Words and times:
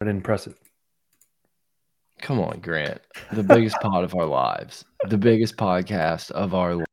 I 0.00 0.06
didn't 0.06 0.22
press 0.22 0.46
it. 0.46 0.56
Come 2.20 2.40
on, 2.40 2.60
Grant. 2.60 3.00
The 3.32 3.42
biggest 3.42 3.76
pod 3.82 4.04
of 4.04 4.14
our 4.14 4.26
lives. 4.26 4.84
The 5.08 5.18
biggest 5.18 5.56
podcast 5.56 6.30
of 6.30 6.54
our 6.54 6.84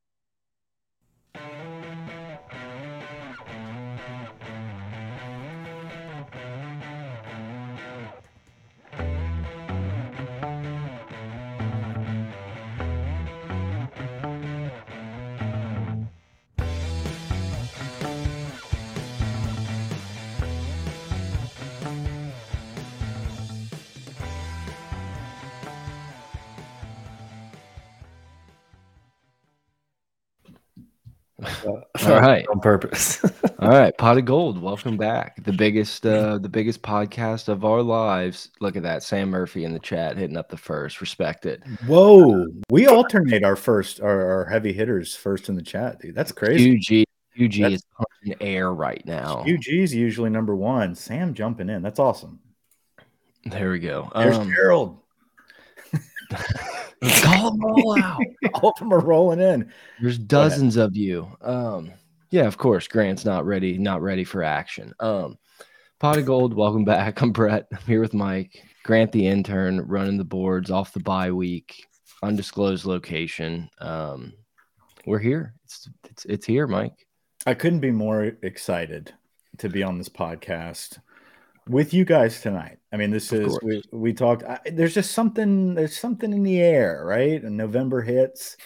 On 32.57 32.61
purpose. 32.61 33.23
All 33.59 33.70
right, 33.70 33.95
pot 33.99 34.17
of 34.17 34.25
gold. 34.25 34.59
Welcome 34.59 34.97
back. 34.97 35.43
The 35.43 35.53
biggest, 35.53 36.03
uh, 36.07 36.39
the 36.39 36.49
biggest 36.49 36.81
podcast 36.81 37.49
of 37.49 37.63
our 37.63 37.83
lives. 37.83 38.49
Look 38.61 38.75
at 38.75 38.81
that, 38.81 39.03
Sam 39.03 39.30
Murphy 39.30 39.63
in 39.63 39.73
the 39.73 39.80
chat 39.80 40.17
hitting 40.17 40.35
up 40.38 40.49
the 40.49 40.57
first. 40.57 40.99
Respect 40.99 41.45
it. 41.45 41.61
Whoa, 41.85 42.47
we 42.71 42.88
alternate 42.88 43.43
our 43.43 43.55
first, 43.55 44.02
our, 44.02 44.25
our 44.31 44.45
heavy 44.45 44.73
hitters 44.73 45.16
first 45.16 45.49
in 45.49 45.55
the 45.55 45.61
chat, 45.61 45.99
dude. 46.02 46.16
That's 46.16 46.31
crazy. 46.31 47.05
UG, 47.38 47.43
UG 47.45 47.52
That's- 47.61 47.73
is 47.73 47.83
punching 47.95 48.41
air 48.41 48.73
right 48.73 49.05
now. 49.05 49.45
UG's 49.47 49.94
usually 49.94 50.31
number 50.31 50.55
one. 50.55 50.95
Sam 50.95 51.35
jumping 51.35 51.69
in. 51.69 51.83
That's 51.83 51.99
awesome. 51.99 52.39
There 53.45 53.69
we 53.69 53.77
go. 53.77 54.11
There's 54.16 54.35
Um, 54.35 54.49
Gerald. 54.52 54.97
call 57.22 57.52
them 57.52 57.63
all 57.63 58.00
out. 58.02 58.19
All 58.55 58.69
of 58.72 58.80
them 58.80 58.91
are 58.91 59.00
rolling 59.00 59.41
in. 59.41 59.72
There's 60.02 60.17
dozens 60.17 60.75
of 60.75 60.95
you. 60.97 61.28
Um, 61.41 61.91
yeah, 62.30 62.45
of 62.45 62.58
course. 62.58 62.88
Grant's 62.88 63.25
not 63.25 63.45
ready, 63.45 63.78
not 63.78 64.02
ready 64.02 64.23
for 64.23 64.44
action. 64.44 64.94
Um, 65.00 65.38
pot 66.00 66.17
of 66.17 66.25
gold. 66.25 66.53
Welcome 66.53 66.86
back. 66.86 67.22
I'm 67.22 67.31
Brett. 67.31 67.67
I'm 67.72 67.86
here 67.86 68.02
with 68.02 68.14
Mike. 68.14 68.64
Grant, 68.84 69.11
the 69.11 69.28
intern, 69.28 69.81
running 69.81 70.17
the 70.17 70.23
boards 70.23 70.72
off 70.72 70.94
the 70.94 71.00
bye 71.00 71.31
week, 71.31 71.86
undisclosed 72.23 72.86
location. 72.86 73.69
Um, 73.80 74.34
we're 75.06 75.19
here. 75.19 75.53
It's 75.66 75.89
it's 76.09 76.25
it's 76.25 76.45
here, 76.45 76.67
Mike. 76.67 77.08
I 77.45 77.53
couldn't 77.53 77.80
be 77.80 77.92
more 77.92 78.23
excited 78.44 79.14
to 79.59 79.69
be 79.69 79.84
on 79.84 79.97
this 79.97 80.09
podcast 80.09 81.00
with 81.67 81.94
you 81.94 82.06
guys 82.06 82.41
tonight. 82.41 82.78
I 82.91 82.97
mean, 82.97 83.12
this 83.12 83.31
Of 83.31 83.41
is 83.41 83.58
course. 83.58 83.64
we, 83.64 83.84
we 83.91 84.14
talked. 84.14 84.44
I, 84.44 84.59
there's 84.72 84.94
just 84.94 85.12
something. 85.12 85.73
There's 85.75 85.97
something 85.97 86.31
in 86.34 86.44
the 86.44 86.62
air, 86.62 87.03
right? 87.06 87.41
And 87.41 87.56
November 87.58 88.02
hits. 88.02 88.58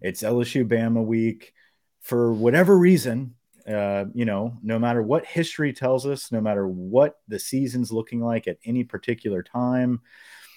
It's 0.00 0.22
LSU 0.22 0.66
Bama 0.66 1.04
week. 1.04 1.52
For 2.00 2.32
whatever 2.32 2.78
reason, 2.78 3.34
uh, 3.68 4.06
you 4.14 4.24
know, 4.24 4.56
no 4.62 4.78
matter 4.78 5.02
what 5.02 5.26
history 5.26 5.72
tells 5.72 6.06
us, 6.06 6.32
no 6.32 6.40
matter 6.40 6.66
what 6.66 7.16
the 7.28 7.38
season's 7.38 7.92
looking 7.92 8.20
like 8.20 8.48
at 8.48 8.58
any 8.64 8.84
particular 8.84 9.42
time, 9.42 10.00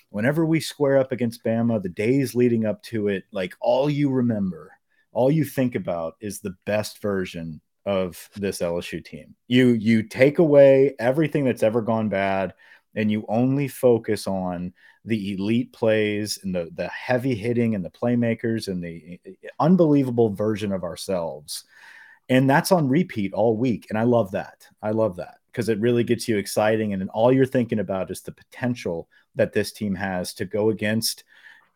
whenever 0.10 0.46
we 0.46 0.60
square 0.60 0.98
up 0.98 1.12
against 1.12 1.44
Bama, 1.44 1.82
the 1.82 1.90
days 1.90 2.36
leading 2.36 2.66
up 2.66 2.82
to 2.84 3.08
it, 3.08 3.24
like 3.32 3.56
all 3.60 3.90
you 3.90 4.10
remember, 4.10 4.72
all 5.12 5.30
you 5.30 5.44
think 5.44 5.76
about 5.76 6.16
is 6.22 6.40
the 6.40 6.56
best 6.66 7.02
version 7.02 7.62
of 7.86 8.30
this 8.36 8.60
LSU 8.60 9.04
team. 9.04 9.36
You 9.48 9.70
you 9.70 10.04
take 10.04 10.40
away 10.40 10.96
everything 11.00 11.44
that's 11.44 11.64
ever 11.64 11.82
gone 11.82 12.10
bad 12.10 12.54
and 12.96 13.12
you 13.12 13.26
only 13.28 13.68
focus 13.68 14.28
on 14.28 14.74
the 15.06 15.34
elite 15.34 15.74
plays 15.74 16.40
and 16.44 16.56
the 16.56 16.70
the 16.76 16.88
heavy 16.88 17.36
hitting 17.36 17.76
and 17.76 17.84
the 17.84 17.90
playmakers 17.90 18.68
and 18.68 18.84
the 18.84 19.20
unbelievable 19.60 20.30
version 20.30 20.72
of 20.72 20.84
ourselves. 20.84 21.66
And 22.30 22.50
that's 22.50 22.72
on 22.72 22.88
repeat 22.88 23.34
all 23.34 23.58
week 23.58 23.88
and 23.90 23.98
I 23.98 24.04
love 24.04 24.32
that. 24.32 24.68
I 24.82 24.92
love 24.92 25.18
that 25.18 25.36
because 25.52 25.70
it 25.70 25.80
really 25.80 26.04
gets 26.04 26.28
you 26.28 26.38
exciting 26.38 26.94
and 26.94 27.10
all 27.10 27.32
you're 27.32 27.46
thinking 27.46 27.80
about 27.80 28.12
is 28.12 28.22
the 28.22 28.32
potential 28.32 29.10
that 29.36 29.54
this 29.54 29.72
team 29.72 29.94
has 29.96 30.34
to 30.36 30.46
go 30.46 30.70
against 30.70 31.24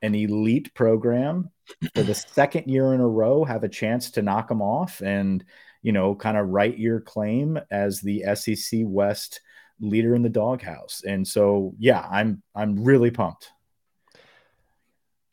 an 0.01 0.15
elite 0.15 0.73
program 0.73 1.49
for 1.93 2.03
the 2.03 2.13
second 2.33 2.67
year 2.67 2.93
in 2.93 3.01
a 3.01 3.07
row 3.07 3.43
have 3.43 3.63
a 3.63 3.69
chance 3.69 4.11
to 4.11 4.21
knock 4.21 4.47
them 4.47 4.61
off 4.61 5.01
and 5.01 5.43
you 5.81 5.91
know 5.91 6.15
kind 6.15 6.37
of 6.37 6.47
write 6.47 6.77
your 6.77 7.01
claim 7.01 7.59
as 7.71 7.99
the 8.01 8.23
SEC 8.35 8.81
West 8.83 9.41
leader 9.79 10.15
in 10.15 10.21
the 10.21 10.29
doghouse. 10.29 11.03
And 11.05 11.27
so 11.27 11.73
yeah, 11.77 12.05
I'm 12.09 12.41
I'm 12.55 12.83
really 12.83 13.11
pumped. 13.11 13.51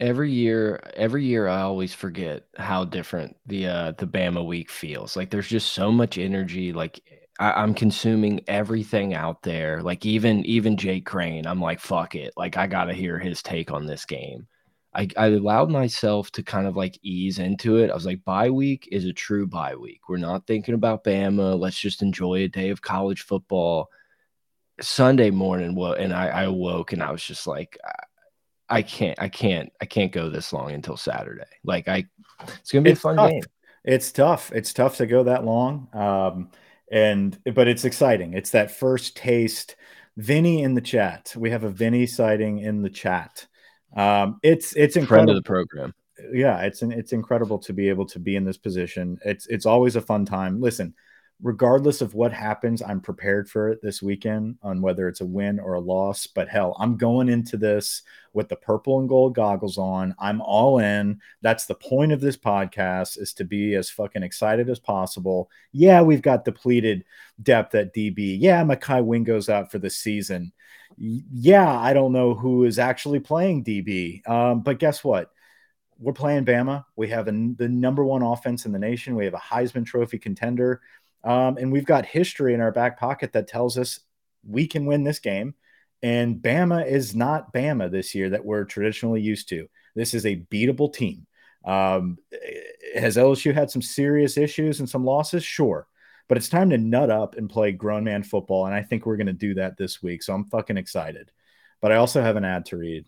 Every 0.00 0.32
year, 0.32 0.80
every 0.94 1.24
year, 1.24 1.46
I 1.46 1.62
always 1.62 1.94
forget 1.94 2.44
how 2.56 2.84
different 2.84 3.36
the 3.46 3.66
uh 3.66 3.92
the 3.92 4.06
Bama 4.06 4.44
week 4.44 4.70
feels. 4.70 5.16
Like 5.16 5.30
there's 5.30 5.48
just 5.48 5.72
so 5.72 5.92
much 5.92 6.18
energy. 6.18 6.72
Like 6.72 7.00
I, 7.38 7.52
I'm 7.52 7.74
consuming 7.74 8.40
everything 8.48 9.14
out 9.14 9.42
there. 9.42 9.82
Like 9.82 10.04
even 10.04 10.44
even 10.46 10.76
Jake 10.76 11.06
Crane, 11.06 11.46
I'm 11.46 11.60
like, 11.60 11.80
fuck 11.80 12.14
it. 12.14 12.32
Like 12.36 12.56
I 12.56 12.66
gotta 12.66 12.94
hear 12.94 13.18
his 13.18 13.42
take 13.42 13.72
on 13.72 13.86
this 13.86 14.04
game. 14.04 14.46
I, 14.94 15.08
I 15.16 15.26
allowed 15.26 15.70
myself 15.70 16.30
to 16.32 16.42
kind 16.42 16.66
of 16.66 16.76
like 16.76 16.98
ease 17.02 17.40
into 17.40 17.78
it. 17.78 17.90
I 17.90 17.94
was 17.94 18.06
like, 18.06 18.24
bye 18.24 18.50
week 18.50 18.88
is 18.92 19.04
a 19.06 19.12
true 19.12 19.46
bye 19.46 19.74
week. 19.74 20.08
We're 20.08 20.18
not 20.18 20.46
thinking 20.46 20.74
about 20.74 21.02
Bama. 21.02 21.58
Let's 21.58 21.78
just 21.78 22.00
enjoy 22.02 22.44
a 22.44 22.48
day 22.48 22.70
of 22.70 22.80
college 22.80 23.22
football. 23.22 23.88
Sunday 24.80 25.30
morning, 25.30 25.74
well, 25.74 25.92
and 25.92 26.12
I, 26.12 26.28
I 26.28 26.42
awoke 26.44 26.92
and 26.92 27.02
I 27.02 27.10
was 27.12 27.22
just 27.22 27.46
like, 27.46 27.78
I- 27.84 27.90
I 28.66 28.80
can't, 28.82 29.20
I 29.20 29.28
can't, 29.28 29.70
I 29.82 29.84
can't 29.84 30.10
go 30.10 30.30
this 30.30 30.50
long 30.52 30.72
until 30.72 30.96
Saturday. 30.96 31.44
Like 31.64 31.86
I, 31.86 32.06
it's 32.60 32.72
gonna 32.72 32.82
be 32.82 32.92
It's 32.92 32.98
a 33.00 33.02
fun 33.02 33.16
tough. 33.16 33.30
game. 33.30 33.42
It's 33.84 34.10
tough. 34.10 34.52
It's 34.52 34.72
tough 34.72 34.96
to 34.96 35.06
go 35.06 35.24
that 35.24 35.44
long. 35.44 35.88
Um, 35.92 36.50
and 36.90 37.38
but 37.54 37.68
it's 37.68 37.84
exciting. 37.84 38.32
It's 38.32 38.50
that 38.50 38.70
first 38.70 39.16
taste. 39.18 39.76
Vinny 40.16 40.62
in 40.62 40.74
the 40.74 40.80
chat. 40.80 41.34
We 41.36 41.50
have 41.50 41.64
a 41.64 41.68
Vinny 41.70 42.06
sighting 42.06 42.58
in 42.58 42.80
the 42.80 42.88
chat. 42.88 43.46
Um, 43.94 44.38
it's 44.42 44.74
it's 44.76 44.94
Friend 44.94 45.02
incredible. 45.02 45.36
of 45.36 45.36
the 45.44 45.46
program. 45.46 45.92
yeah, 46.32 46.62
it's 46.62 46.80
an, 46.80 46.90
it's 46.90 47.12
incredible 47.12 47.58
to 47.60 47.74
be 47.74 47.90
able 47.90 48.06
to 48.06 48.18
be 48.18 48.34
in 48.34 48.44
this 48.44 48.56
position. 48.58 49.18
It's 49.26 49.46
it's 49.48 49.66
always 49.66 49.96
a 49.96 50.00
fun 50.00 50.24
time. 50.24 50.60
Listen, 50.60 50.94
regardless 51.44 52.00
of 52.00 52.14
what 52.14 52.32
happens, 52.32 52.80
I'm 52.80 53.02
prepared 53.02 53.50
for 53.50 53.68
it 53.68 53.82
this 53.82 54.00
weekend 54.02 54.56
on 54.62 54.80
whether 54.80 55.08
it's 55.08 55.20
a 55.20 55.26
win 55.26 55.60
or 55.60 55.74
a 55.74 55.80
loss. 55.80 56.26
But 56.26 56.48
hell, 56.48 56.74
I'm 56.80 56.96
going 56.96 57.28
into 57.28 57.58
this 57.58 58.00
with 58.32 58.48
the 58.48 58.56
purple 58.56 58.98
and 58.98 59.08
gold 59.10 59.34
goggles 59.34 59.76
on. 59.76 60.14
I'm 60.18 60.40
all 60.40 60.78
in. 60.78 61.20
That's 61.42 61.66
the 61.66 61.74
point 61.74 62.12
of 62.12 62.22
this 62.22 62.38
podcast 62.38 63.20
is 63.20 63.34
to 63.34 63.44
be 63.44 63.74
as 63.74 63.90
fucking 63.90 64.22
excited 64.22 64.70
as 64.70 64.78
possible. 64.78 65.50
Yeah, 65.70 66.00
we've 66.00 66.22
got 66.22 66.46
depleted 66.46 67.04
depth 67.42 67.74
at 67.74 67.94
DB. 67.94 68.38
Yeah, 68.40 68.64
Mekhi 68.64 69.04
Wingo's 69.04 69.50
out 69.50 69.70
for 69.70 69.78
the 69.78 69.90
season. 69.90 70.50
Yeah, 70.96 71.78
I 71.78 71.92
don't 71.92 72.12
know 72.12 72.32
who 72.32 72.64
is 72.64 72.78
actually 72.78 73.20
playing 73.20 73.64
DB. 73.64 74.26
Um, 74.26 74.62
but 74.62 74.78
guess 74.78 75.04
what? 75.04 75.30
we're 75.98 76.12
playing 76.12 76.44
Bama. 76.44 76.84
We 76.96 77.08
have 77.08 77.28
a, 77.28 77.30
the 77.30 77.68
number 77.68 78.04
one 78.04 78.22
offense 78.22 78.66
in 78.66 78.72
the 78.72 78.78
nation. 78.78 79.14
We 79.14 79.24
have 79.26 79.34
a 79.34 79.38
Heisman 79.38 79.86
Trophy 79.86 80.18
contender. 80.18 80.80
Um, 81.24 81.56
and 81.56 81.72
we've 81.72 81.86
got 81.86 82.06
history 82.06 82.54
in 82.54 82.60
our 82.60 82.72
back 82.72 82.98
pocket 82.98 83.32
that 83.32 83.48
tells 83.48 83.78
us 83.78 84.00
we 84.46 84.66
can 84.66 84.86
win 84.86 85.04
this 85.04 85.18
game. 85.18 85.54
And 86.02 86.36
Bama 86.36 86.86
is 86.86 87.16
not 87.16 87.52
Bama 87.52 87.90
this 87.90 88.14
year 88.14 88.30
that 88.30 88.44
we're 88.44 88.64
traditionally 88.64 89.22
used 89.22 89.48
to. 89.48 89.66
This 89.94 90.12
is 90.12 90.26
a 90.26 90.44
beatable 90.50 90.92
team. 90.92 91.26
Um, 91.64 92.18
has 92.94 93.16
LSU 93.16 93.54
had 93.54 93.70
some 93.70 93.80
serious 93.80 94.36
issues 94.36 94.80
and 94.80 94.88
some 94.88 95.04
losses? 95.04 95.42
Sure. 95.42 95.86
But 96.28 96.36
it's 96.36 96.48
time 96.48 96.70
to 96.70 96.78
nut 96.78 97.10
up 97.10 97.36
and 97.36 97.48
play 97.48 97.72
grown 97.72 98.04
man 98.04 98.22
football. 98.22 98.66
And 98.66 98.74
I 98.74 98.82
think 98.82 99.06
we're 99.06 99.16
going 99.16 99.26
to 99.28 99.32
do 99.32 99.54
that 99.54 99.76
this 99.78 100.02
week. 100.02 100.22
So 100.22 100.34
I'm 100.34 100.44
fucking 100.44 100.76
excited. 100.76 101.30
But 101.80 101.92
I 101.92 101.96
also 101.96 102.22
have 102.22 102.36
an 102.36 102.44
ad 102.44 102.66
to 102.66 102.76
read. 102.76 103.06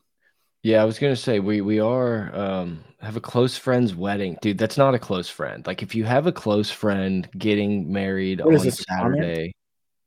Yeah, 0.62 0.82
I 0.82 0.84
was 0.84 0.98
gonna 0.98 1.16
say 1.16 1.38
we 1.40 1.60
we 1.60 1.78
are 1.80 2.34
um 2.34 2.84
have 3.00 3.16
a 3.16 3.20
close 3.20 3.56
friend's 3.56 3.94
wedding, 3.94 4.36
dude. 4.42 4.58
That's 4.58 4.76
not 4.78 4.94
a 4.94 4.98
close 4.98 5.28
friend. 5.28 5.66
Like 5.66 5.82
if 5.82 5.94
you 5.94 6.04
have 6.04 6.26
a 6.26 6.32
close 6.32 6.70
friend 6.70 7.28
getting 7.38 7.92
married 7.92 8.40
What 8.40 8.54
is 8.54 8.60
on 8.62 8.66
this, 8.66 8.80
a 8.80 8.84
comment? 8.86 9.22
Saturday 9.22 9.54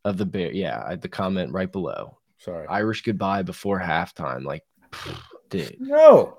of 0.05 0.17
the 0.17 0.25
bear, 0.25 0.51
yeah, 0.51 0.83
I- 0.85 0.95
the 0.95 1.07
comment 1.09 1.51
right 1.53 1.71
below. 1.71 2.17
Sorry. 2.39 2.67
Irish 2.67 3.03
goodbye 3.03 3.43
before 3.43 3.79
halftime. 3.79 4.43
Like, 4.43 4.63
dude, 5.49 5.75
No. 5.79 6.37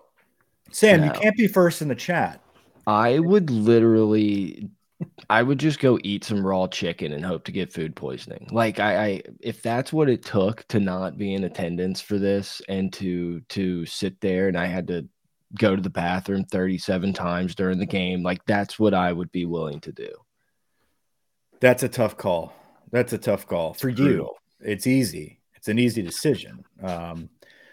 Sam, 0.73 1.01
you 1.03 1.06
No. 1.09 1.13
can't 1.13 1.37
be 1.37 1.47
first 1.47 1.83
in 1.83 1.89
the 1.89 1.95
chat. 1.95 2.41
I 2.87 3.19
would 3.19 3.51
literally, 3.51 4.71
I 5.31 5.43
would 5.43 5.58
just 5.58 5.79
go 5.79 5.99
eat 6.02 6.25
some 6.25 6.44
raw 6.44 6.67
chicken 6.67 7.12
and 7.12 7.25
hope 7.25 7.44
to 7.44 7.52
get 7.52 7.73
food 7.73 7.94
poisoning. 7.94 8.49
Like 8.50 8.81
I, 8.81 9.05
I, 9.05 9.23
if 9.41 9.62
that's 9.62 9.93
what 9.93 10.08
it 10.08 10.25
took 10.25 10.67
to 10.69 10.81
not 10.81 11.19
be 11.19 11.35
in 11.35 11.44
attendance 11.44 12.00
for 12.00 12.19
this 12.19 12.61
and 12.69 12.93
to 12.94 13.41
to 13.50 13.87
sit 13.87 14.20
there 14.20 14.49
and 14.49 14.56
I 14.56 14.67
had 14.67 14.88
to 14.88 15.08
go 15.58 15.75
to 15.75 15.82
the 15.82 15.91
bathroom 15.91 16.44
37 16.44 17.12
times 17.12 17.55
during 17.55 17.79
the 17.79 17.87
game, 17.87 18.23
like 18.23 18.44
that's 18.47 18.79
what 18.79 18.94
I 18.94 19.12
would 19.12 19.32
be 19.32 19.47
willing 19.47 19.81
to 19.81 19.93
do. 19.93 20.11
That's 21.61 21.82
a 21.82 21.88
tough 21.88 22.17
call. 22.17 22.53
That's 22.91 23.12
a 23.12 23.19
tough 23.19 23.46
call 23.46 23.75
for 23.75 23.88
you. 23.88 24.31
It's 24.61 24.87
easy. 24.87 25.41
it's 25.55 25.69
an 25.69 25.79
easy 25.79 26.03
decision. 26.03 26.64
Um, 26.82 27.29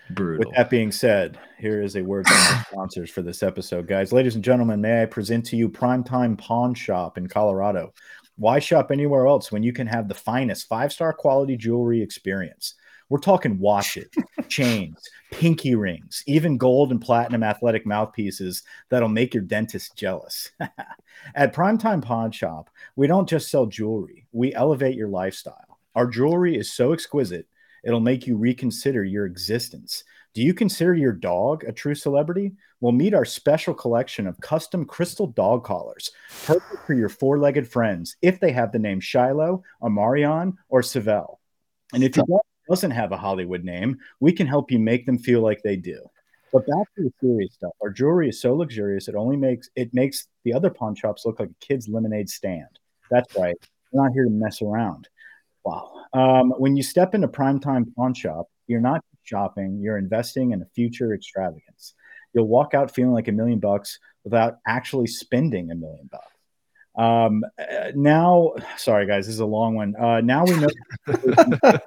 Brutal. 0.09 0.47
with 0.47 0.55
that 0.55 0.69
being 0.69 0.91
said, 0.91 1.37
here 1.57 1.81
is 1.81 1.95
a 1.95 2.01
word 2.01 2.27
from 2.27 2.37
our 2.37 2.65
sponsors 2.71 3.09
for 3.09 3.21
this 3.21 3.43
episode, 3.43 3.87
guys. 3.87 4.13
Ladies 4.13 4.35
and 4.35 4.43
gentlemen, 4.43 4.81
may 4.81 5.01
I 5.03 5.05
present 5.05 5.45
to 5.47 5.57
you 5.57 5.69
Primetime 5.69 6.37
Pawn 6.37 6.73
Shop 6.73 7.17
in 7.17 7.27
Colorado. 7.27 7.93
Why 8.37 8.59
shop 8.59 8.91
anywhere 8.91 9.25
else 9.25 9.51
when 9.51 9.63
you 9.63 9.73
can 9.73 9.87
have 9.87 10.07
the 10.07 10.13
finest 10.13 10.67
five 10.67 10.93
star 10.93 11.11
quality 11.11 11.57
jewelry 11.57 12.01
experience? 12.01 12.75
We're 13.09 13.19
talking 13.19 13.57
watches, 13.57 14.09
chains, 14.49 15.01
pinky 15.31 15.75
rings, 15.75 16.23
even 16.27 16.57
gold 16.57 16.91
and 16.91 17.01
platinum 17.01 17.41
athletic 17.41 17.85
mouthpieces 17.85 18.63
that'll 18.89 19.09
make 19.09 19.33
your 19.33 19.43
dentist 19.43 19.95
jealous. 19.95 20.51
At 21.35 21.55
Primetime 21.55 22.01
Pawn 22.01 22.31
Shop, 22.31 22.69
we 22.95 23.07
don't 23.07 23.29
just 23.29 23.49
sell 23.49 23.65
jewelry, 23.65 24.27
we 24.31 24.53
elevate 24.53 24.95
your 24.95 25.07
lifestyle. 25.07 25.79
Our 25.95 26.07
jewelry 26.07 26.57
is 26.57 26.71
so 26.71 26.91
exquisite, 26.91 27.47
it'll 27.83 27.99
make 27.99 28.27
you 28.27 28.37
reconsider 28.37 29.03
your 29.03 29.25
existence. 29.25 30.03
Do 30.33 30.41
you 30.43 30.53
consider 30.53 30.93
your 30.93 31.13
dog 31.13 31.63
a 31.63 31.71
true 31.71 31.95
celebrity? 31.95 32.53
Well, 32.79 32.91
meet 32.91 33.15
our 33.15 33.25
special 33.25 33.73
collection 33.73 34.27
of 34.27 34.39
custom 34.39 34.85
crystal 34.85 35.27
dog 35.27 35.63
collars, 35.63 36.11
perfect 36.45 36.85
for 36.85 36.93
your 36.93 37.09
four 37.09 37.39
legged 37.39 37.67
friends 37.67 38.17
if 38.21 38.39
they 38.39 38.51
have 38.51 38.71
the 38.71 38.79
name 38.79 38.99
Shiloh, 38.99 39.63
Amarion, 39.81 40.53
or 40.69 40.83
Savell. 40.83 41.39
And 41.93 42.03
if 42.03 42.15
your 42.15 42.25
dog 42.27 42.41
doesn't 42.69 42.91
have 42.91 43.11
a 43.11 43.17
Hollywood 43.17 43.63
name, 43.63 43.97
we 44.19 44.31
can 44.31 44.45
help 44.45 44.69
you 44.71 44.77
make 44.77 45.05
them 45.05 45.17
feel 45.17 45.41
like 45.41 45.63
they 45.63 45.75
do. 45.75 46.07
But 46.53 46.67
back 46.67 46.87
to 46.95 47.03
the 47.03 47.11
serious 47.19 47.53
stuff. 47.53 47.73
Our 47.81 47.89
jewelry 47.89 48.29
is 48.29 48.39
so 48.39 48.53
luxurious 48.55 49.07
it 49.07 49.15
only 49.15 49.37
makes 49.37 49.69
it 49.75 49.93
makes 49.93 50.27
the 50.43 50.53
other 50.53 50.69
pawn 50.69 50.95
shops 50.95 51.25
look 51.25 51.39
like 51.39 51.49
a 51.49 51.65
kid's 51.65 51.87
lemonade 51.87 52.29
stand. 52.29 52.79
That's 53.09 53.35
right. 53.35 53.55
We're 53.91 54.03
not 54.03 54.13
here 54.13 54.25
to 54.25 54.29
mess 54.29 54.61
around. 54.61 55.09
Wow. 55.67 55.91
Um, 56.13 56.51
when 56.51 56.77
you 56.77 56.83
step 56.83 57.13
into 57.13 57.27
primetime 57.27 57.93
pawn 57.93 58.13
shop, 58.13 58.47
you're 58.67 58.79
not 58.79 59.03
shopping, 59.23 59.81
you're 59.81 59.97
investing 59.97 60.51
in 60.51 60.61
a 60.61 60.65
future 60.73 61.13
extravagance. 61.13 61.93
You'll 62.33 62.47
walk 62.47 62.73
out 62.73 62.89
feeling 62.89 63.11
like 63.11 63.27
a 63.27 63.33
million 63.33 63.59
bucks 63.59 63.99
without 64.23 64.59
actually 64.65 65.07
spending 65.07 65.69
a 65.69 65.75
million 65.75 66.09
bucks. 66.09 66.23
Um, 66.97 67.43
uh, 67.59 67.91
now, 67.95 68.53
sorry 68.77 69.07
guys, 69.07 69.25
this 69.25 69.35
is 69.35 69.41
a 69.41 69.45
long 69.45 69.75
one. 69.75 69.93
Uh, 69.97 70.21
now 70.21 70.45
we 70.45 70.55
know 70.55 70.69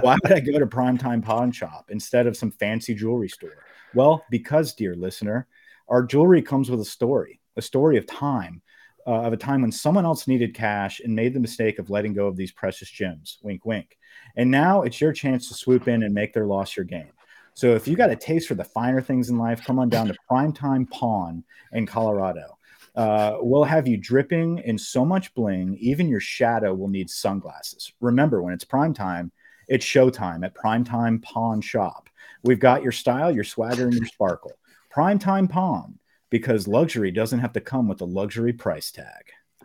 why 0.00 0.16
would 0.22 0.32
I 0.32 0.40
go 0.40 0.58
to 0.58 0.66
Primetime 0.66 1.24
Pawn 1.24 1.52
Shop 1.52 1.86
instead 1.90 2.26
of 2.26 2.36
some 2.36 2.50
fancy 2.50 2.92
jewelry 2.92 3.28
store? 3.28 3.64
Well, 3.94 4.24
because, 4.30 4.74
dear 4.74 4.96
listener, 4.96 5.46
our 5.88 6.02
jewelry 6.02 6.42
comes 6.42 6.70
with 6.70 6.80
a 6.80 6.84
story, 6.84 7.40
a 7.56 7.62
story 7.62 7.98
of 7.98 8.06
time, 8.06 8.62
uh, 9.08 9.22
of 9.22 9.32
a 9.32 9.38
time 9.38 9.62
when 9.62 9.72
someone 9.72 10.04
else 10.04 10.28
needed 10.28 10.54
cash 10.54 11.00
and 11.00 11.16
made 11.16 11.32
the 11.32 11.40
mistake 11.40 11.78
of 11.78 11.88
letting 11.88 12.12
go 12.12 12.26
of 12.26 12.36
these 12.36 12.52
precious 12.52 12.90
gems. 12.90 13.38
Wink, 13.42 13.64
wink. 13.64 13.96
And 14.36 14.50
now 14.50 14.82
it's 14.82 15.00
your 15.00 15.14
chance 15.14 15.48
to 15.48 15.54
swoop 15.54 15.88
in 15.88 16.02
and 16.02 16.12
make 16.12 16.34
their 16.34 16.46
loss 16.46 16.76
your 16.76 16.84
gain. 16.84 17.10
So 17.54 17.74
if 17.74 17.88
you 17.88 17.96
got 17.96 18.10
a 18.10 18.16
taste 18.16 18.46
for 18.46 18.54
the 18.54 18.64
finer 18.64 19.00
things 19.00 19.30
in 19.30 19.38
life, 19.38 19.64
come 19.64 19.78
on 19.78 19.88
down 19.88 20.08
to 20.08 20.16
Primetime 20.30 20.88
Pawn 20.90 21.42
in 21.72 21.86
Colorado. 21.86 22.58
Uh, 22.94 23.38
we'll 23.40 23.64
have 23.64 23.88
you 23.88 23.96
dripping 23.96 24.58
in 24.58 24.76
so 24.76 25.04
much 25.04 25.34
bling, 25.34 25.76
even 25.80 26.08
your 26.08 26.20
shadow 26.20 26.74
will 26.74 26.88
need 26.88 27.08
sunglasses. 27.08 27.92
Remember, 28.00 28.42
when 28.42 28.52
it's 28.52 28.64
prime 28.64 28.92
time, 28.92 29.32
it's 29.68 29.86
showtime 29.86 30.44
at 30.44 30.54
Primetime 30.54 31.22
Pawn 31.22 31.60
Shop. 31.60 32.10
We've 32.42 32.60
got 32.60 32.82
your 32.82 32.92
style, 32.92 33.30
your 33.30 33.44
swagger, 33.44 33.84
and 33.84 33.94
your 33.94 34.06
sparkle. 34.06 34.52
Primetime 34.94 35.50
Pawn, 35.50 35.97
because 36.30 36.68
luxury 36.68 37.10
doesn't 37.10 37.38
have 37.38 37.52
to 37.54 37.60
come 37.60 37.88
with 37.88 38.00
a 38.00 38.04
luxury 38.04 38.52
price 38.52 38.90
tag. 38.90 39.32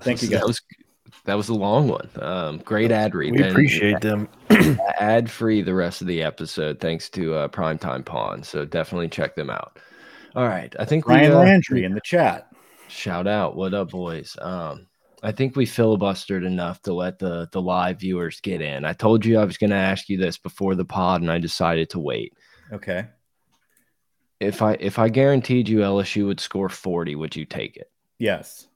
Thank 0.00 0.22
you, 0.22 0.28
guys. 0.28 0.40
That 0.40 0.46
was, 0.46 0.62
that 1.24 1.36
was 1.36 1.48
a 1.48 1.54
long 1.54 1.88
one. 1.88 2.08
Um, 2.20 2.58
great 2.58 2.92
ad 2.92 3.14
read. 3.14 3.32
We 3.32 3.42
and 3.42 3.50
appreciate 3.50 4.00
them. 4.00 4.28
ad 4.98 5.30
free 5.30 5.62
the 5.62 5.74
rest 5.74 6.00
of 6.00 6.06
the 6.06 6.22
episode, 6.22 6.80
thanks 6.80 7.08
to 7.10 7.34
uh, 7.34 7.48
Primetime 7.48 8.04
Pawn. 8.04 8.42
So 8.42 8.64
definitely 8.64 9.08
check 9.08 9.34
them 9.34 9.50
out. 9.50 9.78
All 10.34 10.46
right, 10.46 10.74
I 10.78 10.84
think 10.84 11.08
Ryan 11.08 11.30
we, 11.30 11.36
uh, 11.36 11.38
Landry 11.40 11.84
in 11.84 11.94
the 11.94 12.00
chat. 12.02 12.48
Shout 12.88 13.26
out, 13.26 13.56
what 13.56 13.72
up, 13.72 13.90
boys? 13.90 14.36
Um, 14.40 14.86
I 15.22 15.32
think 15.32 15.56
we 15.56 15.64
filibustered 15.64 16.46
enough 16.46 16.82
to 16.82 16.92
let 16.92 17.18
the 17.18 17.48
the 17.50 17.60
live 17.60 18.00
viewers 18.00 18.40
get 18.40 18.60
in. 18.60 18.84
I 18.84 18.92
told 18.92 19.24
you 19.24 19.38
I 19.38 19.44
was 19.44 19.56
going 19.56 19.70
to 19.70 19.76
ask 19.76 20.08
you 20.08 20.18
this 20.18 20.36
before 20.36 20.74
the 20.74 20.84
pod, 20.84 21.22
and 21.22 21.32
I 21.32 21.38
decided 21.38 21.90
to 21.90 21.98
wait. 21.98 22.34
Okay. 22.72 23.06
If 24.40 24.60
I 24.62 24.72
if 24.80 24.98
I 24.98 25.08
guaranteed 25.08 25.68
you 25.68 25.78
LSU 25.78 26.26
would 26.26 26.40
score 26.40 26.68
forty, 26.68 27.14
would 27.14 27.34
you 27.34 27.44
take 27.44 27.76
it? 27.76 27.90
Yes. 28.18 28.66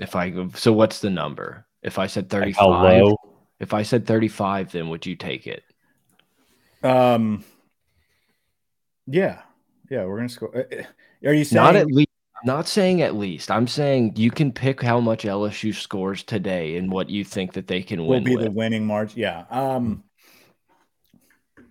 If 0.00 0.16
I 0.16 0.32
so, 0.54 0.72
what's 0.72 1.00
the 1.00 1.10
number? 1.10 1.66
If 1.82 1.98
I 1.98 2.06
said 2.06 2.28
35, 2.30 2.46
Like 2.46 2.56
how 2.56 2.82
low? 3.04 3.16
if 3.60 3.74
I 3.74 3.82
said 3.82 4.06
thirty 4.06 4.28
five, 4.28 4.72
then 4.72 4.88
would 4.88 5.04
you 5.04 5.16
take 5.16 5.46
it? 5.46 5.62
Um. 6.82 7.44
Yeah. 9.06 9.42
Yeah. 9.90 10.04
We're 10.04 10.16
gonna 10.16 10.28
score. 10.28 10.56
uh, 10.56 10.76
uh, 10.76 11.28
Are 11.28 11.34
you 11.34 11.44
saying 11.44 11.62
Not 11.62 11.76
at 11.76 11.86
least. 11.88 12.08
Not 12.44 12.66
saying 12.66 13.02
at 13.02 13.14
least. 13.14 13.52
I'm 13.52 13.68
saying 13.68 14.14
you 14.16 14.30
can 14.32 14.50
pick 14.50 14.82
how 14.82 14.98
much 14.98 15.22
LSU 15.22 15.72
scores 15.72 16.24
today 16.24 16.76
and 16.76 16.90
what 16.90 17.08
you 17.08 17.22
think 17.22 17.52
that 17.52 17.68
they 17.68 17.82
can 17.82 18.00
will 18.00 18.08
win 18.08 18.24
Will 18.24 18.30
be 18.30 18.36
with. 18.36 18.44
the 18.46 18.50
winning 18.50 18.84
margin. 18.86 19.20
Yeah. 19.20 19.44
Um. 19.50 20.02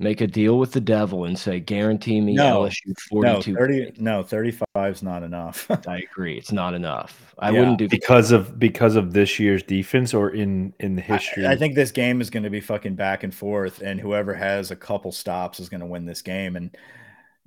Make 0.01 0.21
a 0.21 0.27
deal 0.27 0.57
with 0.57 0.71
the 0.71 0.81
devil 0.81 1.25
and 1.25 1.37
say, 1.37 1.59
guarantee 1.59 2.19
me 2.21 2.33
No. 2.33 2.61
LSU 2.63 2.87
No, 2.87 2.93
42. 3.41 3.55
thirty. 3.55 3.93
No, 3.97 4.23
thirty-five 4.23 4.93
is 4.95 5.03
not 5.03 5.21
enough. 5.23 5.69
I 5.87 5.99
agree. 5.99 6.37
It's 6.37 6.51
not 6.51 6.73
enough. 6.73 7.33
I 7.39 7.51
Yeah. 7.51 7.59
wouldn't 7.59 7.77
do 7.77 7.87
because 7.87 8.31
of 8.31 8.57
because 8.57 8.95
of 8.95 9.13
this 9.13 9.39
year's 9.39 9.61
defense 9.63 10.13
or 10.13 10.31
in 10.31 10.73
in 10.79 10.95
the 10.95 11.01
history. 11.01 11.45
I, 11.45 11.51
I 11.51 11.55
think 11.55 11.75
this 11.75 11.91
game 11.91 12.19
is 12.19 12.29
going 12.29 12.43
to 12.43 12.49
be 12.49 12.61
fucking 12.61 12.95
back 12.95 13.23
and 13.23 13.33
forth, 13.33 13.81
and 13.81 13.99
whoever 13.99 14.33
has 14.33 14.71
a 14.71 14.75
couple 14.75 15.11
stops 15.11 15.59
is 15.59 15.69
going 15.69 15.81
to 15.81 15.87
win 15.87 16.05
this 16.05 16.21
game. 16.21 16.55
And 16.55 16.75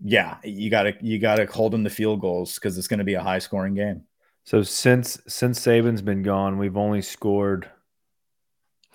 yeah, 0.03 0.37
you 0.45 0.71
got 0.71 0.85
to 0.85 0.95
you 1.01 1.19
got 1.19 1.37
to 1.37 1.47
hold 1.47 1.73
them 1.73 1.85
to 1.85 1.91
field 1.91 2.21
goals 2.21 2.55
because 2.55 2.79
it's 2.79 2.89
going 2.89 2.99
to 2.99 3.05
be 3.05 3.15
a 3.15 3.23
high 3.23 3.39
scoring 3.41 3.75
game. 3.75 4.03
so. 4.45 4.62
Since 4.62 5.21
since 5.27 5.59
Saban's 5.61 6.03
been 6.03 6.23
gone, 6.23 6.59
we've 6.59 6.77
only 6.77 7.03
scored. 7.03 7.69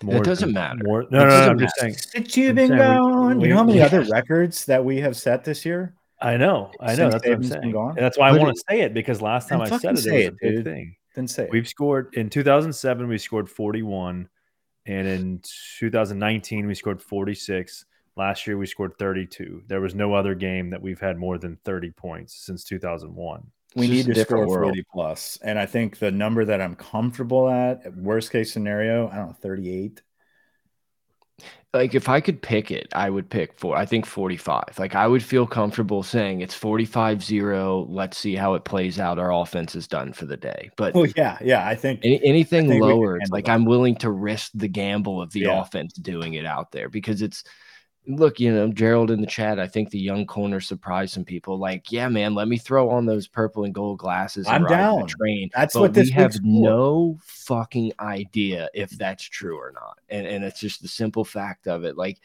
It 0.02 0.24
doesn't 0.24 0.54
matter. 0.54 0.80
More, 0.84 1.02
It 1.02 1.12
no, 1.12 1.20
no, 1.20 1.28
no, 1.28 1.50
I'm 1.52 1.60
just 1.60 1.76
saying. 1.78 1.94
Since 1.96 2.38
you've 2.38 2.56
been 2.56 2.70
saying 2.70 2.80
we- 2.80 2.86
gone, 2.86 3.42
you 3.42 3.48
know 3.50 3.56
how 3.58 3.64
many 3.64 3.80
we- 3.80 3.84
other 3.86 4.02
records 4.04 4.66
that 4.66 4.84
we 4.84 4.98
have 5.02 5.16
set 5.18 5.44
this 5.44 5.66
year? 5.66 5.94
I 6.22 6.38
know, 6.38 6.72
I 6.82 6.96
know. 6.96 7.10
Since 7.10 7.14
That's 7.14 7.26
what 7.28 7.34
I'm 7.34 7.42
been 7.42 7.50
saying. 7.50 7.72
gone? 7.72 7.90
And 7.92 8.00
that's 8.06 8.18
why 8.18 8.30
I 8.30 8.38
want 8.38 8.56
to 8.56 8.64
say 8.70 8.82
it 8.82 8.94
because 8.94 9.22
last 9.22 9.50
Then 9.50 9.60
time 9.60 9.74
I 9.74 9.78
said 9.78 9.94
it, 9.98 10.02
say 10.02 10.24
it 10.26 10.34
was 10.34 10.40
it, 10.42 10.46
a 10.46 10.48
big 10.48 10.56
dude. 10.58 10.66
thing. 10.66 10.96
Then 11.16 11.28
say 11.28 11.44
it. 11.46 11.52
We've 11.52 11.68
scored 11.68 12.14
in 12.16 12.30
2007. 12.30 13.08
We 13.08 13.18
scored 13.18 13.50
41, 13.50 14.28
and 14.86 15.08
in 15.08 15.42
2019 15.80 16.68
we 16.68 16.76
scored 16.76 17.02
46. 17.02 17.86
Last 18.18 18.46
year 18.48 18.58
we 18.58 18.66
scored 18.66 18.98
32. 19.00 19.64
There 19.68 19.80
was 19.80 19.96
no 19.96 20.14
other 20.14 20.36
game 20.36 20.70
that 20.72 20.82
we've 20.82 21.00
had 21.00 21.18
more 21.18 21.38
than 21.38 21.58
30 21.64 21.92
points 21.92 22.36
since 22.46 22.64
2001. 22.66 23.44
We 23.76 23.88
need 23.88 24.06
to 24.08 24.16
score 24.16 24.48
world. 24.48 24.72
40 24.72 24.84
plus. 24.92 25.38
And 25.44 25.60
I 25.60 25.66
think 25.66 26.00
the 26.00 26.12
number 26.12 26.44
that 26.46 26.60
I'm 26.62 26.76
comfortable 26.76 27.50
at, 27.50 27.96
worst 27.96 28.32
case 28.32 28.52
scenario, 28.52 29.10
I 29.10 29.16
don't 29.18 29.28
know, 29.28 29.36
38. 29.42 30.02
like 31.74 31.94
if 31.94 32.10
I 32.10 32.20
could 32.20 32.42
pick 32.42 32.72
it, 32.72 32.88
I 32.94 33.10
would 33.12 33.30
pick 33.30 33.58
four. 33.60 33.76
I 33.78 33.86
think 33.86 34.06
45. 34.08 34.80
Like 34.80 34.96
I 34.96 35.08
would 35.08 35.24
feel 35.24 35.46
comfortable 35.46 36.02
saying 36.02 36.42
it's 36.42 36.56
45 36.56 37.24
0. 37.24 37.86
Let's 37.90 38.18
see 38.18 38.36
how 38.36 38.56
it 38.56 38.66
plays 38.66 39.00
out. 39.00 39.20
Our 39.20 39.32
offense 39.32 39.76
is 39.76 39.88
done 39.88 40.14
for 40.14 40.26
the 40.26 40.38
day. 40.38 40.72
But 40.76 40.96
Oh, 40.96 41.06
yeah. 41.16 41.38
Yeah. 41.42 41.68
I 41.68 41.76
think 41.76 42.00
any, 42.04 42.20
anything 42.24 42.68
think 42.68 42.82
lower, 42.82 43.20
like 43.30 43.46
that. 43.46 43.52
I'm 43.52 43.66
willing 43.66 43.96
to 43.98 44.10
risk 44.12 44.52
the 44.56 44.68
gamble 44.68 45.22
of 45.22 45.32
the 45.32 45.42
Yeah. 45.42 45.62
offense 45.62 45.94
doing 45.94 46.34
it 46.34 46.46
out 46.46 46.72
there 46.72 46.90
because 46.90 47.22
it's 47.22 47.44
look, 48.08 48.40
you 48.40 48.52
know, 48.52 48.68
Gerald 48.72 49.12
in 49.12 49.22
the 49.22 49.28
chat. 49.28 49.60
I 49.60 49.68
think 49.68 49.90
the 49.90 50.00
young 50.00 50.26
corner 50.26 50.60
surprised 50.60 51.14
some 51.14 51.26
people. 51.26 51.58
Like, 51.58 51.92
yeah, 51.92 52.08
man, 52.08 52.34
let 52.34 52.48
me 52.48 52.58
throw 52.58 52.90
on 52.90 53.06
those 53.06 53.28
purple 53.28 53.64
and 53.64 53.74
gold 53.74 54.00
glasses. 54.00 54.48
And 54.48 54.56
I'm 54.56 54.64
ride 54.64 54.72
the 54.72 54.76
down. 54.76 55.08
Train. 55.08 55.50
That's 55.56 55.74
but 55.74 55.82
what 55.82 55.94
this 55.94 56.08
we 56.08 56.14
have 56.14 56.34
for. 56.34 56.42
no 56.44 57.18
fucking 57.24 57.94
idea 58.00 58.70
if 58.74 58.90
that's 58.92 59.24
true 59.24 59.58
or 59.58 59.72
not. 59.74 60.00
And 60.10 60.26
and 60.26 60.44
it's 60.44 60.60
just 60.60 60.82
the 60.82 60.88
simple 60.88 61.24
fact 61.24 61.68
of 61.68 61.84
it. 61.84 61.98
Like, 61.98 62.20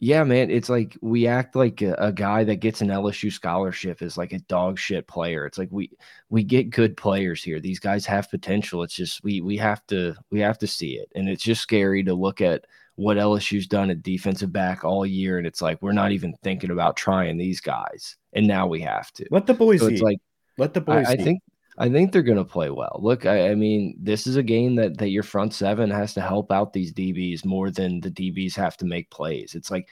yeah, 0.00 0.22
man, 0.22 0.50
it's 0.50 0.68
like 0.68 0.96
we 1.00 1.26
act 1.26 1.56
like 1.56 1.82
a, 1.82 1.94
a 1.94 2.12
guy 2.12 2.44
that 2.44 2.56
gets 2.56 2.80
an 2.80 2.88
LSU 2.88 3.32
scholarship 3.32 4.00
is 4.00 4.16
like 4.16 4.32
a 4.32 4.38
dog 4.40 4.78
shit 4.78 5.08
player. 5.08 5.44
It's 5.46 5.58
like 5.58 5.70
we 5.72 5.90
we 6.28 6.44
get 6.44 6.70
good 6.70 6.96
players 6.96 7.42
here. 7.42 7.58
These 7.58 7.80
guys 7.80 8.06
have 8.06 8.30
potential. 8.30 8.84
It's 8.84 8.94
just 8.94 9.24
we 9.24 9.40
we 9.40 9.56
have 9.56 9.84
to 9.88 10.14
we 10.30 10.38
have 10.40 10.58
to 10.58 10.68
see 10.68 10.92
it. 10.92 11.10
And 11.16 11.28
it's 11.28 11.42
just 11.42 11.62
scary 11.62 12.04
to 12.04 12.14
look 12.14 12.40
at 12.40 12.64
what 12.98 13.16
LSU's 13.16 13.68
done 13.68 13.90
at 13.90 14.02
defensive 14.02 14.52
back 14.52 14.82
all 14.84 15.06
year 15.06 15.38
and 15.38 15.46
it's 15.46 15.62
like 15.62 15.80
we're 15.80 15.92
not 15.92 16.10
even 16.10 16.34
thinking 16.42 16.72
about 16.72 16.96
trying 16.96 17.38
these 17.38 17.60
guys. 17.60 18.16
And 18.32 18.44
now 18.46 18.66
we 18.66 18.80
have 18.80 19.12
to. 19.12 19.24
let 19.30 19.46
the 19.46 19.54
boys 19.54 19.80
So 19.80 19.88
eat. 19.88 20.02
like 20.02 20.18
let 20.58 20.74
the 20.74 20.80
I, 20.80 20.82
boys 20.82 21.06
I 21.08 21.12
eat. 21.14 21.22
think 21.22 21.42
I 21.78 21.88
think 21.88 22.10
they're 22.10 22.22
gonna 22.22 22.44
play 22.44 22.70
well. 22.70 22.98
Look, 23.00 23.24
I, 23.24 23.50
I 23.50 23.54
mean, 23.54 23.96
this 24.02 24.26
is 24.26 24.34
a 24.34 24.42
game 24.42 24.74
that 24.76 24.98
that 24.98 25.10
your 25.10 25.22
front 25.22 25.54
seven 25.54 25.90
has 25.90 26.12
to 26.14 26.20
help 26.20 26.50
out 26.50 26.72
these 26.72 26.92
DBs 26.92 27.44
more 27.44 27.70
than 27.70 28.00
the 28.00 28.10
DBs 28.10 28.56
have 28.56 28.76
to 28.78 28.84
make 28.84 29.08
plays. 29.10 29.54
It's 29.54 29.70
like 29.70 29.88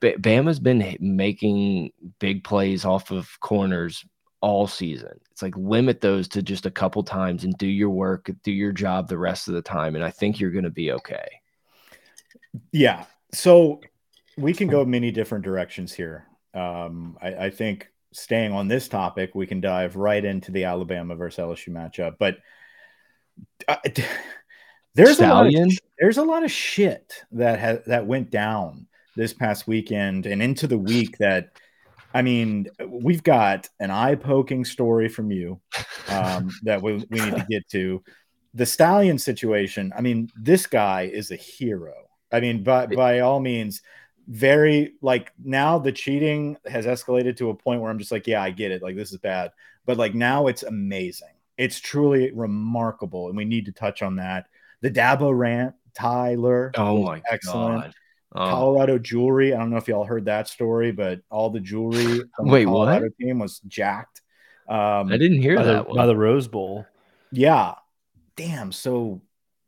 B- 0.00 0.14
Bama's 0.16 0.60
been 0.60 0.96
making 1.00 1.90
big 2.20 2.44
plays 2.44 2.84
off 2.84 3.10
of 3.10 3.28
corners 3.40 4.04
all 4.40 4.68
season. 4.68 5.18
It's 5.32 5.42
like 5.42 5.56
limit 5.56 6.00
those 6.00 6.28
to 6.28 6.42
just 6.42 6.64
a 6.64 6.70
couple 6.70 7.02
times 7.02 7.42
and 7.42 7.58
do 7.58 7.66
your 7.66 7.90
work, 7.90 8.30
do 8.44 8.52
your 8.52 8.70
job 8.72 9.08
the 9.08 9.18
rest 9.18 9.48
of 9.48 9.54
the 9.54 9.62
time, 9.62 9.96
and 9.96 10.04
I 10.04 10.10
think 10.10 10.38
you're 10.38 10.52
gonna 10.52 10.70
be 10.70 10.92
okay. 10.92 11.39
Yeah. 12.72 13.04
So 13.32 13.80
we 14.36 14.52
can 14.52 14.68
go 14.68 14.84
many 14.84 15.10
different 15.10 15.44
directions 15.44 15.92
here. 15.92 16.26
Um, 16.54 17.16
I, 17.20 17.34
I 17.34 17.50
think 17.50 17.88
staying 18.12 18.52
on 18.52 18.68
this 18.68 18.88
topic, 18.88 19.34
we 19.34 19.46
can 19.46 19.60
dive 19.60 19.96
right 19.96 20.24
into 20.24 20.50
the 20.50 20.64
Alabama 20.64 21.14
versus 21.14 21.38
LSU 21.38 21.68
matchup. 21.68 22.16
But 22.18 22.38
uh, 23.68 23.76
there's 24.94 25.16
Stallion? 25.16 25.54
a 25.54 25.66
lot 25.66 25.72
of, 25.72 25.78
there's 25.98 26.18
a 26.18 26.24
lot 26.24 26.44
of 26.44 26.50
shit 26.50 27.24
that 27.32 27.58
has 27.58 27.84
that 27.86 28.06
went 28.06 28.30
down 28.30 28.86
this 29.16 29.32
past 29.32 29.68
weekend 29.68 30.26
and 30.26 30.42
into 30.42 30.66
the 30.66 30.78
week 30.78 31.18
that 31.18 31.50
I 32.12 32.22
mean, 32.22 32.66
we've 32.88 33.22
got 33.22 33.68
an 33.78 33.90
eye 33.90 34.16
poking 34.16 34.64
story 34.64 35.08
from 35.08 35.30
you 35.30 35.60
um, 36.08 36.50
that 36.64 36.82
we, 36.82 37.04
we 37.08 37.20
need 37.20 37.36
to 37.36 37.46
get 37.48 37.68
to. 37.70 38.02
The 38.54 38.66
stallion 38.66 39.16
situation. 39.16 39.92
I 39.96 40.00
mean, 40.00 40.28
this 40.36 40.66
guy 40.66 41.02
is 41.02 41.30
a 41.30 41.36
hero. 41.36 41.94
I 42.32 42.40
mean, 42.40 42.62
by 42.62 42.86
by 42.86 43.20
all 43.20 43.40
means, 43.40 43.82
very 44.28 44.94
like 45.02 45.32
now 45.42 45.78
the 45.78 45.92
cheating 45.92 46.56
has 46.66 46.86
escalated 46.86 47.36
to 47.38 47.50
a 47.50 47.54
point 47.54 47.80
where 47.80 47.90
I'm 47.90 47.98
just 47.98 48.12
like, 48.12 48.26
yeah, 48.26 48.42
I 48.42 48.50
get 48.50 48.70
it. 48.70 48.82
Like 48.82 48.96
this 48.96 49.12
is 49.12 49.18
bad, 49.18 49.52
but 49.86 49.96
like 49.96 50.14
now 50.14 50.46
it's 50.46 50.62
amazing. 50.62 51.34
It's 51.58 51.80
truly 51.80 52.30
remarkable, 52.32 53.28
and 53.28 53.36
we 53.36 53.44
need 53.44 53.66
to 53.66 53.72
touch 53.72 54.02
on 54.02 54.16
that. 54.16 54.46
The 54.80 54.90
Dabo 54.90 55.36
rant, 55.36 55.74
Tyler. 55.94 56.72
Oh 56.76 56.94
was 56.94 57.06
my 57.06 57.22
excellent. 57.30 57.82
god. 57.82 57.94
Oh, 58.32 58.48
Colorado 58.48 58.98
jewelry. 58.98 59.52
I 59.52 59.58
don't 59.58 59.70
know 59.70 59.76
if 59.76 59.88
y'all 59.88 60.04
heard 60.04 60.26
that 60.26 60.46
story, 60.46 60.92
but 60.92 61.20
all 61.30 61.50
the 61.50 61.58
jewelry 61.58 62.22
from 62.36 62.48
Wait, 62.48 62.64
the 62.64 62.70
what? 62.70 62.86
Colorado 62.86 63.08
team 63.20 63.40
was 63.40 63.58
jacked. 63.66 64.22
Um, 64.68 65.10
I 65.10 65.18
didn't 65.18 65.42
hear 65.42 65.56
by 65.56 65.64
the, 65.64 65.72
that 65.72 65.88
by 65.88 66.06
the 66.06 66.16
Rose 66.16 66.46
Bowl. 66.46 66.86
yeah, 67.32 67.74
damn. 68.36 68.70
So, 68.70 69.20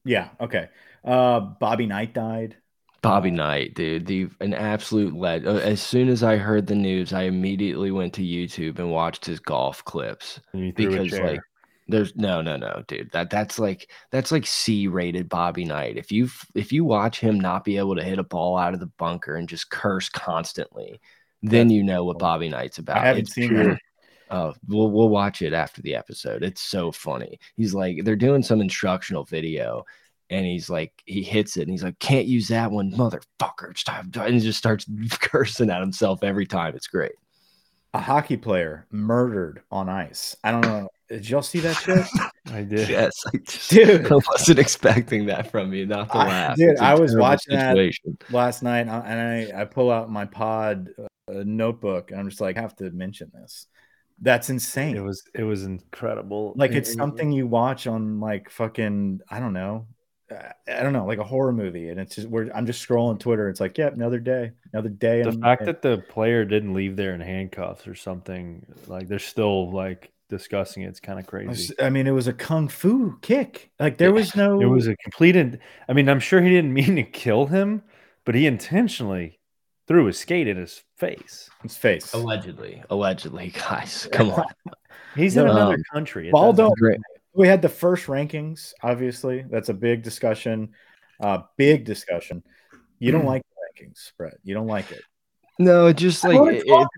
yeah, 0.04 0.28
okay. 0.40 0.68
Uh, 1.04 1.40
Bobby 1.40 1.86
Knight 1.86 2.14
died. 2.14 2.56
Bobby 3.02 3.32
Knight, 3.32 3.74
dude, 3.74 4.06
the 4.06 4.28
an 4.40 4.54
absolute 4.54 5.14
lead. 5.14 5.44
uh, 5.46 5.54
As 5.56 5.82
soon 5.82 6.08
as 6.08 6.22
I 6.22 6.36
heard 6.36 6.66
the 6.68 6.76
news, 6.76 7.12
I 7.12 7.22
immediately 7.22 7.90
went 7.90 8.14
to 8.14 8.22
YouTube 8.22 8.78
and 8.78 8.90
watched 8.92 9.24
his 9.24 9.40
golf 9.40 9.84
clips 9.84 10.40
And 10.52 10.62
you 10.64 10.72
threw 10.72 11.00
a 11.00 11.04
because 11.04 11.18
like 11.18 11.40
there's 11.88 12.14
no 12.14 12.40
no 12.42 12.56
no 12.56 12.84
dude 12.86 13.10
that 13.12 13.28
that's 13.28 13.58
like 13.58 13.90
that's 14.12 14.30
like 14.30 14.46
C 14.46 14.86
rated 14.86 15.28
Bobby 15.28 15.64
Knight. 15.64 15.96
If 15.96 16.12
you 16.12 16.28
if 16.54 16.72
you 16.72 16.84
watch 16.84 17.18
him 17.18 17.40
not 17.40 17.64
be 17.64 17.76
able 17.76 17.96
to 17.96 18.04
hit 18.04 18.20
a 18.20 18.24
ball 18.24 18.56
out 18.56 18.72
of 18.74 18.80
the 18.80 18.86
bunker 18.98 19.34
and 19.36 19.48
just 19.48 19.68
curse 19.70 20.08
constantly, 20.08 21.00
then 21.42 21.66
That's 21.68 21.72
you 21.72 21.82
know 21.82 22.04
what 22.04 22.18
Bobby 22.18 22.48
Knight's 22.48 22.78
about. 22.78 22.98
I 22.98 23.06
haven't 23.06 23.22
It's 23.22 23.32
seen 23.32 23.48
pure- 23.48 23.74
that. 23.74 23.78
Oh, 24.30 24.54
we'll 24.68 24.90
we'll 24.90 25.08
watch 25.10 25.42
it 25.42 25.52
after 25.52 25.82
the 25.82 25.94
episode. 25.96 26.42
It's 26.44 26.60
so 26.62 26.92
funny. 26.92 27.38
He's 27.56 27.74
like 27.74 28.04
they're 28.04 28.16
doing 28.16 28.42
some 28.42 28.60
instructional 28.60 29.24
video, 29.24 29.84
and 30.30 30.46
he's 30.46 30.70
like 30.70 30.92
he 31.04 31.22
hits 31.22 31.56
it, 31.56 31.62
and 31.62 31.70
he's 31.70 31.82
like, 31.84 31.98
"Can't 31.98 32.26
use 32.26 32.48
that 32.48 32.70
one, 32.70 32.92
motherfucker!" 32.92 33.70
It's 33.70 33.84
time 33.84 34.10
And 34.16 34.34
he 34.34 34.40
just 34.40 34.58
starts 34.58 34.86
cursing 35.20 35.70
at 35.70 35.80
himself 35.80 36.22
every 36.22 36.46
time. 36.46 36.74
It's 36.74 36.86
great. 36.86 37.12
A 37.94 38.00
hockey 38.00 38.38
player 38.38 38.86
murdered 38.90 39.62
on 39.70 39.88
ice. 39.90 40.34
I 40.42 40.50
don't 40.50 40.62
know. 40.62 40.88
Did 41.10 41.28
y'all 41.28 41.42
see 41.42 41.60
that 41.60 41.76
shit? 41.76 42.06
I 42.50 42.62
did. 42.62 42.88
Yes, 42.88 43.12
I 43.26 43.36
just 43.46 43.70
Dude. 43.70 44.10
I 44.10 44.14
wasn't 44.14 44.58
expecting 44.58 45.26
that 45.26 45.50
from 45.50 45.74
you. 45.74 45.84
Not 45.84 46.08
to 46.10 46.16
I- 46.16 46.26
laugh, 46.26 46.56
dude, 46.56 46.70
It's 46.70 46.80
a 46.80 46.84
I 46.84 46.94
was 46.94 47.10
terrible 47.10 47.22
watching 47.22 47.54
that. 47.58 47.92
Last 48.30 48.62
night, 48.62 48.88
uh, 48.88 49.02
and 49.04 49.52
I, 49.54 49.60
I 49.60 49.64
pull 49.66 49.90
out 49.90 50.10
my 50.10 50.24
pod 50.24 50.88
uh, 50.98 51.04
notebook, 51.44 52.10
and 52.10 52.20
I'm 52.20 52.28
just 52.30 52.40
like, 52.40 52.56
I 52.56 52.62
have 52.62 52.76
to 52.76 52.90
mention 52.90 53.30
this. 53.34 53.66
That's 54.22 54.48
insane. 54.50 54.96
It 54.96 55.00
was 55.02 55.22
it 55.34 55.42
was 55.42 55.64
incredible. 55.64 56.54
like 56.56 56.72
it's 56.72 56.94
something 56.94 57.32
you 57.32 57.46
watch 57.46 57.86
on 57.86 58.20
like 58.20 58.48
fucking 58.50 59.20
I 59.28 59.40
don't 59.40 59.52
know, 59.52 59.86
I 60.68 60.82
don't 60.82 60.92
know, 60.92 61.06
like 61.06 61.18
a 61.18 61.24
horror 61.24 61.52
movie, 61.52 61.88
and 61.88 61.98
it's 62.00 62.14
just 62.16 62.28
where 62.28 62.50
I'm 62.54 62.66
just 62.66 62.86
scrolling 62.86 63.18
Twitter. 63.18 63.48
It's 63.48 63.60
like, 63.60 63.76
yep, 63.78 63.94
another 63.94 64.18
day, 64.18 64.52
another 64.72 64.88
day. 64.88 65.22
The 65.22 65.28
and- 65.30 65.40
fact 65.42 65.62
and- 65.62 65.68
that 65.68 65.82
the 65.82 65.98
player 65.98 66.44
didn't 66.44 66.74
leave 66.74 66.96
there 66.96 67.14
in 67.14 67.20
handcuffs 67.20 67.86
or 67.86 67.94
something, 67.94 68.64
like 68.86 69.08
they're 69.08 69.18
still 69.18 69.70
like 69.72 70.10
discussing 70.28 70.82
it, 70.82 70.88
it's 70.88 71.00
kind 71.00 71.18
of 71.18 71.26
crazy. 71.26 71.74
I 71.80 71.90
mean, 71.90 72.06
it 72.06 72.12
was 72.12 72.26
a 72.26 72.32
kung 72.32 72.68
fu 72.68 73.18
kick. 73.20 73.70
Like 73.78 73.98
there 73.98 74.08
Yeah, 74.08 74.14
was 74.14 74.34
no. 74.36 74.60
It 74.60 74.66
was 74.66 74.86
a 74.86 74.96
complete. 74.96 75.36
in- 75.36 75.58
I 75.88 75.92
mean, 75.92 76.08
I'm 76.08 76.20
sure 76.20 76.40
he 76.40 76.48
didn't 76.50 76.72
mean 76.80 76.96
to 76.96 77.02
kill 77.02 77.46
him, 77.46 77.82
but 78.24 78.34
he 78.34 78.46
intentionally 78.46 79.38
threw 79.88 80.06
his 80.06 80.18
skate 80.18 80.46
in 80.48 80.56
his 80.56 80.82
face. 80.96 81.50
his 81.62 81.76
face. 81.76 82.14
Allegedly, 82.14 82.82
allegedly, 82.88 83.48
guys, 83.68 84.08
come 84.12 84.30
on. 84.30 84.44
He's 85.16 85.36
in 85.36 85.44
No, 85.44 85.50
another 85.50 85.74
um, 85.74 85.82
country. 85.92 86.28
It 86.28 86.32
Baldo- 86.32 86.62
doesn't- 86.70 86.78
Great. 86.78 87.00
We 87.34 87.48
had 87.48 87.62
the 87.62 87.68
first 87.68 88.06
rankings. 88.06 88.72
Obviously, 88.82 89.44
that's 89.50 89.68
a 89.68 89.74
big 89.74 90.02
discussion. 90.02 90.70
Uh, 91.20 91.38
big 91.56 91.84
discussion. 91.84 92.42
You 92.98 93.12
don't 93.12 93.24
like 93.24 93.42
the 93.42 93.84
rankings, 93.84 94.12
Brett. 94.16 94.34
You 94.44 94.54
don't 94.54 94.66
like 94.66 94.90
it. 94.92 95.02
No, 95.58 95.86
it 95.86 95.96
just 95.96 96.24
like 96.24 96.38
it, 96.54 96.64
it, 96.66 96.88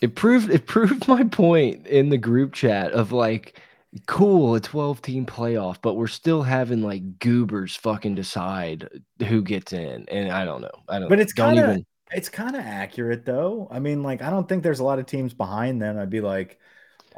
it 0.00 0.14
proved 0.14 0.50
it 0.50 0.66
proved 0.66 1.08
my 1.08 1.24
point 1.24 1.86
in 1.86 2.08
the 2.10 2.18
group 2.18 2.52
chat 2.52 2.92
of 2.92 3.12
like 3.12 3.60
cool 4.06 4.54
a 4.54 4.60
12 4.60 5.02
team 5.02 5.26
playoff 5.26 5.78
but 5.82 5.94
we're 5.94 6.06
still 6.06 6.42
having 6.42 6.80
like 6.80 7.18
goobers 7.18 7.74
fucking 7.74 8.14
decide 8.14 8.88
who 9.26 9.42
gets 9.42 9.72
in 9.72 10.08
and 10.08 10.30
i 10.30 10.44
don't 10.44 10.60
know 10.60 10.70
i 10.88 10.96
don't 11.00 11.08
But 11.08 11.18
it's 11.18 11.32
kinda- 11.32 11.60
even 11.60 11.86
It's 12.12 12.28
kind 12.28 12.54
of 12.54 12.62
accurate 12.64 13.24
though. 13.24 13.66
I 13.70 13.80
mean, 13.80 14.02
like 14.04 14.22
I 14.22 14.30
don't 14.30 14.48
think 14.48 14.62
there's 14.62 14.78
a 14.80 14.84
lot 14.84 14.98
of 15.00 15.06
teams 15.06 15.32
behind 15.34 15.80
them. 15.82 15.98
I'd 15.98 16.08
be 16.10 16.20
like, 16.20 16.58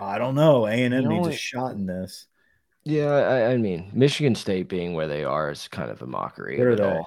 I 0.02 0.18
don't 0.18 0.34
know. 0.34 0.66
A 0.66 0.70
and 0.72 0.92
M 0.94 1.02
You 1.04 1.08
needs 1.08 1.28
a 1.28 1.32
shot 1.32 1.72
in 1.72 1.86
this. 1.86 2.26
yeah 2.84 3.10
I, 3.12 3.52
I 3.52 3.56
mean 3.56 3.90
michigan 3.92 4.34
state 4.34 4.68
being 4.68 4.94
where 4.94 5.06
they 5.08 5.22
are 5.24 5.50
is 5.52 5.68
kind 5.68 5.90
of 5.90 6.02
a 6.02 6.06
mockery 6.06 6.58
Where 6.58 6.70
of 6.70 6.80
are 6.80 6.82
it 6.82 6.86
they? 6.90 6.96
all 6.98 7.06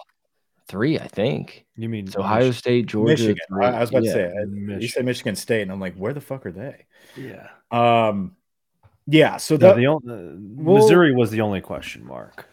three 0.68 0.98
i 1.00 1.08
think 1.08 1.66
You 1.76 1.90
mean 1.90 2.08
it's 2.08 2.16
ohio 2.16 2.48
Mich- 2.48 2.58
state 2.58 2.86
georgia 2.88 3.12
Michigan. 3.12 3.46
three. 3.50 3.66
I, 3.66 3.78
I 3.78 3.80
was 3.82 3.90
about 3.90 4.04
yeah. 4.06 4.14
to 4.14 4.18
say. 4.18 4.26
I- 4.26 4.42
You 4.44 4.48
Michigan. 4.48 4.90
said 4.90 5.06
Michigan 5.06 5.36
State, 5.36 5.62
and 5.64 5.72
I'm 5.72 5.80
like, 5.82 5.96
where 5.96 6.14
the 6.14 6.22
fuck 6.22 6.46
are 6.46 6.52
they? 6.52 6.86
Yeah. 7.18 7.48
Um, 7.72 8.36
yeah. 9.08 9.38
So 9.38 9.56
No, 9.58 9.70
the, 9.70 9.74
the 9.82 9.88
only, 9.88 10.38
Well- 10.64 10.78
Missouri 10.78 11.14
was 11.14 11.30
the 11.32 11.42
only 11.42 11.62
question 11.62 12.06
mark. 12.06 12.48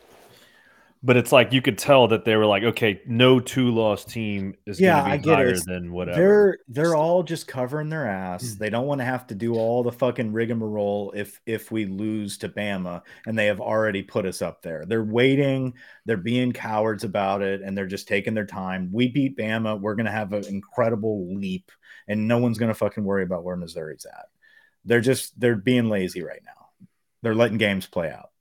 But 1.04 1.16
it's 1.16 1.32
like 1.32 1.52
you 1.52 1.60
could 1.60 1.78
tell 1.78 2.06
that 2.08 2.24
they 2.24 2.36
were 2.36 2.46
like, 2.46 2.62
okay, 2.62 3.02
no 3.06 3.40
two 3.40 3.70
loss 3.72 4.04
team 4.04 4.54
is 4.66 4.80
Yeah, 4.80 5.00
going 5.00 5.12
I 5.12 5.16
get 5.16 5.40
it. 5.40 5.64
than 5.66 5.92
whatever. 5.92 6.16
they're 6.16 6.58
they're 6.68 6.94
all 6.94 7.24
just 7.24 7.48
covering 7.48 7.88
their 7.88 8.06
ass. 8.08 8.54
Mm. 8.54 8.58
They 8.58 8.70
don't 8.70 8.86
want 8.86 9.00
to 9.00 9.04
have 9.04 9.26
to 9.28 9.34
do 9.34 9.54
all 9.54 9.82
the 9.82 9.90
fucking 9.92 10.32
rigmarole 10.32 11.12
if 11.16 11.40
if 11.44 11.72
we 11.72 11.86
lose 11.86 12.38
to 12.38 12.48
Bama, 12.48 13.02
and 13.26 13.36
they 13.38 13.46
have 13.46 13.60
already 13.60 14.02
put 14.02 14.26
us 14.26 14.42
up 14.42 14.62
there. 14.62 14.84
They're 14.86 15.02
waiting. 15.04 15.74
They're 16.06 16.16
being 16.16 16.52
cowards 16.52 17.02
about 17.04 17.42
it, 17.42 17.62
and 17.62 17.76
they're 17.76 17.86
just 17.86 18.06
taking 18.08 18.34
their 18.34 18.46
time. 18.46 18.90
We 18.92 19.08
beat 19.08 19.36
Bama. 19.36 19.80
We're 19.80 19.96
gonna 19.96 20.12
have 20.12 20.32
an 20.32 20.44
incredible 20.46 21.34
leap, 21.34 21.72
and 22.06 22.28
no 22.28 22.38
one's 22.38 22.58
gonna 22.58 22.74
fucking 22.74 23.04
worry 23.04 23.24
about 23.24 23.42
where 23.44 23.56
Missouri's 23.56 24.06
at. 24.06 24.26
They're 24.84 25.00
just 25.00 25.38
they're 25.40 25.56
being 25.56 25.88
lazy 25.88 26.22
right 26.22 26.42
now. 26.44 26.68
They're 27.22 27.34
letting 27.34 27.58
games 27.58 27.86
play 27.86 28.10
out. 28.10 28.31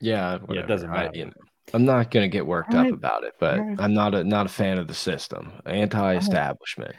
Yeah 0.00 0.38
whatever. 0.38 0.66
doesn't 0.66 0.90
I- 0.90 1.04
matter. 1.04 1.18
you 1.18 1.24
know, 1.26 1.32
i'm 1.74 1.84
not 1.84 2.10
gonna 2.10 2.28
get 2.28 2.46
worked 2.46 2.72
Alright. 2.74 2.92
up 2.92 2.98
about 2.98 3.24
it 3.24 3.34
but 3.40 3.58
Alright. 3.58 3.80
i'm 3.80 3.94
not 3.94 4.14
a 4.14 4.22
not 4.24 4.46
a 4.46 4.48
fan 4.48 4.78
of 4.78 4.86
the 4.88 4.94
system 4.94 5.52
anti-establishment 5.66 6.94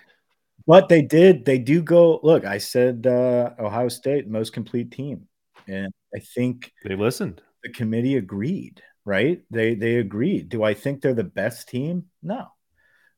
But 0.65 0.89
they 0.89 1.01
did. 1.01 1.45
They 1.45 1.59
do 1.59 1.81
go. 1.81 2.19
Look, 2.23 2.43
I 2.43 2.57
said 2.57 3.07
uh, 3.07 3.51
Ohio 3.57 3.87
State 3.87 4.27
most 4.27 4.51
complete 4.51 4.91
team, 4.91 5.27
and 5.65 5.93
I 6.13 6.19
think 6.35 6.73
they 6.83 6.95
listened. 6.95 7.41
the 7.63 7.71
committee 7.71 8.17
agreed. 8.17 8.81
Right? 9.05 9.43
They 9.49 9.75
they 9.75 9.95
agreed. 9.95 10.49
Do 10.49 10.63
I 10.63 10.73
think 10.73 10.99
they're 10.99 11.13
the 11.13 11.23
best 11.23 11.69
team? 11.69 12.07
No, 12.21 12.47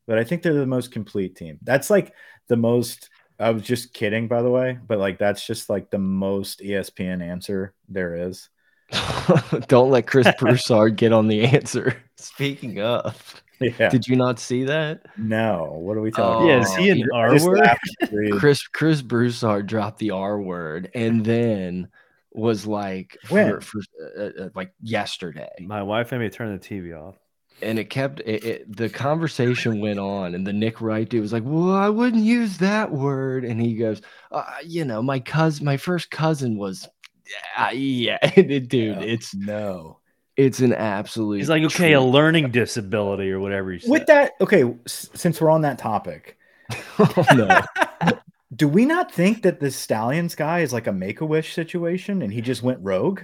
but 0.06 0.16
I 0.16 0.22
think 0.22 0.42
they're 0.42 0.54
the 0.54 0.66
most 0.78 0.92
complete 0.92 1.34
team. 1.34 1.58
That's 1.62 1.90
like 1.90 2.14
the 2.46 2.56
most. 2.56 3.10
I 3.40 3.50
was 3.50 3.62
just 3.64 3.94
kidding, 3.94 4.28
by 4.28 4.42
the 4.42 4.50
way, 4.50 4.78
but 4.86 4.98
like 5.00 5.18
that's 5.18 5.44
just 5.44 5.68
like 5.68 5.90
the 5.90 5.98
most 5.98 6.60
ESPN 6.60 7.20
answer 7.20 7.74
there 7.88 8.14
is. 8.28 8.48
Don't 9.68 9.90
let 9.90 10.06
Chris 10.06 10.28
Broussard 10.38 10.96
get 10.96 11.12
on 11.12 11.28
the 11.28 11.44
answer. 11.44 11.96
Speaking 12.16 12.80
of, 12.80 13.42
Yeah. 13.60 13.88
did 13.90 14.06
you 14.08 14.16
not 14.16 14.38
see 14.38 14.64
that? 14.64 15.02
no. 15.16 15.76
What 15.80 15.96
are 15.96 16.00
we 16.00 16.10
talking? 16.10 16.48
Oh, 16.48 16.52
yeah, 16.52 16.60
is 16.62 16.74
he 16.76 16.90
an 16.90 16.98
you- 16.98 17.10
I 17.14 17.18
R 17.18 17.32
just 17.34 17.46
word? 17.46 17.58
laughed 17.58 17.80
and 18.00 18.08
agreed. 18.10 18.32
Chris 18.34 18.66
Chris 18.68 19.02
Broussard 19.02 19.66
dropped 19.66 19.98
the 19.98 20.10
R 20.10 20.40
word 20.40 20.90
and 20.94 21.24
then 21.24 21.88
was 22.32 22.66
like 22.66 23.16
for, 23.26 23.60
for 23.60 23.80
uh, 24.18 24.22
uh, 24.22 24.48
like 24.54 24.72
yesterday, 24.80 25.50
My 25.60 25.82
wife 25.82 26.12
made 26.12 26.20
me 26.20 26.28
turn 26.30 26.52
the 26.52 26.58
TV 26.60 26.96
off. 26.96 27.16
and 27.60 27.78
it 27.78 27.90
kept 27.90 28.20
it, 28.20 28.44
it, 28.44 28.76
the 28.76 28.88
conversation 28.88 29.80
went 29.80 29.98
on, 29.98 30.34
and 30.34 30.46
the 30.46 30.52
Nick 30.52 30.80
Wright 30.80 31.08
dude 31.08 31.20
was 31.22 31.32
like, 31.32 31.42
"Well, 31.44 31.72
I 31.74 31.88
wouldn't 31.88 32.22
use 32.24 32.58
that 32.58 32.90
word," 32.92 33.44
and 33.44 33.60
he 33.60 33.74
goes, 33.74 34.00
uh, 34.30 34.44
"You 34.64 34.84
know, 34.84 35.02
my 35.02 35.18
cousin, 35.20 35.64
my 35.64 35.76
first 35.76 36.10
cousin 36.10 36.56
was." 36.56 36.88
Uh, 37.56 37.70
yeah, 37.72 38.18
yeah, 38.36 38.58
dude, 38.58 38.72
Yeah. 38.74 39.00
it's 39.00 39.34
No. 39.34 39.98
it's 40.36 40.60
an 40.60 40.72
absolute. 40.72 41.38
He's 41.38 41.48
like, 41.48 41.62
okay, 41.64 41.92
a 41.92 42.00
learning 42.00 42.50
disability 42.50 43.30
or 43.30 43.40
whatever 43.40 43.72
he 43.72 43.78
said. 43.80 43.90
With 43.90 44.06
that, 44.06 44.32
okay. 44.40 44.64
Since 44.86 45.40
we're 45.40 45.50
on 45.50 45.62
that 45.62 45.78
topic, 45.78 46.38
oh, 46.98 47.24
no. 47.34 47.60
Do 48.56 48.66
we 48.68 48.84
not 48.84 49.12
think 49.12 49.42
that 49.42 49.60
this 49.60 49.76
Stalions 49.76 50.34
guy 50.34 50.60
is 50.60 50.72
like 50.72 50.86
a 50.88 50.92
make 50.92 51.20
a 51.20 51.26
wish 51.26 51.54
situation 51.54 52.20
and 52.22 52.32
he 52.32 52.40
just 52.40 52.62
went 52.62 52.80
rogue? 52.82 53.20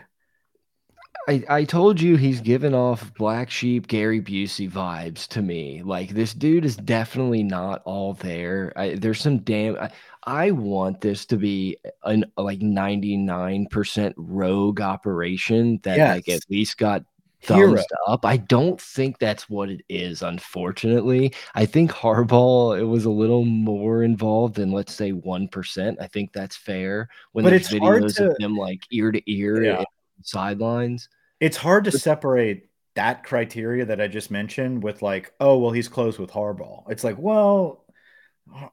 I, 1.28 1.42
I 1.48 1.64
told 1.64 2.00
you 2.00 2.16
he's 2.16 2.40
giving 2.40 2.72
off 2.74 3.12
black 3.14 3.50
sheep 3.50 3.88
Gary 3.88 4.20
Busey 4.20 4.70
vibes 4.70 5.26
to 5.28 5.42
me. 5.42 5.82
Like 5.82 6.10
this 6.10 6.32
dude 6.32 6.64
is 6.64 6.76
definitely 6.76 7.42
not 7.42 7.82
all 7.84 8.14
there. 8.14 8.72
I, 8.76 8.94
there's 8.94 9.20
some 9.20 9.38
damn. 9.38 9.76
I, 9.76 9.90
I 10.26 10.50
want 10.50 11.00
this 11.00 11.24
to 11.26 11.36
be 11.36 11.76
an 12.04 12.24
like 12.36 12.58
99% 12.60 14.14
rogue 14.16 14.80
operation 14.80 15.78
that 15.84 15.96
Yes. 15.98 16.14
like 16.16 16.28
at 16.28 16.40
least 16.50 16.78
got 16.78 17.04
Hero. 17.38 17.76
thumbs 17.76 17.86
up. 18.08 18.24
I 18.24 18.38
don't 18.38 18.80
think 18.80 19.18
that's 19.18 19.48
what 19.48 19.68
it 19.70 19.82
is, 19.88 20.22
unfortunately. 20.22 21.32
I 21.54 21.64
think 21.64 21.92
Harbaugh 21.92 22.78
it 22.78 22.84
was 22.84 23.04
a 23.04 23.10
little 23.10 23.44
more 23.44 24.02
involved 24.02 24.56
than 24.56 24.72
let's 24.72 24.94
say 24.94 25.12
1%. 25.12 25.96
I 26.00 26.06
think 26.08 26.32
that's 26.32 26.56
fair. 26.56 27.08
When 27.32 27.44
But 27.44 27.50
there's 27.50 27.70
it's 27.72 27.78
hard 27.78 28.02
videos 28.02 28.16
to- 28.16 28.30
of 28.30 28.36
them 28.38 28.56
like 28.56 28.80
ear 28.90 29.12
to 29.12 29.22
ear 29.32 29.62
Yeah. 29.62 29.84
sidelines. 30.22 31.08
It's 31.38 31.56
hard 31.56 31.84
to 31.84 31.92
separate 31.92 32.68
that 32.94 33.22
criteria 33.22 33.84
that 33.84 34.00
I 34.00 34.08
just 34.08 34.30
mentioned 34.30 34.82
with 34.82 35.02
like, 35.02 35.32
oh, 35.38 35.58
well, 35.58 35.70
he's 35.70 35.86
close 35.88 36.18
with 36.18 36.30
Harbaugh. 36.32 36.90
It's 36.90 37.04
like, 37.04 37.18
well, 37.18 37.84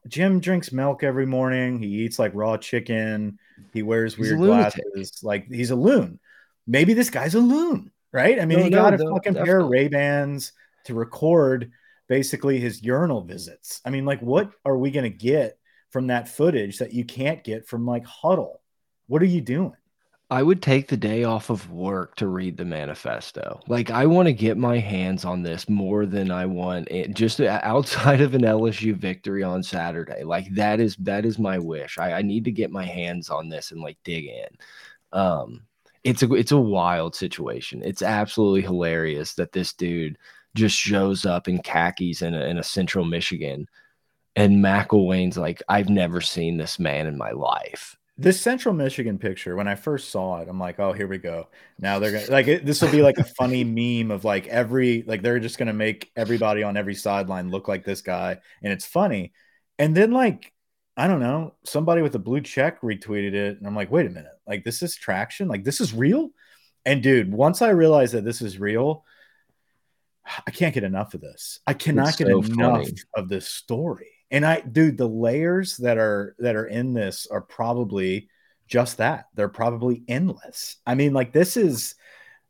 Jim 0.08 0.40
drinks 0.40 0.72
milk 0.72 1.04
every 1.04 1.26
morning. 1.26 1.80
He 1.80 1.88
eats 1.88 2.20
like 2.20 2.32
raw 2.36 2.58
chicken. 2.58 3.40
He 3.74 3.84
wears 3.84 4.16
He's 4.16 4.34
weird 4.34 4.40
glasses. 4.40 5.20
Like 5.24 5.48
he's 5.48 5.72
a 5.72 5.76
loon. 5.76 6.20
Maybe 6.68 6.94
this 6.94 7.10
guy's 7.10 7.36
a 7.36 7.40
loon, 7.40 7.92
right? 8.12 8.40
I 8.40 8.46
mean, 8.46 8.60
No, 8.60 8.64
he 8.66 8.70
no, 8.70 8.78
got 8.78 8.94
a 8.94 8.98
no, 8.98 9.14
fucking 9.14 9.34
pair 9.36 9.60
of 9.60 9.70
definitely. 9.70 9.78
Ray 9.80 9.88
Bans 9.90 10.52
to 10.86 10.94
record 10.94 11.72
basically 12.08 12.60
his 12.60 12.84
urinal 12.84 13.22
visits. 13.24 13.82
I 13.86 13.90
mean, 13.90 14.06
like, 14.06 14.22
what 14.22 14.52
are 14.66 14.78
we 14.78 14.92
gonna 14.92 15.10
get 15.10 15.58
from 15.90 16.08
that 16.08 16.28
footage 16.28 16.80
that 16.80 16.94
you 16.94 17.06
can't 17.06 17.44
get 17.44 17.68
from 17.68 17.86
like 17.86 18.06
Huddle? 18.06 18.62
What 19.08 19.22
are 19.22 19.26
you 19.26 19.42
doing? 19.42 19.74
I 20.34 20.42
would 20.42 20.64
take 20.64 20.88
the 20.88 20.98
day 20.98 21.26
off 21.26 21.52
of 21.52 21.70
work 21.70 22.16
to 22.16 22.26
read 22.26 22.58
the 22.58 22.66
manifesto. 22.66 23.60
Like, 23.68 23.92
I 23.92 24.08
want 24.08 24.26
to 24.26 24.34
get 24.34 24.58
my 24.58 24.80
hands 24.80 25.26
on 25.26 25.44
this 25.44 25.70
more 25.70 26.08
than 26.08 26.32
I 26.32 26.48
want 26.48 26.88
it 26.90 27.14
just 27.14 27.40
outside 27.40 28.20
of 28.20 28.34
an 28.34 28.42
LSU 28.42 28.96
victory 28.96 29.44
on 29.44 29.62
Saturday. 29.62 30.24
Like, 30.24 30.48
that 30.56 30.80
is 30.80 30.96
that 30.96 31.24
is 31.24 31.38
my 31.38 31.60
wish. 31.60 32.00
I, 32.00 32.14
I 32.14 32.22
need 32.24 32.46
to 32.46 32.52
get 32.52 32.72
my 32.72 32.84
hands 32.84 33.30
on 33.30 33.48
this 33.48 33.70
and 33.70 33.80
like 33.80 34.00
dig 34.04 34.26
in. 34.26 34.48
Um, 35.12 35.68
it's 36.04 36.24
a 36.24 36.34
it's 36.34 36.52
a 36.52 36.58
wild 36.58 37.16
situation. 37.16 37.84
It's 37.84 38.02
absolutely 38.02 38.62
hilarious 38.64 39.36
that 39.36 39.52
this 39.52 39.72
dude 39.72 40.18
just 40.56 40.76
shows 40.76 41.28
up 41.28 41.48
in 41.48 41.62
khakis 41.62 42.24
in 42.24 42.34
a, 42.34 42.42
in 42.46 42.58
a 42.58 42.64
central 42.64 43.06
Michigan, 43.06 43.68
and 44.36 44.66
McElwain's 44.66 45.38
like, 45.38 45.62
I've 45.70 45.90
never 45.90 46.22
seen 46.22 46.58
this 46.58 46.80
man 46.80 47.06
in 47.06 47.20
my 47.20 47.30
life. 47.34 47.96
This 48.16 48.40
Central 48.40 48.76
Michigan 48.76 49.18
picture, 49.18 49.56
when 49.56 49.68
I 49.68 49.74
first 49.74 50.10
saw 50.10 50.38
it, 50.40 50.48
I'm 50.48 50.60
like, 50.60 50.80
oh, 50.80 50.94
here 50.94 51.08
we 51.08 51.18
go. 51.18 51.48
Now 51.80 51.98
they're 51.98 52.12
gonna 52.12 52.32
like 52.32 52.48
it, 52.48 52.64
this 52.66 52.82
will 52.82 52.92
be 52.92 53.02
like 53.02 53.18
a 53.18 53.24
funny 53.24 53.64
meme 54.04 54.12
of 54.12 54.24
like 54.24 54.48
every 54.48 55.04
like 55.08 55.24
they're 55.24 55.40
just 55.40 55.58
gonna 55.58 55.74
make 55.74 56.12
everybody 56.16 56.62
on 56.62 56.78
every 56.78 56.94
sideline 56.94 57.50
look 57.50 57.68
like 57.68 57.84
this 57.86 58.02
guy, 58.02 58.38
and 58.62 58.72
it's 58.72 58.86
funny. 58.86 59.34
And 59.80 59.96
then 59.98 60.12
like 60.12 60.54
I 60.96 61.08
don't 61.08 61.22
know, 61.22 61.56
somebody 61.66 62.04
with 62.04 62.14
a 62.14 62.20
blue 62.20 62.42
check 62.42 62.82
retweeted 62.82 63.34
it, 63.34 63.58
and 63.58 63.66
I'm 63.66 63.76
like, 63.76 63.90
wait 63.92 64.06
a 64.06 64.12
minute, 64.12 64.32
like 64.46 64.64
this 64.64 64.84
is 64.84 64.96
traction, 64.96 65.48
like 65.48 65.64
this 65.64 65.82
is 65.82 65.92
real. 65.92 66.30
And 66.86 67.02
dude, 67.02 67.32
once 67.34 67.64
I 67.64 67.70
realized 67.70 68.14
that 68.14 68.26
this 68.26 68.42
is 68.44 68.60
real, 68.60 69.06
I 70.46 70.52
can't 70.52 70.74
get 70.74 70.84
enough 70.84 71.16
of 71.16 71.22
this. 71.22 71.60
I 71.66 71.74
cannot 71.74 72.10
It's 72.10 72.18
get 72.18 72.28
enough 72.28 72.84
funny. 72.84 72.94
of 73.16 73.28
this 73.28 73.48
story. 73.48 74.12
And 74.34 74.46
I, 74.46 74.60
dude, 74.62 74.98
the 74.98 75.08
layers 75.08 75.78
that 75.78 75.98
are 75.98 76.36
that 76.40 76.56
are 76.58 76.66
in 76.66 76.94
this 76.94 77.26
are 77.32 77.40
probably 77.42 78.28
just 78.68 78.98
that. 78.98 79.26
They're 79.36 79.48
probably 79.48 80.04
endless. 80.10 80.78
I 80.86 80.96
mean, 80.96 81.14
like 81.14 81.32
this 81.32 81.56
is 81.56 81.96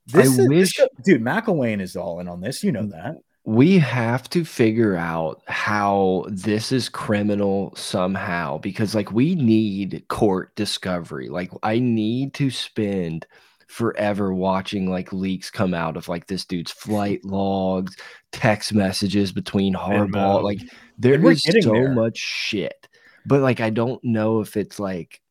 this 0.07 0.39
I 0.39 0.41
is 0.43 0.47
wish- 0.49 0.77
this- 0.77 0.87
dude. 1.03 1.21
McElwain 1.21 1.79
is 1.81 1.95
all 1.95 2.19
in 2.19 2.27
on 2.27 2.41
this. 2.41 2.63
You 2.63 2.71
know 2.71 2.87
that. 2.87 3.17
we 3.45 3.77
have 3.77 4.29
to 4.29 4.45
figure 4.45 4.95
out 4.95 5.41
how 5.47 6.25
this 6.29 6.71
is 6.71 6.87
criminal 6.87 7.73
somehow 7.75 8.57
because 8.57 8.95
like 8.95 9.11
we 9.11 9.35
need 9.35 10.05
court 10.07 10.55
discovery 10.55 11.27
like 11.27 11.51
i 11.61 11.77
need 11.77 12.33
to 12.33 12.49
spend 12.49 13.27
forever 13.67 14.33
watching 14.33 14.89
like 14.89 15.11
leaks 15.11 15.51
come 15.51 15.73
out 15.73 15.97
of 15.97 16.07
like 16.07 16.27
this 16.27 16.45
dude's 16.45 16.71
flight 16.71 17.19
logs 17.25 17.97
text 18.31 18.73
messages 18.73 19.33
between 19.33 19.73
Harbaugh 19.73 20.41
like 20.41 20.61
there 20.97 21.23
is 21.29 21.41
so 21.41 21.71
there. 21.71 21.91
much 21.91 22.17
shit 22.17 22.87
but 23.25 23.41
like 23.41 23.59
i 23.59 23.69
don't 23.69 24.03
know 24.03 24.39
if 24.39 24.57
it's 24.57 24.79
like 24.79 25.21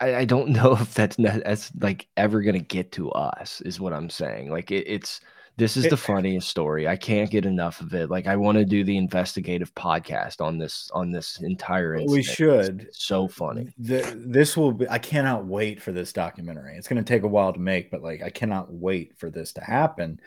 I, 0.00 0.16
I 0.16 0.24
don't 0.24 0.48
know 0.56 0.72
if 0.72 0.94
that's 0.94 1.16
that's 1.16 1.70
like 1.80 2.06
ever 2.16 2.42
gonna 2.42 2.58
get 2.58 2.92
to 2.92 3.10
us 3.10 3.60
is 3.62 3.80
what 3.80 3.92
i'm 3.92 4.10
saying 4.10 4.50
like 4.50 4.70
it, 4.70 4.84
it's 4.86 5.20
this 5.60 5.76
is 5.76 5.88
the 5.88 5.96
funniest 5.96 6.48
story. 6.48 6.88
I 6.88 6.96
can't 6.96 7.30
get 7.30 7.44
enough 7.44 7.82
of 7.82 7.92
it. 7.92 8.08
Like 8.08 8.26
I 8.26 8.34
want 8.34 8.56
to 8.56 8.64
do 8.64 8.82
the 8.82 8.96
investigative 8.96 9.74
podcast 9.74 10.40
on 10.40 10.56
this 10.56 10.90
on 10.94 11.12
this 11.12 11.38
entire 11.42 11.96
incident. 11.96 12.12
We 12.12 12.20
It's 12.20 12.30
should. 12.30 12.88
so 12.92 13.28
funny. 13.28 13.68
The, 13.76 14.14
this 14.16 14.56
will 14.56 14.72
be. 14.72 14.88
I 14.88 14.98
cannot 14.98 15.44
wait 15.44 15.82
for 15.82 15.92
this 15.92 16.14
documentary. 16.14 16.76
It's 16.76 16.88
going 16.88 17.02
to 17.02 17.06
take 17.06 17.24
a 17.24 17.28
while 17.28 17.52
to 17.52 17.60
make, 17.60 17.90
but 17.90 18.02
like 18.02 18.22
I 18.22 18.30
cannot 18.30 18.72
wait 18.72 19.18
for 19.18 19.28
this 19.28 19.52
to 19.54 19.60
happen. 19.62 20.18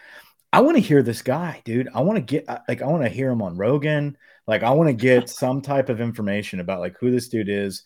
I 0.53 0.61
want 0.61 0.77
to 0.77 0.81
hear 0.81 1.01
this 1.01 1.23
guy, 1.23 1.63
dude. 1.65 1.89
I 1.95 2.01
want 2.01 2.17
to 2.17 2.21
get 2.21 2.47
uh, 2.47 2.59
like 2.67 2.83
I 2.83 2.85
want 2.85 3.01
to 3.01 3.09
hear 3.09 3.31
him 3.31 3.41
on 3.41 3.57
Rogan. 3.57 4.15
Like 4.45 4.61
I 4.61 4.69
want 4.69 4.87
to 4.87 4.93
get 5.07 5.27
some 5.27 5.61
type 5.61 5.89
of 5.89 5.99
information 5.99 6.59
about 6.59 6.79
like 6.79 6.95
who 6.99 7.09
this 7.09 7.27
dude 7.27 7.49
is. 7.49 7.83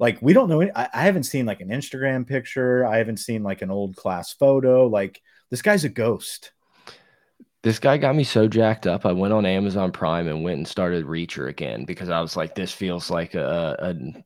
Like 0.00 0.20
we 0.20 0.32
don't 0.32 0.48
know. 0.48 0.60
Any, 0.60 0.72
I, 0.74 0.88
I 0.92 1.02
haven't 1.02 1.22
seen 1.22 1.46
like 1.46 1.60
an 1.60 1.68
Instagram 1.68 2.26
picture. 2.26 2.84
I 2.84 2.98
haven't 2.98 3.18
seen 3.18 3.44
like 3.44 3.62
an 3.62 3.70
old 3.70 3.94
class 3.94 4.32
photo. 4.32 4.88
Like 4.88 5.22
this 5.50 5.62
guy's 5.62 5.84
a 5.84 5.88
ghost. 5.88 6.50
This 7.62 7.78
guy 7.78 7.98
got 7.98 8.16
me 8.16 8.24
so 8.24 8.48
jacked 8.48 8.88
up. 8.88 9.06
I 9.06 9.12
went 9.12 9.32
on 9.32 9.46
Amazon 9.46 9.92
Prime 9.92 10.26
and 10.26 10.42
went 10.42 10.58
and 10.58 10.66
started 10.66 11.06
Reacher 11.06 11.48
again 11.48 11.84
because 11.84 12.08
I 12.08 12.20
was 12.20 12.36
like, 12.36 12.54
this 12.54 12.72
feels 12.72 13.10
like 13.10 13.34
a, 13.34 13.76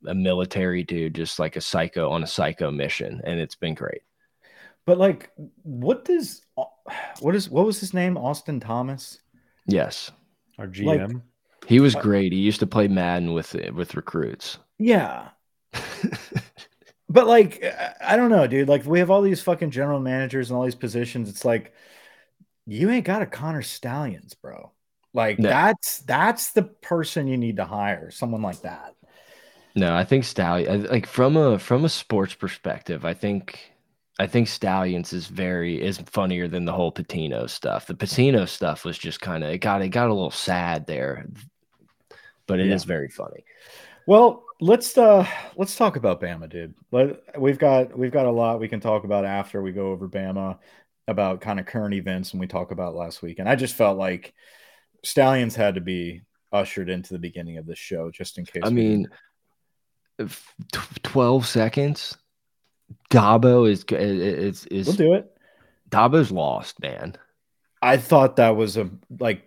a, 0.04 0.10
a 0.10 0.14
military 0.14 0.82
dude, 0.82 1.14
just 1.14 1.38
like 1.38 1.56
a 1.56 1.60
psycho 1.60 2.10
on 2.10 2.22
a 2.22 2.26
psycho 2.26 2.70
mission. 2.70 3.20
And 3.24 3.38
it's 3.38 3.54
been 3.54 3.74
great. 3.74 4.02
But 4.84 4.98
like, 4.98 5.30
what 5.62 6.04
does 6.04 6.41
what 7.20 7.34
is 7.34 7.48
what 7.50 7.66
was 7.66 7.80
his 7.80 7.94
name? 7.94 8.16
Austin 8.16 8.60
Thomas. 8.60 9.18
Yes. 9.66 10.10
Our 10.58 10.66
Like- 10.66 10.72
GM. 11.00 11.22
He 11.68 11.78
was 11.78 11.94
Uh, 11.94 12.00
great. 12.00 12.32
He 12.32 12.40
used 12.40 12.58
to 12.60 12.66
play 12.66 12.88
Madden 12.88 13.32
with 13.32 13.54
with 13.72 13.94
recruits. 13.94 14.58
Yeah, 14.78 15.28
but 17.08 17.26
like 17.26 17.62
I- 17.64 17.94
I 18.00 18.16
don't 18.16 18.30
know, 18.30 18.46
dude. 18.46 18.68
Like 18.68 18.84
we 18.84 18.98
have 18.98 19.10
all 19.10 19.22
these 19.22 19.42
fucking 19.42 19.70
general 19.70 20.00
managers 20.00 20.50
and 20.50 20.56
all 20.58 20.64
these 20.64 20.74
positions. 20.74 21.28
It's 21.28 21.44
like 21.44 21.72
you 22.66 22.90
ain't 22.90 23.04
got 23.04 23.22
a 23.22 23.26
Connor 23.26 23.62
Stalions, 23.62 24.34
bro. 24.34 24.72
Like 25.14 25.38
No. 25.38 25.48
that's 25.48 25.98
that's 26.00 26.50
the 26.52 26.62
person 26.62 27.26
you 27.28 27.36
need 27.36 27.56
to 27.58 27.64
hire, 27.64 28.10
someone 28.10 28.42
like 28.42 28.62
that. 28.62 28.94
No, 29.74 29.94
I 29.94 30.04
think 30.04 30.24
Stallion 30.24 30.84
like 30.84 31.06
from 31.06 31.36
a 31.36 31.58
from 31.58 31.84
a 31.84 31.88
sports 31.88 32.34
perspective, 32.34 33.04
I 33.04 33.14
think 33.14 33.71
I 34.18 34.26
think 34.26 34.46
Stalions 34.48 35.12
is 35.12 35.26
very 35.26 35.80
is 35.80 35.98
funnier 35.98 36.46
than 36.46 36.64
the 36.64 36.72
whole 36.72 36.92
Patino 36.92 37.46
stuff. 37.46 37.86
The 37.86 37.94
Patino 37.94 38.44
stuff 38.44 38.84
was 38.84 38.98
just 38.98 39.20
kind 39.20 39.42
of 39.42 39.50
it 39.50 39.58
got 39.58 39.82
it 39.82 39.88
got 39.88 40.10
a 40.10 40.14
little 40.14 40.30
sad 40.30 40.86
there, 40.86 41.26
but 42.46 42.60
it 42.60 42.66
is 42.68 42.82
Yeah. 42.84 42.88
very 42.88 43.08
funny. 43.08 43.44
Well, 44.06 44.44
let's 44.60 44.96
uh 44.98 45.26
let's 45.56 45.76
talk 45.76 45.96
about 45.96 46.20
Bama, 46.20 46.48
dude. 46.48 46.74
Let, 46.90 47.40
we've 47.40 47.58
got 47.58 47.96
we've 47.96 48.12
got 48.12 48.26
a 48.26 48.30
lot 48.30 48.60
we 48.60 48.68
can 48.68 48.80
talk 48.80 49.04
about 49.04 49.24
after 49.24 49.62
we 49.62 49.72
go 49.72 49.92
over 49.92 50.08
Bama 50.08 50.58
about 51.08 51.40
kind 51.40 51.58
of 51.58 51.66
current 51.66 51.94
events 51.94 52.32
and 52.32 52.40
we 52.40 52.46
talk 52.46 52.70
about 52.70 52.94
last 52.94 53.22
week. 53.22 53.38
And 53.38 53.48
I 53.48 53.54
just 53.56 53.74
felt 53.74 53.98
like 53.98 54.34
Stalions 55.04 55.56
had 55.56 55.76
to 55.76 55.80
be 55.80 56.22
ushered 56.52 56.90
into 56.90 57.14
the 57.14 57.18
beginning 57.18 57.56
of 57.56 57.66
the 57.66 57.74
show 57.74 58.10
just 58.10 58.38
in 58.38 58.44
case. 58.44 58.62
I 58.64 58.68
we 58.68 58.74
mean, 58.74 59.08
twelve 61.02 61.46
seconds. 61.46 62.18
Dabo 63.10 63.68
is 63.70 63.84
g- 63.84 63.96
i- 63.96 63.98
i- 63.98 64.02
is 64.02 64.66
is 64.66 64.86
we'll 64.86 64.96
do 64.96 65.14
it. 65.14 65.30
Dabo's 65.90 66.30
lost, 66.30 66.80
man. 66.80 67.16
I 67.80 67.96
thought 67.96 68.36
that 68.36 68.56
was 68.56 68.76
a 68.76 68.88
like 69.18 69.42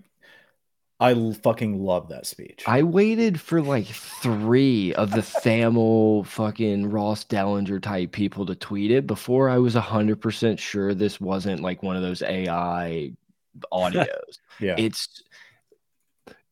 I 1.00 1.14
fucking 1.44 1.84
love 1.84 2.08
that 2.10 2.26
speech. 2.26 2.64
I 2.68 2.84
waited 2.84 3.40
for 3.42 3.62
like 3.62 3.86
three 3.88 4.94
of 4.94 5.12
the 5.12 5.22
Thamel 5.22 6.26
fucking 6.26 6.90
Ross 6.90 7.26
Dellinger 7.26 7.82
type 7.82 8.14
people 8.14 8.46
to 8.46 8.56
tweet 8.56 8.92
it 8.92 9.06
before 9.06 9.50
I 9.50 9.58
was 9.58 9.74
hundred 9.74 10.22
percent 10.22 10.60
sure 10.60 10.94
this 10.94 11.20
wasn't 11.20 11.62
like 11.62 11.84
one 11.84 11.96
of 11.98 12.02
those 12.02 12.22
AI 12.22 13.12
audios. 13.74 14.40
yeah. 14.60 14.76
it's 14.78 15.22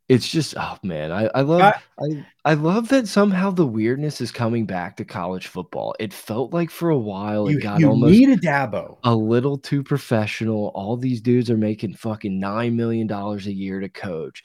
it's 0.09 0.27
just 0.27 0.53
oh 0.57 0.77
man, 0.83 1.11
I, 1.11 1.29
I 1.33 1.41
love 1.41 1.61
I- 1.61 1.81
I, 1.99 2.25
I 2.45 2.53
love 2.55 2.89
that 2.89 3.07
somehow 3.07 3.51
the 3.51 3.65
weirdness 3.65 4.19
is 4.19 4.31
coming 4.31 4.65
back 4.65 4.97
to 4.97 5.05
college 5.05 5.47
football. 5.47 5.95
It 5.99 6.13
felt 6.13 6.51
like 6.53 6.69
for 6.69 6.89
a 6.89 6.97
while 6.97 7.49
you 7.49 7.57
it 7.57 7.61
got 7.63 7.79
you 7.79 7.89
almost 7.89 8.11
need 8.11 8.29
a 8.29 8.37
Dabo. 8.37 8.97
a 9.03 9.15
little 9.15 9.57
too 9.57 9.81
professional. 9.83 10.71
All 10.75 10.97
these 10.97 11.21
dudes 11.21 11.49
are 11.49 11.57
making 11.57 11.93
fucking 11.95 12.39
nine 12.39 12.75
million 12.75 13.07
dollars 13.07 13.47
a 13.47 13.53
year 13.53 13.79
to 13.79 13.87
coach, 13.89 14.43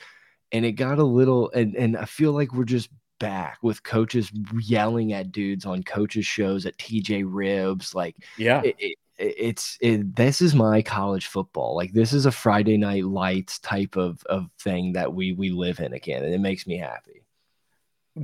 and 0.52 0.64
it 0.64 0.72
got 0.72 0.98
a 0.98 1.04
little. 1.04 1.50
And 1.50 1.74
and 1.74 1.96
I 1.96 2.04
feel 2.04 2.32
like 2.32 2.52
we're 2.54 2.64
just 2.64 2.90
back 3.18 3.58
with 3.62 3.82
coaches 3.82 4.30
yelling 4.60 5.12
at 5.12 5.32
dudes 5.32 5.66
on 5.66 5.82
coaches 5.82 6.24
shows 6.24 6.66
at 6.66 6.78
TJ 6.78 7.24
Ribs. 7.26 7.92
Like 7.96 8.14
Yeah. 8.36 8.62
it, 8.64 8.76
it, 8.78 8.98
it's 9.18 9.76
it, 9.80 10.14
this 10.14 10.40
is 10.40 10.54
my 10.54 10.82
college 10.82 11.26
football. 11.26 11.74
Like 11.74 11.92
this 11.92 12.12
is 12.12 12.26
a 12.26 12.32
Friday 12.32 12.76
night 12.76 13.04
lights 13.04 13.58
type 13.58 13.96
of 13.96 14.22
of 14.26 14.48
thing 14.60 14.92
that 14.92 15.12
we 15.12 15.32
we 15.32 15.50
live 15.50 15.80
in 15.80 15.92
again, 15.92 16.24
and 16.24 16.32
it 16.32 16.40
makes 16.40 16.66
me 16.66 16.78
happy. 16.78 17.24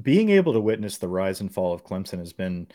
Being 0.02 0.30
able 0.30 0.52
to 0.52 0.60
witness 0.60 0.98
the 0.98 1.08
rise 1.08 1.40
and 1.40 1.52
fall 1.52 1.72
of 1.72 1.84
Clemson 1.84 2.18
has 2.18 2.32
been 2.32 2.68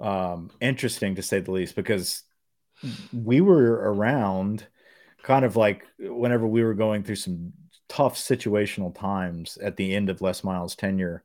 um, 0.00 0.50
interesting 0.60 1.16
to 1.16 1.22
say 1.22 1.40
the 1.40 1.50
least 1.50 1.74
because 1.74 2.22
we 3.12 3.40
were 3.40 3.92
around 3.92 4.66
kind 5.22 5.44
of 5.44 5.56
like 5.56 5.84
whenever 5.98 6.46
we 6.46 6.62
were 6.62 6.74
going 6.74 7.02
through 7.02 7.16
some 7.16 7.52
tough 7.88 8.16
situational 8.16 8.96
times 8.96 9.58
at 9.58 9.76
the 9.76 9.94
end 9.94 10.08
of 10.08 10.20
Les 10.20 10.42
Miles' 10.42 10.74
tenure, 10.74 11.24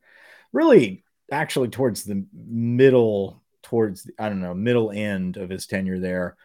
really 0.53 1.03
actually 1.31 1.69
towards 1.69 2.03
the 2.03 2.25
middle 2.33 3.43
towards 3.63 4.09
I 4.19 4.29
don't 4.29 4.41
know 4.41 4.53
middle 4.53 4.91
end 4.91 5.37
of 5.37 5.49
his 5.49 5.67
tenure 5.67 5.99
there. 5.99 6.37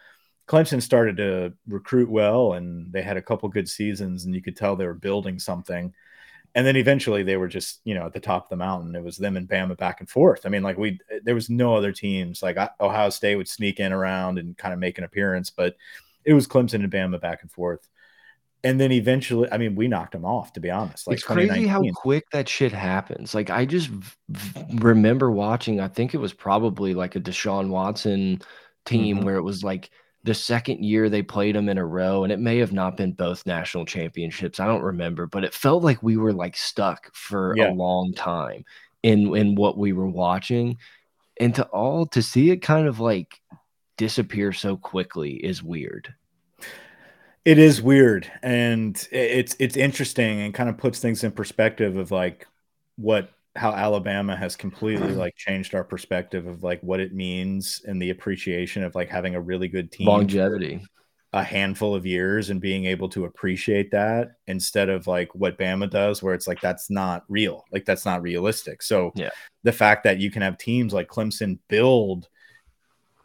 Clemson 0.49 0.83
started 0.83 1.17
to 1.19 1.53
recruit 1.69 2.11
well, 2.11 2.55
and 2.55 2.93
they 2.93 3.03
had 3.03 3.17
a 3.17 3.23
couple 3.23 3.49
good 3.49 3.69
seasons, 3.69 4.25
and 4.25 4.35
you 4.35 4.43
could 4.43 4.57
tell 4.57 4.77
they 4.77 4.87
were 4.87 4.95
building 4.95 5.39
something. 5.39 5.95
And 6.55 6.67
then 6.67 6.77
eventually 6.77 7.23
they 7.23 7.39
were 7.39 7.49
just 7.49 7.81
you 7.85 7.95
know 7.95 8.07
at 8.07 8.13
the 8.13 8.21
top 8.21 8.45
of 8.45 8.51
the 8.51 8.57
mountain. 8.57 8.95
It 8.95 9.05
was 9.05 9.17
them 9.17 9.37
and 9.37 9.49
Bama 9.49 9.77
back 9.77 10.01
and 10.01 10.09
forth. 10.11 10.45
I 10.45 10.49
mean, 10.49 10.63
like 10.63 10.79
we 10.79 10.99
there 11.23 11.35
was 11.35 11.49
no 11.49 11.77
other 11.77 11.93
teams 11.93 12.43
like 12.43 12.59
Ohio 12.81 13.11
State 13.11 13.37
would 13.37 13.49
sneak 13.49 13.81
in 13.81 13.93
around 13.93 14.39
and 14.39 14.57
kind 14.59 14.75
of 14.75 14.81
make 14.81 14.99
an 14.99 15.05
appearance, 15.05 15.51
but 15.51 15.77
it 16.25 16.35
was 16.35 16.47
Clemson 16.47 16.85
and 16.85 16.93
Bama 16.93 17.21
back 17.21 17.43
and 17.43 17.51
forth 17.51 17.89
and 18.65 18.81
then 18.81 18.93
eventually, 18.93 19.49
I 19.51 19.59
mean, 19.59 19.75
we 19.75 19.89
knocked 19.89 20.15
him 20.15 20.25
off. 20.25 20.53
To 20.53 20.61
be 20.61 20.71
honest, 20.71 21.07
like 21.07 21.15
it's 21.15 21.25
crazy 21.25 21.67
how 21.67 21.83
quick 21.95 22.31
that 22.31 22.49
shit 22.49 22.73
happens. 22.73 23.35
Like 23.35 23.51
I 23.51 23.65
just 23.65 23.91
remember 24.75 25.31
watching. 25.31 25.81
I 25.81 25.89
think 25.89 26.15
it 26.15 26.19
was 26.19 26.33
probably 26.33 26.95
like 26.95 27.17
a 27.17 27.21
Deshaun 27.21 27.69
Watson 27.69 28.41
team 28.85 29.17
mm 29.17 29.21
-hmm. 29.21 29.25
where 29.25 29.37
it 29.37 29.43
was 29.43 29.65
like 29.65 29.91
the 30.25 30.35
second 30.35 30.85
year 30.85 31.09
they 31.09 31.23
played 31.23 31.57
them 31.57 31.69
in 31.69 31.79
a 31.79 31.85
row, 31.85 32.23
and 32.23 32.33
it 32.33 32.39
may 32.39 32.59
have 32.59 32.73
not 32.73 32.97
been 32.97 33.13
both 33.13 33.47
national 33.47 33.85
championships. 33.85 34.61
I 34.61 34.67
don't 34.67 34.83
remember, 34.83 35.27
but 35.27 35.45
it 35.45 35.55
felt 35.55 35.83
like 35.83 36.03
we 36.03 36.17
were 36.17 36.33
like 36.33 36.57
stuck 36.57 37.15
for 37.15 37.55
yeah. 37.57 37.71
a 37.71 37.75
long 37.75 38.15
time 38.15 38.65
in 39.03 39.37
in 39.37 39.55
what 39.57 39.77
we 39.77 39.93
were 39.93 40.09
watching, 40.09 40.79
and 41.41 41.55
to 41.55 41.65
all 41.65 42.07
to 42.07 42.23
see 42.23 42.51
it 42.51 42.67
kind 42.67 42.87
of 42.87 43.01
like 43.01 43.41
disappear 43.97 44.53
so 44.53 44.77
quickly 44.77 45.33
is 45.33 45.63
weird. 45.63 46.15
It 47.45 47.59
is 47.59 47.83
weird, 47.83 48.31
and 48.43 48.97
it's 49.11 49.57
it's 49.59 49.77
interesting, 49.77 50.41
and 50.41 50.55
kind 50.55 50.69
of 50.69 50.79
puts 50.79 51.01
things 51.01 51.25
in 51.25 51.33
perspective 51.33 51.97
of 51.97 52.11
like 52.11 52.47
what 52.97 53.31
how 53.57 53.73
Alabama 53.73 54.37
has 54.37 54.57
completely 54.57 55.09
like 55.15 55.37
changed 55.37 55.75
our 55.75 55.85
perspective 55.85 56.47
of 56.47 56.63
like 56.63 56.81
what 56.83 57.01
it 57.01 57.13
means 57.15 57.83
and 57.85 58.01
the 58.01 58.11
appreciation 58.11 58.83
of 58.83 58.95
like 58.95 59.09
having 59.09 59.35
a 59.35 59.41
really 59.41 59.69
good 59.69 59.93
team 59.93 60.07
longevity. 60.07 60.81
a 61.33 61.43
handful 61.43 61.95
of 61.95 62.07
years 62.07 62.51
and 62.51 62.61
being 62.61 62.87
able 62.87 63.09
to 63.09 63.25
appreciate 63.25 63.91
that 63.91 64.33
instead 64.47 64.89
of 64.89 65.07
like 65.07 65.35
what 65.35 65.59
Bama 65.59 65.91
does 65.91 66.23
where 66.23 66.35
it's 66.35 66.47
like 66.47 66.61
that's 66.61 66.91
not 66.91 67.25
real 67.29 67.65
like 67.73 67.85
that's 67.85 68.07
not 68.07 68.23
realistic. 68.23 68.83
So 68.83 69.13
yeah. 69.15 69.31
the 69.65 69.73
fact 69.73 70.05
that 70.05 70.19
you 70.19 70.31
can 70.31 70.43
have 70.43 70.59
teams 70.59 70.93
like 70.93 71.09
Clemson 71.09 71.59
build 71.69 72.29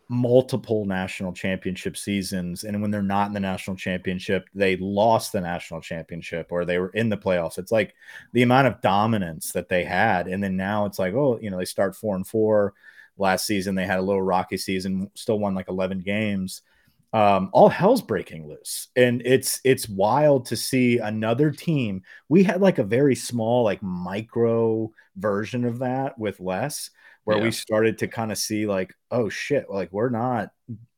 multiple 0.10 0.86
national 0.86 1.34
championship 1.34 1.98
seasons 1.98 2.64
and 2.64 2.82
when 2.82 2.92
they're 2.92 3.02
not 3.02 3.28
in 3.28 3.34
the 3.34 3.40
national 3.40 3.76
championship 3.76 4.48
they 4.54 4.78
lost 4.78 5.34
the 5.34 5.42
national 5.42 5.82
championship 5.82 6.48
or 6.50 6.64
they 6.64 6.80
were 6.80 6.90
in 6.90 7.10
the 7.10 7.18
playoffs. 7.18 7.58
It's 7.58 7.72
like 7.72 7.94
the 8.32 8.42
amount 8.42 8.68
of 8.68 8.82
dominance 8.82 9.52
that 9.52 9.68
they 9.68 9.84
had 9.84 10.28
and 10.28 10.42
then 10.42 10.56
now 10.56 10.86
it's 10.86 11.00
like 11.00 11.14
oh 11.14 11.38
you 11.42 11.50
know 11.50 11.58
they 11.58 11.66
start 11.66 11.96
4 11.96 12.16
and 12.16 12.28
4 12.28 12.74
last 13.18 13.46
season 13.46 13.76
they 13.76 13.86
had 13.86 14.00
a 14.00 14.04
little 14.04 14.22
rocky 14.22 14.58
season 14.58 15.12
still 15.14 15.40
won 15.40 15.56
like 15.56 15.70
11 15.70 16.00
games. 16.00 16.62
Um, 17.14 17.50
all 17.54 17.70
hell's 17.70 18.02
breaking 18.02 18.48
loose 18.48 18.90
and 18.96 19.22
it's 19.26 19.60
it's 19.64 19.90
wild 19.90 20.46
to 20.48 20.56
see 20.56 21.00
another 21.00 21.52
team. 21.52 22.04
We 22.30 22.44
had 22.44 22.62
like 22.62 22.78
a 22.80 22.84
very 22.84 23.16
small 23.16 23.64
like 23.64 23.82
micro 23.84 24.92
version 25.18 25.66
of 25.66 25.80
that 25.80 26.18
with 26.18 26.40
Les 26.40 26.92
where 27.28 27.40
yeah. 27.40 27.44
we 27.44 27.52
started 27.52 27.98
to 27.98 28.08
kind 28.08 28.32
of 28.32 28.38
see 28.38 28.66
like, 28.66 28.94
oh 29.12 29.28
shit, 29.28 29.70
like 29.70 29.92
we're 29.92 30.10
not 30.10 30.48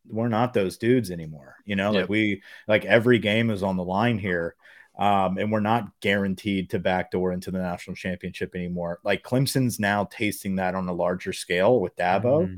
we're 0.07 0.27
not 0.27 0.53
those 0.53 0.77
dudes 0.77 1.09
anymore. 1.09 1.55
You 1.65 1.75
know, 1.75 1.91
yep. 1.91 2.01
like 2.01 2.09
we 2.09 2.43
like 2.67 2.85
every 2.85 3.17
game 3.17 3.49
is 3.49 3.63
on 3.63 3.77
the 3.77 3.83
line 3.83 4.19
here. 4.19 4.55
Um, 4.99 5.39
and 5.39 5.51
we're 5.51 5.59
not 5.59 5.87
guaranteed 6.01 6.69
to 6.69 6.77
backdoor 6.77 7.31
into 7.31 7.49
the 7.49 7.57
national 7.57 7.95
championship 7.95 8.53
anymore. 8.53 8.99
Like 9.03 9.23
Clemson's 9.23 9.79
now 9.79 10.03
tasting 10.03 10.57
that 10.57 10.75
on 10.75 10.87
a 10.87 10.93
larger 10.93 11.33
scale 11.33 11.79
with 11.79 11.95
Dabo, 11.95 12.47
mm. 12.47 12.57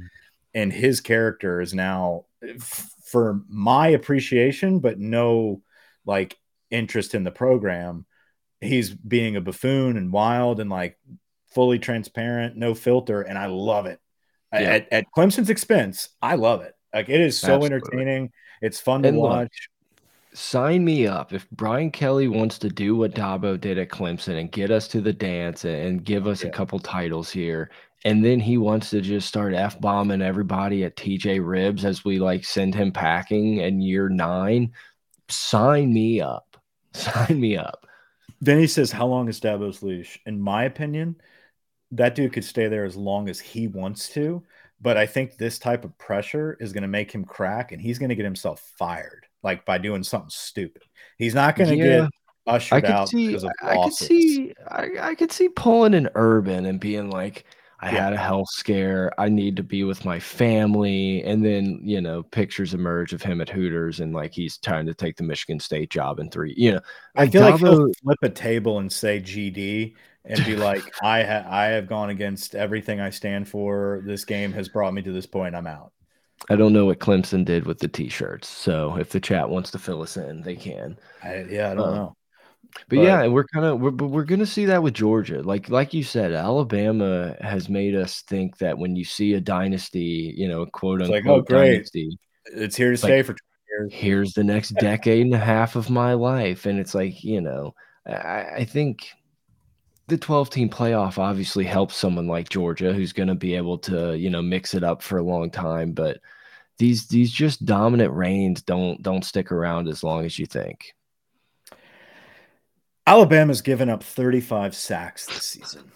and 0.54 0.74
his 0.74 1.00
character 1.00 1.62
is 1.62 1.74
now, 1.74 2.26
for 2.60 3.40
my 3.48 3.88
appreciation, 3.88 4.80
but 4.80 5.00
no 5.00 5.62
like 6.06 6.38
interest 6.72 7.16
in 7.16 7.24
the 7.24 7.32
program. 7.32 8.06
He's 8.60 8.90
being 8.90 9.38
a 9.38 9.42
buffoon 9.42 9.96
and 9.96 10.12
wild 10.12 10.60
and 10.60 10.70
like 10.70 11.00
fully 11.54 11.80
transparent, 11.80 12.56
no 12.56 12.74
filter, 12.74 13.22
and 13.22 13.38
I 13.38 13.48
love 13.48 13.86
it. 13.86 14.00
Yeah. 14.54 14.60
At, 14.60 14.94
at, 14.94 15.06
Clemson's 15.16 15.50
expense, 15.50 16.10
I 16.22 16.36
love 16.36 16.62
it. 16.62 16.74
Like 16.94 17.10
it 17.10 17.22
is 17.22 17.40
so 17.40 17.56
Absolutely. 17.56 17.76
entertaining. 17.76 18.32
It's 18.62 18.80
fun 18.80 19.04
to 19.04 19.12
watch. 19.12 19.44
Look, 19.44 20.38
sign 20.38 20.84
me 20.84 21.08
up 21.08 21.34
if 21.34 21.50
Brian 21.52 21.92
Kelly 21.92 22.28
wants 22.28 22.58
to 22.60 22.70
do 22.70 22.96
what 22.96 23.14
Dabo 23.14 23.60
did 23.60 23.78
at 23.78 23.90
Clemson 23.90 24.40
and 24.40 24.52
get 24.52 24.72
us 24.72 24.88
to 24.90 25.02
the 25.02 25.14
dance 25.14 25.66
and 25.66 26.04
give 26.04 26.28
us 26.28 26.44
yeah. 26.44 26.50
a 26.50 26.52
couple 26.52 26.80
titles 26.80 27.32
here. 27.32 27.72
And 28.04 28.26
then 28.26 28.40
he 28.40 28.58
wants 28.58 28.90
to 28.90 29.02
just 29.02 29.28
start 29.28 29.54
f 29.54 29.80
bombing 29.80 30.22
everybody 30.22 30.84
at 30.84 30.96
TJ 30.96 31.46
Ribs 31.46 31.86
as 31.86 32.04
we 32.04 32.20
like 32.20 32.44
send 32.44 32.74
him 32.74 32.92
packing 32.92 33.58
in 33.58 33.82
year 33.82 34.10
nine. 34.10 34.74
Sign 35.30 35.94
me 35.94 36.20
up. 36.20 36.58
Sign 36.94 37.40
me 37.40 37.58
up. 37.58 37.86
Then 38.42 38.58
he 38.58 38.68
says, 38.68 38.92
How 38.92 39.06
long 39.06 39.30
is 39.30 39.40
Dabo's 39.40 39.84
leash? 39.84 40.20
In 40.26 40.42
my 40.42 40.64
opinion, 40.64 41.16
that 41.92 42.16
dude 42.16 42.34
could 42.34 42.46
stay 42.46 42.68
there 42.68 42.86
as 42.86 42.96
long 42.96 43.30
as 43.30 43.40
he 43.40 43.68
wants 43.68 44.10
to. 44.10 44.44
But 44.82 44.98
I 44.98 45.06
think 45.06 45.38
this 45.38 45.60
type 45.60 45.86
of 45.86 45.96
pressure 45.98 46.58
is 46.60 46.74
going 46.74 46.82
to 46.82 46.88
make 46.88 47.12
him 47.12 47.24
crack, 47.24 47.72
and 47.72 47.82
he's 47.82 48.00
going 48.00 48.10
to 48.10 48.16
get 48.16 48.26
himself 48.26 48.72
fired, 48.78 49.28
like 49.44 49.64
by 49.66 49.78
doing 49.78 50.04
something 50.04 50.32
stupid. 50.32 50.84
He's 51.18 51.36
not 51.36 51.56
going 51.56 51.70
to 51.70 51.76
yeah. 51.76 52.02
get 52.02 52.10
ushered 52.48 52.78
I 52.78 52.82
could 52.82 52.90
out 52.90 53.10
see, 53.10 53.28
because 53.28 53.44
of 53.44 53.52
I 53.62 53.76
could 53.84 53.94
see, 53.94 54.54
I, 54.68 54.90
I 55.00 55.16
could 55.16 55.32
see 55.32 55.50
pulling 55.50 55.94
an 55.94 56.10
urban 56.16 56.66
and 56.66 56.80
being 56.80 57.12
like, 57.12 57.46
I 57.80 57.92
yeah. 57.92 58.06
had 58.06 58.14
a 58.14 58.18
health 58.18 58.50
scare. 58.50 59.12
I 59.20 59.28
need 59.28 59.56
to 59.56 59.64
be 59.64 59.84
with 59.84 60.06
my 60.06 60.20
family. 60.20 61.24
And 61.24 61.44
then, 61.44 61.80
you 61.84 62.00
know, 62.00 62.22
pictures 62.22 62.76
emerge 62.76 63.12
of 63.12 63.24
him 63.24 63.42
at 63.42 63.50
Hooters 63.50 64.02
and 64.02 64.14
like 64.14 64.34
he's 64.34 64.58
trying 64.58 64.86
to 64.86 64.94
take 64.94 65.18
the 65.18 65.24
Michigan 65.24 65.60
State 65.60 65.90
job 65.90 66.20
in 66.20 66.30
three. 66.30 66.54
You 66.56 66.74
know, 66.74 66.82
I 67.16 67.28
feel 67.28 67.42
Dabo, 67.42 67.52
like 67.52 67.60
he'll 67.60 67.94
flip 68.04 68.20
a 68.22 68.30
table 68.30 68.80
and 68.80 68.92
say 68.92 69.20
GD 69.20 69.96
and 70.26 70.44
be 70.46 70.56
like, 70.56 70.84
I 71.02 71.24
ha- 71.24 71.46
I 71.48 71.66
have 71.68 71.88
gone 71.88 72.10
against 72.10 72.56
everything 72.56 73.00
I 73.00 73.10
stand 73.10 73.48
for. 73.48 74.02
This 74.06 74.26
game 74.26 74.54
has 74.54 74.70
brought 74.70 74.94
me 74.94 75.02
to 75.02 75.12
this 75.12 75.26
point. 75.26 75.56
I'm 75.56 75.68
out. 75.68 75.92
I 76.50 76.56
don't 76.56 76.74
know 76.74 76.86
what 76.86 77.00
Clemson 77.00 77.46
did 77.46 77.66
with 77.66 77.80
the 77.80 77.88
t-shirts. 77.88 78.48
So 78.48 78.98
if 78.98 79.10
the 79.10 79.20
chat 79.20 79.50
wants 79.50 79.72
to 79.72 79.80
fill 79.80 80.02
us 80.02 80.18
in, 80.18 80.42
they 80.42 80.56
can. 80.56 80.98
I, 81.24 81.46
yeah, 81.50 81.72
I 81.72 81.76
don't 81.76 81.90
uh, 81.90 81.96
know. 81.96 82.16
But, 82.88 82.96
but, 82.96 83.00
yeah, 83.00 83.28
we're 83.28 83.46
kind 83.46 83.66
of 83.66 83.82
we're 83.82 83.92
we're 83.92 84.24
gonna 84.24 84.46
see 84.46 84.66
that 84.66 84.82
with 84.82 84.94
Georgia. 84.94 85.42
Like 85.42 85.70
like 85.70 85.94
you 85.94 86.04
said, 86.04 86.32
Alabama 86.32 87.36
has 87.42 87.68
made 87.68 87.96
us 87.96 88.22
think 88.22 88.58
that 88.60 88.78
when 88.78 88.96
you 88.96 89.04
see 89.04 89.34
a 89.34 89.42
dynasty, 89.42 90.34
you 90.38 90.48
know, 90.48 90.66
quote 90.66 91.02
unquote 91.02 91.26
like, 91.26 91.28
oh, 91.28 91.42
great. 91.42 91.74
dynasty, 91.74 92.18
it's 92.46 92.78
here 92.78 92.92
to 92.92 92.98
stay 92.98 93.24
for 93.24 93.36
years. 93.70 93.92
Here's 93.94 94.34
the 94.34 94.44
next 94.44 94.70
decade 94.80 95.26
and 95.26 95.36
a 95.36 95.40
half 95.40 95.76
of 95.76 95.90
my 95.90 96.14
life, 96.14 96.66
and 96.66 96.80
it's 96.80 96.96
like 96.96 97.24
you 97.24 97.42
know, 97.42 97.74
I, 98.08 98.46
I 98.58 98.66
think 98.66 99.10
the 100.12 100.18
12 100.18 100.50
team 100.50 100.70
playoff 100.70 101.18
obviously 101.18 101.64
helps 101.64 101.96
someone 101.96 102.28
like 102.28 102.50
Georgia 102.50 102.92
who's 102.92 103.14
going 103.14 103.30
to 103.30 103.36
be 103.36 103.56
able 103.56 103.78
to, 103.78 104.14
you 104.18 104.30
know, 104.30 104.42
mix 104.42 104.74
it 104.74 104.84
up 104.84 105.02
for 105.02 105.18
a 105.18 105.24
long 105.24 105.50
time, 105.50 105.94
but 105.94 106.20
these 106.78 107.08
these 107.08 107.32
just 107.32 107.66
dominant 107.66 108.14
reigns 108.14 108.62
don't 108.62 109.02
don't 109.02 109.24
stick 109.24 109.54
around 109.54 109.88
as 109.88 110.04
long 110.04 110.26
as 110.26 110.38
you 110.38 110.46
think. 110.46 110.94
Alabama's 113.08 113.62
given 113.62 113.90
up 113.90 114.04
35 114.04 114.76
sacks 114.76 115.28
this 115.28 115.46
season. 115.46 115.90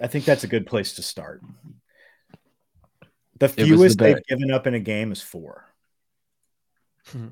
I 0.00 0.08
think 0.08 0.26
that's 0.26 0.44
a 0.44 0.48
good 0.48 0.66
place 0.66 0.94
to 0.96 1.02
start. 1.02 1.40
The 3.38 3.48
fewest 3.48 3.96
the 3.96 4.04
they've 4.04 4.26
given 4.28 4.50
up 4.50 4.66
in 4.66 4.74
a 4.74 4.80
game 4.80 5.10
is 5.10 5.22
4. 5.22 5.64
Hmm. 7.08 7.28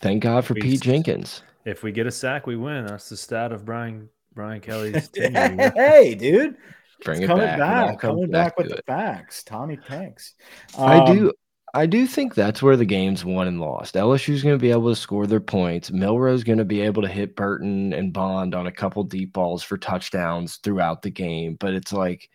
Thank 0.00 0.22
God 0.22 0.46
for 0.46 0.54
we, 0.54 0.62
Pete 0.62 0.80
Jenkins. 0.80 1.42
If 1.66 1.82
we 1.82 1.92
get 1.92 2.06
a 2.06 2.10
sack, 2.10 2.46
we 2.46 2.56
win. 2.56 2.86
That's 2.86 3.10
the 3.10 3.16
stat 3.18 3.52
of 3.52 3.64
Brian 3.66 4.08
Brian 4.36 4.60
Kelly's 4.60 5.08
tenure. 5.14 5.72
hey, 5.74 6.14
dude. 6.14 6.56
Bring 7.02 7.22
it 7.22 7.26
coming 7.26 7.44
back. 7.44 7.58
back 7.58 7.98
coming 7.98 8.30
back, 8.30 8.56
back 8.56 8.58
with 8.58 8.68
the 8.68 8.82
facts. 8.86 9.42
Tommy 9.42 9.76
Tanks. 9.76 10.34
Um, 10.78 10.88
I 10.88 11.12
do 11.12 11.32
I 11.74 11.86
do 11.86 12.06
think 12.06 12.34
that's 12.34 12.62
where 12.62 12.76
the 12.76 12.84
game's 12.84 13.24
won 13.24 13.48
and 13.48 13.60
lost. 13.60 13.96
LSU's 13.96 14.42
going 14.42 14.54
to 14.54 14.62
be 14.62 14.70
able 14.70 14.88
to 14.88 14.96
score 14.96 15.26
their 15.26 15.40
points. 15.40 15.90
Milroe's 15.90 16.44
going 16.44 16.58
to 16.58 16.64
be 16.64 16.80
able 16.80 17.02
to 17.02 17.08
hit 17.08 17.36
Burton 17.36 17.92
and 17.92 18.12
Bond 18.12 18.54
on 18.54 18.66
a 18.66 18.72
couple 18.72 19.02
deep 19.04 19.32
balls 19.32 19.62
for 19.62 19.76
touchdowns 19.76 20.56
throughout 20.56 21.02
the 21.02 21.10
game. 21.10 21.56
But 21.58 21.74
it's 21.74 21.92
like, 21.92 22.30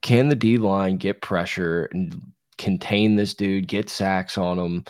can 0.00 0.28
the 0.28 0.36
D 0.36 0.56
line 0.56 0.96
get 0.96 1.20
pressure 1.20 1.90
and 1.92 2.22
contain 2.58 3.16
this 3.16 3.34
dude, 3.34 3.68
get 3.68 3.90
sacks 3.90 4.38
on 4.38 4.58
him. 4.58 4.84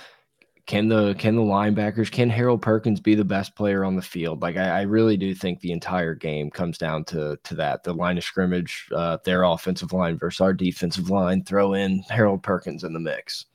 Can 0.66 0.88
the 0.88 1.14
can 1.14 1.34
the 1.34 1.42
linebackers 1.42 2.10
can 2.10 2.30
Harold 2.30 2.62
Perkins 2.62 3.00
be 3.00 3.16
the 3.16 3.24
best 3.24 3.56
player 3.56 3.84
on 3.84 3.96
the 3.96 4.02
field? 4.02 4.42
Like 4.42 4.56
I, 4.56 4.80
I 4.80 4.82
really 4.82 5.16
do 5.16 5.34
think 5.34 5.60
the 5.60 5.72
entire 5.72 6.14
game 6.14 6.50
comes 6.50 6.78
down 6.78 7.04
to 7.06 7.36
to 7.42 7.54
that 7.56 7.82
the 7.82 7.92
line 7.92 8.16
of 8.16 8.24
scrimmage, 8.24 8.88
uh, 8.94 9.18
their 9.24 9.42
offensive 9.42 9.92
line 9.92 10.18
versus 10.18 10.40
our 10.40 10.52
defensive 10.52 11.10
line. 11.10 11.42
Throw 11.42 11.74
in 11.74 12.04
Harold 12.08 12.42
Perkins 12.44 12.84
in 12.84 12.92
the 12.92 13.00
mix. 13.00 13.46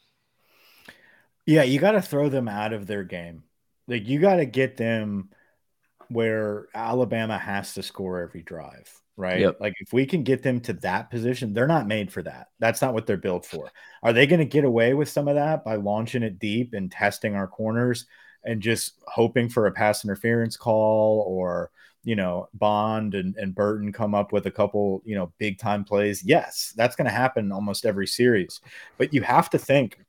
Yeah, 1.46 1.64
you 1.64 1.80
got 1.80 1.92
to 1.94 2.02
throw 2.02 2.28
them 2.28 2.50
out 2.50 2.74
of 2.74 2.88
their 2.88 3.06
game. 3.06 3.44
Like 3.88 4.06
you 4.06 4.20
got 4.20 4.36
to 4.36 4.46
get 4.46 4.76
them 4.76 5.30
where 6.10 6.68
Alabama 6.76 7.38
has 7.38 7.74
to 7.76 7.84
score 7.84 8.22
every 8.22 8.42
drive, 8.42 9.02
right? 9.18 9.40
Yep. 9.42 9.58
Like 9.60 9.74
if 9.80 9.92
we 9.92 10.06
can 10.06 10.24
get 10.24 10.44
them 10.44 10.62
to 10.62 10.74
that 10.74 11.10
position, 11.10 11.54
they're 11.54 11.68
not 11.68 11.88
made 11.88 12.14
for 12.14 12.22
that. 12.22 12.50
That's 12.60 12.82
not 12.82 12.94
what 12.94 13.08
they're 13.08 13.18
built 13.18 13.46
for. 13.46 13.70
Are 14.04 14.14
they 14.14 14.28
going 14.28 14.40
to 14.40 14.46
get 14.46 14.64
away 14.64 14.94
with 14.94 15.10
some 15.10 15.28
of 15.28 15.36
that 15.36 15.66
by 15.66 15.76
launching 15.76 16.24
it 16.24 16.40
deep 16.40 16.74
and 16.74 16.92
testing 16.92 17.36
our 17.36 17.48
corners 17.48 18.06
and 18.46 18.62
just 18.62 18.94
hoping 19.08 19.50
for 19.50 19.66
a 19.66 19.72
pass 19.72 20.06
interference 20.06 20.56
call 20.56 21.26
or 21.28 21.72
you 22.04 22.16
know 22.16 22.48
Bond 22.54 23.16
and, 23.16 23.36
and 23.36 23.56
Burton 23.56 23.92
come 23.92 24.16
up 24.16 24.32
with 24.32 24.46
a 24.46 24.52
couple 24.52 25.02
you 25.04 25.16
know 25.16 25.34
big 25.40 25.58
time 25.58 25.84
plays? 25.84 26.24
Yes, 26.24 26.74
that's 26.78 26.96
going 26.96 27.08
to 27.10 27.12
happen 27.12 27.52
almost 27.52 27.86
every 27.86 28.08
series. 28.08 28.62
But 28.98 29.14
you 29.14 29.24
have 29.24 29.50
to 29.50 29.58
think 29.58 30.00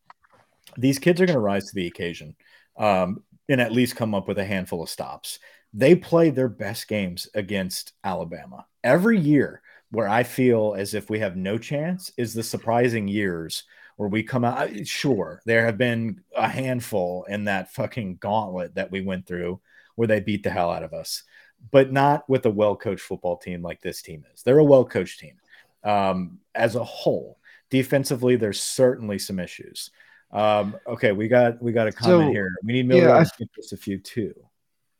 these 0.76 0.98
kids 0.98 1.20
are 1.20 1.26
going 1.26 1.34
to 1.34 1.40
rise 1.40 1.66
to 1.66 1.74
the 1.74 1.86
occasion. 1.86 2.36
Um, 2.76 3.24
and 3.48 3.62
at 3.62 3.72
least 3.72 3.96
come 3.96 4.14
up 4.14 4.28
with 4.28 4.38
a 4.38 4.44
handful 4.44 4.82
of 4.82 4.90
stops 4.90 5.38
they 5.72 5.94
play 5.94 6.30
their 6.30 6.48
best 6.48 6.88
games 6.88 7.28
against 7.34 7.92
Alabama 8.04 8.66
every 8.82 9.18
year. 9.18 9.62
Where 9.90 10.08
I 10.08 10.22
feel 10.22 10.74
as 10.76 10.92
if 10.92 11.08
we 11.08 11.18
have 11.20 11.34
no 11.34 11.56
chance 11.56 12.12
is 12.18 12.34
the 12.34 12.42
surprising 12.42 13.08
years 13.08 13.64
where 13.96 14.08
we 14.08 14.22
come 14.22 14.44
out. 14.44 14.86
Sure, 14.86 15.40
there 15.46 15.64
have 15.64 15.78
been 15.78 16.20
a 16.36 16.46
handful 16.46 17.24
in 17.24 17.44
that 17.44 17.72
fucking 17.72 18.16
gauntlet 18.16 18.74
that 18.74 18.90
we 18.90 19.00
went 19.00 19.26
through 19.26 19.60
where 19.94 20.06
they 20.06 20.20
beat 20.20 20.42
the 20.42 20.50
hell 20.50 20.70
out 20.70 20.82
of 20.82 20.92
us, 20.92 21.24
but 21.70 21.90
not 21.90 22.28
with 22.28 22.46
a 22.46 22.50
well 22.50 22.76
coached 22.76 23.02
football 23.02 23.36
team 23.36 23.62
like 23.62 23.80
this 23.80 24.02
team 24.02 24.24
is. 24.32 24.42
They're 24.42 24.58
a 24.58 24.64
well 24.64 24.84
coached 24.84 25.20
team 25.20 25.36
um, 25.82 26.38
as 26.54 26.76
a 26.76 26.84
whole. 26.84 27.38
Defensively, 27.70 28.36
there's 28.36 28.60
certainly 28.60 29.18
some 29.18 29.38
issues. 29.38 29.90
Um, 30.30 30.76
okay, 30.86 31.12
we 31.12 31.26
got 31.26 31.60
we 31.60 31.72
got 31.72 31.88
a 31.88 31.92
comment 31.92 32.28
so, 32.28 32.32
here. 32.32 32.54
We 32.62 32.74
need 32.74 32.86
Miller 32.86 33.08
yeah, 33.08 33.24
just 33.56 33.72
a 33.72 33.76
few 33.76 33.98
too. 33.98 34.34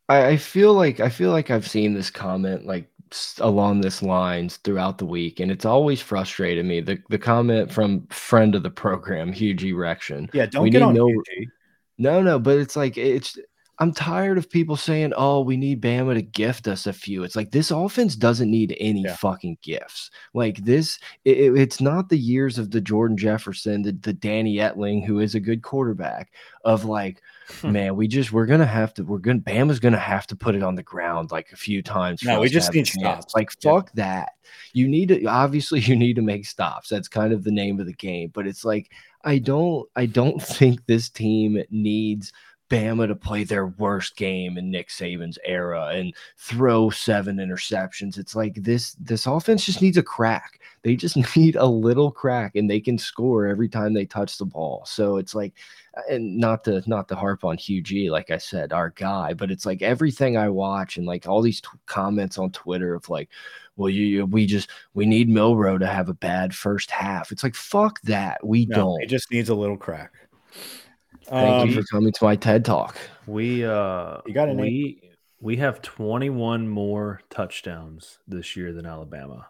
I, 0.09 0.29
I 0.29 0.37
feel 0.37 0.73
like 0.73 0.99
I 0.99 1.09
feel 1.09 1.31
like 1.31 1.51
I've 1.51 1.67
seen 1.67 1.93
this 1.93 2.09
comment 2.09 2.65
like 2.65 2.89
along 3.39 3.81
this 3.81 4.01
lines 4.01 4.57
throughout 4.57 4.97
the 4.97 5.05
week, 5.05 5.39
and 5.39 5.51
it's 5.51 5.65
always 5.65 6.01
frustrated 6.01 6.65
me. 6.65 6.81
The 6.81 7.01
the 7.09 7.17
comment 7.17 7.71
from 7.71 8.07
friend 8.07 8.55
of 8.55 8.63
the 8.63 8.69
program, 8.69 9.31
huge 9.31 9.63
erection. 9.63 10.29
Yeah, 10.33 10.47
don't 10.47 10.63
we 10.63 10.69
get 10.69 10.81
on 10.81 10.95
no, 10.95 11.09
no, 11.97 12.21
no, 12.21 12.39
but 12.39 12.57
it's 12.57 12.75
like 12.75 12.97
it's 12.97 13.37
I'm 13.81 13.93
tired 13.93 14.37
of 14.37 14.49
people 14.49 14.75
saying, 14.75 15.13
"Oh, 15.15 15.39
we 15.39 15.55
need 15.55 15.81
Bama 15.81 16.13
to 16.13 16.21
gift 16.21 16.67
us 16.67 16.85
a 16.85 16.91
few." 16.91 17.23
It's 17.23 17.37
like 17.37 17.51
this 17.51 17.71
offense 17.71 18.17
doesn't 18.17 18.51
need 18.51 18.75
any 18.77 19.03
yeah. 19.03 19.15
fucking 19.15 19.57
gifts. 19.61 20.11
Like 20.33 20.57
this, 20.65 20.99
it, 21.23 21.57
it's 21.57 21.79
not 21.79 22.09
the 22.09 22.17
years 22.17 22.57
of 22.57 22.71
the 22.71 22.81
Jordan 22.81 23.15
Jefferson, 23.15 23.83
the, 23.83 23.93
the 23.93 24.11
Danny 24.11 24.57
Etling, 24.57 25.05
who 25.05 25.19
is 25.19 25.33
a 25.33 25.39
good 25.39 25.63
quarterback. 25.63 26.33
Of 26.65 26.83
like, 26.83 27.21
hmm. 27.61 27.71
man, 27.71 27.95
we 27.95 28.09
just 28.09 28.33
we're 28.33 28.45
gonna 28.45 28.65
have 28.65 28.93
to. 28.95 29.03
We're 29.03 29.17
gonna 29.19 29.39
Bama's 29.39 29.79
gonna 29.79 29.97
have 29.97 30.27
to 30.27 30.35
put 30.35 30.55
it 30.55 30.63
on 30.63 30.75
the 30.75 30.83
ground 30.83 31.31
like 31.31 31.53
a 31.53 31.57
few 31.57 31.81
times. 31.81 32.21
No, 32.21 32.41
we 32.41 32.49
just 32.49 32.73
need 32.73 32.85
stops. 32.85 33.33
Like 33.33 33.49
fuck 33.63 33.91
yeah. 33.93 34.03
that. 34.03 34.29
You 34.73 34.89
need 34.89 35.07
to 35.07 35.25
obviously 35.25 35.79
you 35.79 35.95
need 35.95 36.17
to 36.17 36.21
make 36.21 36.45
stops. 36.45 36.89
That's 36.89 37.07
kind 37.07 37.31
of 37.31 37.45
the 37.45 37.51
name 37.51 37.79
of 37.79 37.85
the 37.85 37.93
game. 37.93 38.31
But 38.33 38.45
it's 38.45 38.65
like 38.65 38.91
I 39.23 39.37
don't 39.37 39.87
I 39.95 40.05
don't 40.05 40.41
think 40.43 40.85
this 40.85 41.09
team 41.09 41.63
needs 41.69 42.33
Bama 42.69 43.07
to 43.07 43.15
play 43.15 43.43
their 43.43 43.67
worst 43.67 44.15
game 44.15 44.57
in 44.57 44.69
Nick 44.69 44.89
Saban's 44.89 45.39
era 45.43 45.87
and 45.87 46.13
throw 46.37 46.89
seven 46.89 47.37
interceptions. 47.37 48.17
It's 48.17 48.35
like 48.35 48.55
this 48.55 48.93
this 48.99 49.25
offense 49.25 49.65
just 49.65 49.81
needs 49.81 49.97
a 49.97 50.03
crack. 50.03 50.61
They 50.83 50.95
just 50.95 51.17
need 51.35 51.55
a 51.55 51.65
little 51.65 52.11
crack 52.11 52.55
and 52.55 52.69
they 52.69 52.79
can 52.79 52.97
score 52.97 53.47
every 53.47 53.69
time 53.69 53.93
they 53.93 54.05
touch 54.05 54.37
the 54.37 54.45
ball. 54.45 54.83
So 54.85 55.17
it's 55.17 55.33
like 55.33 55.53
uh, 55.97 56.01
and 56.09 56.37
not 56.37 56.63
to 56.65 56.83
not 56.85 57.07
to 57.07 57.15
harp 57.15 57.43
on 57.43 57.57
Hugh 57.57 57.81
G, 57.81 58.11
like 58.11 58.29
I 58.29 58.37
said, 58.37 58.71
our 58.71 58.91
guy, 58.91 59.33
but 59.33 59.49
it's 59.49 59.65
like 59.65 59.81
everything 59.81 60.37
I 60.37 60.49
watch 60.49 60.97
and 60.97 61.07
like 61.07 61.27
all 61.27 61.41
these 61.41 61.61
comments 61.87 62.37
on 62.37 62.51
Twitter 62.51 62.93
of 62.93 63.09
like, 63.09 63.29
well, 63.77 63.89
you 63.89 64.27
we 64.27 64.45
just 64.45 64.69
we 64.93 65.07
need 65.07 65.27
Milroe 65.27 65.79
to 65.79 65.87
have 65.87 66.07
a 66.07 66.13
bad 66.13 66.53
first 66.53 66.91
half. 66.91 67.31
It's 67.31 67.43
like 67.43 67.55
fuck 67.55 67.99
that. 68.01 68.45
We 68.45 68.67
no, 68.67 68.75
don't. 68.75 69.03
It 69.03 69.07
just 69.07 69.31
needs 69.31 69.49
a 69.49 69.55
little 69.55 69.77
crack. 69.77 70.11
Thank 71.29 71.61
um, 71.61 71.69
you 71.69 71.75
for 71.75 71.83
coming 71.83 72.11
to 72.11 72.23
my 72.23 72.35
TED 72.35 72.65
Talk. 72.65 72.97
We 73.27 73.63
uh 73.63 74.17
you 74.25 74.33
got 74.33 74.53
we 74.55 75.01
we 75.39 75.57
have 75.57 75.81
21 75.81 76.67
more 76.67 77.21
touchdowns 77.29 78.17
this 78.27 78.55
year 78.55 78.73
than 78.73 78.85
Alabama. 78.85 79.47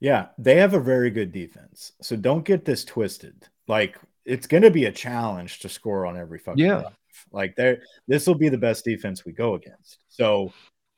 Yeah, 0.00 0.28
they 0.36 0.56
have 0.56 0.74
a 0.74 0.80
very 0.80 1.10
good 1.10 1.32
defense. 1.32 1.92
So 2.02 2.16
don't 2.16 2.44
get 2.44 2.64
this 2.64 2.84
twisted. 2.84 3.48
Like 3.68 3.96
it's 4.24 4.46
going 4.46 4.64
to 4.64 4.70
be 4.70 4.86
a 4.86 4.92
challenge 4.92 5.60
to 5.60 5.68
score 5.68 6.04
on 6.06 6.18
every 6.18 6.38
fucking 6.38 6.64
yeah. 6.64 6.80
Drive. 6.80 6.96
Like 7.30 7.56
they 7.56 7.78
this 8.08 8.26
will 8.26 8.34
be 8.34 8.48
the 8.48 8.58
best 8.58 8.84
defense 8.84 9.24
we 9.24 9.32
go 9.32 9.54
against. 9.54 9.98
So 10.08 10.52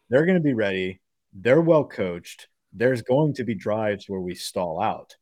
they're 0.09 0.27
going 0.27 0.39
to 0.39 0.43
be 0.43 0.55
ready. 0.55 1.03
They're 1.35 1.61
well 1.61 1.85
coached. 1.85 2.49
There's 2.73 3.03
going 3.03 3.35
to 3.35 3.45
be 3.45 3.55
drives 3.55 4.09
where 4.09 4.21
we 4.21 4.35
stall 4.35 4.81
out. 4.81 5.15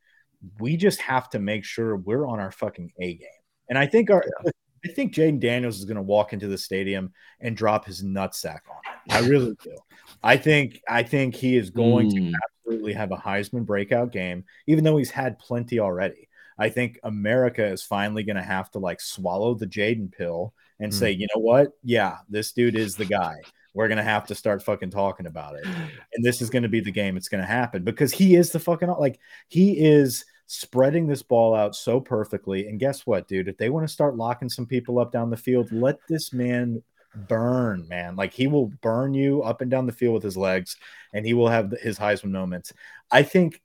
We 0.61 0.77
just 0.77 1.01
have 1.01 1.29
to 1.31 1.38
make 1.38 1.64
sure 1.64 1.96
we're 1.96 2.27
on 2.27 2.40
our 2.40 2.53
fucking 2.53 2.92
A 3.01 3.14
game. 3.14 3.41
And 3.72 3.78
I 3.78 3.87
think 3.87 4.11
our 4.11 4.22
yeah. 4.44 4.50
I 4.85 4.88
think 4.88 5.14
Jayden 5.14 5.40
Daniels 5.40 5.78
is 5.78 5.87
going 5.87 5.96
to 5.96 6.02
walk 6.02 6.35
into 6.35 6.46
the 6.46 6.58
stadium 6.58 7.14
and 7.40 7.56
drop 7.56 7.87
his 7.87 8.04
nutsack 8.04 8.61
on 8.68 8.76
it. 8.85 9.14
I 9.14 9.26
really 9.26 9.54
do. 9.64 9.74
I 10.22 10.37
think 10.37 10.82
I 10.87 11.02
think 11.02 11.35
he 11.35 11.56
is 11.56 11.70
going 11.70 12.11
mm. 12.11 12.32
to 12.32 12.38
absolutely 12.44 12.92
have 12.92 13.12
a 13.12 13.16
Heisman 13.16 13.64
breakout 13.64 14.12
game, 14.12 14.44
even 14.66 14.85
though 14.85 14.98
he's 14.98 15.11
had 15.11 15.38
plenty 15.38 15.80
already. 15.80 16.28
I 16.58 16.68
think 16.68 17.00
America 17.02 17.64
is 17.64 17.82
finally 17.82 18.24
going 18.24 18.37
to 18.37 18.42
have 18.42 18.70
to 18.72 18.78
like 18.78 19.00
swallow 19.00 19.54
the 19.54 19.66
Jayden 19.66 20.12
pill 20.12 20.52
and 20.78 20.92
mm. 20.92 20.94
say, 20.94 21.11
you 21.11 21.26
know 21.35 21.40
what? 21.40 21.72
Yeah, 21.82 22.18
this 22.28 22.52
dude 22.52 22.76
is 22.76 22.94
the 22.94 23.06
guy. 23.06 23.37
We're 23.72 23.88
going 23.88 23.96
to 23.96 24.04
have 24.04 24.26
to 24.26 24.35
start 24.35 24.62
fucking 24.62 24.90
talking 24.90 25.24
about 25.24 25.54
it. 25.54 25.64
And 25.64 26.22
this 26.22 26.42
is 26.42 26.50
going 26.50 26.64
to 26.64 26.68
be 26.68 26.80
the 26.80 26.92
game 26.92 27.16
it's 27.16 27.30
going 27.30 27.40
to 27.40 27.46
happen 27.46 27.85
because 27.85 28.12
he 28.12 28.35
is 28.35 28.50
the 28.50 28.61
fucking 28.61 28.88
like 28.88 29.18
he 29.48 29.78
is 29.78 30.26
spreading 30.46 31.07
this 31.07 31.22
ball 31.22 31.55
out 31.55 31.74
so 31.74 32.00
perfectly. 32.00 32.66
And 32.66 32.81
guess 32.81 33.07
what, 33.07 33.28
dude? 33.28 33.48
If 33.48 33.57
they 33.57 33.70
want 33.70 33.87
to 33.87 33.92
start 33.92 34.16
locking 34.16 34.48
some 34.48 34.66
people 34.66 34.98
up 34.98 35.12
down 35.12 35.31
the 35.31 35.37
field, 35.37 35.72
let 35.72 35.98
this 36.09 36.33
man 36.33 36.83
burn, 37.14 37.87
man. 37.88 38.16
Like 38.16 38.33
he 38.33 38.46
will 38.46 38.66
burn 38.81 39.14
you 39.14 39.42
up 39.42 39.61
and 39.61 39.70
down 39.70 39.87
the 39.87 39.92
field 39.92 40.14
with 40.14 40.22
his 40.22 40.37
legs, 40.37 40.76
and 41.12 41.24
he 41.24 41.35
will 41.35 41.48
have 41.48 41.72
his 41.81 41.98
Heisman 41.98 42.31
moments. 42.31 42.72
I 43.11 43.22
think, 43.22 43.61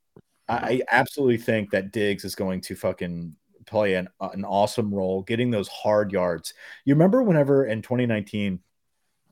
I 0.48 0.82
absolutely 0.90 1.38
think 1.38 1.72
that 1.72 1.92
Diggs 1.92 2.24
is 2.24 2.36
going 2.36 2.62
to 2.62 2.76
fucking 2.76 3.36
play 3.66 3.96
an, 3.96 4.08
uh, 4.20 4.30
an 4.34 4.46
awesome 4.46 4.94
role, 4.94 5.22
getting 5.24 5.52
those 5.52 5.68
hard 5.68 6.12
yards. 6.12 6.54
You 6.86 6.96
remember 6.96 7.22
whenever 7.22 7.66
in 7.66 7.82
2019, 7.82 8.60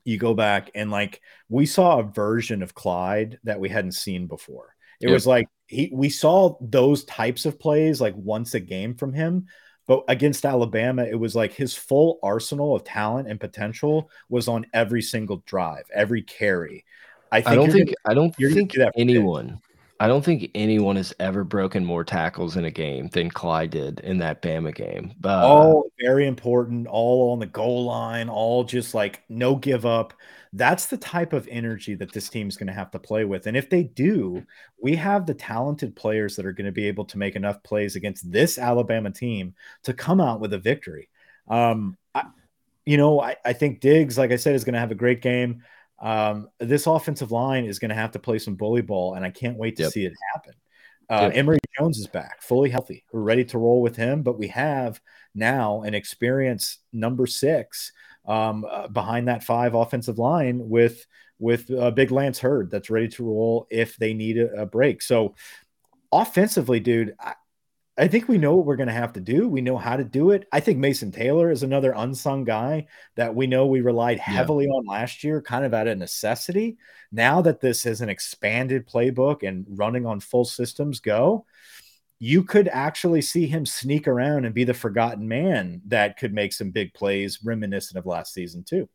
you 0.04 0.18
go 0.18 0.34
back 0.34 0.70
and 0.74 0.90
like 0.90 1.20
we 1.48 1.66
saw 1.66 1.98
a 1.98 2.04
version 2.04 2.62
of 2.62 2.74
Clyde 2.74 3.40
that 3.42 3.58
we 3.58 3.68
hadn't 3.68 3.92
seen 3.92 4.28
before. 4.28 4.75
It 5.00 5.08
yep. 5.08 5.14
was 5.14 5.26
like 5.26 5.48
he 5.66 5.90
we 5.92 6.08
saw 6.08 6.56
those 6.60 7.04
types 7.04 7.46
of 7.46 7.58
plays 7.58 8.00
like 8.00 8.14
once 8.16 8.54
a 8.54 8.60
game 8.60 8.94
from 8.94 9.12
him 9.12 9.46
but 9.86 10.02
against 10.08 10.44
Alabama, 10.44 11.04
it 11.04 11.14
was 11.14 11.36
like 11.36 11.52
his 11.52 11.74
full 11.74 12.18
arsenal 12.22 12.74
of 12.74 12.84
talent 12.84 13.28
and 13.28 13.38
potential 13.38 14.10
was 14.28 14.48
on 14.48 14.66
every 14.74 15.00
single 15.00 15.42
drive, 15.46 15.84
every 15.94 16.22
carry. 16.22 16.84
I, 17.30 17.40
think 17.40 17.48
I 17.48 17.54
don't 17.54 17.70
think 17.70 17.86
gonna, 17.86 17.96
I 18.04 18.14
don't 18.14 18.34
think 18.34 18.72
that 18.74 18.92
anyone 18.96 19.60
I 19.98 20.08
don't 20.08 20.24
think 20.24 20.50
anyone 20.54 20.96
has 20.96 21.14
ever 21.18 21.42
broken 21.42 21.84
more 21.84 22.04
tackles 22.04 22.56
in 22.56 22.64
a 22.66 22.70
game 22.70 23.08
than 23.08 23.30
Clyde 23.30 23.70
did 23.70 24.00
in 24.00 24.18
that 24.18 24.42
Bama 24.42 24.74
game. 24.74 25.14
Uh, 25.24 25.46
all 25.46 25.90
very 26.00 26.26
important, 26.26 26.86
all 26.86 27.32
on 27.32 27.38
the 27.38 27.46
goal 27.46 27.84
line, 27.86 28.28
all 28.28 28.64
just 28.64 28.94
like 28.94 29.22
no 29.28 29.56
give 29.56 29.86
up. 29.86 30.12
That's 30.52 30.86
the 30.86 30.98
type 30.98 31.32
of 31.32 31.48
energy 31.50 31.94
that 31.94 32.12
this 32.12 32.28
team 32.28 32.48
is 32.48 32.56
going 32.56 32.66
to 32.66 32.72
have 32.72 32.90
to 32.90 32.98
play 32.98 33.24
with. 33.24 33.46
And 33.46 33.56
if 33.56 33.70
they 33.70 33.84
do, 33.84 34.44
we 34.80 34.96
have 34.96 35.26
the 35.26 35.34
talented 35.34 35.96
players 35.96 36.36
that 36.36 36.46
are 36.46 36.52
going 36.52 36.66
to 36.66 36.72
be 36.72 36.88
able 36.88 37.04
to 37.06 37.18
make 37.18 37.36
enough 37.36 37.62
plays 37.62 37.96
against 37.96 38.30
this 38.30 38.58
Alabama 38.58 39.10
team 39.10 39.54
to 39.84 39.94
come 39.94 40.20
out 40.20 40.40
with 40.40 40.52
a 40.52 40.58
victory. 40.58 41.08
Um, 41.48 41.96
I, 42.14 42.24
you 42.84 42.96
know, 42.96 43.20
I, 43.20 43.36
I 43.44 43.52
think 43.52 43.80
Diggs, 43.80 44.18
like 44.18 44.30
I 44.30 44.36
said, 44.36 44.54
is 44.54 44.64
going 44.64 44.74
to 44.74 44.80
have 44.80 44.92
a 44.92 44.96
great 44.96 45.22
game. 45.22 45.62
Um, 45.98 46.48
this 46.60 46.86
offensive 46.86 47.32
line 47.32 47.64
is 47.64 47.78
going 47.78 47.88
to 47.88 47.94
have 47.94 48.12
to 48.12 48.18
play 48.18 48.38
some 48.38 48.54
bully 48.54 48.82
ball, 48.82 49.14
and 49.14 49.24
I 49.24 49.30
can't 49.30 49.56
wait 49.56 49.76
to 49.76 49.84
yep. 49.84 49.92
see 49.92 50.04
it 50.04 50.12
happen. 50.34 50.54
Uh, 51.08 51.28
yep. 51.28 51.36
Emery 51.36 51.58
Jones 51.78 51.98
is 51.98 52.06
back, 52.06 52.42
fully 52.42 52.68
healthy. 52.68 53.04
We're 53.12 53.20
ready 53.20 53.44
to 53.46 53.58
roll 53.58 53.80
with 53.80 53.96
him, 53.96 54.22
but 54.22 54.38
we 54.38 54.48
have 54.48 55.00
now 55.34 55.82
an 55.82 55.94
experienced 55.94 56.80
number 56.92 57.26
six 57.26 57.92
um, 58.26 58.66
uh, 58.68 58.88
behind 58.88 59.28
that 59.28 59.44
five 59.44 59.74
offensive 59.74 60.18
line 60.18 60.68
with 60.68 61.06
with 61.38 61.70
uh, 61.70 61.90
Big 61.90 62.10
Lance 62.10 62.38
Heard 62.38 62.70
that's 62.70 62.90
ready 62.90 63.08
to 63.08 63.24
roll 63.24 63.66
if 63.70 63.96
they 63.98 64.14
need 64.14 64.38
a, 64.38 64.62
a 64.62 64.66
break. 64.66 65.02
So 65.02 65.34
offensively, 66.10 66.80
dude, 66.80 67.14
I, 67.20 67.34
I 67.98 68.08
think 68.08 68.28
we 68.28 68.36
know 68.36 68.54
what 68.54 68.66
we're 68.66 68.76
going 68.76 68.88
to 68.88 68.92
have 68.92 69.14
to 69.14 69.20
do. 69.20 69.48
We 69.48 69.62
know 69.62 69.78
how 69.78 69.96
to 69.96 70.04
do 70.04 70.30
it. 70.32 70.46
I 70.52 70.60
think 70.60 70.78
Mason 70.78 71.10
Taylor 71.10 71.50
is 71.50 71.62
another 71.62 71.94
unsung 71.96 72.44
guy 72.44 72.88
that 73.14 73.34
we 73.34 73.46
know 73.46 73.66
we 73.66 73.80
relied 73.80 74.18
heavily 74.18 74.66
yeah. 74.66 74.72
on 74.72 74.86
last 74.86 75.24
year, 75.24 75.40
kind 75.40 75.64
of 75.64 75.72
out 75.72 75.86
of 75.86 75.96
necessity. 75.96 76.76
Now 77.10 77.40
that 77.42 77.60
this 77.60 77.86
is 77.86 78.02
an 78.02 78.10
expanded 78.10 78.86
playbook 78.86 79.46
and 79.46 79.64
running 79.68 80.04
on 80.04 80.20
full 80.20 80.44
systems 80.44 81.00
go, 81.00 81.46
you 82.18 82.42
could 82.42 82.68
actually 82.68 83.22
see 83.22 83.46
him 83.46 83.64
sneak 83.64 84.06
around 84.06 84.44
and 84.44 84.54
be 84.54 84.64
the 84.64 84.74
forgotten 84.74 85.26
man 85.26 85.80
that 85.86 86.18
could 86.18 86.34
make 86.34 86.52
some 86.52 86.70
big 86.70 86.92
plays 86.92 87.40
reminiscent 87.42 87.98
of 87.98 88.04
last 88.04 88.34
season, 88.34 88.62
too. 88.62 88.88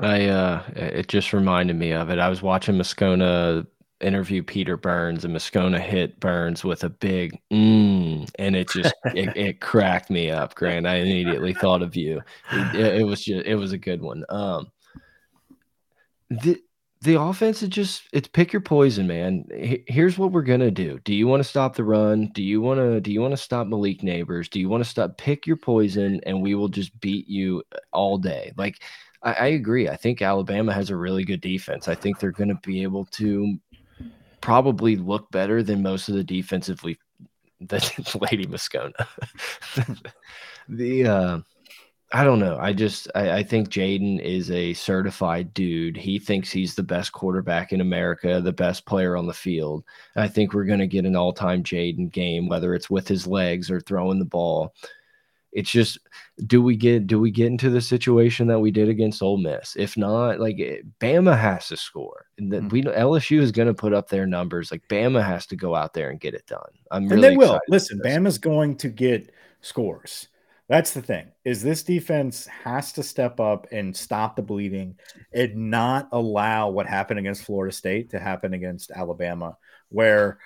I 0.00 0.26
uh 0.26 0.62
it 0.76 1.08
just 1.08 1.32
reminded 1.32 1.76
me 1.76 1.92
of 1.92 2.08
it. 2.08 2.18
I 2.18 2.28
was 2.28 2.40
watching 2.40 2.76
Moscona 2.76 3.66
interview 4.00 4.42
Peter 4.42 4.76
Burns 4.76 5.24
and 5.24 5.34
Moscona 5.34 5.80
hit 5.80 6.20
Burns 6.20 6.64
with 6.64 6.84
a 6.84 6.88
big 6.88 7.38
mm, 7.52 8.28
and 8.38 8.56
it 8.56 8.70
just 8.70 8.94
it, 9.14 9.36
it, 9.36 9.60
cracked 9.60 10.10
me 10.10 10.30
up, 10.30 10.54
Grant. 10.54 10.86
I 10.86 10.96
immediately 10.96 11.54
thought 11.54 11.82
of 11.82 11.96
you. 11.96 12.20
It, 12.52 13.00
it, 13.00 13.04
was 13.04 13.24
just 13.24 13.46
it 13.46 13.56
was 13.56 13.72
a 13.72 13.78
good 13.78 14.00
one. 14.00 14.24
Um 14.28 14.70
the 16.30 16.60
the 17.00 17.20
offense 17.20 17.62
is 17.62 17.68
just 17.68 18.02
it's 18.12 18.28
pick 18.28 18.52
your 18.52 18.62
poison, 18.62 19.06
man. 19.06 19.46
Here's 19.86 20.18
what 20.18 20.32
we're 20.32 20.42
gonna 20.42 20.70
do. 20.70 20.98
Do 21.04 21.14
you 21.14 21.26
want 21.26 21.40
to 21.40 21.48
stop 21.48 21.74
the 21.74 21.84
run? 21.84 22.30
Do 22.34 22.42
you 22.42 22.60
want 22.60 22.78
to 22.78 23.00
do 23.00 23.12
you 23.12 23.20
want 23.20 23.32
to 23.32 23.36
stop 23.36 23.66
Malik 23.66 24.00
Nabers? 24.00 24.50
Do 24.50 24.60
you 24.60 24.68
want 24.68 24.82
to 24.82 24.90
stop 24.90 25.16
pick 25.16 25.46
your 25.46 25.56
poison 25.56 26.20
and 26.24 26.42
we 26.42 26.54
will 26.54 26.68
just 26.68 26.98
beat 27.00 27.28
you 27.28 27.62
all 27.92 28.18
day? 28.18 28.52
Like 28.56 28.80
I, 29.22 29.32
I 29.32 29.46
agree. 29.48 29.88
I 29.88 29.96
think 29.96 30.22
Alabama 30.22 30.72
has 30.72 30.90
a 30.90 30.96
really 30.96 31.24
good 31.24 31.40
defense. 31.40 31.88
I 31.88 31.94
think 31.94 32.18
they're 32.18 32.32
going 32.32 32.48
to 32.48 32.60
be 32.62 32.82
able 32.82 33.04
to 33.06 33.58
probably 34.48 34.96
look 34.96 35.30
better 35.30 35.62
than 35.62 35.82
most 35.82 36.08
of 36.08 36.14
the 36.14 36.24
defensively 36.24 36.98
that 37.60 38.14
Lady 38.18 38.46
Moscona. 38.46 39.06
the 40.70 41.06
uh 41.06 41.38
I 42.10 42.24
don't 42.24 42.38
know. 42.38 42.56
I 42.58 42.72
just 42.72 43.08
I, 43.14 43.30
I 43.32 43.42
think 43.42 43.68
Jayden 43.68 44.18
is 44.18 44.50
a 44.50 44.72
certified 44.72 45.52
dude. 45.52 45.98
He 45.98 46.18
thinks 46.18 46.50
he's 46.50 46.74
the 46.74 46.82
best 46.82 47.12
quarterback 47.12 47.74
in 47.74 47.82
America, 47.82 48.40
the 48.40 48.50
best 48.50 48.86
player 48.86 49.18
on 49.18 49.26
the 49.26 49.34
field. 49.34 49.84
And 50.14 50.24
I 50.24 50.28
think 50.28 50.54
we're 50.54 50.64
going 50.64 50.78
to 50.78 50.86
get 50.86 51.04
an 51.04 51.14
all-time 51.14 51.62
Jayden 51.62 52.10
game, 52.10 52.48
whether 52.48 52.74
it's 52.74 52.88
with 52.88 53.06
his 53.06 53.26
legs 53.26 53.70
or 53.70 53.80
throwing 53.80 54.18
the 54.18 54.24
ball. 54.24 54.72
It's 55.58 55.72
just 55.72 55.98
do 56.46 56.62
we 56.62 56.76
get 56.76 57.08
do 57.08 57.18
we 57.18 57.32
get 57.32 57.48
into 57.48 57.68
the 57.68 57.80
situation 57.80 58.46
that 58.46 58.60
we 58.60 58.70
did 58.70 58.88
against 58.88 59.20
Ole 59.20 59.38
Miss? 59.38 59.74
If 59.74 59.96
not, 59.96 60.38
like 60.38 60.60
eh, 60.60 60.82
Bama 61.00 61.36
has 61.36 61.66
to 61.66 61.76
score, 61.76 62.26
and 62.38 62.52
then 62.52 62.60
mm 62.60 62.68
-hmm. 62.68 62.72
we 62.72 62.80
know 62.82 62.92
LSU 62.92 63.42
is 63.42 63.50
going 63.50 63.66
to 63.66 63.74
put 63.74 63.92
up 63.92 64.08
their 64.08 64.24
numbers. 64.24 64.70
Like 64.70 64.86
Bama 64.88 65.20
has 65.20 65.46
to 65.46 65.56
go 65.56 65.74
out 65.74 65.94
there 65.94 66.10
and 66.10 66.20
get 66.20 66.34
it 66.34 66.46
done. 66.46 66.72
I'm 66.92 67.08
really 67.08 67.22
they 67.22 67.36
will. 67.36 67.58
Listen, 67.68 67.98
Bama's 67.98 68.38
going 68.38 68.76
to 68.76 68.88
get 68.88 69.32
scores. 69.60 70.28
That's 70.68 70.92
the 70.92 71.02
thing 71.02 71.26
is 71.44 71.60
this 71.60 71.82
defense 71.82 72.46
has 72.64 72.92
to 72.92 73.02
step 73.02 73.40
up 73.40 73.66
and 73.72 73.96
stop 73.96 74.36
the 74.36 74.42
bleeding 74.42 74.96
and 75.32 75.70
not 75.70 76.08
allow 76.12 76.70
what 76.70 76.86
happened 76.86 77.18
against 77.18 77.44
Florida 77.44 77.74
State 77.74 78.10
to 78.10 78.18
happen 78.20 78.54
against 78.54 78.90
Alabama, 78.90 79.56
where 79.88 80.38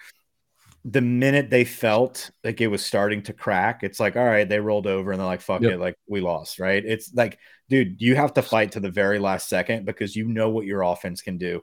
the 0.85 1.01
minute 1.01 1.49
they 1.49 1.65
felt 1.65 2.31
like 2.43 2.61
it 2.61 2.67
was 2.67 2.85
starting 2.85 3.23
to 3.23 3.33
crack, 3.33 3.83
it's 3.83 4.01
like, 4.01 4.17
all 4.17 4.25
right, 4.25 4.49
they 4.49 4.59
rolled 4.59 4.87
over 4.87 5.13
and 5.13 5.21
they're 5.21 5.27
like, 5.27 5.41
fuck 5.41 5.63
yep. 5.63 5.73
it, 5.73 5.79
like 5.79 5.97
we 6.09 6.21
lost, 6.21 6.59
right? 6.59 6.85
It's 6.85 7.15
like, 7.15 7.39
dude, 7.69 8.01
you 8.01 8.17
have 8.17 8.35
to 8.35 8.43
fight 8.43 8.73
to 8.73 8.81
the 8.81 8.91
very 8.91 9.21
last 9.21 9.49
second 9.49 9.87
because 9.87 10.17
you 10.17 10.27
know 10.27 10.51
what 10.51 10.67
your 10.67 10.83
offense 10.83 11.23
can 11.23 11.39
do. 11.39 11.63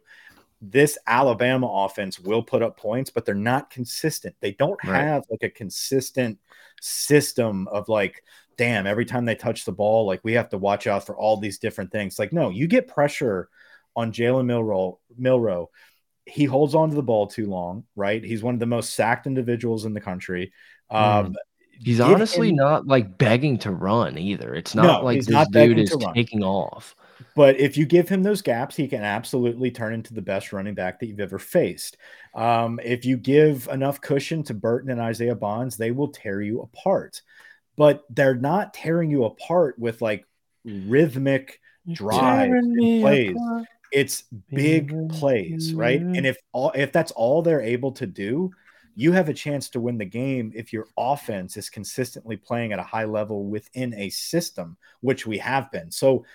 This 0.62 0.98
Alabama 1.06 1.68
offense 1.68 2.20
will 2.20 2.44
put 2.44 2.62
up 2.62 2.78
points, 2.78 3.10
but 3.10 3.26
they're 3.26 3.36
not 3.36 3.70
consistent. 3.70 4.36
They 4.40 4.54
don't 4.54 4.80
right. 4.86 5.04
have 5.04 5.24
like 5.30 5.44
a 5.44 5.50
consistent 5.50 6.38
system 6.82 7.68
of 7.70 7.90
like, 7.90 8.24
damn, 8.58 8.88
every 8.88 9.06
time 9.06 9.26
they 9.26 9.36
touch 9.36 9.66
the 9.66 9.72
ball, 9.72 10.06
like 10.06 10.22
we 10.24 10.34
have 10.34 10.50
to 10.50 10.58
watch 10.58 10.88
out 10.88 11.06
for 11.06 11.18
all 11.18 11.38
these 11.38 11.60
different 11.60 11.92
things. 11.92 12.20
Like, 12.20 12.32
no, 12.32 12.50
you 12.50 12.68
get 12.68 12.88
pressure 12.88 13.50
on 13.96 14.14
Jalen 14.14 14.46
Milroe, 14.46 15.00
Milroe 15.18 15.70
he 16.30 16.46
holds 16.46 16.76
on 16.76 16.89
to 16.89 16.96
the 16.96 17.04
ball 17.04 17.28
too 17.28 17.48
long, 17.48 17.84
right? 17.96 18.24
He's 18.24 18.44
one 18.44 18.54
of 18.54 18.60
the 18.60 18.65
most 18.65 18.94
sacked 18.94 19.28
individuals 19.28 19.86
in 19.86 19.94
the 19.94 20.02
country. 20.02 20.54
Um, 20.89 21.28
mm. 21.28 21.36
He's 21.82 22.00
honestly 22.02 22.50
him, 22.50 22.58
not 22.58 22.88
like 22.88 23.18
begging 23.18 23.58
to 23.60 23.72
run 23.72 24.18
either. 24.18 24.54
It's 24.54 24.76
not 24.76 24.84
no, 24.84 25.06
like 25.06 25.20
this 25.20 25.30
not 25.30 25.52
dude 25.52 25.80
is 25.80 25.96
taking 26.13 26.44
off. 26.44 26.96
But 27.36 27.60
if 27.60 27.78
you 27.78 27.86
give 27.86 28.10
him 28.10 28.22
those 28.22 28.42
gaps, 28.42 28.76
he 28.76 28.88
can 28.88 29.02
absolutely 29.02 29.72
turn 29.72 29.94
into 29.94 30.13
the 30.13 30.22
best 30.22 30.52
running 30.52 30.74
back 30.74 31.00
that 31.00 31.08
you've 31.08 31.20
ever 31.22 31.39
faced. 31.39 31.98
Um, 32.36 32.80
if 32.84 33.06
you 33.06 33.15
give 33.15 33.68
enough 33.70 34.02
cushion 34.02 34.44
to 34.44 34.54
Burton 34.54 34.92
and 34.92 35.00
Isaiah 35.00 35.36
Bonds, 35.36 35.78
they 35.78 35.92
will 35.92 36.10
tear 36.10 36.42
you 36.42 36.62
apart. 36.62 37.22
But 37.78 38.04
they're 38.10 38.36
not 38.36 38.74
tearing 38.74 39.10
you 39.10 39.24
apart 39.24 39.80
with 39.80 40.02
like 40.02 40.26
rhythmic 40.65 41.62
drive 41.89 42.52
plays. 42.74 43.32
Apart. 43.32 43.68
It's 43.91 44.23
big 44.52 45.10
plays, 45.10 45.73
right? 45.73 46.02
And 46.02 46.25
if 46.25 46.38
all 46.52 46.71
if 46.75 46.91
that's 46.91 47.12
all 47.12 47.41
they're 47.41 47.62
able 47.62 47.91
to 47.93 48.06
do, 48.06 48.52
you 48.95 49.12
have 49.12 49.30
a 49.30 49.34
chance 49.34 49.69
to 49.69 49.80
win 49.80 49.97
the 49.97 50.06
game 50.06 50.52
if 50.56 50.73
your 50.73 50.88
offense 50.97 51.58
is 51.58 51.69
consistently 51.69 52.38
playing 52.38 52.73
at 52.73 52.80
a 52.80 52.84
high 52.84 53.06
level 53.06 53.45
within 53.45 53.93
a 53.93 54.10
system, 54.10 54.78
which 55.02 55.25
we 55.25 55.38
have 55.38 55.71
been. 55.71 55.89
So 55.89 56.25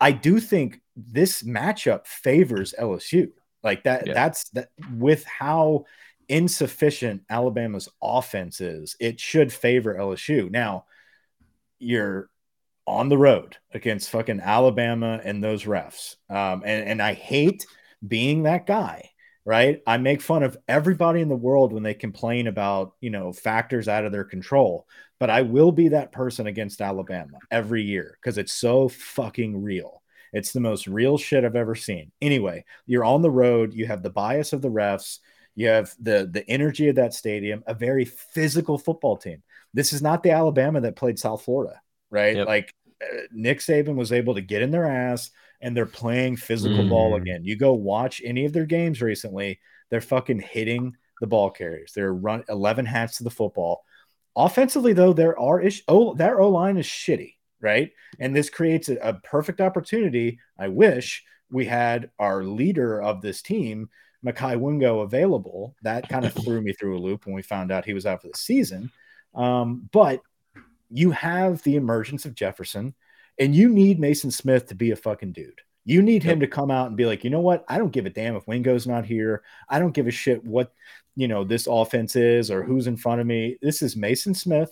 I 0.00 0.12
do 0.12 0.40
think 0.40 0.80
this 0.96 1.42
matchup 1.42 2.06
favors 2.06 2.74
LSU. 2.78 3.30
Like 3.62 3.84
that, 3.84 4.06
yeah. 4.06 4.14
that's 4.14 4.48
that 4.50 4.68
with 4.96 5.24
how 5.24 5.84
insufficient 6.28 7.22
Alabama's 7.30 7.88
offense 8.02 8.60
is, 8.60 8.96
it 8.98 9.20
should 9.20 9.52
favor 9.52 9.94
LSU. 9.94 10.50
Now, 10.50 10.86
you're 11.78 12.30
on 12.86 13.08
the 13.08 13.18
road 13.18 13.56
against 13.72 14.10
fucking 14.10 14.40
Alabama 14.40 15.20
and 15.22 15.42
those 15.42 15.64
refs. 15.64 16.16
Um, 16.28 16.62
and, 16.64 16.88
and 16.88 17.02
I 17.02 17.14
hate 17.14 17.66
being 18.06 18.42
that 18.42 18.66
guy, 18.66 19.10
right? 19.44 19.80
I 19.86 19.98
make 19.98 20.20
fun 20.20 20.42
of 20.42 20.56
everybody 20.68 21.20
in 21.20 21.28
the 21.28 21.36
world 21.36 21.72
when 21.72 21.82
they 21.82 21.94
complain 21.94 22.46
about, 22.46 22.94
you 23.00 23.10
know, 23.10 23.32
factors 23.32 23.88
out 23.88 24.04
of 24.04 24.12
their 24.12 24.24
control, 24.24 24.86
but 25.20 25.30
I 25.30 25.42
will 25.42 25.72
be 25.72 25.88
that 25.88 26.12
person 26.12 26.46
against 26.46 26.80
Alabama 26.80 27.38
every 27.50 27.82
year 27.82 28.18
because 28.20 28.38
it's 28.38 28.52
so 28.52 28.88
fucking 28.88 29.62
real. 29.62 30.02
It's 30.32 30.52
the 30.52 30.60
most 30.60 30.86
real 30.86 31.18
shit 31.18 31.44
I've 31.44 31.56
ever 31.56 31.74
seen. 31.74 32.10
Anyway, 32.20 32.64
you're 32.86 33.04
on 33.04 33.22
the 33.22 33.30
road, 33.30 33.74
you 33.74 33.86
have 33.86 34.02
the 34.02 34.10
bias 34.10 34.52
of 34.52 34.62
the 34.62 34.70
refs, 34.70 35.18
you 35.54 35.68
have 35.68 35.94
the 36.00 36.26
the 36.32 36.48
energy 36.48 36.88
of 36.88 36.96
that 36.96 37.12
stadium, 37.12 37.62
a 37.66 37.74
very 37.74 38.06
physical 38.06 38.78
football 38.78 39.18
team. 39.18 39.42
This 39.74 39.92
is 39.92 40.00
not 40.00 40.22
the 40.22 40.30
Alabama 40.30 40.80
that 40.80 40.96
played 40.96 41.18
South 41.18 41.42
Florida 41.42 41.81
right? 42.12 42.36
Yep. 42.36 42.46
Like 42.46 42.74
uh, 43.02 43.22
Nick 43.32 43.58
Saban 43.58 43.96
was 43.96 44.12
able 44.12 44.34
to 44.34 44.40
get 44.40 44.62
in 44.62 44.70
their 44.70 44.86
ass 44.86 45.30
and 45.60 45.76
they're 45.76 45.86
playing 45.86 46.36
physical 46.36 46.84
mm. 46.84 46.90
ball 46.90 47.16
again. 47.16 47.44
You 47.44 47.56
go 47.56 47.72
watch 47.72 48.20
any 48.24 48.44
of 48.44 48.52
their 48.52 48.66
games 48.66 49.00
recently, 49.00 49.58
they're 49.90 50.00
fucking 50.00 50.40
hitting 50.40 50.96
the 51.20 51.26
ball 51.26 51.50
carriers. 51.50 51.92
They're 51.94 52.12
run 52.12 52.44
11 52.48 52.84
hats 52.84 53.18
to 53.18 53.24
the 53.24 53.30
football. 53.30 53.84
Offensively, 54.36 54.92
though, 54.92 55.12
there 55.12 55.38
are 55.38 55.60
ish. 55.60 55.82
Oh, 55.88 56.14
that 56.14 56.34
O 56.34 56.48
line 56.48 56.76
is 56.76 56.86
shitty, 56.86 57.34
right? 57.60 57.90
And 58.18 58.34
this 58.34 58.50
creates 58.50 58.88
a, 58.88 58.96
a 58.96 59.14
perfect 59.14 59.60
opportunity. 59.60 60.38
I 60.58 60.68
wish 60.68 61.22
we 61.50 61.66
had 61.66 62.10
our 62.18 62.42
leader 62.42 63.00
of 63.00 63.20
this 63.20 63.42
team, 63.42 63.90
Mekhi 64.24 64.58
Wingo, 64.58 65.00
available. 65.00 65.76
That 65.82 66.08
kind 66.08 66.24
of 66.24 66.32
threw 66.32 66.62
me 66.62 66.72
through 66.72 66.98
a 66.98 67.00
loop 67.00 67.26
when 67.26 67.34
we 67.34 67.42
found 67.42 67.70
out 67.70 67.84
he 67.84 67.94
was 67.94 68.06
out 68.06 68.22
for 68.22 68.28
the 68.28 68.38
season. 68.38 68.90
Um, 69.34 69.88
but 69.92 70.20
you 70.92 71.10
have 71.12 71.62
the 71.62 71.76
emergence 71.76 72.24
of 72.24 72.34
Jefferson, 72.34 72.94
and 73.38 73.54
you 73.54 73.68
need 73.68 73.98
Mason 73.98 74.30
Smith 74.30 74.66
to 74.68 74.74
be 74.74 74.90
a 74.90 74.96
fucking 74.96 75.32
dude. 75.32 75.60
You 75.84 76.02
need 76.02 76.22
him 76.22 76.40
to 76.40 76.46
come 76.46 76.70
out 76.70 76.86
and 76.86 76.96
be 76.96 77.06
like, 77.06 77.24
you 77.24 77.30
know 77.30 77.40
what? 77.40 77.64
I 77.68 77.78
don't 77.78 77.90
give 77.90 78.06
a 78.06 78.10
damn 78.10 78.36
if 78.36 78.46
Wingo's 78.46 78.86
not 78.86 79.04
here. 79.04 79.42
I 79.68 79.80
don't 79.80 79.94
give 79.94 80.06
a 80.06 80.12
shit 80.12 80.44
what 80.44 80.72
you 81.16 81.28
know 81.28 81.44
this 81.44 81.66
offense 81.66 82.14
is 82.16 82.50
or 82.50 82.62
who's 82.62 82.86
in 82.86 82.96
front 82.96 83.20
of 83.20 83.26
me. 83.26 83.58
This 83.60 83.82
is 83.82 83.96
Mason 83.96 84.34
Smith, 84.34 84.70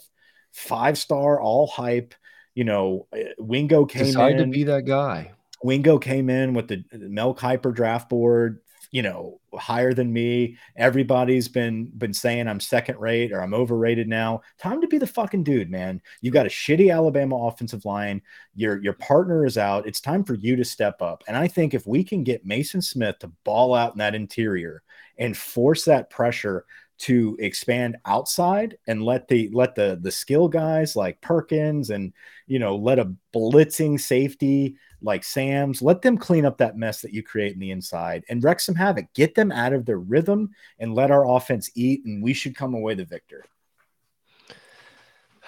five 0.52 0.96
star, 0.96 1.40
all 1.40 1.66
hype. 1.66 2.14
You 2.54 2.64
know, 2.64 3.06
eh, 3.12 3.32
Wingo 3.38 3.86
came 3.86 4.06
Decide 4.06 4.32
in 4.32 4.38
to 4.38 4.46
be 4.46 4.64
that 4.64 4.84
guy. 4.84 5.32
Wingo 5.62 5.98
came 5.98 6.30
in 6.30 6.54
with 6.54 6.68
the 6.68 6.84
Mel 6.92 7.34
Kiper 7.34 7.74
draft 7.74 8.08
board, 8.08 8.60
you 8.90 9.02
know 9.02 9.40
higher 9.54 9.92
than 9.92 10.12
me. 10.12 10.56
Everybody's 10.76 11.48
been 11.48 11.86
been 11.96 12.14
saying 12.14 12.48
i'm 12.48 12.60
second 12.60 12.98
rate 12.98 13.32
or 13.32 13.40
i'm 13.40 13.54
overrated 13.54 14.08
now. 14.08 14.42
Time 14.58 14.80
to 14.80 14.88
be 14.88 14.98
the 14.98 15.06
fucking 15.06 15.44
dude 15.44 15.70
man. 15.70 16.00
You 16.20 16.30
got 16.30 16.46
a 16.46 16.50
shitty 16.50 16.92
alabama 16.92 17.36
offensive 17.36 17.84
line. 17.84 18.22
Your 18.54 18.82
your 18.82 18.94
partner 18.94 19.46
is 19.46 19.58
out. 19.58 19.86
It's 19.86 20.00
time 20.00 20.24
for 20.24 20.34
you 20.34 20.56
to 20.56 20.64
step 20.64 21.00
up. 21.02 21.22
And 21.28 21.36
i 21.36 21.46
think 21.48 21.74
if 21.74 21.86
we 21.86 22.04
can 22.04 22.24
get 22.24 22.44
mason 22.46 22.82
smith 22.82 23.18
to 23.20 23.32
ball 23.44 23.74
out 23.74 23.92
in 23.92 23.98
that 23.98 24.14
interior 24.14 24.82
and 25.18 25.36
force 25.36 25.84
that 25.84 26.10
pressure 26.10 26.64
to 27.00 27.34
expand 27.40 27.96
outside 28.04 28.76
and 28.86 29.02
let 29.02 29.26
the 29.26 29.48
let 29.52 29.74
the 29.74 29.98
the 30.02 30.10
skill 30.10 30.48
guys 30.48 30.94
like 30.94 31.20
perkins 31.22 31.88
and 31.88 32.12
you 32.46 32.58
know 32.58 32.76
let 32.76 32.98
a 32.98 33.12
blitzing 33.34 33.98
safety 33.98 34.76
like 35.00 35.24
Sam's. 35.24 35.80
Let 35.80 36.02
them 36.02 36.18
clean 36.18 36.44
up 36.44 36.58
that 36.58 36.76
mess 36.76 37.00
that 37.00 37.14
you 37.14 37.22
create 37.22 37.54
in 37.54 37.58
the 37.58 37.70
inside 37.70 38.24
and 38.28 38.44
wreck 38.44 38.60
some 38.60 38.74
havoc. 38.74 39.06
Get 39.14 39.34
them 39.34 39.50
out 39.50 39.72
of 39.72 39.86
their 39.86 39.98
rhythm 39.98 40.50
and 40.78 40.94
let 40.94 41.10
our 41.10 41.26
offense 41.26 41.70
eat, 41.74 42.04
and 42.04 42.22
we 42.22 42.34
should 42.34 42.54
come 42.54 42.74
away 42.74 42.94
the 42.94 43.06
victor. 43.06 43.44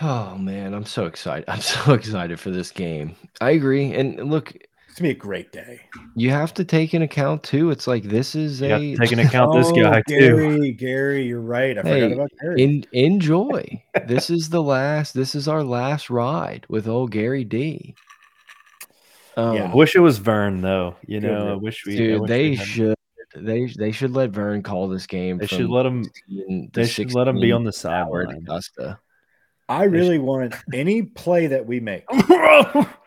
Oh 0.01 0.37
man, 0.39 0.73
I'm 0.73 0.87
so 0.87 1.05
excited. 1.05 1.45
I'm 1.49 1.61
so 1.61 1.93
excited 1.93 2.41
for 2.41 2.51
this 2.51 2.71
game. 2.71 3.15
I 3.43 3.51
agree. 3.51 3.93
And 3.93 4.31
look, 4.31 4.55
It's 4.93 5.01
gonna 5.01 5.09
be 5.09 5.17
a 5.17 5.19
great 5.19 5.53
day. 5.53 5.81
you 6.17 6.29
have 6.29 6.53
to 6.53 6.67
take 6.67 6.93
an 6.93 7.01
account 7.01 7.43
too. 7.43 7.71
It's 7.71 7.87
like 7.87 8.03
this 8.03 8.35
is 8.35 8.61
You 8.61 8.69
have 8.69 8.83
a 8.83 8.91
to 8.95 8.97
take 8.99 9.13
into 9.13 9.25
account 9.27 9.55
this 9.55 9.69
Oh, 9.69 9.73
guy 9.75 10.03
too. 10.07 10.19
Gary, 10.19 10.73
Gary, 10.73 11.25
you're 11.25 11.41
right. 11.41 11.79
I 11.79 11.81
Hey, 11.81 12.01
forgot 12.03 12.13
about 12.13 12.31
Gary. 12.43 12.63
in, 12.63 12.85
enjoy. 12.93 13.83
this 14.07 14.29
is 14.29 14.51
the 14.51 14.63
last. 14.63 15.15
This 15.15 15.35
is 15.35 15.49
our 15.49 15.65
last 15.65 16.11
ride 16.11 16.67
with 16.69 16.87
old 16.87 17.11
Gary 17.11 17.43
D. 17.43 17.95
Um, 19.39 19.57
Yeah. 19.57 19.73
I 19.73 19.75
wish 19.75 19.97
it 19.97 20.01
was 20.01 20.19
Vern 20.19 20.61
though. 20.61 20.97
You 21.07 21.21
Good 21.23 21.27
know, 21.31 21.53
I 21.53 21.55
wish 21.55 21.87
we. 21.87 21.97
Dude, 21.97 22.21
wish 22.21 22.29
they 22.29 22.51
we 22.51 22.57
should. 22.57 22.95
They 23.35 23.73
they 23.79 23.93
should 23.93 24.11
let 24.11 24.29
Vern 24.29 24.63
call 24.63 24.89
this 24.89 25.07
game. 25.07 25.39
They 25.39 25.47
should 25.47 25.71
let 25.71 25.87
him. 25.87 26.05
They 26.75 26.87
should 26.87 27.15
let 27.15 27.29
him 27.29 27.41
be 27.41 27.51
on 27.51 27.65
the 27.65 27.73
hour 27.89 28.27
to 28.27 28.31
sideline. 28.33 28.43
Augusta. 28.43 28.99
I 29.71 29.85
really 29.85 30.19
want 30.19 30.55
any 30.75 31.01
play 31.01 31.47
that 31.47 31.65
we 31.65 31.81
make, 31.81 32.05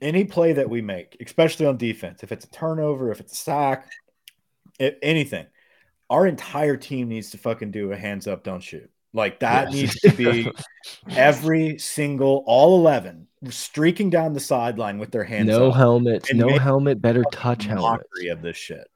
any 0.00 0.24
play 0.24 0.52
that 0.54 0.68
we 0.70 0.80
make, 0.82 1.16
especially 1.24 1.66
on 1.66 1.76
defense. 1.76 2.22
If 2.22 2.32
it's 2.32 2.44
a 2.44 2.50
turnover, 2.50 3.10
if 3.10 3.20
it's 3.20 3.32
a 3.32 3.36
sack, 3.36 3.88
if 4.78 4.94
anything, 5.02 5.46
our 6.10 6.26
entire 6.26 6.76
team 6.76 7.08
needs 7.08 7.30
to 7.30 7.38
fucking 7.38 7.70
do 7.70 7.92
a 7.92 7.96
hands 7.96 8.26
up, 8.26 8.44
don't 8.44 8.62
shoot. 8.62 8.90
Like 9.14 9.40
that 9.40 9.72
Yes. 9.72 9.74
needs 9.74 10.00
to 10.00 10.10
be 10.12 10.50
every 11.16 11.78
single, 11.78 12.42
all 12.46 12.76
eleven, 12.78 13.26
streaking 13.50 14.08
down 14.08 14.32
the 14.32 14.40
sideline 14.40 14.98
with 14.98 15.10
their 15.10 15.24
hands 15.24 15.48
no 15.48 15.68
up. 15.68 15.76
helmets. 15.76 16.32
No 16.32 16.56
helmet. 16.58 17.02
Better 17.02 17.24
touch 17.30 17.66
helmet. 17.66 18.00
Of 18.30 18.40
this 18.42 18.56
shit. 18.56 18.88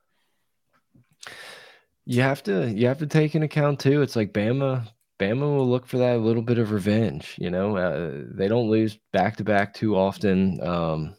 You 2.07 2.23
have 2.23 2.43
to 2.45 2.71
you 2.71 2.87
have 2.87 2.99
to 3.01 3.07
take 3.07 3.35
in 3.35 3.43
account 3.43 3.81
too. 3.81 4.01
It's 4.01 4.17
like 4.17 4.33
Bama. 4.33 4.89
Bama 5.19 5.41
will 5.41 5.69
look 5.69 5.87
for 5.87 5.99
that 5.99 6.21
little 6.21 6.43
bit 6.43 6.59
of 6.59 6.73
revenge. 6.73 7.37
You 7.39 7.51
know, 7.51 7.77
uh, 7.77 8.25
they 8.31 8.49
don't 8.49 8.71
lose 8.71 8.99
back 9.13 9.37
to 9.37 9.45
back 9.45 9.73
too 9.73 9.97
often. 9.97 10.61
Um, 10.63 11.17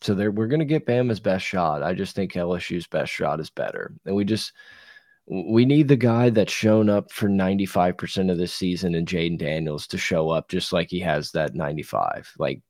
so 0.00 0.14
they're, 0.14 0.30
we're 0.30 0.46
going 0.48 0.60
to 0.60 0.66
get 0.66 0.86
Bama's 0.86 1.20
best 1.20 1.44
shot. 1.44 1.82
I 1.82 1.94
just 1.94 2.14
think 2.14 2.32
LSU's 2.32 2.86
best 2.86 3.12
shot 3.12 3.40
is 3.40 3.50
better, 3.50 3.94
and 4.06 4.14
we 4.14 4.24
just 4.24 4.52
we 5.26 5.64
need 5.64 5.88
the 5.88 5.96
guy 5.96 6.28
that's 6.30 6.52
shown 6.52 6.90
up 6.90 7.10
for 7.10 7.28
ninety 7.28 7.66
five 7.66 7.96
percent 7.96 8.30
of 8.30 8.38
this 8.38 8.52
season 8.52 8.94
and 8.94 9.08
Jayden 9.08 9.38
Daniels 9.38 9.86
to 9.88 9.98
show 9.98 10.30
up 10.30 10.48
just 10.48 10.72
like 10.72 10.90
he 10.90 11.00
has 11.00 11.30
that 11.32 11.54
ninety 11.54 11.82
five. 11.82 12.30
Like 12.38 12.62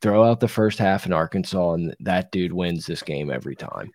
throw 0.00 0.24
out 0.24 0.40
the 0.40 0.48
first 0.48 0.78
half 0.78 1.06
in 1.06 1.12
Arkansas, 1.12 1.72
and 1.74 1.94
that 2.00 2.32
dude 2.32 2.52
wins 2.52 2.86
this 2.86 3.02
game 3.02 3.30
every 3.30 3.56
time. 3.56 3.92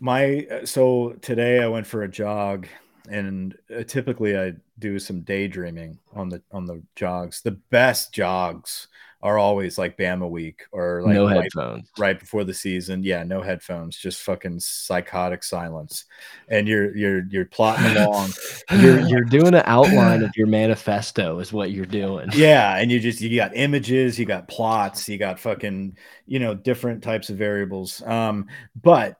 My 0.00 0.46
uh, 0.50 0.66
so 0.66 1.16
today 1.20 1.62
I 1.62 1.68
went 1.68 1.86
for 1.86 2.02
a 2.02 2.08
jog, 2.08 2.66
and 3.08 3.56
uh, 3.74 3.82
typically 3.84 4.38
I 4.38 4.54
do 4.78 4.98
some 4.98 5.22
daydreaming 5.22 5.98
on 6.14 6.28
the 6.28 6.42
on 6.52 6.66
the 6.66 6.82
jogs. 6.96 7.42
The 7.42 7.52
best 7.70 8.12
jogs 8.12 8.88
are 9.22 9.38
always 9.38 9.76
like 9.76 9.98
Bama 9.98 10.28
week 10.28 10.62
or 10.72 11.02
like 11.02 11.14
no 11.14 11.26
right, 11.26 11.42
headphones. 11.42 11.90
right 11.98 12.18
before 12.18 12.44
the 12.44 12.54
season. 12.54 13.02
Yeah, 13.02 13.22
no 13.22 13.42
headphones, 13.42 13.96
just 13.98 14.22
fucking 14.22 14.60
psychotic 14.60 15.44
silence, 15.44 16.06
and 16.48 16.66
you're 16.66 16.96
you're 16.96 17.26
you're 17.28 17.44
plotting 17.44 17.96
along. 17.96 18.30
you're 18.78 19.00
you're 19.00 19.24
doing 19.24 19.54
an 19.54 19.62
outline 19.66 20.22
of 20.22 20.34
your 20.36 20.46
manifesto 20.46 21.38
is 21.38 21.52
what 21.52 21.70
you're 21.70 21.84
doing. 21.84 22.30
Yeah, 22.32 22.76
and 22.78 22.90
you 22.90 22.98
just 22.98 23.20
you 23.20 23.36
got 23.36 23.54
images, 23.54 24.18
you 24.18 24.24
got 24.24 24.48
plots, 24.48 25.08
you 25.08 25.18
got 25.18 25.38
fucking 25.38 25.96
you 26.26 26.38
know 26.38 26.54
different 26.54 27.02
types 27.02 27.28
of 27.28 27.36
variables. 27.36 28.02
Um, 28.02 28.46
but 28.80 29.16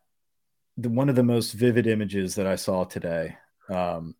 the 0.78 0.88
one 0.88 1.10
of 1.10 1.16
the 1.16 1.22
most 1.22 1.52
vivid 1.52 1.86
images 1.86 2.36
that 2.36 2.46
I 2.46 2.56
saw 2.56 2.84
today 2.84 3.36
um, 3.70 4.14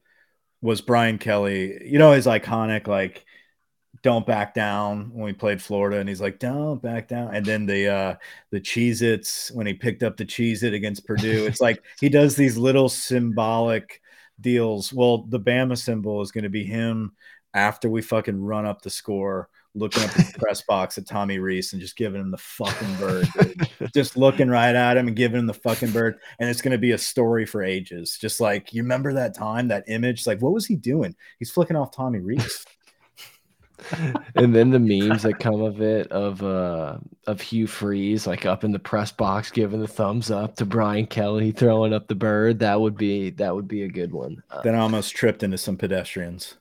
was 0.62 0.80
Brian 0.80 1.18
Kelly. 1.18 1.86
You 1.86 1.98
know 1.98 2.12
his 2.12 2.26
iconic 2.26 2.86
like 2.86 3.24
"Don't 4.02 4.26
back 4.26 4.54
down" 4.54 5.10
when 5.12 5.24
we 5.24 5.32
played 5.32 5.62
Florida, 5.62 5.98
and 5.98 6.08
he's 6.08 6.20
like 6.20 6.38
"Don't 6.38 6.82
back 6.82 7.08
down," 7.08 7.34
and 7.34 7.44
then 7.44 7.66
the 7.66 7.88
uh, 7.88 8.14
the 8.50 8.60
Cheez 8.60 9.02
Its 9.02 9.50
when 9.52 9.66
he 9.66 9.74
picked 9.74 10.02
up 10.02 10.16
the 10.16 10.26
Cheez 10.26 10.62
It 10.62 10.74
against 10.74 11.06
Purdue. 11.06 11.46
It's 11.46 11.60
like 11.60 11.82
he 12.00 12.08
does 12.08 12.36
these 12.36 12.56
little 12.56 12.88
symbolic 12.88 14.00
deals. 14.40 14.92
Well, 14.92 15.24
the 15.24 15.40
Bama 15.40 15.76
symbol 15.78 16.22
is 16.22 16.32
going 16.32 16.44
to 16.44 16.50
be 16.50 16.64
him 16.64 17.12
after 17.54 17.88
we 17.88 18.02
fucking 18.02 18.42
run 18.42 18.66
up 18.66 18.82
the 18.82 18.90
score, 18.90 19.48
looking 19.74 20.02
up 20.02 20.18
at 20.18 20.32
the 20.32 20.38
press 20.38 20.62
box 20.62 20.98
at 20.98 21.06
Tommy 21.06 21.38
Rees 21.38 21.72
and 21.72 21.80
just 21.80 21.96
giving 21.96 22.20
him 22.20 22.30
the 22.30 22.38
fucking 22.38 22.96
bird, 22.96 23.28
dude. 23.40 23.68
just 23.94 24.16
looking 24.16 24.48
right 24.48 24.74
at 24.74 24.96
him 24.96 25.06
and 25.06 25.16
giving 25.16 25.38
him 25.38 25.46
the 25.46 25.54
fucking 25.54 25.92
bird. 25.92 26.18
And 26.38 26.48
it's 26.48 26.62
going 26.62 26.72
to 26.72 26.78
be 26.78 26.92
a 26.92 26.98
story 26.98 27.46
for 27.46 27.62
ages. 27.62 28.18
Just 28.20 28.40
like, 28.40 28.72
you 28.72 28.82
remember 28.82 29.12
that 29.12 29.34
time, 29.34 29.68
that 29.68 29.84
image? 29.88 30.26
Like, 30.26 30.40
what 30.40 30.52
was 30.52 30.66
he 30.66 30.76
doing? 30.76 31.14
He's 31.38 31.50
flicking 31.50 31.76
off 31.76 31.92
Tommy 31.92 32.20
Rees. 32.20 32.64
and 34.36 34.54
then 34.54 34.70
the 34.70 34.78
memes 34.78 35.22
that 35.22 35.38
come 35.38 35.62
of 35.62 35.80
it 35.80 36.10
of 36.12 36.42
uh 36.42 36.98
of 37.26 37.40
Hugh 37.40 37.66
Freeze 37.66 38.26
like 38.26 38.44
up 38.44 38.64
in 38.64 38.72
the 38.72 38.78
press 38.78 39.10
box 39.10 39.50
giving 39.50 39.80
the 39.80 39.88
thumbs 39.88 40.30
up 40.30 40.56
to 40.56 40.66
Brian 40.66 41.06
Kelly 41.06 41.52
throwing 41.52 41.92
up 41.92 42.08
the 42.08 42.14
bird. 42.14 42.58
That 42.58 42.80
would 42.80 42.96
be 42.96 43.30
that 43.30 43.54
would 43.54 43.68
be 43.68 43.84
a 43.84 43.88
good 43.88 44.12
one. 44.12 44.42
Uh, 44.50 44.62
then 44.62 44.74
I 44.74 44.80
almost 44.80 45.16
tripped 45.16 45.42
into 45.42 45.58
some 45.58 45.76
pedestrians. 45.76 46.56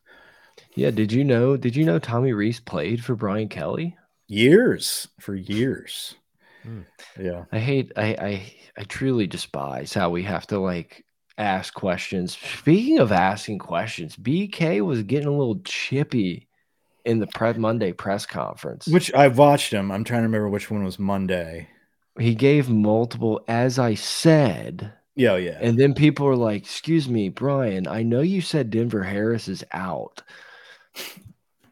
Yeah, 0.76 0.92
did 0.92 1.12
you 1.12 1.24
know 1.24 1.58
did 1.58 1.76
you 1.76 1.86
know 1.86 2.00
Tommy 2.00 2.34
Rees 2.34 2.60
played 2.60 3.04
for 3.04 3.16
Brian 3.16 3.50
Kelly? 3.50 3.98
Years 4.28 5.08
for 5.20 5.36
years. 5.36 6.16
Hmm. 6.64 6.82
Yeah. 7.20 7.46
I 7.52 7.60
hate 7.60 7.92
I 7.98 8.04
I 8.20 8.54
I 8.78 8.84
truly 8.84 9.28
despise 9.28 9.94
how 9.94 10.10
we 10.10 10.24
have 10.24 10.46
to 10.48 10.60
like 10.60 11.06
ask 11.38 11.74
questions. 11.74 12.38
Speaking 12.38 13.00
of 13.00 13.12
asking 13.12 13.60
questions, 13.60 14.16
BK 14.16 14.82
was 14.86 15.04
getting 15.04 15.28
a 15.28 15.32
little 15.38 15.60
chippy 15.64 16.48
in 17.06 17.20
the 17.20 17.56
Monday 17.58 17.94
press 17.94 18.26
conference. 18.26 18.88
Which 18.88 19.12
I 19.14 19.28
watched 19.30 19.74
him. 19.74 19.92
I'm 19.92 20.04
trying 20.04 20.20
to 20.22 20.28
remember 20.28 20.50
which 20.50 20.70
one 20.70 20.84
was 20.84 21.00
Monday. 21.00 21.68
he 22.20 22.36
gave 22.36 22.70
multiple, 22.70 23.42
as 23.48 23.80
I 23.80 23.96
said, 23.96 24.92
Yeah, 25.16 25.38
yeah. 25.38 25.58
and 25.62 25.80
then 25.80 25.94
people 25.94 26.26
were 26.26 26.36
like, 26.36 26.62
"Excuse 26.64 27.08
me, 27.08 27.30
Brian, 27.30 27.88
I 27.88 28.04
know 28.04 28.20
you 28.22 28.42
said 28.42 28.70
Denver 28.70 29.04
Harris 29.04 29.48
is 29.48 29.64
out. 29.72 30.22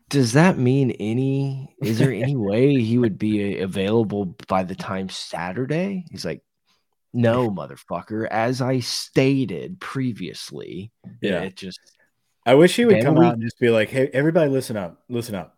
Does 0.09 0.34
that 0.34 0.57
mean 0.57 0.91
any? 0.91 1.75
Is 1.82 1.99
there 1.99 2.11
any 2.13 2.36
way 2.38 2.75
he 2.82 2.97
would 2.97 3.17
be 3.17 3.59
uh, 3.59 3.63
available 3.65 4.36
by 4.47 4.63
the 4.63 4.75
time 4.75 5.09
Saturday?" 5.09 6.05
He's 6.09 6.25
like, 6.25 6.41
"No, 7.13 7.49
motherfucker. 7.49 8.28
As 8.30 8.61
I 8.61 8.80
stated 8.80 9.80
previously, 9.80 10.91
Yeah. 11.21 11.41
it 11.41 11.55
just 11.57 11.80
I 12.45 12.53
wish 12.55 12.75
he 12.78 12.86
would 12.86 13.03
come 13.03 13.15
we- 13.15 13.25
out 13.25 13.34
and 13.34 13.43
just 13.43 13.59
be 13.59 13.69
like, 13.69 13.89
"Hey, 13.89 14.09
everybody, 14.13 14.49
listen 14.49 14.78
up, 14.78 15.03
listen 15.09 15.36
up. 15.36 15.57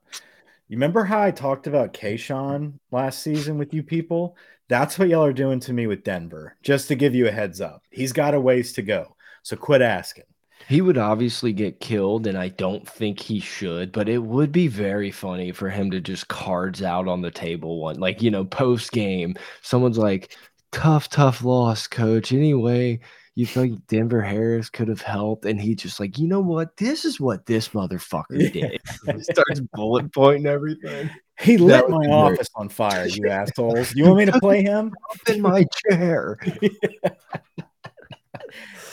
You 0.67 0.76
remember 0.78 1.03
how 1.03 1.22
I 1.22 1.32
talked 1.32 1.65
about 1.67 1.93
Kayshon 1.93 2.74
last 2.91 3.22
season 3.24 3.57
with 3.57 3.74
you 3.74 3.82
people? 3.84 4.36
That's 4.67 4.99
what 4.99 5.09
y'all 5.09 5.24
are 5.26 5.34
doing 5.34 5.59
to 5.61 5.74
me 5.74 5.88
with 5.88 6.03
Denver. 6.03 6.55
Just 6.61 6.88
to 6.89 6.95
give 6.95 7.15
you 7.15 7.28
a 7.28 7.32
heads 7.32 7.59
up, 7.59 7.82
he's 7.89 8.13
got 8.13 8.36
a 8.36 8.39
ways 8.39 8.74
to 8.74 8.84
go. 8.84 9.15
So 9.41 9.55
quit 9.55 9.82
asking. 9.82 10.26
He 10.70 10.82
would 10.82 10.99
obviously 10.99 11.51
get 11.51 11.80
killed, 11.80 12.28
and 12.28 12.38
I 12.38 12.49
don't 12.49 12.88
think 12.88 13.20
he 13.20 13.39
should, 13.39 13.91
but 13.91 14.07
it 14.07 14.20
would 14.20 14.51
be 14.51 14.67
very 14.67 15.09
funny 15.09 15.51
for 15.51 15.67
him 15.67 15.89
to 15.89 15.99
just 15.99 16.28
cards 16.28 16.84
out 16.84 17.07
on 17.07 17.22
the 17.22 17.32
table 17.32 17.80
one, 17.82 17.99
like, 17.99 18.22
you 18.22 18.30
know, 18.30 18.45
post 18.45 18.91
game. 18.91 19.36
Someone's 19.63 19.97
like, 19.97 20.38
tough, 20.72 21.09
tough 21.09 21.43
loss, 21.43 21.88
coach. 21.88 22.32
Anyway, 22.32 22.99
you 23.34 23.47
think 23.47 23.88
Denver 23.88 24.22
Harris 24.22 24.70
could 24.70 24.89
have 24.89 25.01
helped? 25.01 25.45
And 25.45 25.59
he 25.59 25.74
just 25.74 25.99
like, 25.99 26.20
you 26.20 26.28
know 26.28 26.39
what? 26.39 26.78
This 26.78 27.03
is 27.03 27.20
what 27.20 27.47
this 27.47 27.70
motherfucker 27.70 28.53
did. 28.53 28.80
He 29.15 29.24
starts 29.24 29.61
bullet 29.74 30.13
pointing 30.13 30.45
everything. 30.45 31.09
He 31.39 31.55
That 31.55 31.89
lit 31.89 31.89
my 31.89 32.05
office 32.13 32.49
on 32.53 32.70
fire, 32.70 33.07
you 33.07 33.28
assholes. 33.28 33.95
You 33.95 34.03
want 34.03 34.17
me 34.17 34.26
to 34.26 34.34
play 34.39 34.61
him? 34.61 34.93
Up 35.09 35.30
in 35.30 35.41
my 35.41 35.65
chair. 35.89 36.38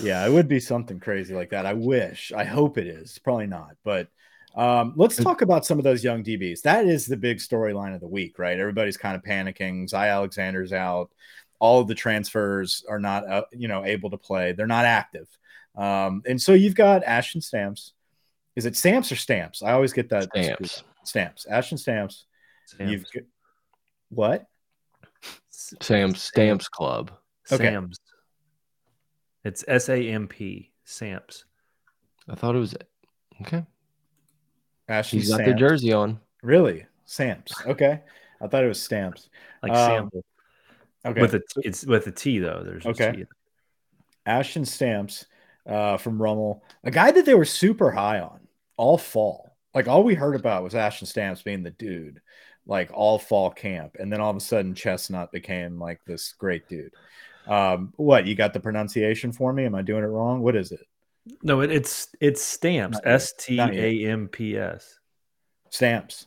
Yeah, 0.00 0.26
it 0.26 0.30
would 0.30 0.48
be 0.48 0.60
something 0.60 1.00
crazy 1.00 1.34
like 1.34 1.50
that. 1.50 1.66
I 1.66 1.72
wish. 1.72 2.32
I 2.32 2.44
hope 2.44 2.78
it 2.78 2.86
is. 2.86 3.18
Probably 3.18 3.46
not. 3.46 3.76
But 3.84 4.08
um, 4.54 4.94
let's 4.96 5.16
talk 5.16 5.42
about 5.42 5.66
some 5.66 5.78
of 5.78 5.84
those 5.84 6.02
young 6.02 6.24
DBs. 6.24 6.62
That 6.62 6.86
is 6.86 7.06
the 7.06 7.16
big 7.16 7.38
storyline 7.38 7.94
of 7.94 8.00
the 8.00 8.08
week, 8.08 8.38
right? 8.38 8.58
Everybody's 8.58 8.96
kind 8.96 9.14
of 9.14 9.22
panicking. 9.22 9.88
Zy 9.88 9.96
Alexander's 9.96 10.72
out. 10.72 11.10
All 11.58 11.80
of 11.80 11.88
the 11.88 11.94
transfers 11.94 12.84
are 12.88 12.98
not, 12.98 13.28
uh, 13.28 13.44
you 13.52 13.68
know, 13.68 13.84
able 13.84 14.10
to 14.10 14.18
play. 14.18 14.52
They're 14.52 14.66
not 14.66 14.84
active. 14.84 15.28
Um, 15.76 16.22
and 16.26 16.40
so 16.40 16.52
you've 16.52 16.74
got 16.74 17.04
Ashton 17.04 17.40
Stamps. 17.40 17.92
Is 18.56 18.64
it 18.64 18.76
Stamps 18.76 19.12
or 19.12 19.16
Stamps? 19.16 19.62
I 19.62 19.72
always 19.72 19.92
get 19.92 20.08
that. 20.08 20.24
Stamps. 20.24 20.84
Stamps. 21.04 21.46
Ashton 21.46 21.78
Stamps. 21.78 22.24
Sam's. 22.64 22.90
You've 22.90 23.04
got, 23.12 23.22
what? 24.08 24.46
Sam 25.50 26.14
Stamps 26.14 26.68
Club. 26.68 27.10
Okay. 27.52 27.64
Sam's. 27.64 28.00
It's 29.46 29.64
S 29.68 29.88
A 29.88 29.96
M 30.08 30.26
P. 30.26 30.72
Sam's. 30.84 31.44
I 32.28 32.34
thought 32.34 32.56
it 32.56 32.58
was 32.58 32.74
okay. 33.42 33.64
Ashton 34.88 35.20
He's 35.20 35.28
got 35.28 35.38
the 35.38 35.44
Stamps. 35.44 35.60
jersey 35.60 35.92
on. 35.92 36.18
Really? 36.42 36.86
Stamps. 37.04 37.52
Okay. 37.64 38.00
I 38.42 38.46
thought 38.48 38.64
it 38.64 38.68
was 38.68 38.82
Stamps. 38.82 39.28
Like 39.62 39.70
Um, 39.72 39.76
sample. 40.10 40.24
Okay. 41.04 41.20
With 41.20 41.34
a 41.34 41.38
t- 41.38 41.62
it's 41.64 41.86
with 41.86 42.08
a 42.08 42.12
T 42.12 42.40
though. 42.40 42.62
There's 42.64 42.84
Okay. 42.86 43.12
T. 43.12 43.24
Ashton 44.26 44.64
Stamps 44.64 45.26
uh, 45.64 45.96
from 45.96 46.20
Rummel, 46.20 46.64
a 46.82 46.90
guy 46.90 47.12
that 47.12 47.24
they 47.24 47.34
were 47.34 47.44
super 47.44 47.92
high 47.92 48.18
on 48.18 48.40
all 48.76 48.98
fall. 48.98 49.56
Like 49.74 49.86
all 49.86 50.02
we 50.02 50.14
heard 50.14 50.34
about 50.34 50.64
was 50.64 50.74
Ashton 50.74 51.06
Stamps 51.06 51.42
being 51.42 51.62
the 51.62 51.70
dude, 51.70 52.20
like 52.66 52.90
all 52.92 53.20
fall 53.20 53.50
camp, 53.50 53.96
and 54.00 54.12
then 54.12 54.20
all 54.20 54.30
of 54.30 54.36
a 54.36 54.40
sudden 54.40 54.74
Chestnut 54.74 55.30
became 55.30 55.78
like 55.78 56.00
this 56.04 56.32
great 56.32 56.68
dude. 56.68 56.92
Um, 57.46 57.92
what 57.96 58.26
you 58.26 58.34
got 58.34 58.52
the 58.52 58.60
pronunciation 58.60 59.32
for 59.32 59.52
me? 59.52 59.64
Am 59.64 59.74
I 59.74 59.82
doing 59.82 60.02
it 60.02 60.08
wrong? 60.08 60.40
What 60.40 60.56
is 60.56 60.72
it? 60.72 60.86
No, 61.42 61.60
it, 61.60 61.70
it's 61.70 62.08
it's 62.20 62.42
stamps. 62.42 62.96
Not 62.96 63.06
yet. 63.06 63.14
S 63.14 63.32
T 63.38 63.60
A 63.60 64.10
M 64.10 64.28
P 64.28 64.56
S. 64.56 64.98
Stamps. 65.70 66.26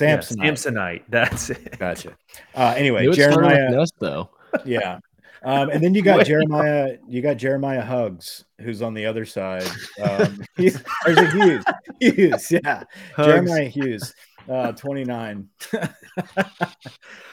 Yeah, 0.00 0.18
Samsonite. 0.18 0.36
Samsonite. 0.38 1.02
That's 1.08 1.50
it. 1.50 1.78
Gotcha. 1.78 2.16
Uh, 2.54 2.74
anyway, 2.76 3.06
it 3.06 3.14
started 3.14 3.36
with 3.36 3.50
Jeremiah. 3.50 3.80
an 3.80 3.86
though. 4.00 4.30
Yeah. 4.64 4.98
Um, 5.42 5.70
and 5.70 5.82
then 5.82 5.94
you 5.94 6.02
got 6.02 6.18
Wait. 6.18 6.26
Jeremiah. 6.26 6.96
You 7.08 7.22
got 7.22 7.36
Jeremiah 7.36 7.82
Hugs, 7.82 8.44
who's 8.60 8.82
on 8.82 8.94
the 8.94 9.06
other 9.06 9.24
side. 9.24 9.68
Um, 10.02 10.42
he's, 10.56 10.82
or 11.06 11.12
is 11.12 11.18
it 11.18 11.32
Hughes? 11.32 11.64
Hughes, 12.00 12.50
yeah. 12.50 12.82
Hugs. 13.14 13.28
Jeremiah 13.28 13.68
Hughes, 13.68 14.14
uh, 14.48 14.72
29. 14.72 15.48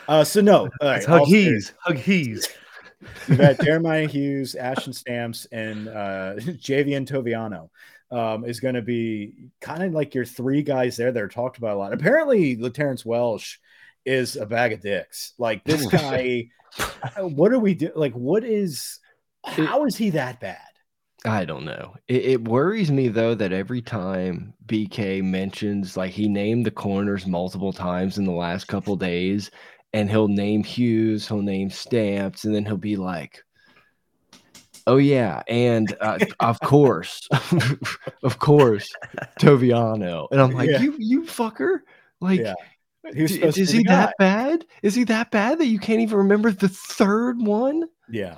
uh, 0.08 0.24
so 0.24 0.42
no, 0.42 0.70
all 0.82 0.90
right. 0.90 1.04
Hug. 1.04 1.26
Hees. 1.28 1.74
Hug 1.80 1.98
Hees. 1.98 2.48
You 3.28 3.36
got 3.36 3.60
Jeremiah 3.60 4.08
Hughes, 4.08 4.56
Ashton 4.56 4.94
Stamps, 4.94 5.46
and 5.52 5.88
uh, 5.88 6.36
Javien 6.40 7.08
Toviano 7.08 7.70
um, 8.12 8.46
is 8.46 8.60
going 8.60 8.76
to 8.76 8.82
be 8.82 9.34
kind 9.62 9.84
of 9.84 9.94
like 9.94 10.16
your 10.16 10.26
three 10.26 10.62
guys 10.62 10.98
there 10.98 11.12
that 11.12 11.22
are 11.22 11.28
talked 11.28 11.58
about 11.58 11.76
a 11.76 11.80
lot. 11.80 11.94
Apparently, 11.94 12.56
Terrence 12.72 13.06
Welch 13.06 13.60
is 14.06 14.36
a 14.36 14.46
bag 14.46 14.74
of 14.74 14.82
dicks. 14.82 15.34
Like 15.38 15.64
this 15.64 15.86
guy, 15.92 16.50
what 17.20 17.52
are 17.52 17.60
we 17.60 17.74
do? 17.74 17.92
Like, 17.96 18.14
what 18.14 18.44
is? 18.44 19.00
How 19.46 19.86
is 19.86 19.96
he 19.96 20.12
that 20.12 20.40
bad? 20.40 20.58
I 21.26 21.46
don't 21.46 21.66
know. 21.66 21.96
It, 22.08 22.26
it 22.26 22.48
worries 22.48 22.92
me 22.92 23.08
though 23.08 23.36
that 23.36 23.52
every 23.52 23.82
time 23.82 24.54
BK 24.66 25.24
mentions 25.24 25.98
like 25.98 26.12
he 26.12 26.28
named 26.28 26.66
the 26.66 26.72
corners 26.72 27.26
multiple 27.26 27.74
times 27.74 28.18
in 28.18 28.26
the 28.26 28.32
last 28.32 28.68
couple 28.68 28.96
days, 28.96 29.52
and 29.94 30.10
he'll 30.10 30.28
name 30.28 30.64
Hughes, 30.64 31.28
he'll 31.28 31.42
name 31.42 31.70
Stamps, 31.70 32.46
and 32.46 32.54
then 32.54 32.66
he'll 32.66 32.78
be 32.78 32.96
like, 32.96 33.44
"Oh 34.88 34.98
yeah, 34.98 35.42
and 35.48 35.96
uh, 36.02 36.20
of 36.40 36.60
course, 36.60 37.28
of 38.24 38.40
course, 38.40 38.92
Toviano." 39.40 40.28
And 40.32 40.42
I'm 40.42 40.52
like, 40.52 40.70
Yeah. 40.70 40.82
"You, 40.82 40.96
you 40.98 41.22
fucker!" 41.24 41.80
Like, 42.20 42.42
Yeah. 42.42 42.56
He 43.14 43.22
is 43.24 43.70
he 43.70 43.84
that 43.84 44.16
bad? 44.18 44.66
Is 44.82 44.96
he 44.96 45.04
that 45.04 45.30
bad 45.30 45.60
that 45.60 45.68
you 45.68 45.78
can't 45.78 46.00
even 46.02 46.18
remember 46.18 46.52
the 46.52 46.70
third 46.70 47.40
one? 47.40 47.84
Yeah. 48.10 48.38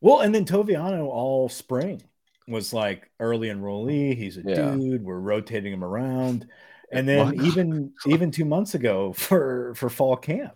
Well, 0.00 0.22
and 0.22 0.34
then 0.34 0.44
Toviano 0.44 1.06
all 1.06 1.48
spring 1.48 2.02
was 2.48 2.72
like 2.72 3.10
early 3.20 3.48
enrollee. 3.48 4.16
He's 4.16 4.36
a 4.36 4.42
Yeah. 4.44 4.74
dude. 4.74 5.04
We're 5.04 5.20
rotating 5.20 5.72
him 5.72 5.84
around. 5.84 6.46
And 6.92 7.08
then 7.08 7.40
even 7.42 7.92
even 8.06 8.30
two 8.30 8.44
months 8.44 8.74
ago 8.74 9.12
for 9.12 9.74
for 9.74 9.88
fall 9.88 10.16
camp, 10.16 10.52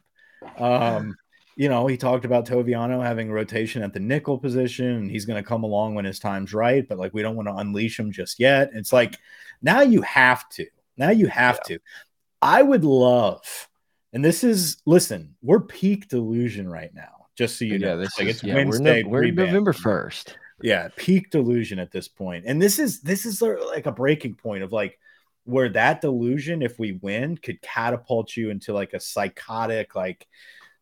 um, 0.59 1.16
you 1.57 1.70
know, 1.70 1.87
he 1.87 1.97
talked 1.97 2.26
about 2.26 2.47
Toviano 2.47 3.03
having 3.03 3.32
rotation 3.32 3.82
at 3.82 3.95
the 3.95 4.01
nickel 4.01 4.39
position, 4.39 4.87
and 4.87 5.11
he's 5.11 5.24
going 5.24 5.43
to 5.43 5.49
come 5.49 5.64
along 5.64 5.95
when 5.95 6.05
his 6.05 6.18
time's 6.18 6.53
right. 6.53 6.87
But 6.87 6.99
like, 6.99 7.14
we 7.14 7.22
don't 7.22 7.37
want 7.37 7.49
to 7.49 7.55
unleash 7.55 7.99
him 7.99 8.12
just 8.12 8.39
yet. 8.39 8.70
It's 8.74 8.93
like 8.93 9.16
now 9.62 9.80
you 9.80 10.03
have 10.03 10.49
to. 10.51 10.66
Now 10.99 11.11
you 11.11 11.26
have 11.28 11.62
to. 11.64 11.78
I 12.43 12.62
would 12.62 12.84
love, 12.84 13.68
and 14.12 14.24
this 14.24 14.45
is 14.45 14.76
listen, 14.84 15.37
we're 15.43 15.61
peak 15.61 16.09
delusion 16.09 16.68
right 16.68 16.95
now. 16.95 17.26
Just 17.37 17.59
so 17.59 17.64
you 17.64 17.78
know, 17.78 17.99
this 17.99 18.18
like 18.18 18.28
is 18.28 18.37
it's 18.37 18.45
yeah, 18.45 18.55
Wednesday. 18.57 19.03
We're, 19.03 19.24
no, 19.24 19.34
we're. 19.34 19.47
November 19.47 19.72
first. 19.72 20.37
Yeah, 20.63 20.89
peak 20.97 21.31
delusion 21.31 21.79
at 21.79 21.91
this. 21.91 22.09
And 22.19 22.61
this 22.61 22.79
is 22.79 23.01
this 23.01 23.27
is 23.27 23.43
like 23.43 23.87
a 23.87 23.93
breaking 23.93 24.37
point 24.37 24.63
of 24.63 24.73
like 24.73 24.99
where 25.45 25.69
that 25.71 26.01
delusion, 26.01 26.63
if 26.63 26.79
we 26.79 26.93
win, 26.93 27.37
could 27.37 27.61
catapult 27.63 28.37
you 28.37 28.51
into 28.51 28.73
like 28.73 28.95
a 28.95 29.01
psychotic, 29.01 29.95
like 29.95 30.27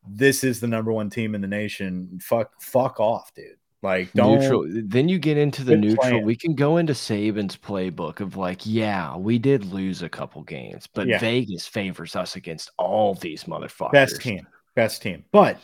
this 0.09 0.45
is 0.45 0.61
the 0.61 0.66
number 0.66 0.93
one 0.93 1.11
team 1.11 1.35
in 1.35 1.41
the 1.41 1.49
nation. 1.49 2.18
Fuck, 2.22 2.61
fuck 2.61 3.01
off, 3.01 3.33
dude. 3.35 3.57
Like 3.83 4.11
don't 4.14 4.41
neutral. 4.41 4.64
Then 4.66 5.11
you 5.11 5.18
get 5.18 5.37
into 5.37 5.62
the 5.62 5.77
neutral. 5.77 6.11
plan. 6.11 6.25
We 6.25 6.37
can 6.37 6.55
go 6.55 6.79
into 6.79 6.95
Saban's 6.95 7.57
playbook 7.57 8.20
of 8.20 8.35
like, 8.37 8.64
yeah, 8.64 9.14
we 9.14 9.39
did 9.39 9.66
lose 9.66 10.01
a 10.03 10.09
couple 10.09 10.43
games, 10.43 10.87
but 10.87 11.07
Yeah. 11.07 11.18
Vegas 11.18 11.66
favors 11.66 12.16
us 12.16 12.35
against 12.35 12.70
all 12.79 13.14
these 13.14 13.45
motherfuckers. 13.45 13.93
best 13.93 14.22
team. 14.22 14.47
Best 14.75 15.03
team. 15.03 15.25
But 15.31 15.59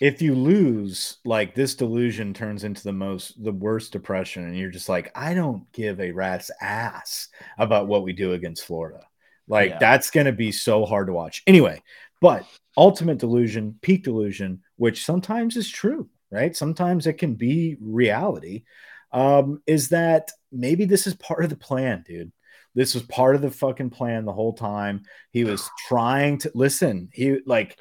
if 0.00 0.22
you 0.22 0.34
lose, 0.34 1.18
like 1.24 1.54
this 1.54 1.74
delusion 1.74 2.32
turns 2.32 2.62
into 2.62 2.84
the 2.84 2.92
most 2.92 3.42
the 3.42 3.52
worst 3.52 3.92
depression, 3.92 4.44
and 4.44 4.56
you're 4.56 4.70
just 4.70 4.88
like, 4.88 5.10
I 5.16 5.34
don't 5.34 5.70
give 5.72 6.00
a 6.00 6.12
rat's 6.12 6.50
ass 6.60 7.28
about 7.58 7.88
what 7.88 8.04
we 8.04 8.12
do 8.12 8.34
against 8.34 8.64
Florida. 8.64 9.04
Like 9.48 9.70
Yeah. 9.70 9.78
that's 9.78 10.10
gonna 10.10 10.32
be 10.32 10.52
so 10.52 10.84
hard 10.84 11.08
to 11.08 11.12
watch. 11.12 11.42
Anyway, 11.48 11.82
but 12.20 12.46
ultimate 12.76 13.18
delusion, 13.18 13.78
peak 13.82 14.04
delusion, 14.04 14.62
which 14.76 15.04
sometimes 15.04 15.56
is 15.56 15.68
true, 15.68 16.08
right? 16.30 16.56
Sometimes 16.56 17.08
it 17.08 17.14
can 17.14 17.34
be 17.34 17.76
reality. 17.80 18.62
Um, 19.10 19.60
is 19.66 19.88
that 19.88 20.30
maybe 20.52 20.84
this 20.84 21.08
is 21.08 21.14
part 21.14 21.42
of 21.42 21.50
the 21.50 21.56
plan, 21.56 22.04
dude? 22.06 22.32
This 22.74 22.94
was 22.94 23.02
part 23.02 23.34
of 23.34 23.42
the 23.42 23.50
fucking 23.50 23.90
plan 23.90 24.24
the 24.24 24.32
whole 24.32 24.54
time. 24.54 25.02
He 25.32 25.44
was 25.44 25.68
trying 25.88 26.38
to 26.38 26.52
listen. 26.54 27.10
He 27.12 27.40
like 27.44 27.76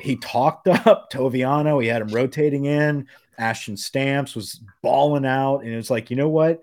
he 0.00 0.16
talked 0.16 0.68
up 0.86 1.10
Toviano. 1.12 1.82
He 1.82 1.88
had 1.88 2.02
him 2.02 2.08
rotating 2.08 2.64
in. 2.64 3.08
Ashton 3.38 3.76
Stamps 3.76 4.34
was 4.34 4.60
balling 4.82 5.24
out, 5.24 5.60
and 5.60 5.72
it 5.72 5.76
was 5.76 5.90
like, 5.90 6.10
you 6.10 6.16
know 6.16 6.28
what? 6.28 6.60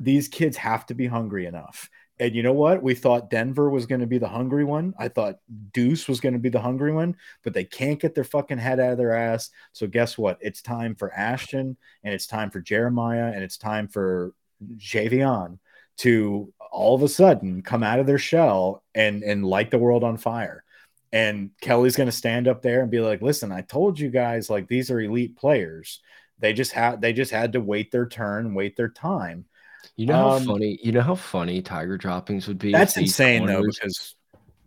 These 0.00 0.28
kids 0.28 0.56
have 0.56 0.86
to 0.86 0.94
be 0.94 1.06
hungry 1.06 1.46
enough. 1.46 1.88
And 2.18 2.34
you 2.34 2.42
know 2.42 2.52
what? 2.52 2.82
We 2.82 2.94
thought 2.94 3.30
Denver 3.30 3.70
was 3.70 3.86
going 3.86 4.02
to 4.02 4.06
be 4.06 4.18
the 4.18 4.28
hungry 4.28 4.64
one. 4.64 4.92
I 4.98 5.08
thought 5.08 5.36
Duce 5.72 6.06
was 6.06 6.20
going 6.20 6.34
to 6.34 6.38
be 6.38 6.50
the 6.50 6.60
hungry 6.60 6.92
one, 6.92 7.16
but 7.42 7.54
they 7.54 7.64
can't 7.64 7.98
get 7.98 8.14
their 8.14 8.24
fucking 8.24 8.58
head 8.58 8.78
out 8.78 8.92
of 8.92 8.98
their 8.98 9.14
ass. 9.14 9.50
So 9.72 9.86
guess 9.86 10.18
what? 10.18 10.36
It's 10.40 10.60
time 10.60 10.94
for 10.94 11.14
Ashton, 11.14 11.78
and 12.04 12.12
it's 12.12 12.26
time 12.26 12.50
for 12.50 12.60
Jeremiah, 12.60 13.32
and 13.32 13.42
it's 13.42 13.56
time 13.56 13.88
for 13.88 14.34
Javien 14.76 15.58
to 15.98 16.52
all 16.72 16.94
of 16.94 17.02
a 17.02 17.08
sudden 17.08 17.62
come 17.62 17.82
out 17.82 17.98
of 17.98 18.06
their 18.06 18.18
shell 18.18 18.82
and 18.94 19.22
and 19.22 19.44
light 19.44 19.70
the 19.70 19.78
world 19.78 20.04
on 20.04 20.16
fire. 20.16 20.64
And 21.12 21.50
Kelly's 21.60 21.96
going 21.96 22.08
to 22.08 22.12
stand 22.12 22.46
up 22.46 22.62
there 22.62 22.82
and 22.82 22.90
be 22.90 23.00
like, 23.00 23.20
"Listen, 23.20 23.50
I 23.50 23.62
told 23.62 23.98
you 23.98 24.10
guys 24.10 24.48
like 24.48 24.68
these 24.68 24.90
are 24.90 25.00
elite 25.00 25.36
players. 25.36 26.00
They 26.38 26.52
just 26.52 26.72
had 26.72 27.00
they 27.00 27.12
just 27.12 27.32
had 27.32 27.52
to 27.54 27.60
wait 27.60 27.90
their 27.90 28.06
turn, 28.06 28.54
wait 28.54 28.76
their 28.76 28.88
time." 28.88 29.46
You 29.96 30.06
know 30.06 30.14
how 30.14 30.36
Um, 30.36 30.44
funny. 30.44 30.78
You 30.82 30.92
know 30.92 31.00
how 31.02 31.14
funny 31.14 31.62
Tiger 31.62 31.96
droppings 31.96 32.46
would 32.48 32.58
be. 32.58 32.70
That's 32.72 32.96
insane 32.96 33.46
though 33.46 33.62
because 33.62 34.14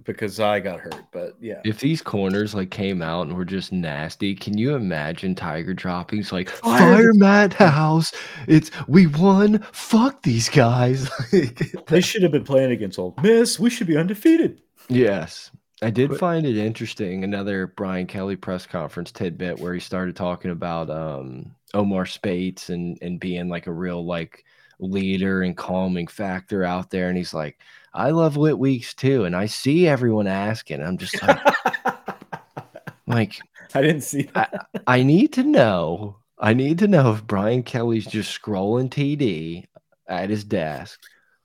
because 0.04 0.40
I 0.40 0.60
got 0.60 0.80
hurt, 0.80 1.06
but 1.12 1.36
yeah. 1.40 1.62
If 1.64 1.80
these 1.80 2.02
corners 2.02 2.54
like 2.54 2.72
came 2.72 3.02
out 3.02 3.28
and 3.28 3.38
were 3.38 3.46
just 3.46 3.72
nasty, 3.72 4.36
can 4.36 4.58
you 4.58 4.76
imagine 4.76 5.34
Tiger 5.36 5.74
droppings 5.74 6.32
like 6.32 6.50
Fire 6.50 6.96
fire 6.96 7.14
Matt 7.14 7.54
House? 7.54 8.12
It's 8.48 8.70
we 8.88 9.08
won. 9.08 9.60
Fuck 9.72 10.24
these 10.24 10.50
guys. 10.50 11.10
They 11.88 12.02
should 12.02 12.24
have 12.24 12.32
been 12.32 12.44
playing 12.44 12.72
against 12.72 12.98
Ole 13.00 13.16
Miss. 13.22 13.60
We 13.60 13.70
should 13.70 13.88
be 13.88 13.98
undefeated. 13.98 14.62
Yes. 14.90 15.52
I 15.84 15.90
did 15.90 16.10
But- 16.12 16.20
find 16.20 16.46
it 16.46 16.58
interesting. 16.58 17.24
Another 17.24 17.68
Brian 17.68 18.08
Kelly 18.08 18.36
press 18.36 18.66
conference 18.66 19.12
tidbit 19.12 19.60
where 19.60 19.74
he 19.74 19.80
started 19.80 20.16
talking 20.16 20.52
about 20.52 20.90
um, 20.90 21.54
Omar 21.74 22.06
Speights 22.06 22.70
and 22.70 22.98
and 23.02 23.20
being 23.20 23.50
like 23.50 23.68
a 23.68 23.72
real 23.74 24.06
like 24.06 24.44
leader 24.80 25.44
and 25.44 25.56
calming 25.56 26.08
factor 26.08 26.64
out 26.64 26.90
there. 26.90 27.10
And 27.10 27.18
he's 27.18 27.34
like, 27.34 27.58
I 27.94 28.10
love 28.10 28.38
Whit 28.38 28.58
Weeks 28.58 28.94
too. 28.94 29.26
And 29.26 29.36
I 29.36 29.46
see 29.46 29.88
everyone 29.88 30.28
asking. 30.28 30.82
I'm 30.82 30.98
just 30.98 31.22
like, 31.22 31.40
like 33.08 33.40
I 33.76 33.82
didn't 33.82 34.02
see 34.02 34.24
that. 34.34 34.68
I 34.88 35.04
need 35.04 35.34
to 35.34 35.44
know. 35.44 36.18
I 36.40 36.54
need 36.54 36.80
to 36.80 36.88
know 36.88 37.14
if 37.14 37.26
Brian 37.26 37.64
Kelly's 37.64 38.06
just 38.06 38.40
scrolling 38.42 38.90
TD 38.90 39.66
at 40.08 40.30
his 40.30 40.44
desk 40.44 41.00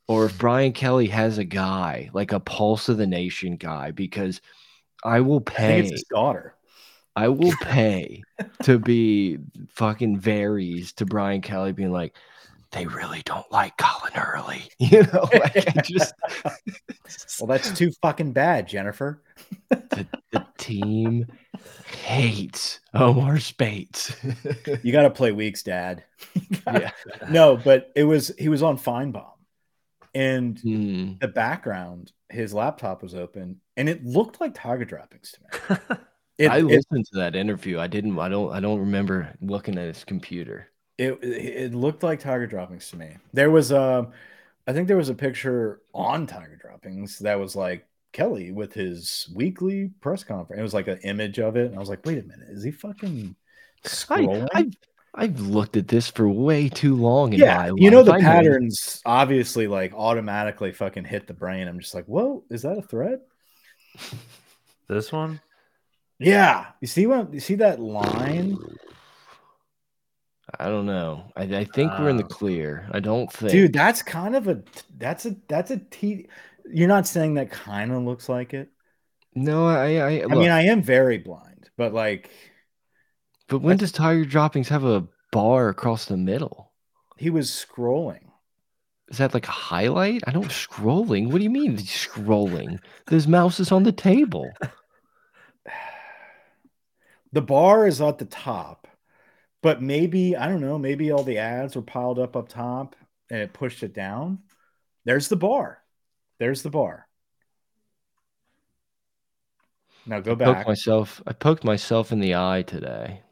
or 0.09 0.24
if 0.26 0.38
Brian 0.38 0.72
Kelly 0.72 1.06
has 1.09 1.38
a 1.38 1.44
guy, 1.44 2.11
like 2.12 2.32
a 2.32 2.40
pulse 2.40 2.88
of 2.88 2.96
the 2.96 3.06
nation 3.06 3.56
guy, 3.56 3.90
because 3.90 4.40
I 5.04 5.20
will 5.20 5.42
I 5.46 5.50
pay. 5.50 5.80
it's 5.80 5.90
his 5.90 6.04
daughter. 6.11 6.54
I 7.14 7.28
will 7.28 7.54
pay 7.62 8.22
to 8.62 8.78
be 8.78 9.38
fucking 9.70 10.18
varies 10.18 10.92
to 10.94 11.06
Brian 11.06 11.40
Kelly 11.40 11.72
being 11.72 11.92
like, 11.92 12.14
they 12.70 12.86
really 12.86 13.22
don't 13.24 13.50
like 13.50 13.76
Colin 13.78 14.12
Early. 14.16 14.62
You 14.78 15.02
know, 15.04 15.28
like 15.32 15.76
I 15.76 15.80
just 15.82 16.14
Well, 17.40 17.46
that's 17.46 17.72
too 17.76 17.90
fucking 18.02 18.32
bad, 18.32 18.68
Jennifer. 18.68 19.22
the, 19.70 20.06
the 20.32 20.46
team 20.59 21.26
hates 22.04 22.80
Omar 22.94 23.38
Speights. 23.38 24.14
You 24.82 24.92
got 24.92 25.02
to 25.02 25.11
play 25.11 25.32
weeks, 25.32 25.62
Dad. 25.62 26.04
yeah. 26.66 26.90
no, 27.30 27.56
but 27.56 27.90
it 27.96 28.04
was 28.04 28.32
he 28.38 28.48
was 28.50 28.62
on 28.62 28.76
Finebaum, 28.78 29.30
and 30.18 30.62
Hmm. 30.62 31.14
the 31.20 31.28
background, 31.28 32.12
his 32.30 32.54
laptop 32.54 33.02
was 33.02 33.14
open, 33.14 33.60
and 33.76 33.88
it 33.88 34.04
looked 34.04 34.40
like 34.40 34.54
tiger 34.54 34.84
droppings 34.84 35.32
to 35.32 35.40
me. 35.42 35.98
It, 36.38 36.52
I 36.52 36.58
it, 36.68 36.84
listened 36.90 37.06
to 37.06 37.16
that 37.18 37.34
interview. 37.36 37.78
I 37.80 37.86
didn't. 37.88 38.18
I 38.18 38.28
don't. 38.28 38.52
I 38.52 38.60
don't 38.60 38.78
remember 38.80 39.34
looking 39.40 39.76
at 39.78 39.86
his 39.88 40.04
computer. 40.04 40.70
it, 40.96 41.18
it 41.22 41.74
looked 41.74 42.02
like 42.02 42.20
tiger 42.20 42.46
droppings 42.46 42.90
to 42.90 42.96
me. 42.96 43.16
There 43.32 43.50
was 43.50 43.70
a 43.70 44.10
I 44.66 44.72
think 44.72 44.88
there 44.88 44.96
was 44.98 45.08
a 45.10 45.14
picture 45.14 45.82
on 45.94 46.26
Tiger 46.26 46.56
Droppings 46.56 47.18
that 47.20 47.40
was 47.40 47.56
like 47.56 47.86
Kelly 48.12 48.52
with 48.52 48.74
his 48.74 49.28
weekly 49.34 49.92
press 50.00 50.24
conference. 50.24 50.60
It 50.60 50.62
was 50.62 50.74
like 50.74 50.88
an 50.88 50.98
image 51.04 51.38
of 51.40 51.56
it, 51.56 51.66
and 51.68 51.76
I 51.76 51.80
was 51.80 51.88
like, 51.90 52.04
"Wait 52.06 52.18
a 52.18 52.22
minute, 52.22 52.48
is 52.50 52.64
he 52.64 52.70
fucking 52.72 53.36
scrolling?" 53.84 54.48
I, 54.54 54.60
I've, 54.60 54.74
I've 55.18 55.38
looked 55.40 55.76
at 55.76 55.88
this 55.88 56.08
for 56.08 56.28
way 56.30 56.70
too 56.70 56.94
long. 56.96 57.34
In 57.34 57.42
yeah, 57.42 57.54
my 57.54 57.70
you 57.76 57.90
know 57.90 58.00
life. 58.00 58.02
the 58.02 58.14
I 58.14 58.22
patterns 58.22 59.04
obviously 59.04 59.66
like 59.68 59.94
automatically 59.94 60.72
fucking 60.72 61.04
hit 61.04 61.26
the 61.26 61.34
brain. 61.34 61.68
I'm 61.68 61.80
just 61.80 61.94
like, 61.94 62.06
"Whoa, 62.06 62.44
is 62.50 62.62
that 62.62 62.78
a 62.78 62.82
thread?" 62.82 63.20
This 64.86 65.12
one? 65.12 65.40
Yeah, 66.18 66.72
you 66.80 66.86
see 66.88 67.06
what 67.06 67.32
you 67.32 67.40
see 67.40 67.54
that 67.56 67.80
line, 67.80 68.58
I 70.58 70.66
don't 70.68 70.86
know. 70.86 71.32
I, 71.36 71.42
I 71.44 71.64
think 71.64 71.98
we're 71.98 72.08
in 72.10 72.16
the 72.16 72.22
Uh, 72.22 72.24
clear. 72.24 72.88
I 72.92 73.00
don't 73.00 73.32
think. 73.32 73.68
dude. 73.68 73.72
That's 73.72 74.02
kind 74.02 74.36
of 74.36 74.48
a 74.48 74.62
that's 74.96 75.26
a 75.26 75.36
that's 75.48 75.70
a 75.70 75.78
t. 75.78 76.28
You're 76.70 76.88
not 76.88 77.06
saying 77.06 77.34
that 77.34 77.50
kind 77.50 77.92
of 77.92 78.02
looks 78.02 78.28
like 78.28 78.54
it. 78.54 78.70
no, 79.34 79.66
I, 79.66 79.96
I, 79.96 80.10
I 80.20 80.24
look, 80.26 80.34
mean, 80.34 80.50
I 80.50 80.62
am 80.64 80.82
very 80.82 81.18
blind, 81.18 81.70
but 81.76 81.92
like 81.92 82.30
but 83.49 83.61
when 83.61 83.76
does 83.76 83.92
Tiger 83.92 84.24
Droppings 84.24 84.68
have 84.68 84.84
a 84.84 85.07
bar 85.32 85.68
across 85.68 86.07
the 86.07 86.16
middle? 86.16 86.68
he 87.18 87.30
was 87.30 87.51
scrolling. 87.51 88.20
Is 89.09 89.18
that 89.18 89.34
like 89.34 89.49
a 89.49 89.53
highlight? 89.53 90.22
I 90.26 90.30
don't 90.30 90.49
scrolling. 90.49 91.30
What 91.30 91.38
do 91.38 91.44
you 91.44 91.51
mean 91.51 91.76
scrolling? 91.78 92.78
This 93.07 93.26
mouse 93.26 93.59
is 93.59 93.72
on 93.72 93.82
the 93.82 93.92
table. 93.92 94.51
the 97.32 97.42
bar 97.42 97.86
is 97.86 98.01
at 98.01 98.18
the 98.18 98.24
top, 98.26 98.86
but 99.62 99.82
maybe 99.82 100.36
I 100.36 100.46
don't 100.46 100.61
know. 100.61 100.78
Maybe 100.78 101.11
all 101.11 101.24
the 101.24 101.38
ads 101.38 101.74
were 101.74 101.82
piled 101.82 102.18
up 102.18 102.36
up 102.36 102.49
top 102.49 102.94
and 103.30 103.40
it 103.40 103.53
pushed 103.53 103.82
it 103.82 103.94
down. 103.94 104.40
There's 105.05 105.28
the 105.28 105.36
bar. 105.36 105.82
There's 106.38 106.62
the 106.62 106.70
bar. 106.70 107.09
Now 110.07 110.20
go 110.20 110.32
I 110.32 110.36
poked 110.36 110.38
back. 110.38 110.68
myself. 110.68 111.22
I 111.26 111.32
poked 111.32 111.64
myself 111.64 112.12
in 112.12 112.20
the 112.20 112.36
eye 112.36 112.62
today. 112.66 113.22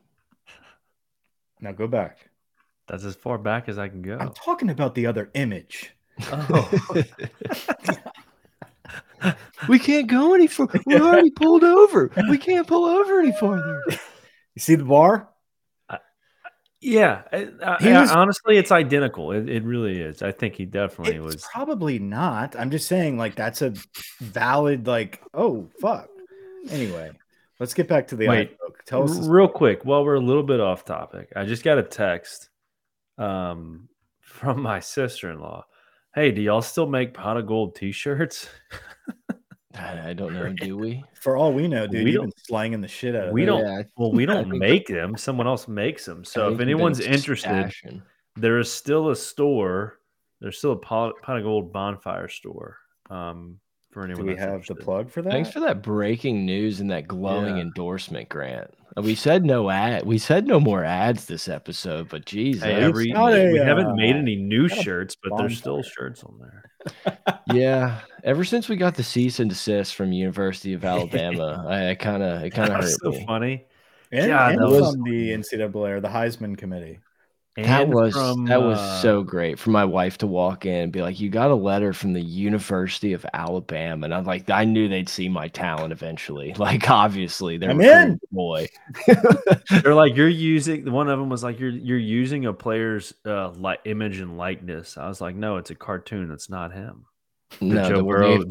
Now 1.61 1.73
go 1.73 1.87
back. 1.87 2.29
That's 2.89 3.05
as 3.05 3.17
far 3.17 3.39
back 3.39 3.69
as 3.69 3.79
I 3.79 3.89
can 3.89 4.03
go. 4.03 4.17
I'm 4.19 4.33
talking 4.33 4.71
about 4.71 4.95
the 4.95 5.07
other 5.07 5.31
image. 5.35 5.93
Oh, 6.31 6.71
we 9.69 9.79
can't 9.79 10.07
go 10.07 10.35
any 10.35 10.47
further. 10.47 10.81
We're 10.87 11.01
already 11.03 11.31
pulled 11.31 11.65
over. 11.65 12.11
We 12.31 12.39
can't 12.39 12.67
pull 12.67 12.85
over 12.85 13.21
any 13.21 13.33
farther. 13.33 13.83
You 13.91 14.61
see 14.61 14.75
the 14.77 14.85
bar? 14.85 15.29
yeah. 16.81 17.23
I- 17.33 17.49
I- 17.63 17.77
He 17.83 17.93
was- 17.93 18.11
honestly, 18.13 18.57
it's 18.57 18.71
identical. 18.71 19.33
It, 19.33 19.49
it 19.49 19.65
really 19.65 20.01
is. 20.01 20.23
I 20.23 20.31
think 20.33 20.55
he 20.55 20.65
definitely 20.65 21.17
It's 21.17 21.35
was. 21.35 21.49
probably 21.53 21.99
not. 21.99 22.55
I'm 22.57 22.71
just 22.71 22.87
saying, 22.87 23.19
like, 23.19 23.35
that's 23.35 23.63
a 23.63 23.75
valid, 24.21 24.87
like, 24.87 25.21
oh 25.35 25.69
fuck. 25.81 26.09
Anyway, 26.71 27.11
let's 27.61 27.75
get 27.75 27.89
back 27.89 28.09
to 28.09 28.17
the 28.17 28.29
Wait, 28.29 28.53
iBook. 28.59 28.75
Tell 28.87 29.03
us. 29.05 29.17
this- 29.17 29.27
real 29.27 29.49
quick 29.49 29.85
while 29.85 30.05
we're 30.05 30.15
a 30.15 30.21
little 30.21 30.43
bit 30.43 30.61
off 30.61 30.85
topic 30.85 31.33
i 31.37 31.45
just 31.45 31.63
got 31.65 31.79
a 31.79 31.83
text 31.83 32.49
um, 33.19 33.89
from 34.21 34.61
my 34.61 34.81
sister-in-law 34.81 35.65
hey 36.15 36.31
do 36.31 36.41
y'all 36.43 36.63
still 36.63 36.87
make 36.87 37.15
pot 37.15 37.37
of 37.37 37.47
gold 37.47 37.75
t-shirts 37.75 38.49
I 39.75 40.09
I 40.09 40.13
don't 40.15 40.33
know. 40.39 40.51
Do 40.55 40.79
we? 40.79 41.05
For 41.21 41.37
all 41.37 41.53
we 41.53 41.69
know, 41.69 41.87
dude, 41.87 42.05
We 42.05 42.13
you've 42.13 42.23
been 42.23 42.33
slanging 42.47 42.81
the 42.81 42.89
shit 42.89 43.15
out 43.15 43.29
of 43.29 43.33
we 43.35 43.45
those. 43.45 43.61
don't 43.63 43.67
Yeah, 43.77 43.83
well 43.97 44.11
we 44.13 44.25
don't 44.33 44.49
make 44.49 44.87
them 44.87 45.17
someone 45.19 45.47
else 45.47 45.69
makes 45.69 46.05
them 46.07 46.25
so 46.25 46.49
think 46.49 46.55
if 46.55 46.61
anyone's 46.63 47.01
interested 47.01 47.51
stashing. 47.51 48.03
there 48.37 48.59
is 48.59 48.73
still 48.73 49.11
a 49.11 49.17
store 49.17 49.99
there's 50.41 50.57
still 50.59 50.73
a 50.73 50.77
pot, 50.79 51.15
pot 51.23 51.37
of 51.39 51.43
gold 51.45 51.73
bonfire 51.75 52.29
store 52.29 52.79
um, 53.11 53.59
for 53.97 54.05
anyone 54.05 54.27
Do 54.27 54.29
we 54.33 54.35
that's 54.35 54.51
have 54.51 54.67
the 54.67 54.75
plug 54.75 55.11
for 55.11 55.23
that? 55.23 55.33
Thanks 55.33 55.51
for 55.51 55.61
that 55.61 55.81
breaking 55.83 56.45
news 56.45 56.81
and 56.81 56.91
that 56.91 57.09
glowing 57.09 57.57
Yeah. 57.57 57.63
endorsement, 57.63 58.29
Grant. 58.29 58.71
Uh, 58.95 59.01
We 59.01 59.15
said 59.15 59.43
no 59.43 59.71
ad. 59.71 60.05
We 60.05 60.19
said 60.19 60.47
no 60.47 60.61
more 60.61 60.85
ads 60.85 61.25
this 61.25 61.49
episode, 61.49 62.11
but 62.11 62.27
geez, 62.27 62.63
Hey, 62.63 62.75
every, 62.75 63.11
not 63.13 63.33
a, 63.33 63.51
we 63.53 63.59
haven't 63.59 63.97
made 63.97 64.15
any 64.15 64.37
new 64.37 64.69
shirts, 64.69 65.17
but 65.23 65.35
there's 65.39 65.57
still 65.57 65.83
shirts 65.83 66.23
on 66.25 66.39
there. 66.39 67.29
yeah. 67.55 68.01
Ever 68.23 68.45
since 68.45 68.69
we 68.69 68.77
got 68.77 68.97
the 68.97 69.03
cease 69.03 69.41
and 69.41 69.49
desist 69.49 69.95
from 69.95 70.13
University 70.13 70.75
of 70.75 70.85
Alabama, 70.85 71.65
I, 71.69 71.91
I 71.91 71.95
kind 71.95 72.23
of 72.23 72.43
it 72.45 72.51
kind 72.51 72.69
of 72.69 72.75
hurt 72.77 72.83
was 72.85 72.99
so 73.03 73.11
me. 73.13 73.25
funny. 73.27 73.65
and, 74.13 74.27
God, 74.29 74.53
and 74.53 74.61
that 74.61 74.69
was- 74.69 74.93
from 74.95 75.05
the 75.05 75.31
NCAA 75.31 75.75
or 75.75 76.01
the 76.03 76.09
Heisman 76.09 76.59
Committee. 76.59 76.99
That 77.63 77.89
And 77.89 77.91
was 77.91 78.13
from, 78.13 78.47
that 78.47 78.63
was 78.63 78.81
uh, 78.81 79.01
so 79.01 79.23
great 79.23 79.59
for 79.59 79.71
my 79.71 79.85
wife 79.85 80.19
to 80.19 80.27
walk 80.27 80.67
in 80.67 80.75
and 80.85 80.93
be 80.93 81.03
like, 81.03 81.19
"You 81.21 81.31
got 81.31 81.51
a 81.51 81.55
letter 81.55 81.93
from 81.93 82.13
the 82.13 82.21
University 82.21 83.13
of 83.13 83.27
Alabama," 83.33 84.05
and 84.05 84.15
I'm 84.15 84.25
like, 84.25 84.49
I 84.51 84.65
knew 84.65 84.89
they'd 84.89 85.09
see 85.09 85.29
my 85.29 85.49
talent 85.49 85.93
eventually. 85.93 86.55
Like, 86.59 86.89
obviously, 86.91 87.57
they're 87.59 87.71
I'm 87.71 87.81
in. 87.81 88.21
boy. 88.31 88.69
They're 89.83 89.95
like 89.95 90.17
you're 90.17 90.29
using 90.29 90.91
one 90.91 91.09
of 91.09 91.19
them 91.19 91.29
was 91.29 91.43
like 91.45 91.59
you're 91.61 91.71
you're 91.71 91.99
using 91.99 92.47
a 92.47 92.53
player's 92.53 93.15
uh 93.25 93.51
like 93.51 93.81
image 93.85 94.19
and 94.21 94.37
likeness. 94.37 94.97
I 94.97 95.09
was 95.09 95.21
like, 95.21 95.37
no, 95.37 95.57
it's 95.57 95.71
a 95.71 95.75
cartoon. 95.75 96.31
It's 96.31 96.51
not 96.51 96.73
him. 96.73 97.07
The 97.61 97.65
no, 97.65 97.89
Joe 97.89 97.97
the- 97.99 98.03
Burrow. 98.05 98.39
they, 98.45 98.49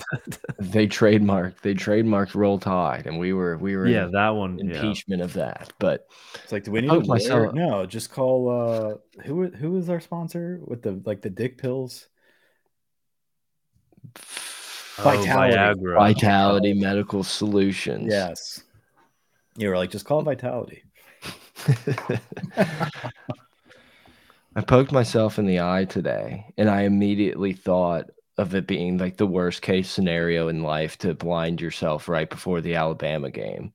they 0.60 0.88
trademarked 0.88 1.62
they 1.62 1.74
trademarked 1.74 2.34
Roll 2.34 2.58
Tide, 2.60 3.06
and 3.08 3.20
we 3.20 3.34
were 3.34 3.58
we 3.58 3.76
were 3.76 3.88
yeah, 3.88 4.06
in 4.06 4.12
that 4.12 4.30
one. 4.30 4.58
Yeah. 4.58 4.76
impeachment 4.76 5.22
of 5.22 5.34
that. 5.34 5.74
But 5.80 6.08
It's 6.44 6.52
like, 6.52 6.64
do 6.64 6.72
we 6.72 6.82
need 6.82 6.90
Poked 6.90 7.04
to 7.06 7.10
wear? 7.10 7.18
myself- 7.20 7.54
No, 7.54 7.86
just 7.86 8.12
call. 8.12 8.50
uh 8.50 8.96
Who 9.24 9.48
who 9.50 9.78
is 9.78 9.90
our 9.90 10.00
sponsor 10.00 10.60
with 10.66 10.82
the 10.82 11.02
like 11.06 11.22
the 11.22 11.30
dick 11.30 11.58
pills? 11.58 12.08
Oh, 14.98 15.04
Vitality. 15.04 15.56
Viagra. 15.58 15.96
Vitality 15.98 16.74
Medical 16.74 17.24
Solutions. 17.24 18.08
Yes. 18.10 18.64
You 19.58 19.70
were 19.70 19.78
like, 19.78 19.92
just 19.92 20.06
call 20.06 20.22
Vitality. 20.22 20.84
I 24.56 24.62
poked 24.62 24.94
myself 24.94 25.38
in 25.38 25.46
the 25.46 25.60
eye 25.60 25.84
today, 25.86 26.46
and 26.58 26.70
I 26.70 26.84
immediately 26.84 27.52
thought 27.52 28.10
of 28.38 28.54
it 28.56 28.68
being 28.68 28.98
like 28.98 29.18
the 29.18 29.26
worst 29.28 29.62
case 29.62 29.90
scenario 29.90 30.48
in 30.50 30.62
life 30.62 30.98
to 31.00 31.14
blind 31.14 31.62
yourself 31.62 32.10
right 32.10 32.30
before 32.30 32.62
the 32.62 32.76
Alabama 32.76 33.30
game. 33.32 33.72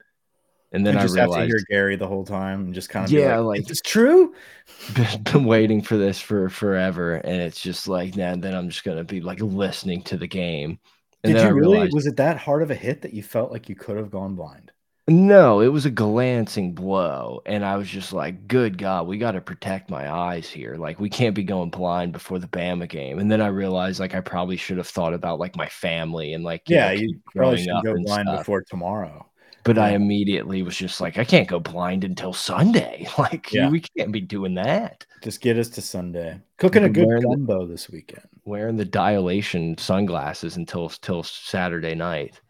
And 0.73 0.87
then 0.87 0.97
I 0.97 1.03
just 1.03 1.17
have 1.17 1.31
to 1.33 1.47
hear 1.47 1.59
Gary 1.69 1.97
the 1.97 2.07
whole 2.07 2.25
time 2.25 2.61
and 2.67 2.75
just 2.75 2.91
kind 2.91 3.05
of 3.05 3.11
Yeah, 3.11 3.39
like, 3.39 3.47
like- 3.47 3.61
"Is 3.63 3.67
this 3.67 3.81
true?" 3.81 4.35
been, 5.25 5.45
waiting 5.45 5.83
for 5.83 5.97
this 5.97 6.21
for 6.21 6.49
forever, 6.49 7.15
and 7.17 7.43
it's 7.43 7.61
just 7.61 7.89
like, 7.89 8.17
nah, 8.17 8.37
then 8.37 8.55
I'm 8.55 8.69
just 8.69 8.85
gonna 8.85 9.03
be 9.03 9.21
like 9.21 9.41
listening 9.41 10.03
to 10.05 10.17
the 10.17 10.29
game. 10.29 10.79
And 11.25 11.33
Did 11.35 11.43
you 11.43 11.49
I 11.49 11.51
really? 11.51 11.73
realized, 11.73 11.95
Was 11.95 12.07
it 12.07 12.17
that 12.19 12.37
hard 12.39 12.63
of 12.63 12.71
a 12.71 12.75
hit 12.75 13.03
that 13.03 13.13
you 13.13 13.23
felt 13.23 13.51
like 13.51 13.69
you 13.69 13.75
could 13.75 13.97
have 13.97 14.11
gone 14.11 14.37
blind? 14.37 14.71
No, 15.11 15.61
it 15.61 15.69
was 15.69 15.87
a 15.87 15.91
glancing 15.91 16.73
blow, 16.73 17.43
and 17.45 17.65
I 17.65 17.77
was 17.77 17.89
just 17.89 18.13
like, 18.13 18.47
good 18.47 18.79
God, 18.79 19.07
we 19.09 19.19
got 19.19 19.33
to 19.33 19.41
protect 19.41 19.91
my 19.91 20.09
eyes 20.09 20.49
here. 20.49 20.77
Like, 20.77 21.01
we 21.01 21.11
can't 21.11 21.35
be 21.35 21.43
going 21.43 21.71
blind 21.71 22.13
before 22.13 22.39
the 22.39 22.47
Bama 22.47 22.89
game. 22.89 23.19
And 23.19 23.31
then 23.31 23.41
I 23.41 23.49
realized, 23.49 23.99
like, 23.99 24.15
I 24.15 24.21
probably 24.21 24.57
should 24.57 24.77
have 24.79 24.87
thought 24.87 25.13
about 25.13 25.41
like 25.41 25.57
my 25.57 25.67
family 25.69 26.33
and 26.33 26.45
like, 26.45 26.69
you 26.69 26.77
Yeah, 26.77 26.87
know, 26.87 26.93
you 27.01 27.21
probably 27.35 27.59
should 27.65 27.83
go 27.85 27.95
blind 28.05 28.29
stuff. 28.29 28.39
before 28.39 28.63
tomorrow. 28.63 29.27
But 29.65 29.77
I 29.79 29.91
immediately 29.91 30.63
was 30.63 30.75
just 30.77 31.01
like, 31.03 31.19
I 31.19 31.25
can't 31.25 31.47
go 31.49 31.61
blind 31.61 32.05
until 32.05 32.33
Sunday. 32.33 33.07
Like, 33.19 33.53
Yeah. 33.53 33.69
we 33.69 33.81
can't 33.81 34.13
be 34.13 34.21
doing 34.21 34.55
that. 34.55 35.05
Just 35.23 35.41
get 35.43 35.59
us 35.59 35.69
to 35.71 35.83
Sunday. 35.83 36.41
Cooking 36.57 36.85
a 36.85 36.89
good 36.89 37.09
the- 37.09 37.21
gumbo 37.29 37.67
this 37.67 37.91
weekend. 37.91 38.27
Wearing 38.45 38.77
the 38.77 38.85
dilation 38.87 39.77
sunglasses 39.77 40.57
until 40.57 40.89
till 40.89 41.23
Saturday 41.25 41.95
night. 41.95 42.41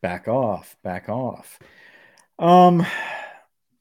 Back 0.00 0.26
off. 0.28 0.76
Back 0.82 1.08
off. 1.08 1.58
Um, 2.38 2.84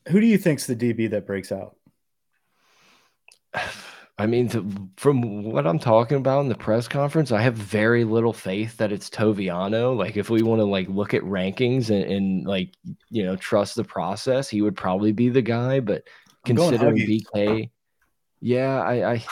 who 0.07 0.19
do 0.19 0.27
you 0.27 0.37
think's 0.37 0.67
the 0.67 0.75
DB 0.75 1.09
that 1.11 1.25
breaks 1.25 1.51
out? 1.51 1.75
I 4.17 4.27
mean, 4.27 4.47
th- 4.47 4.63
from 4.95 5.43
what 5.43 5.65
I'm 5.65 5.79
talking 5.79 6.17
about 6.17 6.41
in 6.41 6.49
the 6.49 6.55
press 6.55 6.87
conference, 6.87 7.31
I 7.31 7.41
have 7.41 7.55
very 7.55 8.03
little 8.03 8.33
faith 8.33 8.77
that 8.77 8.91
it's 8.91 9.09
Toviano. 9.09 9.97
Like, 9.97 10.17
if 10.17 10.29
we 10.29 10.43
want 10.43 10.59
to 10.59 10.65
like 10.65 10.87
look 10.87 11.15
at 11.15 11.23
rankings 11.23 11.89
and, 11.89 12.03
and 12.11 12.45
like 12.45 12.73
you 13.09 13.23
know 13.23 13.35
trust 13.35 13.75
the 13.75 13.83
process, 13.83 14.47
he 14.47 14.61
would 14.61 14.75
probably 14.75 15.13
be 15.13 15.29
the 15.29 15.41
guy. 15.41 15.79
But 15.79 16.03
I'm 16.45 16.55
considering 16.55 16.97
BK, 16.97 17.71
yeah, 18.45 18.81
I 18.81 19.13
I, 19.13 19.25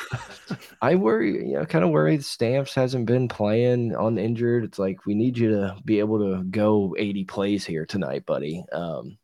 I 0.82 0.95
worry. 0.95 1.49
You 1.49 1.57
know, 1.59 1.66
kind 1.66 1.84
of 1.84 1.91
worry. 1.91 2.20
Stamps 2.20 2.74
hasn't 2.74 3.05
been 3.05 3.28
playing 3.28 3.93
on 3.95 4.18
injured. 4.18 4.64
It's 4.64 4.80
like 4.80 5.05
we 5.05 5.14
need 5.16 5.38
you 5.38 5.49
to 5.51 5.76
be 5.84 5.99
able 5.99 6.20
to 6.20 6.43
go 6.45 6.95
80 6.97 7.26
plays 7.26 7.66
here 7.66 7.86
tonight, 7.86 8.26
buddy. 8.26 8.64
Um, 8.72 9.18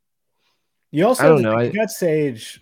You 0.92 1.08
also 1.08 1.24
I 1.24 1.30
don't 1.30 1.42
know, 1.42 1.58
think 1.58 1.74
I- 1.74 1.78
got 1.78 1.90
Sage 1.90 2.60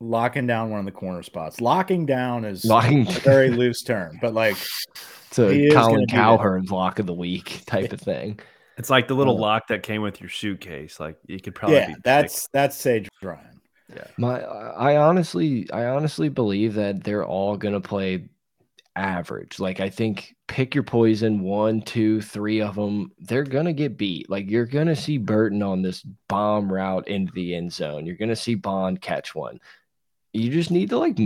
locking 0.00 0.46
down 0.46 0.70
one 0.70 0.80
of 0.80 0.86
the 0.86 0.92
corner 0.92 1.22
spots. 1.22 1.60
Locking 1.60 2.04
down 2.06 2.44
is 2.44 2.64
locking 2.64 3.08
a 3.08 3.12
very 3.20 3.50
loose 3.50 3.82
term, 3.82 4.18
but 4.20 4.34
like 4.34 4.56
it's 5.30 5.38
a 5.38 5.48
is 5.48 5.72
gonna 5.72 5.86
Colin 5.86 6.00
be 6.00 6.12
there. 6.12 6.20
Cowherd 6.22 6.70
lock 6.70 6.98
of 6.98 7.06
the 7.06 7.14
week 7.14 7.62
type 7.66 7.92
of 7.94 8.00
thing. 8.00 8.38
It's 8.76 8.90
like 8.90 9.08
the 9.08 9.14
little 9.14 9.36
Uh, 9.36 9.40
lock 9.40 9.68
that 9.68 9.82
came 9.82 10.02
with 10.02 10.20
your 10.20 10.30
suitcase. 10.30 11.00
Like 11.00 11.16
you 11.26 11.40
could 11.40 11.54
probably. 11.54 11.78
yeah, 11.78 11.86
be 11.88 11.94
that's 12.04 12.46
that's 12.52 12.76
Sage 12.76 13.08
Ryan. 13.22 13.47
My, 14.16 14.40
I 14.40 14.96
honestly, 14.96 15.70
I 15.72 15.86
honestly 15.86 16.28
believe 16.28 16.74
that 16.74 17.02
they're 17.02 17.24
all 17.24 17.56
gonna 17.56 17.80
play 17.80 18.28
average. 18.96 19.58
Like 19.58 19.80
I 19.80 19.88
think 19.88 20.34
pick 20.48 20.74
your 20.74 20.84
poison, 20.84 21.40
one, 21.40 21.80
two, 21.82 22.20
three 22.20 22.60
of 22.60 22.74
them, 22.74 23.12
they're 23.18 23.44
gonna 23.44 23.72
get 23.72 23.96
beat. 23.96 24.28
Like 24.28 24.50
you're 24.50 24.66
gonna 24.66 24.96
see 24.96 25.18
Burton 25.18 25.62
on 25.62 25.82
this 25.82 26.02
bomb 26.28 26.70
route 26.70 27.08
into 27.08 27.32
the 27.32 27.54
end 27.54 27.72
zone. 27.72 28.04
You're 28.06 28.16
gonna 28.16 28.36
see 28.36 28.54
Bond 28.54 29.00
catch 29.00 29.34
one. 29.34 29.60
You 30.32 30.50
just 30.50 30.70
need 30.70 30.90
to 30.90 30.98
like 30.98 31.18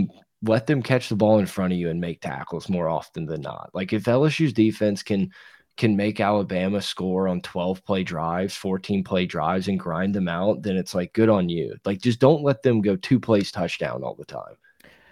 let 0.43 0.67
them 0.67 0.83
catch 0.83 1.09
the 1.09 1.15
ball 1.15 1.39
in 1.39 1.45
front 1.45 1.73
of 1.73 1.79
you 1.79 1.89
and 1.89 1.99
make 1.99 2.21
tackles 2.21 2.69
more 2.69 2.87
often 2.87 3.25
than 3.25 3.41
not. 3.41 3.71
Like 3.73 3.93
if 3.93 4.03
LSU's 4.03 4.53
defense 4.53 5.01
can 5.01 5.31
can 5.75 5.95
make 5.95 6.19
Alabama 6.19 6.81
score 6.81 7.27
on 7.27 7.41
12 7.41 7.83
play 7.85 8.03
drives, 8.03 8.55
14 8.55 9.03
play 9.03 9.25
drives 9.25 9.67
and 9.67 9.79
grind 9.79 10.13
them 10.13 10.27
out, 10.27 10.61
then 10.61 10.77
it's 10.77 10.93
like 10.93 11.13
good 11.13 11.29
on 11.29 11.49
you. 11.49 11.75
Like 11.85 12.01
just 12.01 12.19
don't 12.19 12.43
let 12.43 12.61
them 12.61 12.81
go 12.81 12.95
two 12.95 13.19
plays 13.19 13.51
touchdown 13.51 14.03
all 14.03 14.15
the 14.15 14.25
time. 14.25 14.55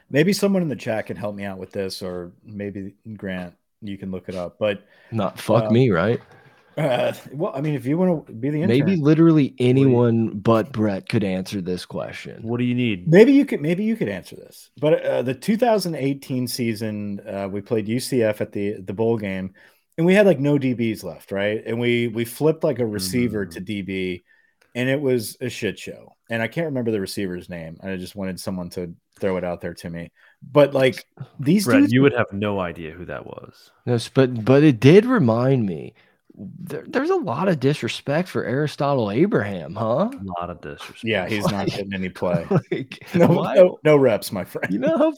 Maybe 0.10 0.34
someone 0.34 0.62
in 0.62 0.68
the 0.68 0.76
chat 0.76 1.08
can 1.08 1.18
help 1.18 1.36
me 1.36 1.46
out 1.46 1.58
with 1.58 1.72
this, 1.72 2.02
or 2.02 2.34
maybe 2.44 2.94
Grant, 3.16 3.56
you 3.82 3.98
can 3.98 4.12
look 4.12 4.28
it 4.28 4.36
up. 4.36 4.60
But 4.60 4.84
not 5.12 5.40
fuck 5.40 5.66
uh, 5.66 5.70
me, 5.72 5.90
right? 5.90 6.20
Uh, 6.78 7.14
well, 7.34 7.52
I 7.54 7.62
mean, 7.62 7.76
if 7.76 7.86
you 7.86 7.98
want 7.98 8.28
to 8.28 8.34
be 8.34 8.50
the 8.50 8.62
intern, 8.62 8.80
maybe 8.80 8.96
literally 8.96 9.54
anyone 9.60 10.38
but 10.40 10.72
Brett 10.72 11.10
could 11.10 11.24
answer 11.24 11.62
this 11.62 11.86
question. 11.86 12.44
What 12.44 12.58
do 12.58 12.64
you 12.64 12.76
need? 12.76 13.08
Maybe 13.08 13.34
you 13.34 13.46
could. 13.46 13.62
Maybe 13.62 13.84
you 13.84 13.96
could 13.96 14.10
answer 14.10 14.36
this. 14.36 14.70
But 14.80 15.04
uh, 15.04 15.22
the 15.22 15.34
2018 15.34 16.48
season, 16.48 17.22
uh, 17.28 17.50
we 17.50 17.62
played 17.62 17.88
UCF 17.88 18.42
at 18.42 18.52
the 18.52 18.82
the 18.82 18.94
bowl 18.94 19.18
game, 19.18 19.54
and 19.98 20.06
we 20.06 20.14
had 20.14 20.26
like 20.26 20.40
no 20.40 20.58
DBs 20.58 21.04
left, 21.04 21.32
right? 21.32 21.62
And 21.66 21.80
we 21.80 22.08
we 22.08 22.26
flipped 22.26 22.64
like 22.64 22.80
a 22.80 22.86
receiver 22.86 23.46
mm. 23.46 23.52
to 23.52 23.62
DB, 23.62 24.22
and 24.76 24.90
it 24.90 25.00
was 25.00 25.38
a 25.42 25.50
shit 25.50 25.78
show. 25.78 26.14
And 26.30 26.42
I 26.42 26.48
can't 26.48 26.66
remember 26.66 26.92
the 26.92 27.02
receiver's 27.02 27.50
name. 27.50 27.78
And 27.82 27.92
I 27.92 27.98
just 27.98 28.16
wanted 28.16 28.40
someone 28.40 28.70
to 28.72 28.94
throw 29.20 29.38
it 29.38 29.44
out 29.44 29.62
there 29.62 29.74
to 29.76 29.90
me. 29.90 30.12
But 30.42 30.74
like 30.74 31.06
these 31.40 31.66
Brett, 31.66 31.82
dudes, 31.82 31.94
you 31.94 32.02
would 32.02 32.14
have 32.14 32.32
no 32.32 32.60
idea 32.60 32.92
who 32.92 33.06
that 33.06 33.26
was. 33.26 33.72
Yes, 33.86 34.10
but 34.10 34.44
but 34.46 34.64
it 34.64 34.80
did 34.80 35.06
remind 35.06 35.66
me. 35.66 35.94
There, 36.34 36.86
there's 36.88 37.10
a 37.10 37.16
lot 37.16 37.50
of 37.50 37.60
disrespect 37.60 38.30
for 38.30 38.46
Aristotle 38.46 39.12
Abraham, 39.12 39.76
huh? 39.76 40.10
A 40.14 40.40
lot 40.40 40.50
of 40.50 40.62
disrespect. 40.62 41.04
Yeah, 41.04 41.28
he's 41.28 41.44
like, 41.44 41.54
not 41.54 41.68
getting 41.68 41.94
any 41.94 42.10
play. 42.10 42.48
Like, 42.72 43.06
no, 43.14 43.28
no, 43.28 43.80
no, 43.84 43.98
reps, 43.98 44.32
my 44.32 44.46
friend. 44.46 44.72
You 44.74 44.80
know, 44.80 45.14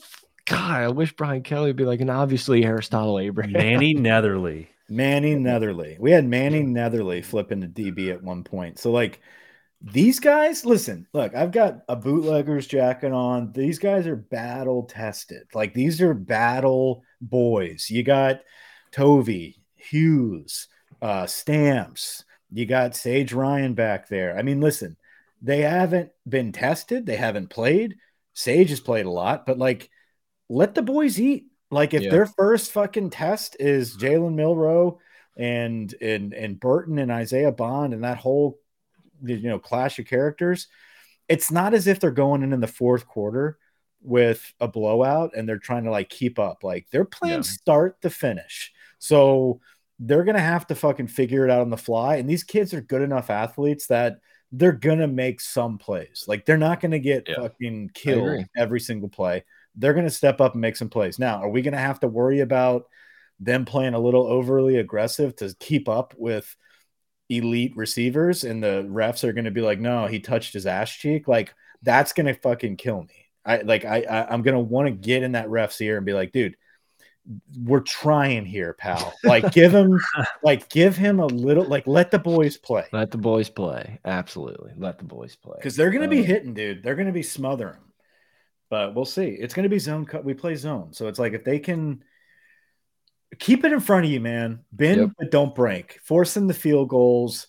God, 0.46 0.82
I 0.82 0.90
wish 0.90 1.16
Brian 1.16 1.44
Kelly 1.44 1.68
would 1.68 1.76
be 1.76 1.86
like, 1.86 2.02
and 2.02 2.10
obviously 2.10 2.66
Aristotle 2.66 3.20
Abraham, 3.20 3.54
Mannie 3.54 3.96
Netherly, 3.96 4.68
Mannie 4.90 5.36
Netherly. 5.36 5.98
We 6.00 6.12
had 6.12 6.26
Mannie 6.26 6.64
Netherly 6.64 7.24
flipping 7.24 7.62
the 7.62 7.68
DB 7.68 8.12
at 8.12 8.24
one 8.24 8.44
point. 8.44 8.78
So 8.80 8.92
like 8.92 9.22
these 9.82 10.20
guys, 10.20 10.66
listen, 10.66 11.08
look, 11.14 11.36
I've 11.36 11.52
got 11.52 11.80
a 11.90 11.96
bootlegger's 11.96 12.68
jacket 12.68 13.12
on. 13.12 13.52
These 13.52 13.80
guys 13.80 14.08
are 14.08 14.16
battle 14.16 14.84
tested. 14.84 15.44
Like 15.54 15.74
these 15.74 16.02
are 16.02 16.14
battle 16.14 17.04
boys. 17.22 17.88
You 17.90 18.04
got 18.04 18.42
Tovey, 18.92 19.62
Hughes, 19.76 20.68
uh, 21.02 21.26
Stamps. 21.26 22.24
You 22.52 22.66
got 22.66 22.96
Sage 22.96 23.34
Ryan 23.34 23.74
back 23.74 24.08
there. 24.08 24.38
I 24.38 24.42
mean, 24.42 24.62
listen, 24.62 24.96
they 25.42 25.62
haven't 25.62 26.12
been 26.28 26.52
tested. 26.52 27.06
They 27.06 27.18
haven't 27.18 27.50
played. 27.50 27.96
Sage 28.34 28.70
has 28.70 28.80
played 28.80 29.06
a 29.06 29.12
lot, 29.12 29.46
but 29.46 29.58
like, 29.58 29.90
let 30.54 30.76
the 30.76 30.82
boys 30.82 31.20
eat. 31.20 31.48
Like, 31.72 31.94
if 31.94 32.04
yeah. 32.04 32.12
their 32.12 32.26
first 32.26 32.72
fucking 32.72 33.10
test 33.10 33.58
is 33.60 33.98
Jalen 33.98 34.36
Milroe 34.36 35.00
and 35.36 35.94
and 36.02 36.34
and 36.34 36.60
Burton 36.60 37.00
and 37.00 37.12
Isaiah 37.12 37.52
Bond 37.52 37.94
and 37.94 38.04
that 38.04 38.18
whole 38.18 38.60
you 39.24 39.50
know 39.50 39.60
clash 39.60 40.00
of 40.00 40.06
characters 40.06 40.68
it's 41.28 41.52
not 41.52 41.74
as 41.74 41.88
if 41.88 42.00
they're 42.00 42.12
going 42.12 42.44
in 42.44 42.54
in 42.54 42.60
the 42.60 42.68
fourth 42.68 43.08
quarter 43.08 43.58
with 44.02 44.54
a 44.60 44.68
blowout 44.68 45.32
and 45.36 45.48
they're 45.48 45.58
trying 45.58 45.86
to 45.86 45.92
like 45.92 46.10
keep 46.10 46.38
up 46.38 46.64
like 46.64 46.88
they're 46.92 47.06
playing 47.06 47.38
yeah. 47.38 47.42
start 47.42 48.02
to 48.02 48.10
finish 48.10 48.72
so 49.00 49.62
they're 50.00 50.26
gonna 50.26 50.40
have 50.40 50.68
to 50.68 50.76
fucking 50.76 51.08
figure 51.08 51.46
it 51.46 51.52
out 51.52 51.62
on 51.62 51.70
the 51.70 51.78
fly 51.78 52.18
and 52.18 52.30
these 52.30 52.44
kids 52.44 52.74
are 52.74 52.82
good 52.82 53.02
enough 53.02 53.30
athletes 53.30 53.88
that 53.88 54.18
they're 54.52 54.74
gonna 54.74 55.08
make 55.08 55.40
some 55.40 55.78
plays 55.78 56.26
like 56.28 56.46
they're 56.46 56.58
not 56.58 56.82
gonna 56.82 57.00
get 57.00 57.28
yeah. 57.28 57.36
fucking 57.36 57.90
killed 57.94 58.44
every 58.58 58.80
single 58.80 59.10
play 59.10 59.44
they're 59.76 59.94
gonna 59.94 60.10
step 60.10 60.42
up 60.42 60.54
and 60.54 60.62
make 60.62 60.76
some 60.76 60.90
plays 60.90 61.20
now 61.20 61.42
are 61.42 61.50
we 61.50 61.62
gonna 61.62 61.78
have 61.78 62.00
to 62.00 62.08
worry 62.08 62.42
about 62.42 62.86
them 63.40 63.66
playing 63.66 63.94
a 63.94 64.00
little 64.00 64.26
overly 64.26 64.78
aggressive 64.78 65.36
to 65.36 65.54
keep 65.60 65.90
up 65.90 66.14
with 66.18 66.56
elite 67.30 67.76
receivers 67.76 68.44
and 68.44 68.64
the 68.64 68.86
refs 68.90 69.24
are 69.24 69.34
going 69.34 69.46
to 69.46 69.52
be 69.52 69.62
like, 69.62 69.80
no, 69.80 70.08
he 70.08 70.20
touched 70.20 70.54
his 70.54 70.66
ass 70.66 70.92
cheek. 70.92 71.28
Like 71.28 71.54
that's 71.82 72.14
going 72.14 72.28
to 72.28 72.34
fucking 72.34 72.78
kill 72.78 73.02
me. 73.04 73.30
I 73.46 73.58
like, 73.58 73.86
I, 73.86 74.04
I 74.04 74.34
am 74.34 74.42
going 74.42 74.56
to 74.56 74.60
want 74.60 74.88
to 74.88 74.92
get 74.92 75.24
in 75.24 75.34
that 75.34 75.50
ref's 75.50 75.82
ear 75.82 75.98
and 75.98 76.06
be 76.06 76.14
like, 76.14 76.32
dude, 76.32 76.56
we're 77.62 77.82
trying 77.82 78.46
here, 78.46 78.74
pal. 78.74 79.14
Like 79.24 79.52
give 79.52 79.74
him, 79.74 80.00
like 80.44 80.70
give 80.70 80.96
him 80.96 81.20
a 81.20 81.26
little, 81.26 81.66
like 81.66 81.88
let 81.88 82.12
the 82.12 82.20
boys 82.20 82.58
play. 82.58 82.86
Let 82.92 83.12
the 83.12 83.18
boys 83.18 83.50
play. 83.50 84.00
Absolutely. 84.06 84.72
Let 84.78 84.98
the 84.98 85.06
boys 85.06 85.36
play. 85.36 85.60
Cause 85.62 85.76
they're 85.76 85.92
going 85.92 86.10
to 86.10 86.16
um, 86.16 86.22
be 86.22 86.24
hitting, 86.24 86.54
dude. 86.54 86.84
They're 86.84 86.96
going 86.96 87.08
to 87.08 87.14
be 87.14 87.24
smothering. 87.24 87.80
But 88.74 88.96
we'll 88.96 89.06
see. 89.06 89.28
It's 89.28 89.54
going 89.54 89.66
to 89.66 89.70
be 89.70 89.78
zone 89.78 90.04
cut. 90.04 90.26
We 90.26 90.34
play 90.34 90.56
zone. 90.56 90.94
So 90.94 91.08
it's 91.08 91.20
like, 91.20 91.34
if 91.34 91.44
they 91.44 91.60
can, 91.60 92.04
keep 93.38 93.64
it 93.64 93.72
in 93.72 93.80
front 93.80 94.06
of 94.06 94.12
you, 94.12 94.20
man. 94.20 94.62
Bend 94.72 95.00
yep. 95.00 95.10
but 95.16 95.30
don't 95.30 95.54
break. 95.54 96.00
force 96.04 96.34
them 96.34 96.48
the 96.48 96.56
field 96.56 96.90
goals. 96.90 97.46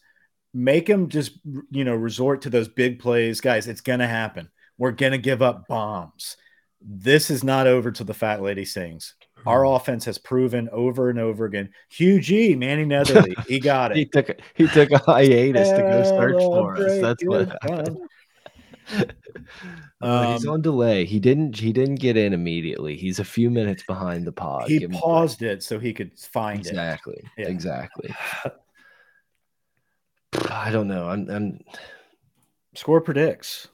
Make 0.53 0.85
them 0.85 1.09
just 1.09 1.39
you 1.71 1.83
know 1.83 1.95
resort 1.95 2.43
to 2.43 2.51
those 2.51 2.69
big 2.69 2.99
plays, 2.99 3.41
guys. 3.41 3.69
It's 3.69 3.81
gonna 3.81 4.07
happen. 4.07 4.51
We're 4.77 4.91
gonna 4.91 5.17
give 5.17 5.41
up 5.41 5.67
bombs. 5.67 6.37
This 6.83 7.31
is 7.31 7.43
not 7.43 7.67
over 7.67 7.91
till 7.91 8.05
the 8.05 8.13
fat 8.13 8.43
lady 8.43 8.67
sings. 8.67 9.15
Our 9.47 9.65
hmm. 9.65 9.73
offense 9.73 10.05
has 10.05 10.19
proven 10.19 10.69
over 10.73 11.09
and 11.09 11.19
over 11.19 11.47
again. 11.47 11.71
Hugh 11.89 12.21
G, 12.21 12.55
Mannie 12.55 12.85
Netherly, 12.85 13.35
he 13.49 13.59
got 13.61 13.93
it. 13.97 13.97
he 13.97 14.05
took 14.05 14.31
he 14.55 14.67
took 14.69 14.91
a 14.91 14.99
hiatus 14.99 15.71
to 15.71 15.79
go 15.79 16.03
search 16.05 16.43
for 16.43 16.77
us. 16.77 17.01
That's 17.01 17.25
what 17.25 17.49
happened. 17.63 17.97
Um, 20.01 20.33
he's 20.33 20.47
on 20.47 20.61
delay. 20.61 21.05
He 21.05 21.19
didn't. 21.19 21.59
He 21.59 21.73
didn't 21.73 21.97
get 21.97 22.17
in 22.17 22.33
immediately. 22.35 22.97
He's 22.97 23.21
a 23.21 23.25
few 23.25 23.51
minutes 23.51 23.83
behind 23.85 24.27
the 24.27 24.33
pod. 24.33 24.69
He 24.69 24.87
paused 24.87 25.43
it 25.43 25.63
so 25.63 25.79
he 25.79 25.95
could 25.95 26.19
find 26.19 26.59
exactly, 26.59 27.23
it. 27.37 27.49
Exactly. 27.49 28.11
Exactly. 28.11 28.55
I 30.51 30.71
don't 30.71 30.89
know. 30.89 31.09
I'm. 31.09 31.31
I'm. 31.31 31.61
Score 32.75 33.01
predicts. 33.01 33.69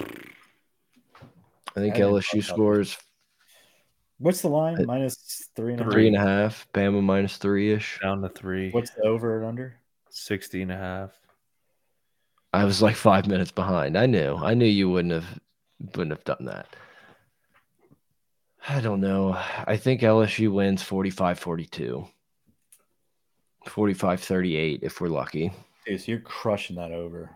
I 0.00 0.04
think 1.76 1.96
I 1.96 2.00
LSU 2.00 2.42
scores. 2.42 2.96
What's 4.18 4.42
the 4.42 4.48
line? 4.48 4.84
Minus 4.84 5.48
three 5.54 5.72
and 5.72 5.82
a 5.82 5.90
three 5.90 6.06
and 6.08 6.16
a 6.16 6.20
half. 6.20 6.66
Bama 6.74 7.02
minus 7.02 7.36
three 7.36 7.72
ish. 7.72 7.98
Down 8.02 8.22
to 8.22 8.28
three. 8.28 8.70
What's 8.70 8.90
the 8.90 9.02
over 9.02 9.38
and 9.38 9.46
under? 9.46 9.76
60 10.10 10.62
and 10.62 10.72
a 10.72 10.76
half. 10.76 11.12
I 12.52 12.64
was 12.64 12.82
like 12.82 12.96
five 12.96 13.26
minutes 13.26 13.52
behind. 13.52 13.96
I 13.96 14.06
knew. 14.06 14.36
I 14.36 14.54
knew 14.54 14.66
you 14.66 14.90
wouldn't 14.90 15.14
have 15.14 15.40
wouldn't 15.94 16.10
have 16.10 16.24
done 16.24 16.46
that. 16.46 16.66
I 18.68 18.80
don't 18.80 19.00
know. 19.00 19.32
I 19.66 19.76
think 19.76 20.02
LSU 20.02 20.52
wins 20.52 20.82
45-42. 20.82 22.06
45-38 23.66 24.80
if 24.82 25.00
we're 25.00 25.08
lucky. 25.08 25.52
Dude, 25.86 26.00
so 26.00 26.12
you're 26.12 26.20
crushing 26.20 26.76
that 26.76 26.92
over. 26.92 27.30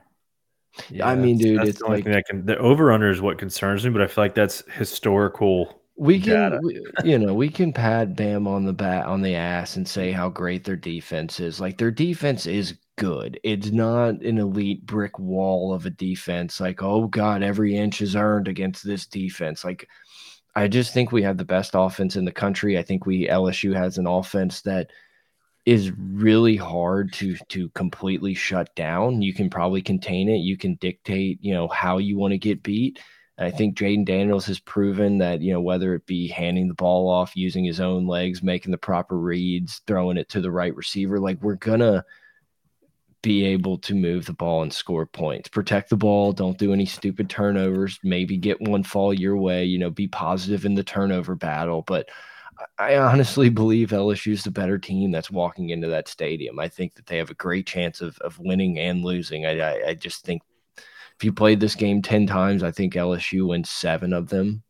Yeah, 0.90 1.08
I 1.08 1.14
mean, 1.14 1.38
dude, 1.38 1.62
it's 1.62 1.78
the 1.78 1.86
like 1.86 2.04
thing 2.04 2.22
can, 2.28 2.44
the 2.44 2.58
over 2.58 2.92
under 2.92 3.08
is 3.08 3.20
what 3.20 3.38
concerns 3.38 3.84
me, 3.84 3.90
but 3.90 4.02
I 4.02 4.06
feel 4.06 4.24
like 4.24 4.34
that's 4.34 4.62
historical. 4.72 5.80
We 5.96 6.20
can, 6.20 6.58
we, 6.62 6.80
you 7.04 7.18
know, 7.18 7.34
we 7.34 7.48
can 7.48 7.72
pat 7.72 8.16
Bam 8.16 8.48
on 8.48 8.64
the 8.64 8.72
bat 8.72 9.06
on 9.06 9.22
the 9.22 9.36
ass 9.36 9.76
and 9.76 9.86
say 9.86 10.10
how 10.10 10.28
great 10.28 10.64
their 10.64 10.76
defense 10.76 11.38
is. 11.38 11.60
Like 11.60 11.78
their 11.78 11.92
defense 11.92 12.46
is 12.46 12.78
good. 12.96 13.38
It's 13.44 13.70
not 13.70 14.20
an 14.22 14.38
elite 14.38 14.84
brick 14.86 15.18
wall 15.18 15.72
of 15.72 15.86
a 15.86 15.90
defense. 15.90 16.60
Like, 16.60 16.82
oh 16.82 17.06
God, 17.06 17.42
every 17.42 17.76
inch 17.76 18.00
is 18.02 18.16
earned 18.16 18.48
against 18.48 18.84
this 18.84 19.06
defense. 19.06 19.64
Like, 19.64 19.88
I 20.56 20.68
just 20.68 20.92
think 20.92 21.12
we 21.12 21.22
have 21.22 21.38
the 21.38 21.44
best 21.44 21.72
offense 21.74 22.16
in 22.16 22.24
the 22.24 22.32
country. 22.32 22.78
I 22.78 22.82
think 22.82 23.06
we 23.06 23.28
LSU 23.28 23.74
has 23.74 23.98
an 23.98 24.06
offense 24.06 24.62
that 24.62 24.90
is 25.66 25.92
really 25.96 26.56
hard 26.56 27.12
to 27.14 27.36
to 27.48 27.68
completely 27.70 28.34
shut 28.34 28.74
down. 28.74 29.22
You 29.22 29.32
can 29.32 29.48
probably 29.48 29.82
contain 29.82 30.28
it. 30.28 30.38
You 30.38 30.56
can 30.56 30.74
dictate, 30.76 31.38
you 31.40 31.54
know, 31.54 31.68
how 31.68 31.98
you 31.98 32.18
want 32.18 32.32
to 32.32 32.38
get 32.38 32.62
beat. 32.62 33.00
And 33.36 33.46
I 33.46 33.50
think 33.50 33.76
Jayden 33.76 34.04
Daniels 34.04 34.46
has 34.46 34.60
proven 34.60 35.18
that, 35.18 35.40
you 35.40 35.52
know, 35.52 35.60
whether 35.60 35.94
it 35.94 36.06
be 36.06 36.28
handing 36.28 36.68
the 36.68 36.74
ball 36.74 37.08
off, 37.10 37.36
using 37.36 37.64
his 37.64 37.80
own 37.80 38.06
legs, 38.06 38.42
making 38.42 38.70
the 38.70 38.78
proper 38.78 39.18
reads, 39.18 39.80
throwing 39.86 40.16
it 40.16 40.28
to 40.30 40.40
the 40.40 40.50
right 40.50 40.74
receiver, 40.74 41.18
like 41.18 41.42
we're 41.42 41.56
gonna 41.56 42.04
be 43.22 43.44
able 43.46 43.78
to 43.78 43.94
move 43.94 44.26
the 44.26 44.34
ball 44.34 44.62
and 44.62 44.72
score 44.72 45.06
points. 45.06 45.48
Protect 45.48 45.88
the 45.88 45.96
ball. 45.96 46.32
Don't 46.32 46.58
do 46.58 46.74
any 46.74 46.84
stupid 46.84 47.30
turnovers. 47.30 47.98
Maybe 48.04 48.36
get 48.36 48.60
one 48.60 48.84
fall 48.84 49.14
your 49.14 49.36
way. 49.36 49.64
You 49.64 49.78
know, 49.78 49.90
be 49.90 50.06
positive 50.06 50.66
in 50.66 50.74
the 50.74 50.84
turnover 50.84 51.34
battle. 51.34 51.82
But 51.82 52.10
I 52.78 52.96
honestly 52.98 53.48
believe 53.48 53.90
LSU 53.90 54.32
is 54.32 54.44
the 54.44 54.50
better 54.50 54.78
team 54.78 55.10
that's 55.10 55.30
walking 55.30 55.70
into 55.70 55.88
that 55.88 56.06
stadium. 56.06 56.58
I 56.58 56.68
think 56.68 56.94
that 56.94 57.06
they 57.06 57.16
have 57.16 57.30
a 57.30 57.34
great 57.34 57.66
chance 57.66 58.00
of, 58.00 58.18
of 58.18 58.38
winning 58.38 58.78
and 58.78 59.02
losing. 59.02 59.46
I, 59.46 59.58
I, 59.58 59.88
I 59.88 59.94
just 59.94 60.24
think 60.24 60.42
if 61.18 61.24
you 61.24 61.32
played 61.32 61.60
this 61.60 61.74
game 61.74 62.02
10 62.02 62.26
times, 62.26 62.62
I 62.62 62.70
think 62.70 62.94
LSU 62.94 63.48
wins 63.48 63.70
seven 63.70 64.12
of 64.12 64.28
them. 64.28 64.62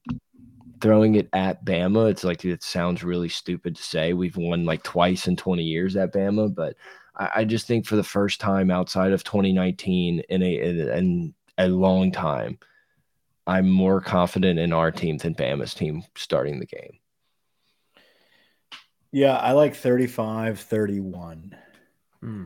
throwing 0.81 1.15
it 1.15 1.29
at 1.33 1.65
Bama, 1.65 2.11
it's 2.11 2.25
like 2.25 2.45
it 2.45 2.63
sounds 2.63 3.03
really 3.03 3.29
stupid 3.29 3.77
to 3.77 3.83
say. 3.83 4.13
We've 4.13 4.37
won 4.37 4.65
like 4.67 4.83
twice 4.83 5.27
in 5.29 5.37
20 5.37 5.63
years 5.63 5.97
at 5.97 6.13
Bama, 6.13 6.55
but 6.55 6.77
I, 7.17 7.31
I 7.37 7.45
just 7.45 7.67
think 7.67 7.87
for 7.87 7.97
the 7.97 8.05
first 8.05 8.41
time 8.41 8.71
outside 8.71 9.13
of 9.13 9.25
2019 9.25 10.21
in 10.29 10.43
a 10.43 10.59
in 10.99 11.35
a 11.57 11.69
long 11.69 12.13
time, 12.13 12.59
I'm 13.47 13.71
more 13.71 14.01
confident 14.01 14.59
in 14.59 14.73
our 14.73 14.91
team 14.91 15.17
than 15.19 15.35
Bama's 15.35 15.75
team 15.75 16.03
starting 16.17 16.59
the 16.61 16.67
game. 16.67 16.99
Yeah, 19.13 19.37
I 19.37 19.53
like 19.53 19.77
35 19.77 20.59
31. 20.61 21.57
Hmm. 22.21 22.45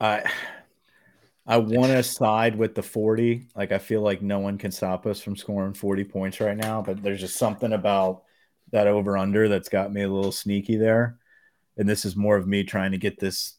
I 0.00 0.24
I 1.46 1.56
want 1.56 1.92
to 1.92 2.02
side 2.02 2.56
with 2.56 2.74
the 2.74 2.82
40. 2.82 3.48
Like 3.56 3.72
I 3.72 3.78
feel 3.78 4.00
like 4.00 4.22
no 4.22 4.38
one 4.38 4.58
can 4.58 4.70
stop 4.70 5.06
us 5.06 5.20
from 5.20 5.36
scoring 5.36 5.74
40 5.74 6.04
points 6.04 6.40
right 6.40 6.56
now, 6.56 6.82
but 6.82 7.02
there's 7.02 7.20
just 7.20 7.36
something 7.36 7.72
about 7.72 8.22
that 8.70 8.86
over 8.86 9.18
under 9.18 9.48
that's 9.48 9.68
got 9.68 9.92
me 9.92 10.02
a 10.02 10.08
little 10.08 10.32
sneaky 10.32 10.76
there. 10.76 11.18
And 11.76 11.88
this 11.88 12.04
is 12.04 12.16
more 12.16 12.36
of 12.36 12.46
me 12.46 12.64
trying 12.64 12.92
to 12.92 12.98
get 12.98 13.18
this 13.18 13.54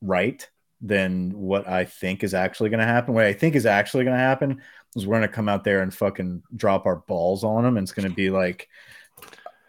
right 0.00 0.48
than 0.80 1.30
what 1.32 1.68
I 1.68 1.84
think 1.84 2.22
is 2.22 2.34
actually 2.34 2.70
going 2.70 2.80
to 2.80 2.86
happen. 2.86 3.14
What 3.14 3.24
I 3.24 3.32
think 3.32 3.54
is 3.54 3.66
actually 3.66 4.04
going 4.04 4.16
to 4.16 4.22
happen 4.22 4.62
is 4.94 5.06
we're 5.06 5.16
going 5.16 5.28
to 5.28 5.34
come 5.34 5.48
out 5.48 5.64
there 5.64 5.82
and 5.82 5.92
fucking 5.92 6.42
drop 6.54 6.86
our 6.86 6.96
balls 6.96 7.44
on 7.44 7.64
them 7.64 7.76
and 7.76 7.84
it's 7.84 7.92
going 7.92 8.08
to 8.08 8.14
be 8.14 8.30
like 8.30 8.68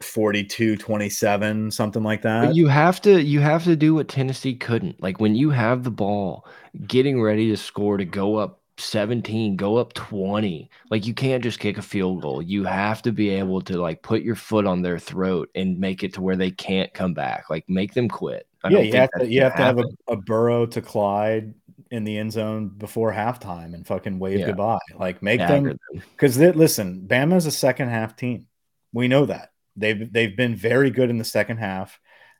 42 0.02 0.78
27 0.78 1.72
something 1.72 2.04
like 2.04 2.22
that 2.22 2.48
But 2.48 2.56
you 2.56 2.68
have 2.68 3.02
to 3.02 3.22
you 3.22 3.40
have 3.40 3.64
to 3.64 3.76
do 3.76 3.96
what 3.96 4.08
Tennessee 4.08 4.56
couldn't. 4.56 5.02
Like 5.02 5.20
when 5.20 5.36
you 5.36 5.50
have 5.50 5.84
the 5.84 5.92
ball, 5.92 6.46
getting 6.86 7.22
ready 7.22 7.50
to 7.50 7.58
score 7.58 7.98
to 7.98 8.06
go 8.06 8.36
up 8.36 8.62
17, 8.80 9.56
go 9.56 9.78
up 9.78 9.94
20. 9.94 10.70
Like 10.92 11.08
you 11.08 11.14
can't 11.16 11.42
just 11.44 11.60
kick 11.60 11.80
a 11.80 11.82
field 11.82 12.22
goal. 12.22 12.44
You 12.44 12.64
have 12.66 13.02
to 13.04 13.12
be 13.12 13.30
able 13.30 13.62
to 13.62 13.82
like 13.82 14.04
put 14.04 14.22
your 14.22 14.36
foot 14.36 14.68
on 14.68 14.84
their 14.84 15.00
throat 15.00 15.50
and 15.56 15.80
make 15.80 16.04
it 16.04 16.14
to 16.14 16.22
where 16.22 16.36
they 16.36 16.52
can't 16.52 16.94
come 16.94 17.16
back. 17.16 17.50
Like 17.50 17.68
make 17.68 17.94
them 17.96 18.08
quit. 18.08 18.48
I 18.64 18.70
yeah 18.70 18.80
you 18.80 18.94
have 18.94 19.10
to 19.20 19.28
you 19.28 19.42
have 19.42 19.56
to 19.56 19.62
have 19.64 19.78
a, 19.78 19.82
happen. 19.82 19.98
a 20.10 20.16
burrow 20.18 20.66
to 20.68 20.82
clyde 20.82 21.54
in 21.90 22.04
the 22.04 22.18
end 22.18 22.34
zone 22.34 22.68
before 22.70 23.14
halftime 23.14 23.74
and 23.74 23.86
fucking 23.88 24.20
wave 24.20 24.40
Yeah. 24.40 24.48
goodbye 24.48 24.80
like 25.00 25.22
make 25.22 25.40
Dagger 25.40 25.70
them 25.70 25.80
them. 25.94 26.04
because 26.12 26.38
listen 26.38 27.06
bama's 27.08 27.46
a 27.46 27.52
second 27.52 27.88
half 27.90 28.16
team 28.16 28.48
we 28.92 29.08
know 29.08 29.26
that 29.28 29.52
they've 29.78 30.12
they've 30.12 30.36
been 30.36 30.56
very 30.56 30.90
good 30.90 31.10
in 31.10 31.18
the 31.18 31.24
second 31.24 31.58
half. 31.58 32.00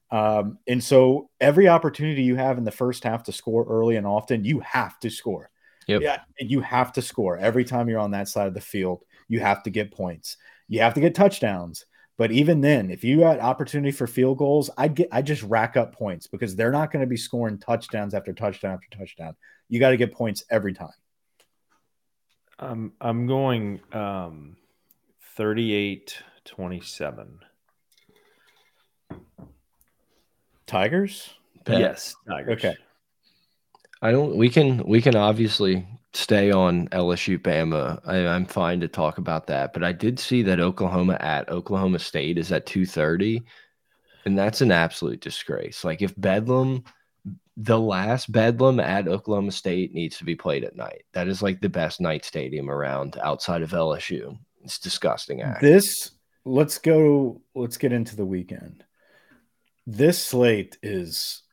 Um, 0.10 0.58
and 0.68 0.84
so 0.84 1.30
every 1.40 1.68
opportunity 1.68 2.24
you 2.24 2.36
have 2.36 2.58
in 2.58 2.64
the 2.64 2.72
first 2.72 3.04
half 3.04 3.24
to 3.24 3.32
score 3.32 3.66
early 3.68 3.98
and 3.98 4.08
often 4.08 4.44
you 4.44 4.60
have 4.62 5.00
to 5.00 5.10
score. 5.10 5.50
Yep. 5.88 6.02
yeah 6.02 6.20
you 6.40 6.60
have 6.62 6.92
to 6.94 7.02
score. 7.02 7.38
Every 7.38 7.64
time 7.64 7.88
you're 7.88 8.00
on 8.00 8.12
that 8.12 8.28
side 8.28 8.48
of 8.48 8.54
the 8.54 8.62
field 8.62 9.04
you 9.28 9.40
have 9.40 9.64
to 9.64 9.70
get 9.70 9.92
points. 9.92 10.38
You 10.68 10.82
have 10.82 10.94
to 10.96 11.02
get 11.02 11.16
touchdowns. 11.16 11.86
But 12.18 12.32
even 12.32 12.62
then 12.62 12.90
if 12.90 13.04
you 13.04 13.20
got 13.20 13.40
opportunity 13.40 13.92
for 13.92 14.08
field 14.08 14.40
goals 14.40 14.72
i'd 14.78 14.96
get 14.96 15.08
i 15.12 15.22
just 15.22 15.44
rack 15.44 15.78
up 15.78 15.94
points 15.94 16.26
because 16.26 16.56
they're 16.56 16.72
not 16.72 16.92
going 16.92 17.02
to 17.02 17.08
be 17.08 17.16
scoring 17.16 17.60
touchdowns 17.60 18.16
after 18.16 18.34
touchdown 18.34 18.74
after 18.74 18.98
touchdown. 18.98 19.36
You 19.70 19.80
got 19.80 19.92
to 19.92 19.98
get 19.98 20.14
points 20.14 20.44
every 20.50 20.74
time. 20.74 20.90
I'm 22.60 22.94
I'm 23.00 23.28
going 23.28 23.80
um 23.94 24.56
38 25.38 26.18
27. 26.48 27.40
tigers 30.66 31.34
Bet. 31.68 31.80
Yes, 31.82 32.16
Tigers. 32.28 32.58
Okay. 32.58 32.76
I 34.02 34.12
don't. 34.12 34.38
We 34.38 34.50
can. 34.50 34.84
We 34.86 35.02
can 35.02 35.16
obviously 35.16 35.86
stay 36.14 36.50
on 36.50 36.88
LSU 36.90 37.38
Bama. 37.38 38.00
I, 38.06 38.26
I'm 38.26 38.46
fine 38.46 38.80
to 38.80 38.88
talk 38.88 39.18
about 39.18 39.48
that. 39.48 39.74
But 39.74 39.84
I 39.84 39.92
did 39.92 40.18
see 40.18 40.42
that 40.44 40.62
Oklahoma 40.62 41.18
at 41.20 41.50
Oklahoma 41.50 42.00
State 42.00 42.38
is 42.38 42.54
at 42.54 42.66
two 42.66 42.86
thirty, 42.86 43.44
and 44.26 44.38
that's 44.38 44.62
an 44.62 44.72
absolute 44.72 45.20
disgrace. 45.20 45.84
Like 45.84 46.02
if 46.02 46.14
Bedlam, 46.16 46.86
the 47.58 47.80
last 47.80 48.32
Bedlam 48.32 48.80
at 48.80 49.10
Oklahoma 49.10 49.52
State 49.52 49.94
needs 49.94 50.18
to 50.20 50.24
be 50.24 50.36
played 50.36 50.64
at 50.64 50.78
night. 50.78 51.04
That 51.12 51.28
is 51.28 51.42
like 51.42 51.60
the 51.60 51.70
best 51.70 52.00
night 52.00 52.24
stadium 52.24 52.70
around 52.70 53.18
outside 53.22 53.62
of 53.62 53.72
LSU. 53.72 54.38
It's 54.64 54.80
disgusting. 54.80 55.42
Act. 55.42 55.62
This 55.62 56.12
let's 56.48 56.78
go 56.78 57.42
let's 57.56 57.78
get 57.78 57.92
into 57.92 58.16
the 58.16 58.26
weekend. 58.26 58.84
This 59.86 60.22
slate 60.24 60.78
is 60.82 61.44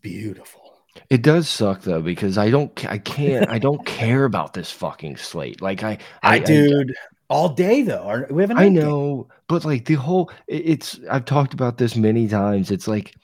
beautiful. 0.00 0.62
It 1.10 1.22
does 1.22 1.48
suck 1.48 1.82
though 1.82 2.02
because 2.02 2.38
I 2.38 2.50
don't. 2.50 2.84
I 2.86 2.98
can't. 2.98 3.48
I 3.48 3.58
don't 3.58 3.84
care 3.86 4.24
about 4.24 4.54
this 4.54 4.70
fucking 4.70 5.16
slate. 5.16 5.60
Like 5.60 5.82
I. 5.82 5.98
I, 6.22 6.38
dude 6.38 6.92
all 7.28 7.48
day 7.48 7.82
though. 7.82 8.26
We 8.30 8.42
have 8.42 8.50
a 8.50 8.54
I 8.54 8.64
i 8.64 8.68
know, 8.68 9.28
but 9.48 9.64
like 9.64 9.86
the 9.86 9.94
whole 9.94 10.30
it's 10.46 11.00
I've 11.10 11.24
talked 11.24 11.54
about 11.54 11.78
this 11.78 11.96
many 11.96 12.28
times. 12.28 12.70
It's 12.70 12.88
like 12.88 13.14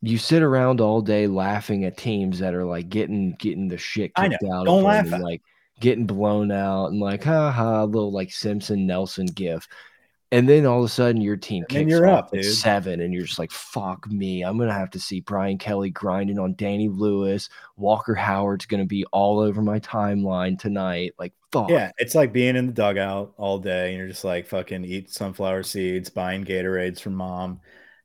you 0.00 0.18
sit 0.18 0.42
around 0.42 0.80
all 0.80 1.00
day 1.00 1.26
laughing 1.26 1.84
at 1.84 1.96
teams 1.96 2.38
that 2.40 2.54
are 2.54 2.64
like 2.64 2.88
getting 2.88 3.36
getting 3.38 3.68
the 3.68 3.78
shit 3.78 4.12
I 4.16 4.28
kicked 4.28 4.44
out 4.44 4.66
Don't 4.66 4.78
of 4.78 4.84
laugh 4.84 5.04
them 5.04 5.14
and 5.14 5.22
like 5.22 5.42
getting 5.80 6.06
blown 6.06 6.50
out 6.50 6.86
and 6.86 7.00
like 7.00 7.24
ha 7.24 7.50
ha 7.50 7.84
little 7.84 8.12
like 8.12 8.32
Simpson 8.32 8.86
Nelson 8.86 9.26
gif. 9.26 9.68
And 10.32 10.48
then 10.48 10.66
all 10.66 10.78
of 10.80 10.84
a 10.86 10.88
sudden 10.88 11.20
your 11.20 11.36
team 11.36 11.64
And 11.68 11.68
kicks 11.68 11.88
you're 11.88 12.06
off 12.06 12.18
up, 12.18 12.32
at 12.32 12.42
dude. 12.42 12.44
seven 12.44 13.00
and 13.00 13.12
you're 13.14 13.24
just 13.24 13.38
like, 13.38 13.50
fuck 13.52 14.10
me. 14.10 14.42
I'm 14.42 14.58
gonna 14.58 14.72
have 14.72 14.90
to 14.90 15.00
see 15.00 15.20
Brian 15.20 15.58
Kelly 15.58 15.90
grinding 15.90 16.38
on 16.38 16.54
Danny 16.54 16.88
Lewis. 16.88 17.48
Walker 17.76 18.14
Howard's 18.14 18.66
gonna 18.66 18.86
be 18.86 19.04
all 19.12 19.38
over 19.40 19.62
my 19.62 19.78
timeline 19.80 20.58
tonight. 20.58 21.14
Like 21.18 21.34
fuck. 21.52 21.68
Yeah, 21.68 21.92
it's 21.98 22.14
like 22.14 22.32
being 22.32 22.56
in 22.56 22.66
the 22.66 22.72
dugout 22.72 23.34
all 23.36 23.58
day 23.58 23.90
and 23.90 23.98
you're 23.98 24.08
just 24.08 24.24
like 24.24 24.46
fucking 24.46 24.84
eat 24.84 25.10
sunflower 25.10 25.62
seeds, 25.64 26.10
buying 26.10 26.44
Gatorades 26.44 27.00
from 27.00 27.14
mom, 27.14 27.60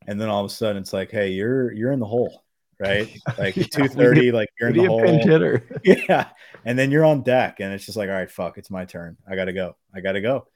and 0.05 0.19
then 0.19 0.30
all 0.30 0.43
of 0.45 0.51
a 0.51 0.53
sudden 0.53 0.82
it's 0.82 0.93
like, 0.93 1.11
hey, 1.11 1.30
you're 1.30 1.71
you're 1.73 1.91
in 1.91 1.99
the 1.99 2.05
hole, 2.05 2.43
right? 2.80 3.09
Like 3.38 3.55
Yeah, 3.55 3.65
two 3.71 3.88
thirty, 3.88 4.32
like 4.32 4.49
you're 4.59 4.69
in 4.69 4.75
the 4.78 4.86
hole. 4.86 5.28
hitter. 5.28 5.63
Yeah, 5.84 6.30
and 6.65 6.78
then 6.78 6.91
you're 6.91 7.05
on 7.05 7.23
deck, 7.23 7.59
and 7.59 7.73
it's 7.73 7.86
just 7.86 7.97
like, 7.97 8.09
all 8.09 8.15
right, 8.15 8.30
fuck, 8.32 8.57
it's 8.57 8.69
my 8.71 8.86
turn. 8.86 9.17
I 9.30 9.36
gotta 9.36 9.53
go. 9.53 9.75
I 9.93 10.01
gotta 10.01 10.21
go. 10.21 10.47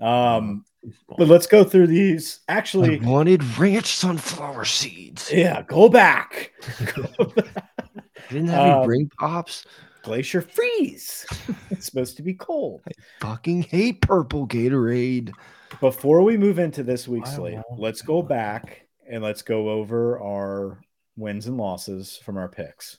Um, 0.00 0.64
but 1.16 1.28
let's 1.28 1.46
go 1.46 1.64
through 1.64 1.86
these. 1.88 2.40
I 2.48 2.54
Actually, 2.54 3.00
wanted 3.00 3.42
ranch 3.58 3.86
sunflower 3.86 4.64
seeds. 4.64 5.30
yeah, 5.32 5.62
go 5.62 5.88
back. 5.88 6.52
Go 6.94 7.24
back. 7.26 7.64
Didn't 8.30 8.48
have 8.48 8.60
any 8.60 8.70
Um, 8.72 8.86
bring 8.86 9.10
pops. 9.18 9.66
Glacier 10.02 10.40
freeze. 10.42 11.26
it's 11.70 11.86
supposed 11.86 12.16
to 12.16 12.22
be 12.22 12.34
cold. 12.34 12.82
I 12.86 12.92
fucking 13.20 13.62
hate 13.62 14.00
purple 14.00 14.46
Gatorade. 14.46 15.32
Before 15.80 16.22
we 16.22 16.36
move 16.36 16.58
into 16.58 16.82
this 16.82 17.06
week's 17.08 17.34
slate, 17.34 17.58
let's 17.76 18.02
go 18.02 18.22
back 18.22 18.86
and 19.10 19.22
let's 19.22 19.42
go 19.42 19.68
over 19.70 20.20
our 20.20 20.80
wins 21.16 21.46
and 21.46 21.56
losses 21.56 22.16
from 22.16 22.36
our 22.36 22.48
picks. 22.48 22.98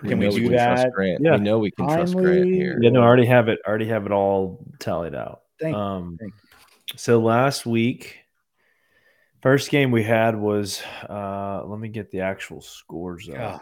Can 0.00 0.18
we 0.18 0.26
know 0.26 0.30
do 0.32 0.42
can 0.42 0.52
trust 0.52 0.82
that? 0.82 0.92
Grant. 0.92 1.20
Yeah. 1.22 1.36
We 1.36 1.40
know 1.42 1.58
we 1.58 1.70
can 1.70 1.86
trust 1.88 2.14
Grant 2.14 2.46
here. 2.46 2.78
Yeah, 2.80 2.90
no, 2.90 3.00
I 3.00 3.04
already 3.04 3.26
have 3.26 3.48
it. 3.48 3.60
I 3.64 3.68
already 3.68 3.88
have 3.88 4.06
it 4.06 4.12
all 4.12 4.66
tallied 4.80 5.14
out. 5.14 5.42
Thank 5.60 5.74
you, 5.74 5.80
um, 5.80 6.16
thank 6.20 6.32
so 6.96 7.20
last 7.20 7.64
week, 7.66 8.18
first 9.42 9.70
game 9.70 9.90
we 9.90 10.02
had 10.02 10.38
was. 10.38 10.82
Uh, 11.08 11.62
let 11.66 11.78
me 11.78 11.88
get 11.88 12.10
the 12.10 12.20
actual 12.20 12.60
scores 12.60 13.28
up. 13.28 13.36
God. 13.36 13.60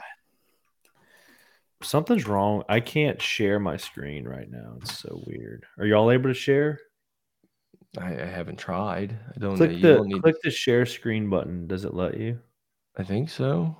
Something's 1.82 2.26
wrong. 2.28 2.62
I 2.68 2.78
can't 2.80 3.20
share 3.20 3.58
my 3.58 3.76
screen 3.76 4.24
right 4.24 4.48
now. 4.48 4.76
It's 4.80 4.98
so 4.98 5.22
weird. 5.26 5.64
Are 5.78 5.84
y'all 5.86 6.10
able 6.12 6.30
to 6.30 6.34
share? 6.34 6.78
I, 7.98 8.12
I 8.22 8.26
haven't 8.26 8.58
tried. 8.58 9.18
I 9.34 9.38
don't 9.38 9.50
know. 9.50 9.56
Click 9.56 9.72
You 9.72 9.80
the 9.80 9.94
don't 9.96 10.06
need. 10.06 10.22
click 10.22 10.36
the 10.42 10.50
share 10.50 10.86
screen 10.86 11.28
button. 11.28 11.66
Does 11.66 11.84
it 11.84 11.92
let 11.92 12.16
you? 12.18 12.38
I 12.96 13.02
think 13.02 13.28
so. 13.30 13.76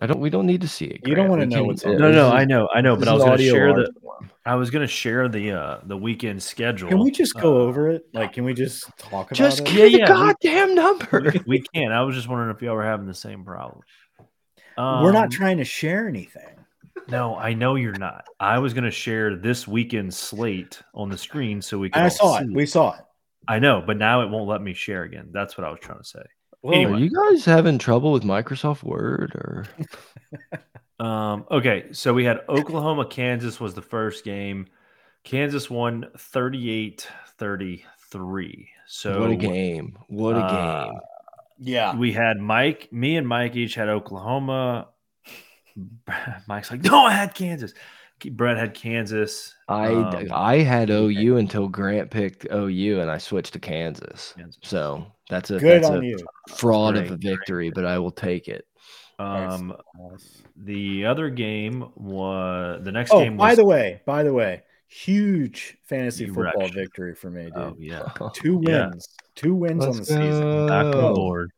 I 0.00 0.06
don't. 0.06 0.20
We 0.20 0.30
don't 0.30 0.46
need 0.46 0.62
to 0.62 0.68
see 0.68 0.86
it. 0.86 1.00
You 1.06 1.14
don't 1.14 1.28
wanna 1.28 1.46
know 1.46 1.64
what's 1.64 1.84
on 1.84 1.92
it. 1.92 1.98
No, 1.98 2.10
no, 2.10 2.30
I 2.30 2.44
know, 2.44 2.68
I 2.74 2.80
know, 2.80 2.96
but 2.96 3.08
I 3.08 3.12
was 3.12 3.22
going 3.22 3.38
to 3.38 3.44
share 3.44 3.74
the. 3.74 3.92
form. 4.02 4.30
I 4.46 4.54
was 4.56 4.70
going 4.70 4.80
to 4.82 4.88
share 4.92 5.28
the 5.28 5.52
uh 5.52 5.80
the 5.84 5.96
weekend 5.96 6.42
schedule. 6.42 6.88
Can 6.88 6.98
we 6.98 7.10
just 7.10 7.34
go 7.34 7.56
Uh, 7.58 7.64
over 7.64 7.90
it? 7.90 8.04
Like, 8.14 8.32
can 8.32 8.44
we 8.44 8.54
just 8.54 8.84
talk 8.98 9.26
about 9.30 9.36
Just 9.36 9.60
it? 9.60 9.66
give 9.66 9.74
Yeah, 9.76 9.84
the 9.84 9.98
yeah, 9.98 10.20
we- 10.20 10.26
goddamn 10.28 10.74
number. 10.74 11.32
we, 11.34 11.40
we 11.58 11.64
can. 11.74 11.92
I 11.92 12.02
was 12.02 12.14
just 12.16 12.26
wondering 12.28 12.54
if 12.54 12.62
y'all 12.62 12.74
were 12.74 12.82
having 12.84 13.06
the 13.06 13.14
same 13.14 13.44
problem. 13.44 13.82
We're 14.78 15.12
not 15.12 15.24
Um, 15.24 15.30
trying 15.30 15.58
to 15.58 15.64
share 15.64 16.08
anything. 16.08 16.56
No, 17.08 17.36
I 17.36 17.52
know 17.52 17.74
you're 17.74 17.92
not. 17.98 18.24
I 18.40 18.58
was 18.58 18.72
going 18.74 18.84
to 18.84 18.90
share 18.90 19.36
this 19.36 19.68
weekend 19.68 20.14
slate 20.14 20.80
on 20.94 21.10
the 21.10 21.18
screen 21.18 21.60
so 21.60 21.78
we 21.78 21.90
could. 21.90 22.00
I 22.02 22.08
saw 22.08 22.38
see 22.38 22.44
it. 22.44 22.52
We 22.54 22.64
saw 22.64 22.94
it. 22.94 23.00
I 23.46 23.58
know, 23.58 23.82
but 23.86 23.98
now 23.98 24.22
it 24.22 24.30
won't 24.30 24.48
let 24.48 24.62
me 24.62 24.72
share 24.72 25.02
again. 25.02 25.28
That's 25.32 25.58
what 25.58 25.66
I 25.66 25.70
was 25.70 25.80
trying 25.80 25.98
to 25.98 26.04
say. 26.04 26.22
Well, 26.62 26.74
Anyway. 26.74 26.92
Are 26.92 26.98
you 26.98 27.10
guys 27.10 27.44
having 27.44 27.78
trouble 27.78 28.12
with 28.12 28.22
Microsoft 28.22 28.82
Word 28.82 29.34
or? 29.34 29.66
Um, 31.02 31.46
okay, 31.50 31.86
so 31.90 32.14
we 32.14 32.24
had 32.24 32.42
Oklahoma, 32.48 33.04
Kansas 33.04 33.58
was 33.58 33.74
the 33.74 33.82
first 33.82 34.24
game. 34.24 34.68
Kansas 35.24 35.68
won 35.68 36.06
38 36.16 37.08
33. 37.38 38.68
So 38.86 39.20
what 39.20 39.30
a 39.30 39.36
game! 39.36 39.98
What 40.06 40.36
a 40.36 40.40
uh, 40.40 40.84
game! 40.84 41.00
Yeah. 41.58 41.96
we 41.96 42.12
had 42.12 42.38
Mike, 42.38 42.92
me 42.92 43.16
and 43.16 43.26
Mike 43.26 43.56
each 43.56 43.74
had 43.74 43.88
Oklahoma. 43.88 44.88
Mike's 46.46 46.70
like, 46.70 46.82
no, 46.82 47.04
I 47.04 47.12
had 47.12 47.34
Kansas. 47.34 47.74
Brett 48.30 48.56
had 48.56 48.74
Kansas. 48.74 49.54
I 49.68 49.88
Um, 49.88 50.28
I 50.32 50.58
had 50.58 50.90
OU 50.90 51.36
until 51.38 51.68
Grant 51.68 52.10
picked 52.10 52.46
OU, 52.52 53.00
and 53.00 53.10
I 53.10 53.18
switched 53.18 53.52
to 53.54 53.58
Kansas. 53.58 54.34
Kansas. 54.36 54.58
So 54.62 55.06
that's 55.28 55.50
a 55.50 55.58
Good 55.58 55.82
that's 55.82 55.88
on 55.90 56.02
a 56.02 56.06
you. 56.06 56.16
fraud 56.56 56.94
Great, 56.94 57.06
of 57.06 57.12
a 57.12 57.16
victory, 57.16 57.70
but 57.74 57.84
I 57.84 57.98
will 57.98 58.10
take 58.10 58.48
it. 58.48 58.66
Um, 59.18 59.74
Nice. 60.10 60.42
the 60.56 61.04
other 61.06 61.30
game 61.30 61.90
was 61.94 62.82
the 62.82 62.90
next 62.92 63.12
Oh, 63.12 63.20
game. 63.22 63.36
Was, 63.36 63.48
by 63.50 63.54
the 63.54 63.64
way, 63.64 64.00
by 64.04 64.22
the 64.24 64.32
way, 64.32 64.62
huge 64.88 65.76
fantasy 65.84 66.24
You 66.24 66.34
football 66.34 66.68
victory 66.68 67.14
for 67.14 67.30
me, 67.30 67.44
dude. 67.44 67.52
oh 67.56 67.76
yeah, 67.78 68.02
Two 68.34 68.60
Yeah. 68.66 68.86
wins. 68.88 69.06
Two 69.34 69.54
wins 69.54 69.84
on 69.84 69.92
the 69.92 69.98
Let's 69.98 70.08
season. 70.08 70.66
back 70.66 70.86
on 70.94 71.14
board. 71.14 71.50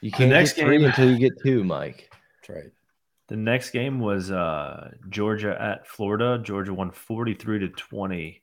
You 0.00 0.10
can't 0.10 0.30
next 0.30 0.52
get 0.54 0.66
three 0.66 0.78
game- 0.78 0.86
until 0.86 1.10
you 1.10 1.18
get 1.18 1.32
two, 1.42 1.64
Mike. 1.64 2.10
That's 2.46 2.56
right. 2.64 2.72
The 3.28 3.36
next 3.36 3.70
game 3.70 3.98
was 3.98 4.30
uh, 4.30 4.90
Georgia 5.08 5.56
at 5.60 5.86
Florida. 5.88 6.38
Georgia 6.42 6.72
won 6.72 6.90
forty 6.90 7.34
three 7.34 7.58
to 7.60 7.68
twenty. 7.68 8.42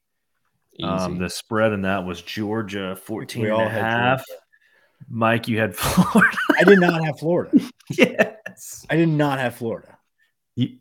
Easy. 0.76 0.84
Um, 0.84 1.18
the 1.20 1.30
spread 1.30 1.72
in 1.72 1.84
that 1.84 2.04
was 2.04 2.22
Georgia 2.24 2.96
14 2.96 3.44
We 3.44 3.50
and 3.52 3.62
a 3.62 3.70
half. 3.70 4.26
Georgia. 4.28 4.42
Mike, 5.08 5.48
you 5.48 5.60
had 5.60 5.76
Florida. 5.78 6.36
I 6.60 6.64
did 6.64 6.80
not 6.80 7.06
have 7.06 7.20
Florida. 7.20 7.60
yes. 7.92 8.84
I 8.90 8.96
did 8.96 9.10
not 9.10 9.38
have 9.38 9.56
Florida. 9.56 9.96
You, 10.56 10.78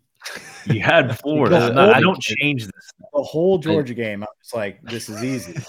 you 0.64 0.80
had 0.80 1.18
Florida. 1.20 1.74
not- 1.74 1.94
I 1.94 2.00
don't 2.00 2.22
change 2.22 2.64
this. 2.64 2.90
The 3.12 3.22
whole 3.22 3.58
Georgia 3.58 3.92
game, 3.92 4.22
I 4.22 4.26
was 4.40 4.54
like, 4.54 4.80
this 4.82 5.10
is 5.10 5.22
easy. 5.22 5.60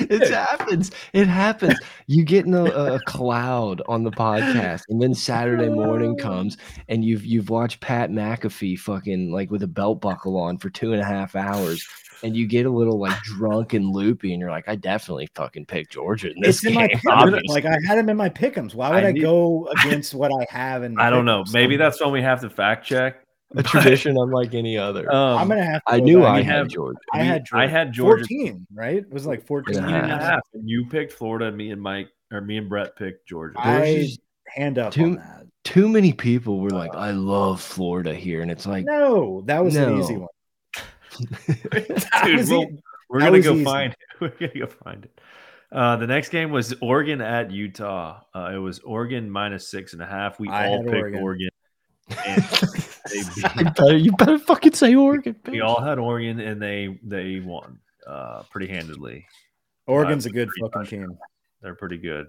It 0.00 0.30
happens. 0.30 0.90
It 1.12 1.26
happens. 1.26 1.78
You 2.06 2.24
get 2.24 2.46
in 2.46 2.54
a, 2.54 2.64
a 2.64 3.00
cloud 3.06 3.82
on 3.86 4.04
the 4.04 4.10
podcast, 4.10 4.82
and 4.88 5.00
then 5.00 5.14
Saturday 5.14 5.68
morning 5.68 6.16
comes, 6.16 6.56
and 6.88 7.04
you've 7.04 7.24
you've 7.24 7.50
watched 7.50 7.80
Pat 7.80 8.10
McAfee 8.10 8.78
fucking 8.78 9.30
like 9.32 9.50
with 9.50 9.62
a 9.62 9.68
belt 9.68 10.00
buckle 10.00 10.36
on 10.38 10.58
for 10.58 10.70
two 10.70 10.92
and 10.92 11.00
a 11.00 11.04
half 11.04 11.36
hours, 11.36 11.86
and 12.22 12.36
you 12.36 12.46
get 12.46 12.66
a 12.66 12.70
little 12.70 12.98
like 12.98 13.16
drunk 13.22 13.72
and 13.72 13.94
loopy, 13.94 14.32
and 14.32 14.40
you're 14.40 14.50
like, 14.50 14.68
I 14.68 14.76
definitely 14.76 15.28
fucking 15.34 15.66
picked 15.66 15.92
Georgia 15.92 16.30
in 16.30 16.40
this 16.40 16.56
It's 16.56 16.66
in 16.66 16.74
my 16.74 16.88
game. 16.88 17.40
Like 17.48 17.64
I 17.64 17.76
had 17.86 17.98
him 17.98 18.08
in 18.08 18.16
my 18.16 18.28
pickums. 18.28 18.74
Why 18.74 18.90
would 18.90 19.04
I 19.04 19.08
I, 19.08 19.12
need- 19.12 19.20
go 19.20 19.68
against 19.68 20.14
what 20.14 20.30
I 20.32 20.46
have 20.54 20.82
in? 20.82 20.96
I 20.98 21.10
don't 21.10 21.24
know. 21.24 21.42
pick'ems? 21.44 21.52
Maybe 21.54 21.76
that's 21.76 22.00
when 22.00 22.12
we 22.12 22.22
have 22.22 22.40
to 22.42 22.50
fact 22.50 22.86
check. 22.86 23.23
A 23.56 23.62
tradition 23.62 24.16
unlike 24.18 24.54
any 24.54 24.76
other. 24.78 25.10
Um, 25.12 25.38
I'm 25.38 25.48
gonna 25.48 25.64
have. 25.64 25.84
To 25.86 25.92
I 25.94 25.98
go 26.00 26.04
knew 26.04 26.20
back. 26.20 26.28
I 26.28 26.36
we 26.38 26.42
had 26.44 26.56
have- 26.56 26.68
Georgia. 26.68 26.98
I 27.12 27.18
had. 27.22 27.44
I 27.52 27.66
had 27.66 27.92
Georgia 27.92 28.24
14, 28.28 28.66
right? 28.74 28.96
It 28.98 29.12
was 29.12 29.26
like 29.26 29.46
14 29.46 29.76
And 29.76 29.86
and 29.86 29.94
a 29.94 30.08
half. 30.08 30.20
half. 30.22 30.40
And 30.54 30.68
you 30.68 30.86
picked 30.86 31.12
Florida, 31.12 31.46
and 31.46 31.56
me 31.56 31.70
and 31.70 31.80
Mike, 31.80 32.08
or 32.32 32.40
me 32.40 32.56
and 32.58 32.68
Brett 32.68 32.96
picked 32.96 33.28
Georgia. 33.28 33.54
I 33.58 34.08
hand 34.48 34.78
up 34.78 34.92
Two- 34.92 35.04
on 35.04 35.14
that. 35.16 35.46
Too 35.64 35.88
many 35.88 36.12
people 36.12 36.60
were 36.60 36.68
like, 36.70 36.94
I 36.94 37.12
love 37.12 37.58
Florida 37.60 38.14
here, 38.14 38.42
and 38.42 38.50
it's 38.50 38.66
like, 38.66 38.84
No, 38.84 39.40
that 39.46 39.64
was 39.64 39.74
an 39.76 39.98
easy 39.98 40.16
one. 40.18 40.28
Dude, 42.24 42.36
was 42.38 42.50
we'll- 42.50 42.68
we're 43.08 43.20
gonna 43.20 43.40
go 43.40 43.54
easy. 43.54 43.64
find 43.64 43.92
it. 43.92 43.98
We're 44.20 44.28
gonna 44.30 44.52
go 44.58 44.66
find 44.66 45.04
it. 45.04 45.20
Uh, 45.72 45.96
the 45.96 46.06
next 46.06 46.28
game 46.28 46.50
was 46.50 46.74
Oregon 46.80 47.20
at 47.20 47.50
Utah. 47.50 48.20
Uh, 48.34 48.52
it 48.54 48.58
was 48.58 48.78
Oregon 48.80 49.28
minus 49.30 49.68
six 49.68 49.92
and 49.92 50.00
a 50.02 50.06
half. 50.06 50.38
We 50.38 50.48
I 50.48 50.68
all 50.68 50.82
picked 50.84 50.94
Oregon. 50.94 51.22
Oregon. 51.22 51.48
And 52.08 52.42
they 53.10 53.22
beat- 53.34 53.56
you 53.56 53.64
better, 53.70 53.96
you 53.96 54.12
better 54.12 54.38
fucking 54.38 54.74
say 54.74 54.94
Oregon. 54.94 55.36
we 55.48 55.60
all 55.60 55.80
had 55.80 55.98
Oregon, 55.98 56.40
and 56.40 56.60
they 56.60 56.98
they 57.02 57.40
won 57.40 57.78
uh, 58.06 58.42
pretty 58.50 58.66
handedly. 58.72 59.26
Oregon's 59.86 60.26
a 60.26 60.30
Uh, 60.30 60.32
good 60.32 60.50
fucking 60.60 60.80
much. 60.80 60.90
team. 60.90 61.18
They're 61.62 61.74
pretty 61.74 61.98
good. 61.98 62.26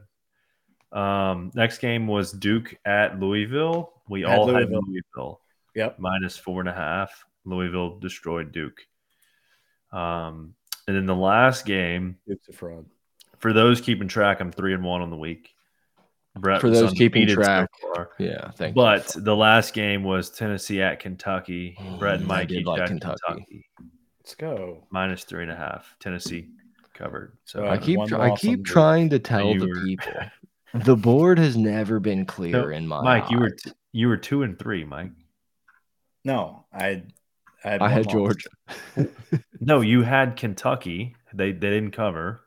Um, 0.92 1.52
next 1.56 1.80
game 1.80 2.08
was 2.08 2.32
Duke 2.32 2.76
at 2.86 3.20
Louisville. 3.20 3.94
We 4.08 4.22
Had 4.22 4.38
all 4.40 4.48
Louisville. 4.48 4.82
had 4.82 4.88
Louisville 4.88 5.42
Yep. 5.76 6.00
minus 6.00 6.38
four 6.38 6.60
and 6.62 6.70
a 6.70 6.74
half. 6.74 7.26
Louisville 7.44 8.00
destroyed 8.00 8.52
Duke. 8.52 8.80
Um, 9.92 10.56
and 10.88 10.96
then 10.96 11.06
the 11.06 11.16
last 11.16 11.66
game 11.66 12.18
Duke's 12.28 12.48
a 12.50 12.54
fraud. 12.54 12.86
for 13.40 13.52
those 13.54 13.82
keeping 13.82 14.08
track, 14.08 14.40
I'm 14.40 14.52
three 14.52 14.74
and 14.74 14.84
one 14.84 15.02
on 15.02 15.10
the 15.10 15.18
week. 15.18 15.55
Brett 16.38 16.60
For 16.62 16.70
those 16.70 16.92
keeping 16.94 17.24
undefeated 17.24 17.46
so 17.46 17.66
track. 17.96 18.10
Yeah, 18.20 18.52
thank 18.52 18.76
But 18.76 19.16
you. 19.16 19.22
the 19.22 19.36
last 19.36 19.74
game 19.74 20.04
was 20.04 20.30
Tennessee 20.30 20.82
at 20.82 21.00
Kentucky. 21.00 21.78
Oh, 21.80 21.98
Brett 21.98 22.16
and 22.16 22.26
I 22.26 22.28
Mike 22.40 22.48
did 22.50 22.60
each 22.62 22.66
like 22.66 22.80
had 22.82 22.90
Kentucky. 22.90 23.20
Kentucky. 23.28 23.66
Let's 24.20 24.36
go. 24.36 24.86
minus 24.90 25.24
three 25.24 25.44
and 25.44 25.52
a 25.52 25.56
half. 25.56 25.96
Tennessee 26.00 26.50
covered. 26.94 27.38
So 27.46 27.68
I 27.68 27.78
keep 27.78 28.00
I 28.14 28.36
keep 28.36 28.66
trying 28.66 29.10
to 29.12 29.20
tell 29.20 29.54
the 29.54 29.66
were- 29.68 29.86
people 29.86 30.14
the 30.74 30.96
board 30.98 31.38
has 31.40 31.56
never 31.56 32.00
been 32.00 32.26
clear 32.26 32.52
No, 32.52 32.68
in 32.70 32.86
my 32.88 33.02
Mike, 33.02 33.30
you 33.32 33.40
were 33.40 33.56
you 33.94 34.08
were 34.10 34.18
two 34.18 34.44
and 34.44 34.60
three, 34.60 34.84
Mike. 34.84 35.12
No, 36.24 36.66
I. 36.74 37.04
I 37.64 37.70
had, 37.70 37.82
I 37.82 37.90
had. 37.90 38.10
Georgia. 38.10 38.50
No, 39.60 39.82
you 39.82 40.04
had 40.04 40.36
Kentucky. 40.36 41.16
They 41.34 41.52
they 41.52 41.70
didn't 41.72 41.92
cover. 41.92 42.42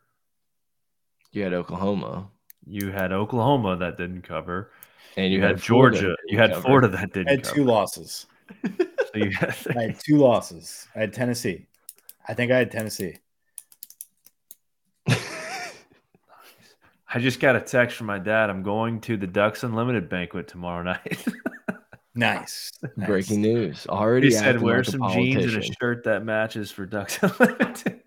You 1.32 1.42
had 1.42 1.52
Oklahoma, 1.52 2.28
You 2.68 2.90
had 2.92 3.12
Oklahoma 3.12 3.76
that 3.78 3.96
didn't 3.96 4.22
cover. 4.22 4.70
and 5.16 5.32
You, 5.32 5.38
you, 5.38 5.44
had, 5.44 5.60
Florida 5.62 5.96
Georgia. 5.96 6.08
that 6.10 6.18
You 6.32 6.38
had 6.38 6.50
cover. 6.50 6.62
Florida 6.62 6.88
that 6.88 7.12
didn't 7.14 7.28
I 7.28 7.30
had 7.32 7.42
cover. 7.42 7.54
two 7.56 7.64
losses. 7.64 8.26
So 8.64 8.70
you 9.14 9.30
had- 9.30 9.56
I 9.76 9.82
had 9.82 10.00
two 10.00 10.16
losses. 10.18 10.86
I 10.94 11.00
had 11.00 11.12
Tennessee. 11.12 11.66
I 12.28 12.34
think 12.34 12.52
I 12.52 12.58
had 12.58 12.70
Tennessee. 12.70 13.16
I 15.08 15.16
just 17.20 17.40
got 17.40 17.56
a 17.56 17.60
text 17.60 17.96
from 17.96 18.06
my 18.06 18.18
dad. 18.18 18.50
I'm 18.50 18.62
going 18.62 19.00
to 19.02 19.16
the 19.16 19.26
Ducks 19.26 19.62
Unlimited 19.62 20.08
banquet 20.10 20.46
tomorrow 20.46 20.82
night. 21.06 21.24
Nice. 22.14 22.70
Nice. 22.96 23.06
Breaking 23.08 23.40
news. 23.40 23.86
Already 23.88 24.26
he 24.28 24.32
said, 24.32 24.60
"Wear 24.60 24.78
like 24.78 24.86
some 24.86 25.10
jeans 25.12 25.54
and 25.54 25.62
a 25.62 25.66
shirt 25.80 26.04
that 26.04 26.24
matches 26.24 26.70
for 26.70 26.84
Ducks 26.84 27.18
Unlimited." 27.22 28.00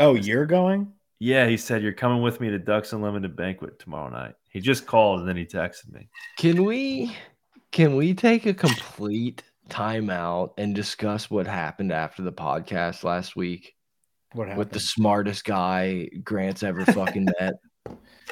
Oh, 0.00 0.14
you're 0.14 0.46
going? 0.46 0.92
Yeah, 1.18 1.46
he 1.46 1.56
said, 1.56 1.82
"You're 1.82 1.92
coming 1.92 2.22
with 2.22 2.40
me 2.40 2.50
to 2.50 2.58
Ducks 2.58 2.92
Unlimited 2.92 3.36
banquet 3.36 3.78
tomorrow 3.78 4.08
night." 4.10 4.34
He 4.50 4.60
just 4.60 4.86
called 4.86 5.20
and 5.20 5.28
then 5.28 5.36
he 5.36 5.44
texted 5.44 5.92
me. 5.92 6.08
Can 6.38 6.64
we 6.64 7.14
can 7.72 7.96
we 7.96 8.14
take 8.14 8.46
a 8.46 8.54
complete 8.54 9.42
timeout 9.68 10.52
and 10.58 10.74
discuss 10.74 11.30
what 11.30 11.46
happened 11.46 11.92
after 11.92 12.22
the 12.22 12.32
podcast 12.32 13.04
last 13.04 13.36
week 13.36 13.74
What 14.32 14.44
happened? 14.48 14.58
with 14.58 14.70
the 14.72 14.80
smartest 14.80 15.44
guy 15.44 16.08
Grant's 16.24 16.62
ever 16.62 16.84
fucking 16.86 17.26
met? 17.40 17.54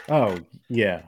Oh, 0.09 0.39
yeah. 0.69 1.03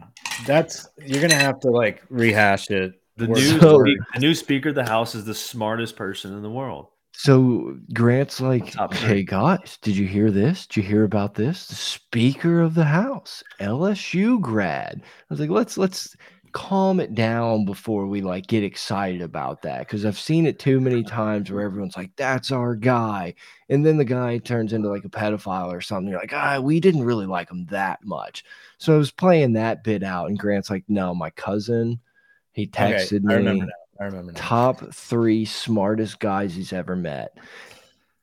That's 0.46 0.88
you're 1.04 1.20
gonna 1.22 1.34
have 1.34 1.60
to 1.60 1.70
like 1.70 2.02
rehash 2.10 2.70
it. 2.70 2.92
The 3.16 3.26
new, 3.28 3.58
So- 3.60 3.76
word. 3.78 3.90
the 4.14 4.20
new 4.20 4.34
Speaker 4.34 4.68
of 4.68 4.74
the 4.76 4.84
House 4.84 5.14
is 5.14 5.24
the 5.24 5.34
smartest 5.34 5.96
person 5.96 6.34
in 6.34 6.42
the 6.42 6.50
world. 6.50 6.88
So 7.20 7.76
Grant's 7.92 8.40
like, 8.40 8.80
"Hey 8.92 9.24
guys, 9.24 9.76
did 9.82 9.96
you 9.96 10.06
hear 10.06 10.30
this? 10.30 10.66
Did 10.66 10.76
you 10.76 10.82
hear 10.84 11.02
about 11.04 11.34
this? 11.34 11.66
The 11.66 11.74
Speaker 11.74 12.60
of 12.60 12.74
the 12.74 12.84
House, 12.84 13.42
LSU 13.60 14.38
grad." 14.40 15.02
I 15.02 15.24
was 15.28 15.40
like, 15.40 15.50
"Let's 15.50 15.76
let's 15.76 16.16
calm 16.52 17.00
it 17.00 17.14
down 17.14 17.64
before 17.64 18.06
we 18.06 18.20
like 18.22 18.46
get 18.46 18.62
excited 18.64 19.20
about 19.20 19.62
that 19.62 19.80
because 19.80 20.06
I've 20.06 20.18
seen 20.18 20.46
it 20.46 20.58
too 20.60 20.80
many 20.80 21.02
times 21.04 21.50
where 21.50 21.62
everyone's 21.64 21.96
like, 21.96 22.14
"That's 22.16 22.52
our 22.52 22.76
guy," 22.76 23.34
and 23.68 23.84
then 23.84 23.96
the 23.98 24.04
guy 24.04 24.38
turns 24.38 24.72
into 24.72 24.88
like 24.88 25.04
a 25.04 25.08
pedophile 25.10 25.72
or 25.72 25.80
something. 25.80 26.08
You're 26.10 26.20
like, 26.20 26.32
"Ah, 26.32 26.60
we 26.60 26.78
didn't 26.80 27.04
really 27.04 27.26
like 27.26 27.50
him 27.50 27.66
that 27.66 28.04
much." 28.04 28.44
So 28.78 28.94
I 28.94 28.98
was 28.98 29.10
playing 29.10 29.54
that 29.54 29.82
bit 29.84 30.02
out, 30.04 30.28
and 30.28 30.38
Grant's 30.38 30.70
like, 30.70 30.84
"No, 30.88 31.14
my 31.14 31.30
cousin." 31.30 32.00
He 32.52 32.66
Okay, 32.80 33.08
texted 33.08 33.24
I 33.28 33.34
remember 33.34 33.66
me. 33.66 33.72
I 34.00 34.04
remember 34.04 34.32
now. 34.32 34.40
top 34.40 34.92
three 34.92 35.44
smartest 35.44 36.20
guys 36.20 36.54
he's 36.54 36.72
ever 36.72 36.94
met. 36.94 37.36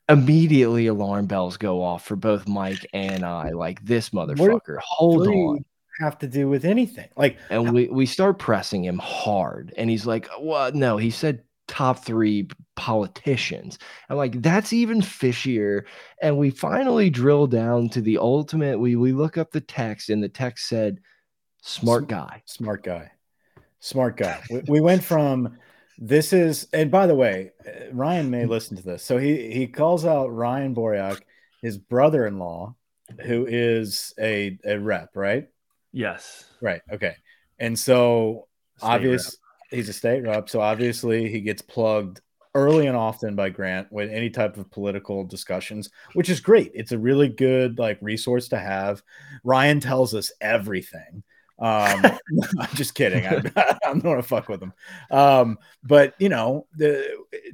Immediately, 0.07 0.87
alarm 0.87 1.25
bells 1.25 1.57
go 1.57 1.81
off 1.81 2.05
for 2.05 2.15
both 2.15 2.47
Mike 2.47 2.85
and 2.93 3.25
I. 3.25 3.51
Like 3.51 3.83
this 3.83 4.11
motherfucker, 4.11 4.77
hold 4.79 5.25
Three 5.25 5.35
on. 5.35 5.65
Have 5.99 6.19
to 6.19 6.27
do 6.27 6.49
with 6.49 6.65
anything. 6.65 7.09
Like 7.15 7.37
And 7.49 7.73
we 7.73 7.87
we 7.87 8.05
start 8.05 8.37
pressing 8.37 8.83
him 8.83 8.99
hard, 8.99 9.73
and 9.77 9.89
he's 9.89 10.05
like, 10.05 10.27
"What? 10.37 10.75
No." 10.75 10.97
He 10.97 11.09
said 11.09 11.43
top 11.67 12.05
three 12.05 12.47
politicians. 12.75 13.79
I'm 14.09 14.17
like, 14.17 14.41
that's 14.41 14.73
even 14.73 15.01
fishier. 15.01 15.85
And 16.21 16.37
we 16.37 16.49
finally 16.51 17.09
drill 17.09 17.47
down 17.47 17.89
to 17.89 18.01
the 18.01 18.17
ultimate. 18.17 18.79
We 18.79 18.95
we 18.95 19.13
look 19.13 19.37
up 19.37 19.51
the 19.51 19.61
text, 19.61 20.09
and 20.09 20.23
the 20.23 20.29
text 20.29 20.67
said, 20.67 20.99
"Smart 21.61 22.07
guy." 22.07 22.43
smart 22.45 22.83
guy. 22.83 23.11
Smart 23.85 24.17
guy. 24.17 24.41
we, 24.49 24.61
we 24.67 24.81
went 24.81 25.03
from 25.03 25.59
this 25.99 26.33
is 26.33 26.67
and 26.73 26.89
by 26.89 27.05
the 27.05 27.13
way, 27.13 27.51
Ryan 27.91 28.31
may 28.31 28.45
listen 28.47 28.75
to 28.77 28.83
this. 28.83 29.03
So 29.03 29.19
he 29.19 29.51
he 29.51 29.67
calls 29.67 30.05
out 30.05 30.33
Ryan 30.33 30.73
Boryak, 30.73 31.21
his 31.61 31.77
brother-in-law, 31.77 32.73
who 33.21 33.45
is 33.47 34.11
a, 34.19 34.57
a 34.65 34.79
rep, 34.79 35.11
right? 35.13 35.47
Yes. 35.91 36.45
Right. 36.61 36.81
Okay. 36.91 37.15
And 37.59 37.77
so 37.77 38.47
State 38.77 38.87
obvious 38.87 39.37
he's 39.69 39.87
a 39.87 39.93
state 39.93 40.23
rep, 40.23 40.49
so 40.49 40.61
obviously 40.61 41.29
he 41.29 41.41
gets 41.41 41.61
plugged 41.61 42.21
early 42.55 42.87
and 42.87 42.97
often 42.97 43.35
by 43.35 43.49
Grant 43.49 43.91
with 43.91 44.09
any 44.09 44.31
type 44.31 44.57
of 44.57 44.71
political 44.71 45.23
discussions, 45.23 45.91
which 46.13 46.29
is 46.29 46.39
great. 46.39 46.71
It's 46.73 46.91
a 46.91 46.97
really 46.97 47.29
good 47.29 47.77
like 47.77 47.99
resource 48.01 48.47
to 48.47 48.57
have. 48.57 49.03
Ryan 49.43 49.79
tells 49.79 50.15
us 50.15 50.31
everything. 50.41 51.21
Um, 51.59 52.03
I'm 52.59 52.75
just 52.75 52.95
kidding. 52.95 53.25
I, 53.25 53.77
I'm 53.85 53.99
not 54.03 54.15
to 54.15 54.23
fuck 54.23 54.49
with 54.49 54.59
them. 54.59 54.73
Um, 55.11 55.57
but 55.83 56.15
you 56.19 56.29
know, 56.29 56.67
the 56.75 57.07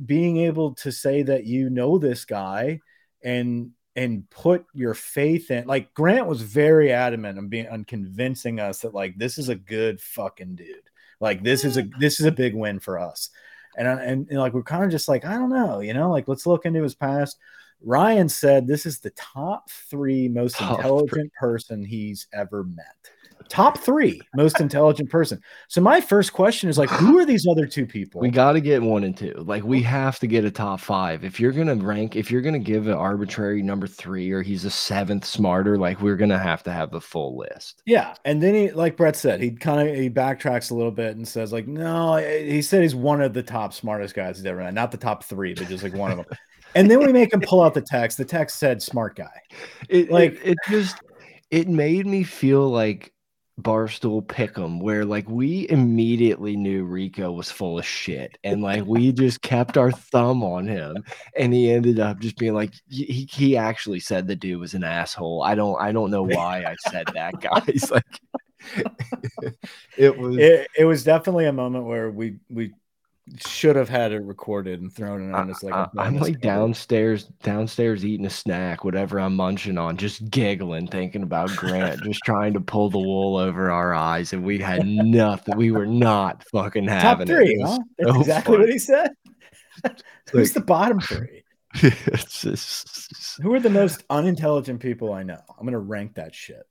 being 0.05 0.37
able 0.37 0.73
to 0.75 0.91
say 0.91 1.23
that 1.23 1.45
you 1.45 1.69
know 1.69 1.97
this 1.97 2.25
guy 2.25 2.79
and 3.23 3.71
and 3.95 4.29
put 4.29 4.65
your 4.73 4.93
faith 4.93 5.51
in 5.51 5.67
like 5.67 5.93
Grant 5.93 6.25
was 6.25 6.41
very 6.41 6.91
adamant 6.91 7.37
on 7.37 7.49
being 7.49 7.67
on 7.67 7.83
convincing 7.83 8.59
us 8.59 8.79
that 8.79 8.93
like 8.93 9.17
this 9.17 9.37
is 9.37 9.49
a 9.49 9.55
good 9.55 10.01
fucking 10.01 10.55
dude. 10.55 10.89
Like 11.19 11.43
this 11.43 11.63
is 11.65 11.77
a 11.77 11.83
this 11.99 12.19
is 12.19 12.25
a 12.25 12.31
big 12.31 12.55
win 12.55 12.79
for 12.79 12.99
us. 12.99 13.29
And 13.77 13.87
and, 13.87 14.27
and 14.29 14.39
like 14.39 14.53
we're 14.53 14.63
kind 14.63 14.83
of 14.83 14.91
just 14.91 15.07
like 15.07 15.25
I 15.25 15.33
don't 15.33 15.49
know, 15.49 15.79
you 15.81 15.93
know, 15.93 16.09
like 16.09 16.27
let's 16.27 16.47
look 16.47 16.65
into 16.65 16.83
his 16.83 16.95
past. 16.95 17.37
Ryan 17.83 18.29
said 18.29 18.67
this 18.67 18.85
is 18.85 18.99
the 18.99 19.09
top 19.11 19.69
three 19.69 20.27
most 20.27 20.55
top 20.55 20.77
intelligent 20.77 21.11
three. 21.11 21.29
person 21.39 21.83
he's 21.83 22.27
ever 22.31 22.63
met 22.63 23.11
top 23.51 23.77
three 23.77 24.19
most 24.35 24.59
intelligent 24.61 25.09
person. 25.09 25.39
So 25.67 25.81
my 25.81 25.99
first 25.99 26.33
question 26.33 26.69
is 26.69 26.77
like, 26.77 26.89
who 26.89 27.19
are 27.19 27.25
these 27.25 27.45
other 27.45 27.67
two 27.67 27.85
people? 27.85 28.21
We 28.21 28.29
got 28.29 28.53
to 28.53 28.61
get 28.61 28.81
one 28.81 29.03
and 29.03 29.15
two. 29.15 29.33
Like 29.37 29.63
we 29.63 29.81
have 29.83 30.19
to 30.19 30.27
get 30.27 30.45
a 30.45 30.51
top 30.51 30.79
five. 30.79 31.23
If 31.23 31.39
you're 31.39 31.51
gonna 31.51 31.75
rank, 31.75 32.15
if 32.15 32.31
you're 32.31 32.41
gonna 32.41 32.59
give 32.59 32.87
an 32.87 32.93
arbitrary 32.93 33.61
number 33.61 33.87
three, 33.87 34.31
or 34.31 34.41
he's 34.41 34.65
a 34.65 34.71
seventh 34.71 35.25
smarter, 35.25 35.77
like 35.77 36.01
we're 36.01 36.15
gonna 36.15 36.39
have 36.39 36.63
to 36.63 36.71
have 36.71 36.91
the 36.91 37.01
full 37.01 37.37
list. 37.37 37.83
Yeah, 37.85 38.15
and 38.25 38.41
then 38.41 38.55
he, 38.55 38.71
like 38.71 38.95
Brett 38.95 39.15
said, 39.15 39.41
he 39.41 39.51
kind 39.51 39.87
of 39.87 39.95
he 39.95 40.09
backtracks 40.09 40.71
a 40.71 40.75
little 40.75 40.91
bit 40.91 41.17
and 41.17 41.27
says 41.27 41.51
like, 41.51 41.67
no, 41.67 42.15
he 42.17 42.61
said 42.61 42.81
he's 42.81 42.95
one 42.95 43.21
of 43.21 43.33
the 43.33 43.43
top 43.43 43.73
smartest 43.73 44.15
guys 44.15 44.37
he's 44.37 44.45
ever 44.45 44.63
met, 44.63 44.73
not 44.73 44.91
the 44.91 44.97
top 44.97 45.23
three, 45.23 45.53
but 45.53 45.67
just 45.67 45.83
like 45.83 45.93
one 45.93 46.11
of 46.11 46.17
them. 46.17 46.25
and 46.75 46.89
then 46.89 46.99
we 46.99 47.11
make 47.11 47.33
him 47.33 47.41
pull 47.41 47.61
out 47.61 47.73
the 47.73 47.81
text. 47.81 48.17
The 48.17 48.25
text 48.25 48.59
said 48.59 48.81
"smart 48.81 49.17
guy." 49.17 49.41
It, 49.89 50.09
like 50.09 50.33
it, 50.43 50.51
it 50.51 50.57
just 50.69 50.97
it 51.49 51.67
made 51.67 52.07
me 52.07 52.23
feel 52.23 52.69
like 52.69 53.13
Barstool 53.61 54.25
Pick'em, 54.25 54.81
where 54.81 55.05
like 55.05 55.29
we 55.29 55.69
immediately 55.69 56.55
knew 56.55 56.83
Rico 56.83 57.31
was 57.31 57.51
full 57.51 57.79
of 57.79 57.85
shit, 57.85 58.37
and 58.43 58.61
like 58.61 58.85
we 58.85 59.11
just 59.11 59.41
kept 59.41 59.77
our 59.77 59.91
thumb 59.91 60.43
on 60.43 60.67
him, 60.67 61.03
and 61.37 61.53
he 61.53 61.71
ended 61.71 61.99
up 61.99 62.19
just 62.19 62.37
being 62.37 62.53
like 62.53 62.73
he 62.89 63.27
he 63.31 63.57
actually 63.57 63.99
said 63.99 64.27
the 64.27 64.35
dude 64.35 64.59
was 64.59 64.73
an 64.73 64.83
asshole. 64.83 65.43
I 65.43 65.55
don't 65.55 65.79
I 65.81 65.91
don't 65.91 66.11
know 66.11 66.23
why 66.23 66.63
I 66.65 66.75
said 66.89 67.07
that, 67.13 67.39
guys. 67.41 67.91
like 67.91 68.19
it 69.97 70.17
was 70.17 70.37
it, 70.37 70.67
it 70.77 70.85
was 70.85 71.03
definitely 71.03 71.45
a 71.45 71.53
moment 71.53 71.85
where 71.85 72.11
we 72.11 72.37
we 72.49 72.73
should 73.45 73.75
have 73.75 73.87
had 73.87 74.11
it 74.11 74.23
recorded 74.23 74.81
and 74.81 74.91
thrown 74.91 75.29
it 75.29 75.33
on 75.33 75.49
us 75.49 75.63
like 75.63 75.73
I, 75.73 76.07
am 76.07 76.17
like 76.17 76.41
downstairs 76.41 77.25
downstairs 77.43 78.03
eating 78.03 78.25
a 78.25 78.31
snack 78.31 78.83
whatever 78.83 79.19
i'm 79.19 79.35
munching 79.35 79.77
on 79.77 79.97
just 79.97 80.29
giggling 80.29 80.87
thinking 80.87 81.23
about 81.23 81.49
grant 81.55 82.01
just 82.03 82.19
trying 82.25 82.53
to 82.53 82.59
pull 82.59 82.89
the 82.89 82.97
wool 82.97 83.37
over 83.37 83.71
our 83.71 83.93
eyes 83.93 84.33
and 84.33 84.43
we 84.43 84.57
had 84.59 84.85
nothing 84.85 85.55
we 85.55 85.71
were 85.71 85.85
not 85.85 86.43
fucking 86.51 86.87
having 86.87 87.27
Top 87.27 87.37
three, 87.37 87.53
it. 87.53 87.61
Huh? 87.61 87.79
That's 87.97 88.11
so 88.11 88.19
exactly 88.19 88.55
funny. 88.55 88.65
what 88.65 88.73
he 88.73 88.79
said 88.79 89.11
who's 90.31 90.49
like, 90.49 90.53
the 90.53 90.61
bottom 90.61 90.99
three 90.99 91.43
just... 91.75 93.39
who 93.41 93.53
are 93.53 93.59
the 93.59 93.69
most 93.69 94.03
unintelligent 94.09 94.79
people 94.79 95.13
i 95.13 95.23
know 95.23 95.39
i'm 95.57 95.65
gonna 95.65 95.79
rank 95.79 96.15
that 96.15 96.33
shit 96.33 96.67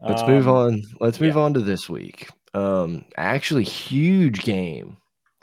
let's 0.00 0.22
um, 0.22 0.30
move 0.30 0.48
on 0.48 0.82
let's 1.00 1.20
move 1.20 1.34
yeah. 1.34 1.42
on 1.42 1.54
to 1.54 1.60
this 1.60 1.88
week 1.88 2.28
um 2.54 3.04
actually 3.16 3.64
huge 3.64 4.42
game 4.42 4.96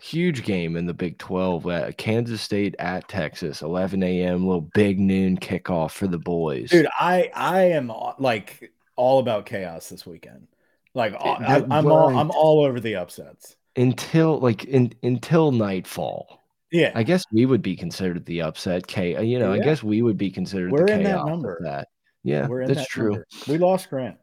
huge 0.05 0.43
game 0.43 0.75
in 0.75 0.85
the 0.85 0.93
Big 0.93 1.17
12. 1.17 1.67
Uh, 1.67 1.91
Kansas 1.97 2.41
State 2.41 2.75
at 2.79 3.07
Texas, 3.07 3.61
11 3.61 4.03
a.m. 4.03 4.45
Little 4.45 4.69
big 4.73 4.99
noon 4.99 5.37
kickoff 5.37 5.91
for 5.91 6.07
the 6.07 6.19
boys. 6.19 6.69
Dude, 6.69 6.87
I 6.99 7.31
I 7.33 7.63
am 7.63 7.91
uh, 7.91 8.13
like 8.19 8.71
all 8.95 9.19
about 9.19 9.45
chaos 9.45 9.89
this 9.89 10.05
weekend. 10.05 10.47
Like 10.93 11.13
I, 11.19 11.57
am 11.57 11.87
all 11.87 12.15
I'm 12.15 12.31
all 12.31 12.63
over 12.63 12.79
the 12.79 12.95
upsets 12.95 13.55
until 13.75 14.39
like 14.39 14.63
in, 14.65 14.93
until 15.03 15.51
nightfall. 15.51 16.41
Yeah, 16.71 16.91
I 16.95 17.03
guess 17.03 17.23
we 17.31 17.45
would 17.45 17.61
be 17.61 17.75
considered 17.75 18.25
the 18.25 18.41
upset. 18.41 18.87
K, 18.87 19.15
uh, 19.15 19.21
you 19.21 19.39
know, 19.39 19.53
yeah. 19.53 19.61
I 19.61 19.63
guess 19.63 19.83
we 19.83 20.01
would 20.01 20.17
be 20.17 20.31
considered. 20.31 20.71
We're 20.71 20.87
in 20.87 21.03
that 21.03 21.25
number. 21.25 21.59
That 21.63 21.87
yeah, 22.23 22.47
that's 22.67 22.79
that 22.79 22.87
true. 22.87 23.11
Number. 23.11 23.25
We 23.47 23.57
lost 23.57 23.89
Grant. 23.89 24.17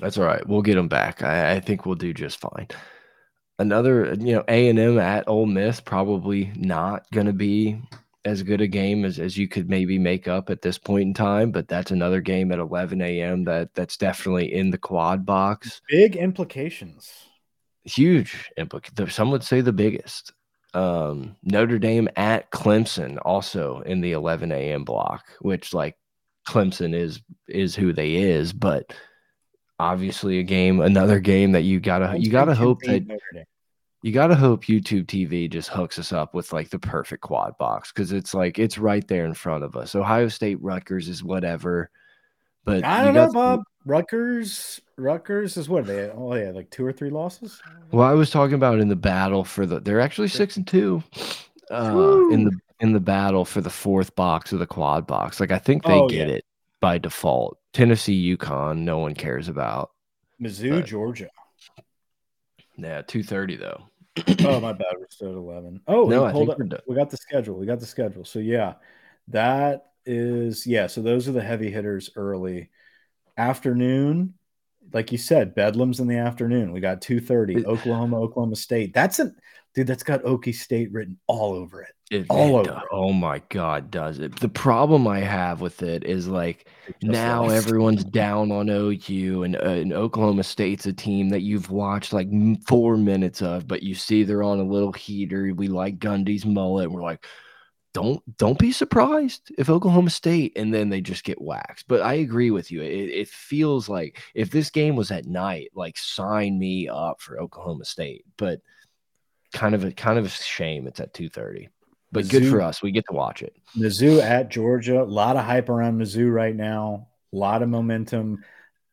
That's 0.00 0.18
all 0.18 0.24
right. 0.24 0.46
We'll 0.46 0.62
get 0.62 0.76
him 0.76 0.88
back. 0.88 1.22
I, 1.22 1.56
I 1.56 1.60
think 1.60 1.84
we'll 1.84 1.96
do 1.96 2.14
just 2.14 2.40
fine 2.40 2.68
another 3.58 4.14
you 4.18 4.34
know 4.34 4.44
a 4.48 4.68
and 4.68 4.78
m 4.78 4.98
at 4.98 5.28
Ole 5.28 5.46
Miss 5.46 5.80
probably 5.80 6.52
not 6.56 7.10
going 7.12 7.26
to 7.26 7.32
be 7.32 7.80
as 8.24 8.42
good 8.42 8.60
a 8.60 8.66
game 8.66 9.04
as, 9.04 9.18
as 9.18 9.36
you 9.36 9.46
could 9.46 9.70
maybe 9.70 9.98
make 9.98 10.26
up 10.26 10.50
at 10.50 10.60
this 10.62 10.78
point 10.78 11.02
in 11.02 11.14
time 11.14 11.50
but 11.50 11.68
that's 11.68 11.90
another 11.90 12.20
game 12.20 12.50
at 12.52 12.58
11 12.58 13.00
a.m 13.00 13.44
that 13.44 13.72
that's 13.74 13.96
definitely 13.96 14.52
in 14.52 14.70
the 14.70 14.78
quad 14.78 15.24
box. 15.24 15.80
Big 15.88 16.16
implications. 16.16 17.10
Huge 17.84 18.50
implications 18.56 19.14
some 19.14 19.30
would 19.30 19.44
say 19.44 19.60
the 19.60 19.72
biggest. 19.72 20.32
Um, 20.74 21.36
notre 21.42 21.78
dame 21.78 22.08
at 22.16 22.50
clemson 22.50 23.18
also 23.24 23.80
in 23.86 24.02
the 24.02 24.12
11 24.12 24.52
a.m 24.52 24.84
block 24.84 25.24
which 25.40 25.72
like 25.72 25.96
clemson 26.46 26.94
is 26.94 27.22
is 27.48 27.74
who 27.74 27.92
they 27.92 28.16
is 28.16 28.52
but 28.52 28.92
obviously 29.78 30.38
a 30.38 30.42
game, 30.42 30.80
another 30.80 31.20
game 31.20 31.52
that 31.52 31.62
you 31.62 31.80
gotta 31.80 32.18
you 32.18 32.30
gotta 32.30 32.54
hope 32.54 32.80
that 32.82 33.04
you 34.02 34.12
gotta 34.12 34.34
hope 34.34 34.64
YouTube 34.64 35.06
TV 35.06 35.50
just 35.50 35.68
hooks 35.68 35.98
us 35.98 36.12
up 36.12 36.34
with 36.34 36.52
like 36.52 36.70
the 36.70 36.78
perfect 36.78 37.22
quad 37.22 37.56
box 37.58 37.92
because 37.92 38.12
it's 38.12 38.34
like 38.34 38.58
it's 38.58 38.78
right 38.78 39.06
there 39.08 39.24
in 39.24 39.34
front 39.34 39.64
of 39.64 39.76
us. 39.76 39.94
Ohio 39.94 40.28
State 40.28 40.62
Rutgers 40.62 41.08
is 41.08 41.24
whatever, 41.24 41.90
but 42.64 42.84
I 42.84 43.04
don't 43.04 43.14
know, 43.14 43.32
Bob. 43.32 43.62
Rutgers, 43.84 44.80
Rutgers 44.96 45.56
is 45.56 45.68
what 45.68 45.86
they 45.86 46.10
oh 46.10 46.34
yeah, 46.34 46.50
like 46.50 46.70
two 46.70 46.84
or 46.84 46.92
three 46.92 47.10
losses. 47.10 47.60
Well, 47.92 48.06
I 48.06 48.14
was 48.14 48.30
talking 48.30 48.54
about 48.54 48.80
in 48.80 48.88
the 48.88 48.96
battle 48.96 49.44
for 49.44 49.64
the 49.64 49.80
they're 49.80 50.00
actually 50.00 50.28
six 50.28 50.56
and 50.56 50.66
two 50.66 51.02
uh, 51.70 52.28
in 52.30 52.44
the 52.44 52.58
in 52.80 52.92
the 52.92 53.00
battle 53.00 53.44
for 53.44 53.60
the 53.60 53.70
fourth 53.70 54.14
box 54.16 54.52
of 54.52 54.58
the 54.58 54.66
quad 54.66 55.06
box. 55.06 55.40
Like 55.40 55.50
I 55.50 55.58
think 55.58 55.84
they 55.84 55.92
oh, 55.92 56.08
get 56.08 56.28
yeah. 56.28 56.34
it 56.34 56.44
by 56.80 56.98
default. 56.98 57.58
Tennessee, 57.76 58.34
UConn, 58.34 58.78
no 58.78 58.96
one 58.96 59.12
cares 59.12 59.48
about. 59.48 59.90
Mizzou, 60.42 60.70
but, 60.70 60.86
Georgia. 60.86 61.28
Yeah, 62.78 63.02
two 63.02 63.22
thirty 63.22 63.56
though. 63.56 63.82
oh 64.44 64.60
my 64.60 64.72
bad, 64.72 64.94
we're 64.98 65.06
still 65.10 65.32
at 65.32 65.36
eleven. 65.36 65.82
Oh 65.86 66.08
no, 66.08 66.26
hold 66.28 66.48
up. 66.48 66.58
We 66.88 66.96
got 66.96 67.10
the 67.10 67.18
schedule. 67.18 67.58
We 67.58 67.66
got 67.66 67.78
the 67.78 67.84
schedule. 67.84 68.24
So 68.24 68.38
yeah, 68.38 68.76
that 69.28 69.90
is 70.06 70.66
yeah. 70.66 70.86
So 70.86 71.02
those 71.02 71.28
are 71.28 71.32
the 71.32 71.42
heavy 71.42 71.70
hitters 71.70 72.08
early. 72.16 72.70
Afternoon, 73.36 74.32
like 74.94 75.12
you 75.12 75.18
said, 75.18 75.54
Bedlam's 75.54 76.00
in 76.00 76.06
the 76.06 76.16
afternoon. 76.16 76.72
We 76.72 76.80
got 76.80 77.02
two 77.02 77.20
thirty. 77.20 77.66
Oklahoma, 77.66 78.18
Oklahoma 78.18 78.56
State. 78.56 78.94
That's 78.94 79.18
a 79.18 79.32
dude. 79.76 79.86
That's 79.86 80.02
got 80.02 80.22
Okie 80.24 80.54
State 80.54 80.90
written 80.90 81.16
all 81.28 81.52
over 81.52 81.82
it. 81.82 81.92
It, 82.10 82.26
all 82.28 82.60
it, 82.60 82.68
over. 82.68 82.82
Oh 82.90 83.12
my 83.12 83.42
god, 83.50 83.90
does 83.90 84.18
it? 84.18 84.40
The 84.40 84.48
problem 84.48 85.06
I 85.06 85.20
have 85.20 85.60
with 85.60 85.82
it 85.82 86.04
is 86.04 86.26
like 86.26 86.68
now 87.02 87.42
lost. 87.42 87.54
everyone's 87.54 88.04
down 88.04 88.50
on 88.50 88.68
OU 88.70 89.42
and, 89.42 89.56
uh, 89.56 89.60
and 89.60 89.92
Oklahoma 89.92 90.44
State's 90.44 90.86
a 90.86 90.92
team 90.92 91.28
that 91.28 91.42
you've 91.42 91.70
watched 91.70 92.12
like 92.12 92.28
four 92.66 92.96
minutes 92.96 93.42
of, 93.42 93.68
but 93.68 93.82
you 93.82 93.94
see 93.94 94.24
they're 94.24 94.42
on 94.42 94.60
a 94.60 94.64
little 94.64 94.92
heater. 94.92 95.52
We 95.54 95.68
like 95.68 95.98
Gundy's 95.98 96.46
mullet. 96.46 96.90
we're 96.90 97.02
like, 97.02 97.24
don't 97.92 98.22
don't 98.36 98.58
be 98.58 98.72
surprised 98.72 99.50
if 99.58 99.70
Oklahoma 99.70 100.10
State 100.10 100.52
and 100.56 100.72
then 100.72 100.88
they 100.88 101.00
just 101.00 101.24
get 101.24 101.40
waxed. 101.40 101.88
But 101.88 102.02
I 102.02 102.14
agree 102.14 102.50
with 102.50 102.70
you. 102.70 102.82
It, 102.82 103.10
it 103.10 103.28
feels 103.28 103.88
like 103.88 104.22
if 104.34 104.50
this 104.50 104.70
game 104.70 104.96
was 104.96 105.10
at 105.10 105.26
night, 105.26 105.70
like 105.74 105.98
sign 105.98 106.58
me 106.58 106.88
up 106.88 107.20
for 107.20 107.40
Oklahoma 107.40 107.84
State. 107.84 108.24
But 108.36 108.60
kind 109.52 109.74
of 109.74 109.84
a 109.84 109.92
kind 109.92 110.18
of 110.18 110.26
a 110.26 110.28
shame 110.28 110.86
it's 110.86 111.00
at 111.00 111.14
two 111.14 111.28
thirty. 111.28 111.68
But 112.12 112.24
Mizzou, 112.24 112.30
good 112.30 112.50
for 112.50 112.62
us. 112.62 112.82
We 112.82 112.92
get 112.92 113.06
to 113.08 113.14
watch 113.14 113.42
it. 113.42 113.54
Mizzou 113.76 114.22
at 114.22 114.48
Georgia. 114.48 115.02
A 115.02 115.04
lot 115.04 115.36
of 115.36 115.44
hype 115.44 115.68
around 115.68 115.98
Mizzou 115.98 116.32
right 116.32 116.54
now. 116.54 117.08
A 117.32 117.36
lot 117.36 117.62
of 117.62 117.68
momentum. 117.68 118.44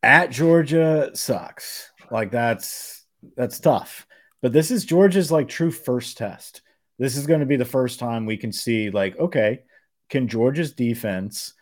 At 0.01 0.31
Georgia 0.31 1.11
sucks. 1.13 1.91
Like 2.11 2.31
that's 2.31 3.05
that's 3.37 3.59
tough. 3.59 4.05
But 4.41 4.51
this 4.51 4.71
is 4.71 4.83
Georgia's 4.83 5.31
like 5.31 5.47
true 5.47 5.71
first 5.71 6.17
test. 6.17 6.61
This 6.99 7.15
is 7.15 7.25
going 7.25 7.39
to 7.39 7.45
be 7.45 7.55
the 7.55 7.65
first 7.65 7.99
time 7.99 8.25
we 8.25 8.37
can 8.37 8.51
see 8.51 8.89
like, 8.89 9.17
okay, 9.17 9.61
can 10.09 10.27
Georgia's 10.27 10.73
defense 10.73 11.53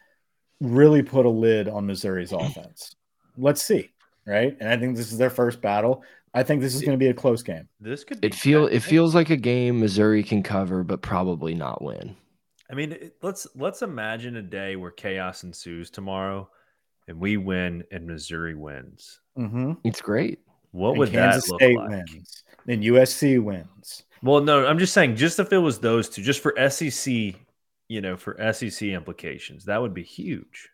really 0.60 1.04
put 1.04 1.26
a 1.26 1.30
lid 1.30 1.68
on 1.70 1.86
Missouri's 1.86 2.32
offense? 2.32 2.96
Let's 3.38 3.62
see. 3.62 3.92
Right. 4.26 4.56
And 4.60 4.70
I 4.70 4.78
think 4.78 4.96
this 4.96 5.12
is 5.12 5.18
their 5.18 5.30
first 5.30 5.62
battle. 5.62 6.04
I 6.34 6.44
think 6.44 6.62
this 6.62 6.76
is 6.76 6.82
going 6.82 6.94
to 6.94 6.98
be 6.98 7.10
a 7.10 7.14
close 7.14 7.44
game. 7.44 7.68
This 7.80 8.04
could. 8.04 8.24
It 8.24 8.34
feel 8.34 8.68
it 8.68 8.80
feels 8.80 9.14
like 9.14 9.30
a 9.30 9.38
game 9.38 9.80
Missouri 9.80 10.24
can 10.24 10.44
cover, 10.44 10.84
but 10.84 11.02
probably 11.02 11.54
not 11.54 11.82
win. 11.82 12.16
I 12.70 12.74
mean, 12.74 13.12
let's 13.22 13.48
let's 13.56 13.82
imagine 13.82 14.38
a 14.38 14.42
day 14.42 14.78
where 14.78 14.92
chaos 14.92 15.44
ensues 15.44 15.90
tomorrow, 15.90 16.50
and 17.08 17.20
we 17.20 17.36
win, 17.36 17.84
and 17.92 18.08
Missouri 18.08 18.56
wins. 18.56 19.20
Mm-hmm. 19.38 19.74
It's 19.84 20.02
great. 20.02 20.40
What 20.72 20.92
and 20.92 21.00
would 21.00 21.12
Kansas 21.12 21.46
that 21.46 21.52
look 21.52 21.62
State 21.62 21.78
like? 21.78 21.90
Wins. 21.90 22.44
And 22.68 22.84
USC 22.84 23.44
wins. 23.44 24.04
Well, 24.24 24.42
no, 24.42 24.66
I'm 24.66 24.80
just 24.80 24.94
saying, 24.94 25.16
just 25.16 25.40
if 25.40 25.52
it 25.52 25.58
was 25.58 25.80
those 25.80 26.08
two, 26.08 26.22
just 26.22 26.42
for 26.42 26.56
SEC, 26.70 27.36
you 27.90 28.02
know, 28.02 28.16
for 28.16 28.38
SEC 28.54 28.84
implications, 28.84 29.66
that 29.66 29.82
would 29.82 29.94
be 29.94 30.04
huge 30.04 30.70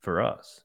for 0.00 0.22
us. 0.22 0.62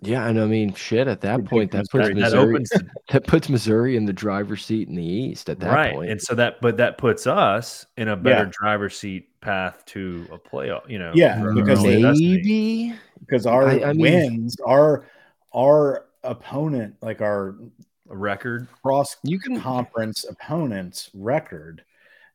Yeah, 0.00 0.26
and 0.28 0.38
I 0.38 0.44
mean, 0.44 0.74
shit. 0.74 1.08
At 1.08 1.22
that 1.22 1.44
point, 1.46 1.70
picked 1.70 1.90
that 1.90 1.98
puts 1.98 2.14
Missouri. 2.14 2.20
That 2.30 2.34
opens 2.34 2.68
the 2.68 2.86
that 3.12 3.26
puts 3.26 3.48
Missouri 3.48 3.96
in 3.96 4.04
the 4.04 4.12
driver's 4.12 4.64
seat 4.64 4.88
in 4.88 4.94
the 4.94 5.02
East. 5.04 5.48
At 5.48 5.58
that 5.60 5.72
right, 5.72 5.94
point, 5.94 6.10
and 6.10 6.20
so 6.20 6.34
that 6.34 6.60
but 6.60 6.76
that 6.76 6.98
puts 6.98 7.26
us 7.26 7.86
in 7.96 8.08
a 8.08 8.16
better 8.16 8.44
Yeah. 8.44 8.50
driver's 8.52 8.98
seat 8.98 9.40
path 9.40 9.84
to 9.86 10.26
a 10.30 10.38
playoff. 10.38 10.88
You 10.88 10.98
know, 10.98 11.12
Yeah, 11.14 11.42
because 11.54 11.78
own 11.84 12.02
maybe 12.02 12.94
because 13.20 13.46
our 13.46 13.66
I- 13.68 13.84
I 13.84 13.92
mean- 13.94 14.00
wins, 14.02 14.56
our 14.66 15.06
our 15.54 16.04
opponent, 16.24 16.94
like 17.00 17.22
our 17.22 17.54
record. 18.06 18.68
cross 18.82 19.16
you 19.22 19.38
can. 19.38 19.58
conference 19.60 20.24
opponent's 20.28 21.10
record, 21.14 21.82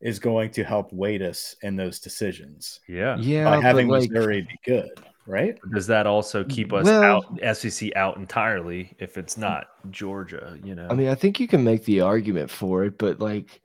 is 0.02 0.18
going 0.18 0.50
to 0.50 0.64
help 0.64 0.92
weight 0.92 1.22
us 1.22 1.56
in 1.62 1.76
those 1.76 2.00
decisions 2.00 2.80
Yeah. 2.88 3.18
Yeah, 3.20 3.44
by 3.46 3.58
but 3.58 3.64
having 3.64 3.88
like, 3.88 4.10
Missouri 4.10 4.42
be 4.42 4.58
good, 4.66 4.90
right? 5.28 5.58
Does 5.74 5.88
that 5.88 6.08
also 6.08 6.44
keep 6.44 6.74
us 6.74 6.86
Well- 6.86 7.04
out 7.04 7.58
SEC 7.58 7.96
out 7.96 8.18
entirely 8.18 8.96
if 9.00 9.18
it's 9.18 9.36
mm. 9.36 9.42
not 9.42 9.68
Georgia? 9.90 10.58
You 10.64 10.76
know, 10.76 10.88
I 10.90 10.94
mean, 10.94 11.10
I 11.10 11.16
think 11.16 11.40
you 11.40 11.48
can 11.48 11.64
make 11.64 11.86
the 11.86 12.02
argument 12.02 12.50
for 12.50 12.84
it, 12.84 12.98
but 12.98 13.20
like 13.20 13.62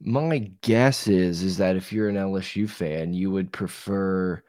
my 0.00 0.50
guess 0.62 1.06
is 1.08 1.42
is 1.42 1.56
that 1.58 1.76
if 1.76 1.92
you're 1.92 2.08
an 2.08 2.16
LSU 2.16 2.68
fan, 2.68 3.14
you 3.14 3.30
would 3.30 3.52
prefer 3.52 4.42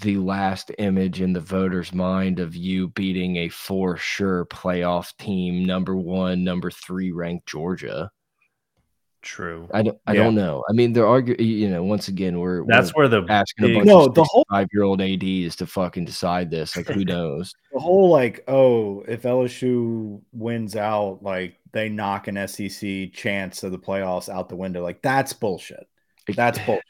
the 0.00 0.16
last 0.16 0.70
image 0.78 1.20
in 1.20 1.32
the 1.32 1.40
voters' 1.40 1.92
mind 1.92 2.40
of 2.40 2.56
you 2.56 2.88
beating 2.88 3.36
a 3.36 3.48
for 3.48 3.96
sure 3.96 4.46
playoff 4.46 5.14
team, 5.18 5.64
number 5.64 5.96
one, 5.96 6.42
number 6.42 6.70
three 6.70 7.12
ranked 7.12 7.46
Georgia. 7.46 8.10
True. 9.22 9.68
I 9.72 9.82
don't, 9.82 9.98
I 10.06 10.12
Yeah. 10.14 10.24
don't 10.24 10.34
know. 10.34 10.62
I 10.68 10.72
mean, 10.72 10.92
they're 10.92 11.06
arguing. 11.06 11.40
You 11.40 11.70
know, 11.70 11.82
once 11.82 12.08
again, 12.08 12.38
we're 12.40 12.64
That's 12.66 12.94
we're 12.94 13.08
where 13.08 13.20
the 13.20 13.26
asking 13.32 13.70
a 13.70 13.74
bunch 13.74 13.86
No, 13.86 14.04
of 14.06 14.14
the 14.14 14.24
whole- 14.24 14.44
five 14.50 14.68
year 14.72 14.82
old 14.82 15.00
ads 15.00 15.56
to 15.56 15.66
fucking 15.66 16.04
decide 16.04 16.50
this. 16.50 16.76
Like, 16.76 16.88
who 16.88 17.04
knows? 17.04 17.54
The 17.72 17.80
whole 17.80 18.10
like, 18.10 18.44
oh, 18.48 19.02
if 19.08 19.22
LSU 19.22 20.20
wins 20.32 20.76
out, 20.76 21.22
like 21.22 21.56
they 21.72 21.88
knock 21.88 22.28
an 22.28 22.36
SEC 22.48 23.12
chance 23.12 23.62
of 23.62 23.72
the 23.72 23.78
playoffs 23.78 24.28
out 24.28 24.48
the 24.48 24.56
window. 24.56 24.82
Like 24.82 25.00
that's 25.02 25.32
bullshit. 25.32 25.86
That's 26.36 26.58
bullshit. 26.66 26.82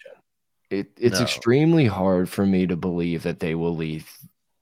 It, 0.71 0.89
it's 0.99 1.19
No. 1.19 1.25
extremely 1.25 1.87
hard 1.87 2.29
for 2.29 2.47
me 2.47 2.67
to 2.67 2.77
believe 2.77 3.23
that 3.25 3.41
they 3.41 3.55
will 3.55 3.77
leave 3.77 4.11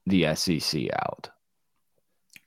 the 0.07 0.35
SEC 0.35 0.89
out. 0.93 1.31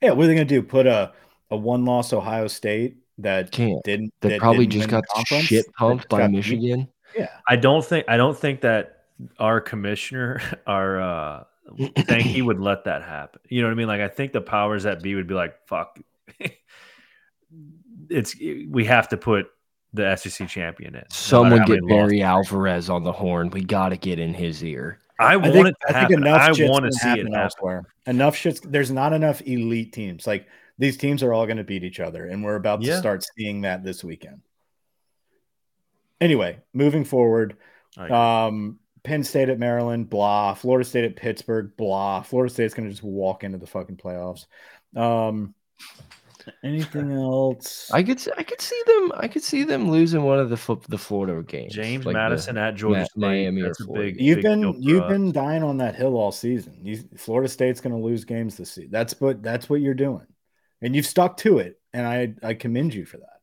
Yeah, 0.02 0.10
what 0.12 0.24
are 0.24 0.26
they 0.28 0.34
gonna 0.34 0.44
do? 0.44 0.62
Put 0.62 0.86
a 0.86 1.12
a 1.50 1.56
one 1.56 1.84
loss 1.84 2.12
Ohio 2.12 2.46
State 2.46 2.96
that 3.18 3.50
Can't. 3.50 3.82
didn't 3.84 4.12
They 4.20 4.30
that 4.30 4.40
probably 4.40 4.66
didn't 4.66 4.80
just 4.82 4.90
got 4.90 5.02
the 5.02 5.14
conference, 5.14 5.44
shit 5.44 5.66
pumped 5.74 6.08
by? 6.08 6.26
Michigan. 6.26 6.88
Yeah. 7.16 7.28
I 7.48 7.56
don't 7.56 7.84
think 7.84 8.06
I 8.08 8.16
don't 8.16 8.36
think 8.36 8.60
that 8.62 9.04
our 9.38 9.60
commissioner, 9.60 10.40
our 10.66 11.00
uh 11.00 11.44
think 11.98 12.22
he 12.26 12.42
would 12.42 12.60
let 12.60 12.84
that 12.84 13.02
happen. 13.02 13.40
You 13.48 13.62
know 13.62 13.68
what 13.68 13.72
I 13.72 13.76
mean? 13.76 13.88
Like 13.88 14.00
I 14.00 14.08
think 14.08 14.32
the 14.32 14.40
powers 14.40 14.82
that 14.82 15.02
be 15.02 15.14
would 15.14 15.26
be 15.26 15.34
like, 15.34 15.54
fuck. 15.66 15.98
it's 18.10 18.34
we 18.68 18.84
have 18.84 19.08
to 19.08 19.16
put 19.16 19.46
the 19.92 20.16
SEC 20.16 20.48
champion 20.48 20.96
in. 20.96 21.04
Someone 21.10 21.60
how 21.60 21.66
get 21.66 21.82
many 21.84 21.94
losses. 21.94 22.10
Barry 22.10 22.22
Alvarez 22.22 22.90
on 22.90 23.04
the 23.04 23.12
horn. 23.12 23.50
We 23.50 23.62
got 23.62 23.90
to 23.90 23.96
get 23.96 24.18
in 24.18 24.34
his 24.34 24.62
ear. 24.64 24.98
I 25.20 25.34
I 25.34 25.36
want 25.36 25.52
think, 25.52 25.68
it 25.68 25.76
to 25.88 25.96
I 25.96 26.00
think 26.00 26.10
enough 26.20 26.40
I 26.40 26.52
shit's 26.52 26.70
want 26.70 26.84
to 26.84 26.90
gonna 26.90 26.92
see 26.92 27.08
it 27.08 27.10
happen 27.10 27.32
happen. 27.32 27.34
elsewhere. 27.44 27.84
Enough 28.06 28.36
shit's 28.36 28.60
there's 28.60 28.90
not 28.90 29.12
enough 29.12 29.40
elite 29.46 29.92
teams. 29.92 30.26
Like 30.26 30.46
these 30.78 30.96
teams 30.96 31.22
are 31.22 31.32
all 31.32 31.46
going 31.46 31.56
to 31.58 31.64
beat 31.64 31.84
each 31.84 32.00
other, 32.00 32.26
and 32.26 32.42
we're 32.44 32.56
about 32.56 32.82
to 32.82 32.96
start 32.98 33.24
seeing 33.36 33.60
that 33.62 33.84
this 33.84 34.02
weekend. 34.02 34.40
Anyway, 36.20 36.58
moving 36.72 37.04
forward, 37.04 37.56
um, 37.98 38.78
Penn 39.02 39.22
State 39.22 39.48
at 39.50 39.58
Maryland, 39.58 40.08
blah. 40.08 40.54
Florida 40.54 40.88
State 40.88 41.04
at 41.04 41.16
Pittsburgh, 41.16 41.72
blah. 41.76 42.22
Florida 42.22 42.52
State's 42.52 42.72
going 42.74 42.88
to 42.88 42.92
just 42.92 43.02
walk 43.02 43.44
into 43.44 43.58
the 43.58 43.66
fucking 43.66 43.96
playoffs. 43.96 44.46
Um, 44.96 45.54
anything 46.62 47.12
else? 47.20 47.90
I 47.92 48.02
could, 48.02 48.16
s- 48.18 48.28
I 48.38 48.42
could 48.42 48.60
see 48.60 48.80
them. 48.86 49.12
I 49.16 49.28
could 49.28 49.42
see 49.42 49.64
them 49.64 49.90
losing 49.90 50.22
one 50.22 50.38
of 50.38 50.48
the 50.48 50.56
fo- 50.56 50.80
the 50.88 50.96
Florida 50.96 51.42
games. 51.42 51.74
James 51.74 52.06
like 52.06 52.14
the- 52.14 52.18
Madison 52.18 52.56
at 52.56 52.74
Georgia 52.76 53.00
Ma- 53.00 53.04
State. 53.04 53.20
Miami 53.20 53.60
or 53.62 53.66
That's 53.66 53.80
a 53.82 53.86
big. 53.92 54.18
You've 54.20 54.36
big 54.36 54.44
been 54.44 54.82
you've 54.82 55.02
us. 55.02 55.10
been 55.10 55.32
dying 55.32 55.62
on 55.62 55.76
that 55.78 55.94
hill 55.94 56.16
all 56.16 56.32
season. 56.32 56.78
You, 56.82 56.98
Florida 57.18 57.48
State's 57.48 57.80
going 57.80 57.94
to 57.94 58.00
lose 58.02 58.24
games 58.24 58.56
this 58.56 58.70
season. 58.72 58.90
That's 58.90 59.20
what 59.20 59.42
that's 59.42 59.68
what 59.68 59.80
you're 59.82 59.92
doing, 59.94 60.26
and 60.84 60.94
you've 60.94 61.06
stuck 61.06 61.36
to 61.38 61.58
it. 61.58 61.80
And 61.92 62.06
I 62.06 62.34
I 62.46 62.54
commend 62.54 62.94
you 62.94 63.04
for 63.04 63.16
that. 63.18 63.40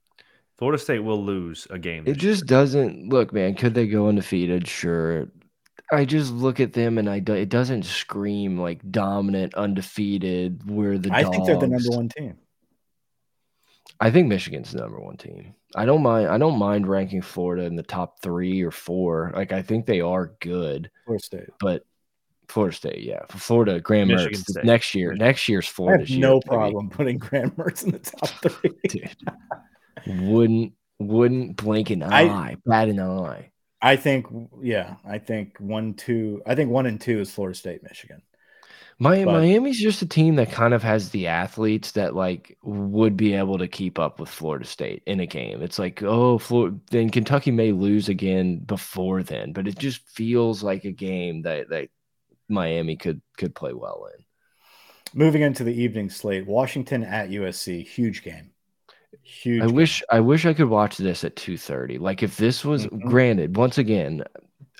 Florida 0.58 0.78
State 0.78 1.00
will 1.00 1.24
lose 1.24 1.68
a 1.72 1.80
game. 1.80 2.04
It 2.06 2.14
this 2.14 2.24
year. 2.24 2.34
just 2.34 2.46
doesn't 2.46 3.10
look, 3.10 3.34
man. 3.34 3.56
Could 3.56 3.74
they 3.74 3.88
go 3.88 4.08
undefeated? 4.08 4.68
Sure. 4.68 5.28
I 5.92 6.06
just 6.06 6.32
look 6.32 6.60
at 6.60 6.74
them 6.74 6.98
and 6.98 7.10
I 7.10 7.20
do, 7.20 7.34
it 7.34 7.50
doesn't 7.50 7.84
scream 7.84 8.58
like 8.58 8.80
dominant, 8.92 9.56
undefeated. 9.56 10.70
We're 10.70 10.98
the. 10.98 11.12
I 11.12 11.24
think 11.24 11.46
they're 11.46 11.58
the 11.58 11.68
number 11.68 11.90
one 11.90 12.10
team. 12.10 12.38
I 14.00 14.10
think 14.10 14.28
Michigan's 14.28 14.72
the 14.72 14.80
number 14.80 15.00
one 15.00 15.18
team. 15.18 15.54
I 15.76 15.86
don't 15.86 16.02
mind. 16.02 16.28
I 16.28 16.38
don't 16.38 16.58
mind 16.58 16.88
ranking 16.88 17.22
Florida 17.22 17.64
in 17.64 17.76
the 17.76 17.84
top 17.84 18.22
three 18.22 18.62
or 18.62 18.72
four. 18.72 19.32
Like 19.36 19.52
I 19.52 19.62
think 19.62 19.86
they 19.86 20.02
are 20.02 20.34
good, 20.40 20.90
Florida 21.06 21.24
State. 21.24 21.50
but 21.60 21.84
Florida 22.52 22.76
State, 22.76 23.00
yeah, 23.04 23.20
for 23.30 23.38
Florida, 23.40 23.74
Michigan 23.76 24.10
Mertz 24.10 24.38
State. 24.38 24.64
next 24.66 24.94
year. 24.96 25.14
Next 25.14 25.48
year's 25.50 25.68
Florida. 25.68 26.06
no 26.18 26.40
problem 26.42 26.90
putting 26.90 27.18
Graham 27.18 27.52
Mertz 27.52 27.84
in 27.84 27.92
the 27.92 28.00
top 28.00 28.30
three. 28.52 28.72
Dude, 28.88 29.16
wouldn't 30.06 30.74
wouldn't 31.00 31.56
blink 31.58 31.90
an 31.90 32.04
I- 32.04 32.28
eye, 32.28 32.56
bat 32.66 32.90
an 32.90 33.00
eye. 33.00 33.52
I 33.82 33.96
think 33.96 34.28
yeah, 34.62 34.96
I 35.04 35.18
think 35.18 35.58
one 35.60 35.96
two. 35.96 36.42
I 36.46 36.54
think 36.56 36.70
one 36.70 36.86
and 36.86 37.02
two 37.02 37.20
is 37.20 37.32
Florida 37.32 37.58
State, 37.58 37.82
Michigan. 37.84 38.22
Mi- 39.00 39.26
But- 39.26 39.32
Miami's 39.42 39.82
just 39.82 40.04
a 40.04 40.08
team 40.08 40.36
that 40.36 40.52
kind 40.52 40.76
of 40.76 40.84
has 40.84 41.10
the 41.10 41.26
athletes 41.26 41.94
that 41.94 42.14
like 42.16 42.56
would 42.62 43.18
be 43.18 43.34
able 43.34 43.58
to 43.58 43.68
keep 43.68 43.98
up 43.98 44.20
with 44.20 44.30
Florida 44.30 44.66
State 44.66 45.02
in 45.08 45.20
a 45.20 45.26
game. 45.26 45.64
It's 45.64 45.80
like, 45.80 46.04
oh, 46.04 46.38
Florida, 46.38 46.78
then 46.92 47.10
Kentucky 47.10 47.50
may 47.50 47.72
lose 47.72 48.08
again 48.10 48.60
before 48.60 49.24
then, 49.24 49.52
but 49.54 49.68
it 49.68 49.80
just 49.80 50.08
feels 50.08 50.62
like 50.62 50.86
a 50.86 50.92
game 50.92 51.42
that 51.42 51.70
that 51.70 51.90
Miami 52.52 52.98
could 52.98 53.22
could 53.38 53.56
play 53.56 53.74
well 53.74 54.08
in. 54.18 54.26
Moving 55.14 55.42
into 55.42 55.64
the 55.64 55.74
evening 55.74 56.10
slate, 56.10 56.46
Washington 56.46 57.04
at 57.06 57.30
USC, 57.30 57.82
huge 57.82 58.24
game. 58.24 58.52
Huge. 59.24 59.64
I 59.64 59.68
game. 59.68 59.76
wish 59.76 60.04
I 60.10 60.20
wish 60.20 60.46
I 60.46 60.54
could 60.54 60.70
watch 60.70 60.98
this 60.98 61.24
at 61.24 61.36
2:30. 61.36 61.98
Like 61.98 62.24
if 62.24 62.38
this 62.38 62.66
was 62.66 62.88
Mhm. 62.88 63.02
granted, 63.06 63.56
once 63.58 63.78
again, 63.78 64.24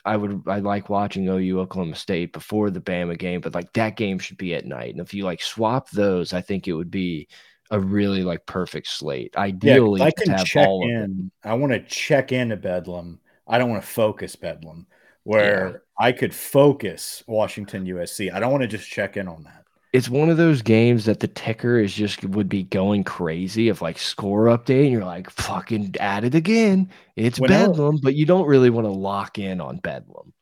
I 0.06 0.18
would 0.18 0.44
I 0.48 0.60
like 0.60 0.90
watching 0.90 1.28
OU 1.30 1.60
Oklahoma 1.62 1.96
State 1.96 2.34
before 2.34 2.72
the 2.72 2.82
Bama 2.82 3.18
game, 3.18 3.42
but 3.42 3.56
like 3.56 3.74
that 3.74 3.98
game 3.98 4.20
should 4.20 4.38
be 4.38 4.56
at 4.56 4.66
night. 4.66 4.92
And 4.92 5.02
if 5.02 5.14
you 5.14 5.26
like 5.26 5.42
swap 5.42 5.90
those, 5.92 6.34
I 6.34 6.42
think 6.42 6.68
it 6.68 6.74
would 6.74 6.92
be 6.92 7.28
a 7.72 7.80
really 7.80 8.24
like 8.24 8.46
perfect 8.46 8.88
slate. 8.88 9.34
Yeah, 9.62 9.80
Ideally, 9.80 10.02
I 10.02 10.12
can 10.12 10.30
have 10.30 10.46
check 10.46 10.72
in. 10.80 11.32
I 11.44 11.54
want 11.56 11.74
to 11.74 11.84
check 11.84 12.32
into 12.32 12.58
Bedlam. 12.58 13.20
I 13.48 13.58
don't 13.58 13.70
want 13.70 13.84
to 13.84 13.88
focus 13.90 14.36
Bedlam, 14.36 14.88
where 15.24 15.84
I 16.00 16.12
could 16.12 16.34
focus 16.34 17.24
Washington 17.28 17.86
USC. 17.86 18.34
I 18.34 18.40
don't 18.40 18.52
want 18.52 18.62
to 18.64 18.68
just 18.68 18.90
check 18.90 19.18
in 19.18 19.28
on 19.28 19.44
that. 19.44 19.66
It's 19.94 20.08
one 20.10 20.30
of 20.30 20.38
those 20.38 20.62
games 20.62 21.04
that 21.06 21.20
the 21.20 21.28
ticker 21.28 21.78
is 21.78 21.94
just 21.94 22.24
would 22.24 22.48
be 22.48 22.64
going 22.64 23.04
crazy 23.04 23.68
of 23.68 23.82
like 23.82 24.00
score 24.00 24.46
update, 24.46 24.84
and 24.84 24.92
you're 24.92 25.04
like, 25.04 25.30
fucking 25.30 25.96
at 26.00 26.24
it 26.24 26.34
again. 26.34 26.90
It's 27.18 27.40
Whenever- 27.40 27.72
Bedlam, 27.74 28.00
but 28.02 28.16
you 28.16 28.26
don't 28.26 28.48
really 28.48 28.70
want 28.70 28.86
to 28.88 28.92
lock 28.92 29.38
in 29.38 29.60
on 29.60 29.78
Bedlam. 29.78 30.34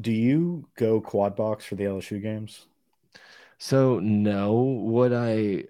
Do 0.00 0.10
you 0.10 0.68
go 0.76 1.00
quad 1.00 1.36
box 1.36 1.64
for 1.64 1.76
the 1.76 1.84
LSU 1.84 2.20
games? 2.20 2.66
So 3.58 4.00
no, 4.00 4.54
what 4.54 5.12
I 5.12 5.64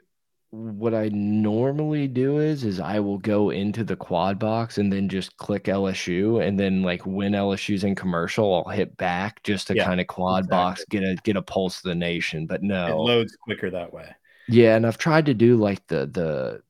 what 0.55 0.95
I 0.95 1.09
normally 1.13 2.07
do 2.07 2.39
is 2.39 2.65
is 2.65 2.79
I 2.81 3.01
will 3.01 3.19
go 3.19 3.51
into 3.51 3.83
the 3.85 3.97
quad 3.97 4.39
box 4.39 4.79
and 4.79 4.93
then 4.93 5.09
just 5.09 5.37
click 5.37 5.65
LSU 5.65 6.47
and 6.47 6.59
then 6.59 6.83
like 6.83 7.05
when 7.05 7.33
LSU's 7.33 7.85
in 7.85 7.95
commercial, 7.95 8.55
I'll 8.67 8.73
hit 8.73 8.97
back 8.97 9.43
just 9.43 9.67
to 9.69 9.75
Yeah, 9.75 9.85
kind 9.85 10.01
of 10.01 10.07
quad 10.07 10.49
box 10.49 10.85
get 10.91 11.03
a 11.03 11.17
get 11.25 11.37
a 11.37 11.43
pulse 11.43 11.79
of 11.79 11.85
the 11.85 11.95
nation. 11.95 12.47
But 12.47 12.63
no 12.63 12.87
It 12.87 12.95
loads 12.95 13.37
quicker 13.43 13.71
that 13.71 13.93
way. 13.93 14.15
yeah, 14.49 14.77
and 14.77 14.87
I've 14.87 14.99
tried 14.99 15.27
to 15.27 15.35
do 15.35 15.57
like 15.57 15.87
the 15.89 16.07
the 16.07 16.63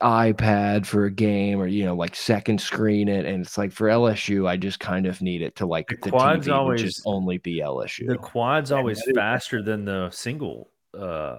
iPad 0.00 0.86
for 0.86 1.06
a 1.06 1.10
game 1.10 1.60
or 1.60 1.66
you 1.66 1.84
know 1.84 1.94
like 1.96 2.14
second 2.14 2.60
screen 2.60 3.08
it 3.08 3.26
and 3.26 3.44
it's 3.44 3.58
like 3.58 3.72
for 3.72 3.88
LSU 3.88 4.46
I 4.48 4.56
just 4.56 4.78
kind 4.78 5.06
of 5.06 5.20
need 5.20 5.42
it 5.42 5.56
to 5.56 5.66
like 5.66 5.88
The 5.88 5.96
the, 6.02 6.10
quad's 6.10 6.46
TV 6.46 6.54
always- 6.54 6.82
just 6.82 7.02
only 7.04 7.38
be 7.38 7.60
LSU. 7.60 8.06
The 8.06 8.16
quad's 8.16 8.70
always 8.70 9.02
faster 9.14 9.60
than 9.60 9.84
the 9.84 10.08
single 10.10 10.70
uh 10.98 11.38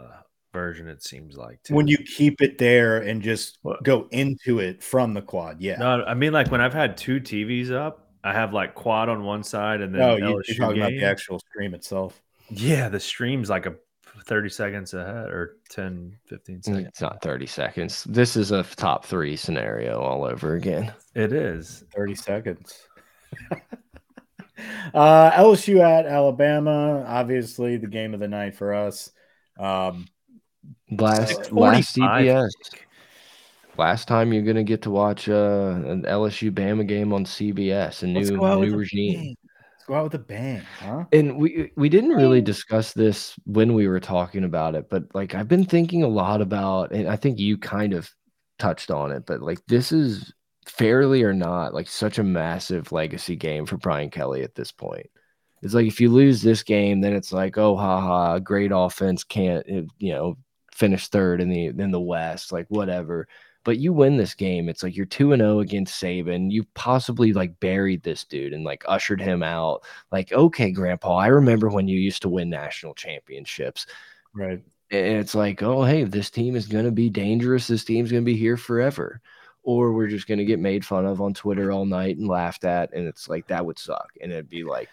version. 0.53 0.87
It 0.87 1.03
seems 1.03 1.37
like 1.37 1.61
too. 1.63 1.75
When 1.75 1.87
you 1.87 1.97
keep 1.97 2.41
it 2.41 2.57
there 2.57 2.97
and 2.97 3.21
just 3.21 3.59
What? 3.61 3.83
go 3.83 4.07
into 4.11 4.59
it 4.59 4.83
from 4.83 5.13
the 5.13 5.21
quad, 5.21 5.61
yeah. 5.61 5.77
no, 5.79 6.03
I 6.03 6.13
mean 6.13 6.33
like 6.33 6.51
when 6.51 6.61
I've 6.61 6.73
had 6.73 6.97
two 6.97 7.19
TVs 7.19 7.71
up, 7.71 8.07
I 8.23 8.33
have 8.33 8.53
like 8.53 8.75
quad 8.75 9.09
on 9.09 9.23
one 9.23 9.43
side 9.43 9.81
and 9.81 9.93
then 9.93 10.01
No, 10.01 10.15
you, 10.17 10.23
LSU 10.23 10.47
you're 10.47 10.57
talking 10.57 10.81
about 10.81 10.89
game. 10.91 10.99
the 10.99 11.05
actual 11.05 11.39
stream 11.39 11.73
itself. 11.73 12.21
Yeah, 12.49 12.89
the 12.89 12.99
stream's 12.99 13.49
like 13.49 13.65
a 13.65 13.75
30 14.25 14.49
seconds 14.49 14.93
ahead 14.93 15.29
or 15.29 15.57
10, 15.69 16.17
15 16.25 16.57
Mm, 16.57 16.63
seconds. 16.63 16.87
It's 16.87 17.01
not 17.01 17.21
30 17.21 17.45
seconds. 17.45 18.03
This 18.05 18.35
is 18.35 18.51
a 18.51 18.63
top 18.63 19.05
three 19.05 19.35
scenario 19.35 19.99
all 20.01 20.25
over 20.25 20.55
again. 20.55 20.93
It 21.13 21.31
is. 21.33 21.83
30 21.95 22.15
seconds. 22.15 22.89
uh, 24.93 25.31
LSU 25.31 25.79
at 25.81 26.05
Alabama, 26.05 27.03
obviously 27.07 27.77
the 27.77 27.87
game 27.87 28.13
of 28.13 28.19
the 28.19 28.27
night 28.27 28.55
for 28.55 28.73
us. 28.73 29.11
Um, 29.57 30.07
last 30.91 31.51
last 31.51 31.95
CBS. 31.95 32.49
Last 33.77 34.07
time 34.07 34.33
you're 34.33 34.43
gonna 34.43 34.63
get 34.63 34.81
to 34.83 34.91
watch 34.91 35.29
uh, 35.29 35.75
an 35.85 36.03
LSU 36.03 36.51
Bama 36.51 36.85
game 36.85 37.13
on 37.13 37.25
CBS, 37.25 38.03
a 38.03 38.07
new 38.07 38.21
new 38.21 38.75
regime. 38.75 39.35
Let's 39.73 39.85
go 39.87 39.95
out 39.95 40.03
with 40.03 40.15
a 40.15 40.19
bang, 40.19 40.61
huh? 40.79 41.05
And 41.13 41.37
we 41.37 41.71
we 41.77 41.87
didn't 41.87 42.11
really 42.11 42.41
discuss 42.41 42.93
this 42.93 43.35
when 43.45 43.73
we 43.73 43.87
were 43.87 44.01
talking 44.01 44.43
about 44.43 44.75
it, 44.75 44.89
but 44.89 45.03
like 45.13 45.33
I've 45.33 45.47
been 45.47 45.65
thinking 45.65 46.03
a 46.03 46.07
lot 46.07 46.41
about, 46.41 46.91
and 46.91 47.07
I 47.07 47.15
think 47.15 47.39
you 47.39 47.57
kind 47.57 47.93
of 47.93 48.09
touched 48.57 48.91
on 48.91 49.11
it, 49.11 49.25
but 49.25 49.41
like 49.41 49.59
this 49.67 49.91
is 49.91 50.33
fairly 50.67 51.23
or 51.23 51.33
not, 51.33 51.73
like 51.73 51.87
such 51.87 52.19
a 52.19 52.23
massive 52.23 52.91
legacy 52.91 53.35
game 53.35 53.65
for 53.65 53.77
Brian 53.77 54.09
Kelly 54.09 54.43
at 54.43 54.55
this 54.55 54.71
point. 54.71 55.07
It's 55.61 55.73
like 55.73 55.87
if 55.87 55.99
you 55.99 56.09
lose 56.09 56.41
this 56.41 56.63
game, 56.63 57.01
then 57.01 57.13
it's 57.13 57.33
like, 57.33 57.57
oh, 57.57 57.75
haha, 57.75 58.39
great 58.39 58.71
offense 58.73 59.23
can't, 59.23 59.65
you 59.67 60.13
know, 60.13 60.37
finish 60.79 61.07
third 61.09 61.41
in 61.41 61.49
the 61.49 61.67
in 61.67 61.91
the 61.91 61.99
West, 62.01 62.51
like 62.51 62.65
whatever. 62.69 63.27
But 63.65 63.77
you 63.77 63.91
win 63.91 64.17
this 64.17 64.33
game, 64.33 64.69
it's 64.69 64.83
like 64.83 64.95
you're 64.95 65.05
two 65.05 65.33
and 65.33 65.41
zero 65.41 65.57
oh 65.57 65.59
against 65.59 66.01
Saban. 66.01 66.49
You 66.49 66.63
possibly 66.75 67.33
like 67.33 67.59
buried 67.59 68.03
this 68.03 68.23
dude 68.23 68.53
and 68.53 68.63
like 68.63 68.83
ushered 68.87 69.21
him 69.21 69.43
out. 69.43 69.83
Like, 70.11 70.31
okay, 70.31 70.71
Grandpa, 70.71 71.17
I 71.17 71.27
remember 71.27 71.69
when 71.69 71.87
you 71.87 71.99
used 71.99 72.21
to 72.23 72.29
win 72.29 72.49
national 72.49 72.93
championships. 72.95 73.85
Right. 74.33 74.63
And 74.91 75.17
it's 75.17 75.35
like, 75.35 75.61
oh, 75.61 75.83
hey, 75.83 76.05
this 76.05 76.31
team 76.31 76.55
is 76.55 76.67
going 76.67 76.85
to 76.85 76.91
be 76.91 77.09
dangerous. 77.09 77.67
This 77.67 77.83
team's 77.83 78.11
going 78.11 78.23
to 78.23 78.31
be 78.31 78.37
here 78.37 78.57
forever 78.57 79.21
or 79.63 79.91
we're 79.91 80.07
just 80.07 80.27
going 80.27 80.39
to 80.39 80.45
get 80.45 80.59
made 80.59 80.85
fun 80.85 81.05
of 81.05 81.21
on 81.21 81.33
Twitter 81.33 81.71
all 81.71 81.85
night 81.85 82.17
and 82.17 82.27
laughed 82.27 82.63
at. 82.63 82.93
And 82.93 83.07
it's 83.07 83.27
like, 83.27 83.47
that 83.47 83.65
would 83.65 83.77
suck. 83.77 84.09
And 84.21 84.31
it'd 84.31 84.49
be 84.49 84.63
like, 84.63 84.89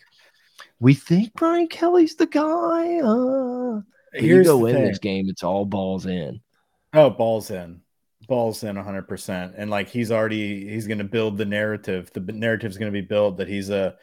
we 0.81 0.93
think 0.93 1.33
Brian 1.35 1.69
Kelly's 1.69 2.17
the 2.17 2.27
guy. 2.27 2.99
Uh, 2.99 3.81
you 4.21 4.45
go 4.45 4.59
win 4.59 4.75
thing. 4.75 4.85
this 4.85 4.99
game, 4.99 5.29
it's 5.29 5.43
all 5.43 5.65
balls 5.65 6.07
in. 6.07 6.41
Oh, 6.93 7.11
balls 7.11 7.51
in. 7.51 7.81
Balls 8.29 8.63
in 8.65 8.77
100%. 8.77 9.55
And 9.57 9.71
like 9.71 9.89
he's 9.89 10.11
already, 10.11 10.69
he's 10.69 10.87
going 10.87 10.99
to 10.99 11.05
build 11.05 11.39
the 11.39 11.45
narrative. 11.45 12.11
The 12.13 12.21
narrative's 12.21 12.79
going 12.79 12.93
to 12.93 13.01
be 13.03 13.07
built 13.07 13.37
that 13.39 13.49
he's 13.49 13.71
a, 13.71 13.97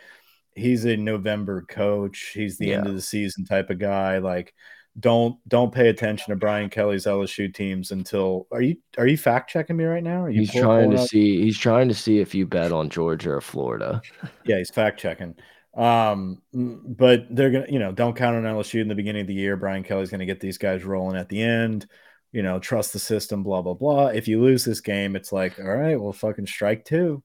he's 0.55 0.85
a 0.85 0.95
November 0.95 1.63
coach. 1.63 2.31
He's 2.33 2.57
the 2.57 2.67
yeah. 2.67 2.77
end 2.77 2.87
of 2.87 2.93
the 2.93 3.01
season 3.01 3.45
type 3.45 3.69
of 3.69 3.79
guy. 3.79 4.19
Like, 4.19 4.53
don't 4.99 5.37
don't 5.47 5.73
pay 5.73 5.89
attention 5.89 6.29
to 6.29 6.35
Brian 6.35 6.69
Kelly's 6.69 7.05
LSU 7.05 7.51
teams 7.53 7.91
until 7.91 8.47
are 8.51 8.61
you 8.61 8.75
are 8.97 9.07
you 9.07 9.17
fact 9.17 9.49
checking 9.49 9.75
me 9.75 9.85
right 9.85 10.03
now? 10.03 10.27
he's 10.27 10.51
trying 10.51 10.91
to 10.91 10.99
see 10.99 11.41
he's 11.41 11.57
trying 11.57 11.87
to 11.87 11.95
see 11.95 12.19
if 12.19 12.35
you 12.35 12.45
bet 12.45 12.71
on 12.71 12.89
Georgia 12.89 13.31
or 13.31 13.41
Florida. 13.41 14.01
Yeah, 14.45 14.57
he's 14.57 14.69
fact 14.69 14.99
checking. 14.99 15.35
Um, 15.75 16.41
but 16.53 17.25
they're 17.31 17.51
gonna 17.51 17.65
you 17.69 17.79
know 17.79 17.91
don't 17.91 18.15
count 18.15 18.35
on 18.35 18.43
LSU 18.43 18.81
in 18.81 18.87
the 18.87 18.95
beginning 18.95 19.21
of 19.21 19.27
the 19.27 19.33
year. 19.33 19.57
Brian 19.57 19.83
Kelly's 19.83 20.11
gonna 20.11 20.25
get 20.25 20.39
these 20.39 20.57
guys 20.57 20.83
rolling 20.83 21.17
at 21.17 21.29
the 21.29 21.41
end. 21.41 21.87
You 22.31 22.43
know, 22.43 22.59
trust 22.59 22.93
the 22.93 22.99
system. 22.99 23.43
Blah 23.43 23.61
blah 23.61 23.73
blah. 23.73 24.07
If 24.07 24.27
you 24.27 24.41
lose 24.41 24.65
this 24.65 24.81
game, 24.81 25.15
it's 25.15 25.31
like 25.31 25.59
all 25.59 25.65
right, 25.65 25.99
well, 25.99 26.13
fucking 26.13 26.47
strike 26.47 26.85
two. 26.85 27.23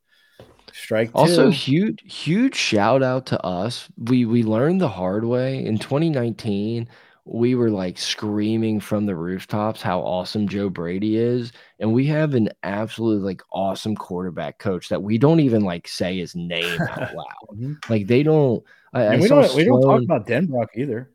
Strike 0.73 1.09
two. 1.09 1.19
Also, 1.19 1.51
huge 1.51 2.01
huge 2.05 2.55
shout 2.55 3.03
out 3.03 3.27
to 3.27 3.45
us. 3.45 3.89
We 3.97 4.25
we 4.25 4.43
learned 4.43 4.81
the 4.81 4.89
hard 4.89 5.25
way 5.25 5.65
in 5.65 5.79
2019 5.79 6.89
we 7.31 7.55
were 7.55 7.71
like 7.71 7.99
screaming 7.99 8.81
from 8.81 9.05
the 9.05 9.15
rooftops 9.15 9.83
how 9.83 10.01
awesome 10.01 10.49
Joe 10.49 10.71
Brady 10.71 11.17
is. 11.17 11.53
And 11.79 11.93
we 11.93 12.07
have 12.07 12.35
an 12.35 12.49
absolutely 12.63 13.25
like 13.25 13.43
awesome 13.53 13.95
quarterback 13.95 14.59
coach 14.59 14.89
that 14.89 15.03
we 15.03 15.19
don't 15.19 15.41
even 15.41 15.63
like 15.63 15.87
say 15.87 16.19
his 16.19 16.35
name 16.35 16.81
out 16.81 16.99
loud. 17.15 17.27
Mm-hmm. 17.53 17.75
like 17.89 18.07
they 18.07 18.23
don't. 18.23 18.65
I, 18.95 19.03
I 19.03 19.17
we 19.19 19.29
don't. 19.29 19.55
We 19.55 19.65
don't 19.65 19.83
talk 19.83 20.03
about 20.03 20.27
Denbrock 20.27 20.69
either. 20.75 21.11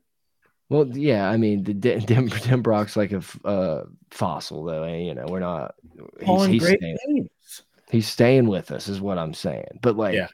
Well, 0.69 0.88
yeah, 0.88 1.30
I 1.30 1.38
mean, 1.38 1.64
the 1.64 1.73
Den, 1.73 1.99
Den, 2.06 2.30
Denbrock's 2.30 2.95
like 2.95 3.11
a 3.11 3.48
uh, 3.48 3.85
fossil, 4.11 4.64
though. 4.64 4.84
And, 4.84 5.06
you 5.06 5.15
know, 5.15 5.26
we're 5.27 5.40
not. 5.40 5.76
He's, 6.19 6.45
he's 6.45 6.64
staying, 6.68 7.30
he's 7.90 8.07
staying 8.07 8.48
with 8.48 8.72
us, 8.72 8.88
is 8.88 9.02
what 9.02 9.18
I'm 9.18 9.34
saying. 9.34 9.80
But 9.81 9.98
like, 9.98 10.15
yeah 10.15 10.27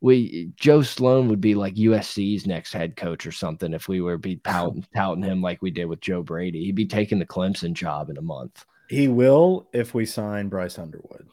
we 0.00 0.50
Joe 0.56 0.82
Sloan 0.82 1.28
would 1.28 1.40
be 1.40 1.54
like 1.54 1.74
USC's 1.74 2.46
next 2.46 2.72
head 2.72 2.96
coach 2.96 3.26
or 3.26 3.32
something 3.32 3.72
if 3.72 3.88
we 3.88 4.00
were 4.00 4.18
be 4.18 4.36
touting, 4.44 4.86
touting 4.94 5.24
him 5.24 5.42
like 5.42 5.62
we 5.62 5.70
did 5.70 5.86
with 5.86 6.00
Joe 6.00 6.22
Brady. 6.22 6.64
He'd 6.64 6.74
be 6.74 6.86
taking 6.86 7.18
the 7.18 7.26
Clemson 7.26 7.72
job 7.72 8.10
in 8.10 8.16
a 8.16 8.22
month. 8.22 8.64
He 8.88 9.08
will 9.08 9.68
if 9.72 9.94
we 9.94 10.06
sign 10.06 10.48
Bryce 10.48 10.78
Underwood. 10.78 11.28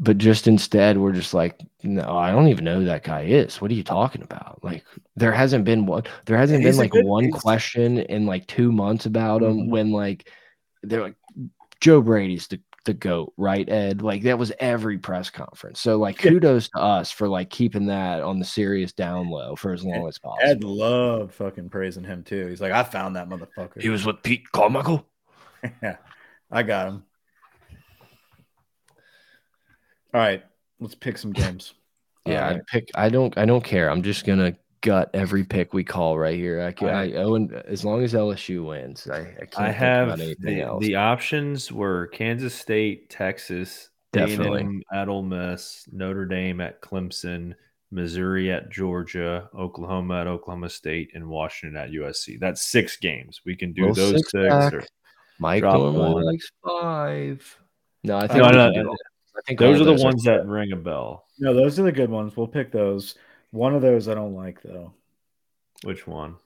But 0.00 0.16
just 0.16 0.48
instead, 0.48 0.96
we're 0.96 1.12
just 1.12 1.34
like, 1.34 1.60
no, 1.82 2.16
I 2.16 2.30
don't 2.30 2.48
even 2.48 2.64
know 2.64 2.78
who 2.78 2.86
that 2.86 3.04
guy 3.04 3.22
is. 3.22 3.60
What 3.60 3.70
are 3.70 3.74
you 3.74 3.84
talking 3.84 4.22
about? 4.22 4.60
Like, 4.62 4.82
there 5.14 5.32
hasn't 5.32 5.66
been 5.66 5.84
one. 5.84 6.04
There 6.24 6.38
hasn't 6.38 6.64
been 6.64 6.76
like 6.78 6.94
one 6.94 7.26
piece. 7.26 7.42
question 7.42 7.98
in 7.98 8.24
like 8.24 8.46
two 8.46 8.72
months 8.72 9.04
about 9.04 9.42
him. 9.42 9.52
Mm 9.52 9.64
-hmm. 9.64 9.70
When 9.70 9.92
like 9.92 10.30
they're 10.82 11.02
like 11.02 11.16
Joe 11.80 12.00
Brady's 12.00 12.46
the 12.46 12.60
the 12.84 12.94
goat, 12.94 13.32
right, 13.36 13.68
Ed? 13.68 14.02
Like 14.02 14.22
that 14.22 14.38
was 14.38 14.52
every 14.58 14.98
press 14.98 15.30
conference. 15.30 15.80
So 15.80 15.98
like 15.98 16.18
kudos 16.18 16.68
to 16.70 16.78
us 16.78 17.10
for 17.10 17.28
like 17.28 17.50
keeping 17.50 17.86
that 17.86 18.22
on 18.22 18.38
the 18.38 18.44
serious 18.44 18.92
down 18.92 19.30
low 19.30 19.56
for 19.56 19.72
as 19.72 19.84
long 19.84 20.08
as 20.08 20.18
possible. 20.18 20.38
Ed 20.42 20.64
loved 20.64 21.34
fucking 21.34 21.70
praising 21.70 22.04
him 22.04 22.22
too. 22.22 22.46
He's 22.46 22.60
like, 22.60 22.72
I 22.72 22.82
found 22.82 23.16
that 23.16 23.28
motherfucker. 23.28 23.80
He 23.80 23.88
was 23.88 24.04
with 24.04 24.22
Pete 24.22 24.50
Carmichael. 24.52 25.06
yeah, 25.82 25.96
I 26.50 26.62
got 26.62 26.88
him. 26.88 27.04
All 30.14 30.20
right, 30.20 30.42
let's 30.80 30.94
pick 30.94 31.16
some 31.16 31.32
games. 31.32 31.74
Yeah, 32.26 32.46
uh, 32.46 32.50
right. 32.50 32.56
I 32.56 32.60
pick. 32.70 32.90
I 32.94 33.08
don't. 33.08 33.36
I 33.38 33.46
don't 33.46 33.64
care. 33.64 33.90
I'm 33.90 34.02
just 34.02 34.26
gonna 34.26 34.54
gut 34.82 35.10
every 35.14 35.44
pick 35.44 35.72
we 35.72 35.84
call 35.84 36.18
right 36.18 36.36
here. 36.36 36.60
I 36.60 36.72
can. 36.72 36.88
I, 36.88 37.12
I 37.12 37.22
own 37.22 37.52
as 37.66 37.84
long 37.84 38.02
as 38.02 38.12
LSU 38.12 38.66
wins. 38.66 39.08
I, 39.10 39.20
I 39.20 39.46
can't. 39.46 39.58
I 39.58 39.70
have 39.70 40.18
the, 40.18 40.76
the, 40.80 40.96
options 40.96 41.72
were 41.72 42.08
Kansas 42.08 42.54
State, 42.54 43.08
Texas, 43.08 43.88
definitely 44.12 44.84
at 44.92 45.08
Ole 45.08 45.22
Miss, 45.22 45.88
Notre 45.90 46.26
Dame 46.26 46.60
at 46.60 46.82
Clemson, 46.82 47.54
Missouri 47.90 48.52
at 48.52 48.70
Georgia, 48.70 49.48
Oklahoma 49.58 50.20
at 50.20 50.26
Oklahoma 50.26 50.68
State, 50.68 51.12
and 51.14 51.26
Washington 51.26 51.80
at 51.80 51.90
USC. 51.90 52.38
That's 52.38 52.62
six 52.62 52.96
games. 52.96 53.40
We 53.46 53.56
can 53.56 53.72
do 53.72 53.92
those 53.92 54.12
six. 54.12 54.30
six 54.32 54.72
or 54.72 54.84
Mike 55.38 55.62
normally 55.62 56.24
likes 56.24 56.50
five. 56.64 57.58
No, 58.04 58.16
I 58.16 58.26
think 58.26 58.42
no, 58.42 58.50
no, 58.50 58.70
no, 58.70 58.96
I 59.36 59.40
think 59.46 59.58
those 59.58 59.80
are 59.80 59.84
the 59.84 60.02
ones 60.02 60.24
that 60.24 60.46
ring 60.46 60.72
a 60.72 60.76
bell. 60.76 61.26
No, 61.38 61.54
those 61.54 61.78
are 61.78 61.84
the 61.84 61.92
good 61.92 62.10
ones. 62.10 62.36
We'll 62.36 62.48
pick 62.48 62.72
those. 62.72 63.16
One 63.52 63.74
of 63.74 63.82
those 63.82 64.08
I 64.08 64.14
don't 64.14 64.34
like 64.34 64.60
though. 64.62 64.94
Which 65.84 66.06
one? 66.06 66.36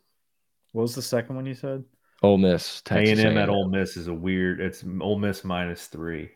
What 0.72 0.82
was 0.82 0.94
the 0.94 1.02
second 1.02 1.36
one 1.36 1.46
you 1.46 1.54
said? 1.54 1.84
Ole 2.22 2.38
Miss. 2.38 2.82
A 2.90 2.94
and 2.94 3.20
M 3.20 3.38
at 3.38 3.48
Ole 3.48 3.68
Miss 3.68 3.96
is 3.96 4.08
a 4.08 4.14
weird. 4.14 4.60
It's 4.60 4.84
Ole 5.00 5.18
Miss 5.18 5.44
minus 5.44 5.86
three. 5.86 6.30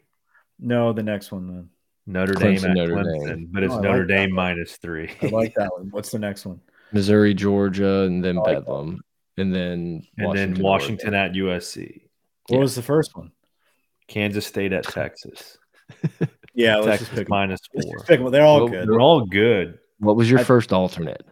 No, 0.59 0.92
the 0.92 1.02
next 1.02 1.32
one 1.32 1.47
then. 1.48 1.68
Notre 2.06 2.34
Clemson, 2.34 2.62
Dame 2.62 2.70
at 2.70 2.76
Notre 2.76 2.94
Clemson, 2.94 3.26
Dame. 3.26 3.48
but 3.51 3.62
oh, 3.62 3.66
it's 3.66 3.74
oh, 3.74 3.80
Notre 3.80 3.98
like 3.98 4.09
Dame 4.09 4.32
minus 4.32 4.76
three. 4.76 5.10
I 5.22 5.26
like 5.26 5.55
that 5.55 5.72
one. 5.76 5.90
What's 5.90 6.10
the 6.10 6.18
next 6.18 6.47
one? 6.47 6.60
Missouri, 6.92 7.34
Georgia, 7.34 8.02
and 8.02 8.24
then 8.24 8.38
oh, 8.38 8.42
like 8.42 8.59
Bedlam, 8.59 9.01
that. 9.36 9.42
and 9.42 9.55
then 9.55 10.02
and 10.18 10.26
Washington, 10.26 10.55
then 10.55 10.62
Washington 10.62 11.14
at 11.14 11.32
USC. 11.32 12.02
What 12.48 12.56
yeah. 12.56 12.62
was 12.62 12.74
the 12.74 12.82
first 12.82 13.16
one? 13.16 13.32
Kansas 14.09 14.47
State 14.47 14.72
at 14.72 14.84
Texas. 14.84 15.59
yeah, 16.55 16.76
let's 16.76 16.86
Texas 16.86 17.09
just 17.09 17.18
pick 17.18 17.28
minus 17.28 17.60
four. 17.72 18.05
Pick 18.05 18.20
They're 18.30 18.44
all 18.44 18.60
well, 18.60 18.68
good. 18.68 18.88
They're 18.88 19.01
all 19.01 19.26
good. 19.26 19.78
What 20.01 20.16
was 20.16 20.28
your 20.28 20.40
I, 20.40 20.44
first 20.44 20.72
alternate? 20.72 21.24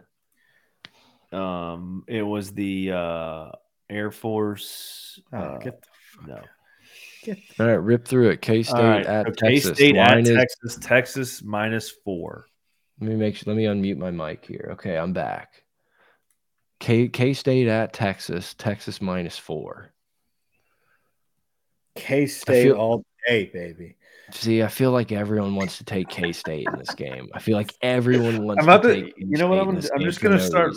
Um, 1.33 2.05
it 2.07 2.23
was 2.23 2.53
the 2.53 2.93
uh, 2.93 3.51
Air 3.91 4.11
Force. 4.11 5.21
Oh, 5.33 5.39
uh, 5.39 5.59
get 5.59 5.83
the 5.83 6.27
no. 6.27 6.43
Get 7.25 7.39
the... 7.57 7.65
All 7.65 7.71
right, 7.71 7.83
rip 7.83 8.07
through 8.07 8.31
it. 8.31 8.41
K 8.41 8.63
State 8.63 8.81
right, 8.81 9.05
at 9.07 9.37
K 9.37 9.59
State 9.59 9.97
at 9.97 10.21
is... 10.21 10.29
Texas. 10.29 10.79
Texas 10.81 11.43
minus 11.43 11.91
four. 11.91 12.47
Let 13.01 13.11
me 13.11 13.17
make 13.17 13.37
sure. 13.37 13.53
Let 13.53 13.57
me 13.57 13.65
unmute 13.65 13.99
my 13.99 14.11
mic 14.11 14.45
here. 14.47 14.71
Okay, 14.73 14.97
I'm 14.97 15.13
back. 15.13 15.65
K 16.81 17.09
K 17.09 17.35
State 17.35 17.69
at 17.69 17.93
Texas. 17.93 18.55
Texas 18.55 19.03
minus 19.03 19.37
four. 19.37 19.93
K 21.95 22.27
State 22.27 22.65
feel... 22.65 22.77
all 22.77 23.05
day, 23.27 23.51
baby. 23.53 23.97
See, 24.31 24.63
I 24.63 24.69
feel 24.69 24.91
like 24.91 25.11
everyone 25.11 25.55
wants 25.55 25.79
to 25.79 25.85
take 25.85 26.09
K 26.09 26.33
State 26.33 26.67
in 26.71 26.79
this 26.79 26.95
game. 26.95 27.29
I 27.35 27.39
feel 27.39 27.57
like 27.57 27.75
everyone 27.81 28.45
wants. 28.45 28.63
I'm 28.63 28.69
about 28.69 28.83
to. 28.83 29.11
to 29.11 29.13
you 29.17 29.39
know 29.39 29.49
what? 29.49 29.59
I'm, 29.59 29.69
I'm 29.69 30.01
just 30.01 30.21
gonna 30.21 30.41
start 30.41 30.75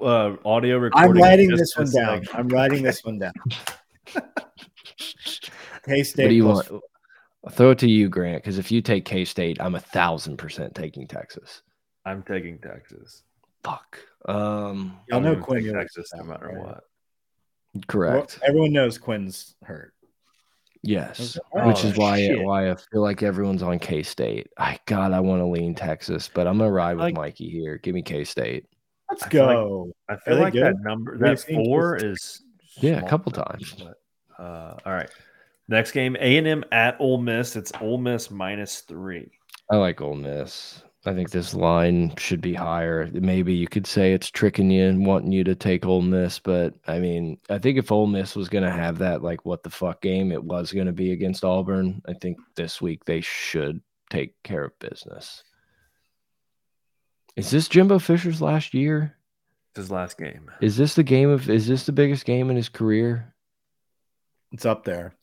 uh, 0.00 0.36
audio 0.44 0.78
recording. 0.78 1.10
I'm 1.10 1.22
writing 1.22 1.50
this 1.50 1.76
one 1.76 1.90
down. 1.90 2.20
Like... 2.20 2.34
I'm 2.34 2.48
writing 2.48 2.82
this 2.82 3.04
one 3.04 3.18
down. 3.18 3.32
K 5.84 6.02
State. 6.02 6.24
What 6.24 6.28
do 6.30 6.34
you 6.34 6.46
want? 6.46 6.68
I'll 7.44 7.52
throw 7.52 7.72
it 7.72 7.78
to 7.80 7.90
you, 7.90 8.08
Grant, 8.08 8.42
because 8.42 8.56
if 8.58 8.72
you 8.72 8.80
take 8.80 9.04
K 9.04 9.24
State, 9.26 9.58
I'm 9.60 9.74
a 9.74 9.80
thousand 9.80 10.38
percent 10.38 10.74
taking 10.74 11.06
Texas. 11.06 11.60
I'm 12.06 12.22
taking 12.22 12.58
Texas. 12.58 13.22
Fuck. 13.62 13.98
Um, 14.26 14.98
y'all 15.08 15.20
know 15.20 15.36
Quinn 15.36 15.70
Texas 15.72 16.10
no 16.14 16.24
matter 16.24 16.46
right? 16.46 16.58
what. 16.58 16.84
Correct. 17.86 18.38
Well, 18.40 18.48
everyone 18.48 18.72
knows 18.72 18.96
Quinn's 18.98 19.56
hurt. 19.62 19.92
Yes, 20.86 21.38
oh, 21.56 21.66
which 21.66 21.84
is 21.84 21.96
why 21.96 22.18
shit. 22.18 22.42
why 22.42 22.70
I 22.70 22.74
feel 22.74 23.00
like 23.02 23.22
everyone's 23.22 23.62
on 23.62 23.78
K 23.78 24.02
State. 24.02 24.48
I 24.58 24.78
God, 24.86 25.12
I 25.12 25.20
want 25.20 25.40
to 25.40 25.46
lean 25.46 25.74
Texas, 25.74 26.30
but 26.32 26.46
I'm 26.46 26.58
gonna 26.58 26.70
ride 26.70 26.94
with 26.94 27.04
like, 27.04 27.14
Mikey 27.14 27.48
here. 27.48 27.78
Give 27.78 27.94
me 27.94 28.02
K 28.02 28.24
State. 28.24 28.66
Let's 29.10 29.26
go. 29.26 29.92
I 30.08 30.16
feel 30.16 30.36
like, 30.36 30.54
I 30.54 30.56
feel 30.56 30.62
like 30.62 30.74
that 30.74 30.82
number, 30.82 31.18
that 31.18 31.40
four 31.40 31.96
is 31.96 32.42
Yeah, 32.76 32.98
a 32.98 33.08
couple 33.08 33.32
numbers, 33.32 33.72
times. 33.72 33.84
but, 34.38 34.42
uh, 34.42 34.76
all 34.84 34.92
right. 34.92 35.10
Next 35.68 35.92
game, 35.92 36.16
A 36.20 36.36
and 36.36 36.46
M 36.46 36.64
at 36.72 36.96
Ole 37.00 37.18
Miss. 37.18 37.56
It's 37.56 37.72
Ole 37.80 37.98
Miss 37.98 38.30
minus 38.30 38.80
three. 38.80 39.30
I 39.70 39.76
like 39.76 40.00
Ole 40.00 40.16
Miss. 40.16 40.82
I 41.06 41.12
think 41.12 41.30
this 41.30 41.52
line 41.52 42.14
should 42.16 42.40
be 42.40 42.54
higher. 42.54 43.10
Maybe 43.12 43.52
you 43.52 43.68
could 43.68 43.86
say 43.86 44.12
it's 44.12 44.30
tricking 44.30 44.70
you 44.70 44.86
and 44.86 45.04
wanting 45.04 45.32
you 45.32 45.44
to 45.44 45.54
take 45.54 45.84
Ole 45.84 46.00
Miss, 46.00 46.38
but 46.38 46.74
I 46.86 46.98
mean, 46.98 47.38
I 47.50 47.58
think 47.58 47.76
if 47.76 47.92
Ole 47.92 48.06
Miss 48.06 48.34
was 48.34 48.48
going 48.48 48.64
to 48.64 48.70
have 48.70 48.98
that 48.98 49.22
like 49.22 49.44
what 49.44 49.62
the 49.62 49.70
fuck 49.70 50.00
game 50.00 50.32
it 50.32 50.42
was 50.42 50.72
going 50.72 50.86
to 50.86 50.92
be 50.92 51.12
against 51.12 51.44
Auburn, 51.44 52.00
I 52.08 52.14
think 52.14 52.38
this 52.56 52.80
week 52.80 53.04
they 53.04 53.20
should 53.20 53.82
take 54.08 54.42
care 54.42 54.64
of 54.64 54.78
business. 54.78 55.44
Is 57.36 57.50
this 57.50 57.68
Jimbo 57.68 57.98
Fisher's 57.98 58.40
last 58.40 58.72
year? 58.72 59.16
His 59.74 59.90
last 59.90 60.16
game. 60.16 60.50
Is 60.60 60.76
this 60.76 60.94
the 60.94 61.02
game 61.02 61.28
of 61.28 61.50
is 61.50 61.66
this 61.66 61.84
the 61.84 61.92
biggest 61.92 62.24
game 62.24 62.48
in 62.48 62.56
his 62.56 62.68
career? 62.68 63.34
It's 64.52 64.64
up 64.64 64.84
there. 64.84 65.14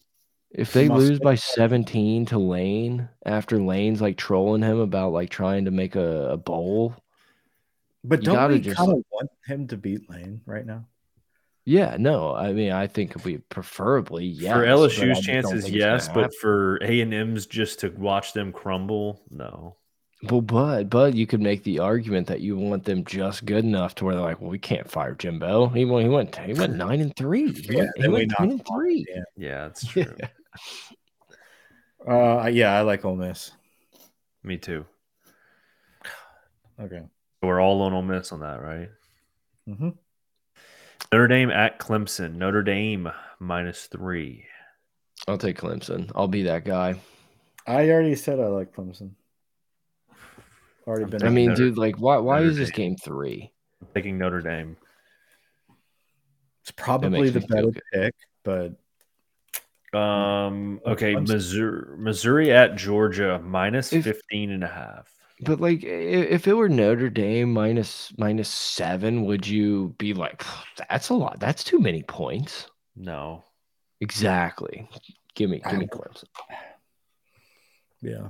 If 0.53 0.73
they 0.73 0.87
Must 0.89 0.99
lose 0.99 1.19
be. 1.19 1.23
by 1.23 1.35
17 1.35 2.25
to 2.27 2.37
Lane 2.37 3.07
after 3.25 3.57
Lane's 3.61 4.01
like 4.01 4.17
trolling 4.17 4.61
him 4.63 4.79
about 4.79 5.13
like 5.13 5.29
trying 5.29 5.65
to 5.65 5.71
make 5.71 5.95
a, 5.95 6.31
a 6.31 6.37
bowl, 6.37 6.95
But 8.03 8.19
You 8.19 8.25
don't 8.25 8.35
gotta 8.35 8.53
we 8.55 8.59
just- 8.59 8.77
kind 8.77 8.91
of 8.91 9.03
want 9.11 9.29
him 9.45 9.67
to 9.67 9.77
beat 9.77 10.09
Lane 10.09 10.41
right 10.45 10.65
now? 10.65 10.85
Yeah, 11.63 11.95
no, 11.99 12.33
I 12.35 12.53
mean, 12.53 12.71
I 12.71 12.87
think 12.87 13.23
we 13.23 13.37
preferably 13.37 14.25
yes. 14.25 14.51
for 14.51 14.59
but 14.61 14.67
I 14.67 14.71
LSU's 14.71 15.19
chances, 15.21 15.51
think 15.63 15.75
it's 15.75 15.83
gonna 15.83 15.93
yes, 15.93 16.07
but 16.09 16.33
for 16.41 16.77
A 16.83 17.01
and 17.01 17.13
M's 17.13 17.45
just 17.45 17.79
to 17.81 17.89
watch 17.89 18.33
them 18.33 18.51
crumble, 18.51 19.21
no. 19.29 19.75
Well, 20.29 20.41
but 20.41 20.89
but 20.89 21.13
you 21.15 21.25
could 21.27 21.39
make 21.41 21.63
the 21.63 21.79
argument 21.79 22.27
that 22.27 22.41
you 22.41 22.57
want 22.57 22.83
them 22.85 23.05
just 23.05 23.45
good 23.45 23.63
enough 23.63 23.93
to 23.95 24.05
where 24.05 24.15
they're 24.15 24.23
like, 24.23 24.41
well, 24.41 24.49
we 24.49 24.59
can't 24.59 24.89
fire 24.89 25.13
Jimbo. 25.15 25.67
He 25.69 25.85
went, 25.85 26.03
he 26.03 26.09
went, 26.09 26.35
he 26.35 26.53
went 26.53 26.75
nine 26.75 26.99
and 26.99 27.15
three. 27.15 27.51
He 27.53 27.73
Yeah, 27.73 27.79
went, 27.83 27.91
he 27.97 28.07
went 28.07 28.33
nine 28.39 28.51
and 28.51 28.65
three. 28.67 29.05
Yeah. 29.07 29.21
Yeah, 29.37 29.65
it's 29.67 29.85
true. 29.87 30.13
Uh, 32.07 32.49
yeah, 32.51 32.73
I 32.77 32.81
like 32.81 33.05
Ole 33.05 33.15
Miss. 33.15 33.51
Me 34.43 34.57
too. 34.57 34.85
Okay. 36.79 37.03
We're 37.43 37.61
all 37.61 37.81
on 37.83 37.93
Ole 37.93 38.01
Miss 38.01 38.31
on 38.31 38.39
that, 38.39 38.61
right? 38.61 38.89
hmm 39.67 39.89
Notre 41.11 41.27
Dame 41.27 41.51
at 41.51 41.77
Clemson. 41.79 42.35
Notre 42.35 42.63
Dame 42.63 43.11
minus 43.39 43.87
three. 43.87 44.45
I'll 45.27 45.37
take 45.37 45.59
Clemson. 45.59 46.11
I'll 46.15 46.27
be 46.27 46.43
that 46.43 46.65
guy. 46.65 46.95
I 47.67 47.89
already 47.89 48.15
said 48.15 48.39
I 48.39 48.47
like 48.47 48.73
Clemson. 48.73 49.11
Already 50.87 51.05
been. 51.05 51.23
I 51.23 51.29
mean, 51.29 51.49
Notre- 51.49 51.65
dude, 51.69 51.77
like, 51.77 51.97
why 51.99 52.17
why 52.17 52.37
Notre 52.37 52.49
is 52.49 52.57
this 52.57 52.69
Dame. 52.71 52.75
game 52.91 52.95
three? 52.97 53.51
I'm 53.81 53.87
taking 53.93 54.17
Notre 54.17 54.41
Dame. 54.41 54.77
it's 56.63 56.71
probably 56.71 57.29
the 57.29 57.41
me 57.41 57.45
better 57.47 57.71
pick, 57.93 58.15
but 58.43 58.73
Um, 59.93 60.79
Oh, 60.85 60.91
okay, 60.93 61.13
Clemson. 61.15 61.27
Missouri, 61.27 61.97
Missouri 61.97 62.51
at 62.51 62.75
Georgia 62.75 63.39
minus 63.43 63.91
If- 63.93 64.03
15 64.05 64.51
and 64.51 64.63
a 64.63 64.67
half. 64.67 65.07
But 65.43 65.59
like, 65.59 65.83
if 65.83 66.47
it 66.47 66.53
were 66.53 66.69
Notre 66.69 67.09
Dame 67.09 67.51
minus 67.51 68.13
minus 68.17 68.47
seven, 68.47 69.25
would 69.25 69.47
you 69.47 69.95
be 69.97 70.13
like, 70.13 70.43
that's 70.87 71.09
a 71.09 71.15
lot? 71.15 71.39
That's 71.39 71.63
too 71.63 71.79
many 71.79 72.03
points. 72.03 72.67
No. 72.95 73.43
Exactly. 74.01 74.87
Give 75.33 75.49
me, 75.49 75.59
give 75.67 75.79
me 75.79 75.85
I- 75.91 75.95
Clemson. 75.95 76.25
yeah. 78.01 78.27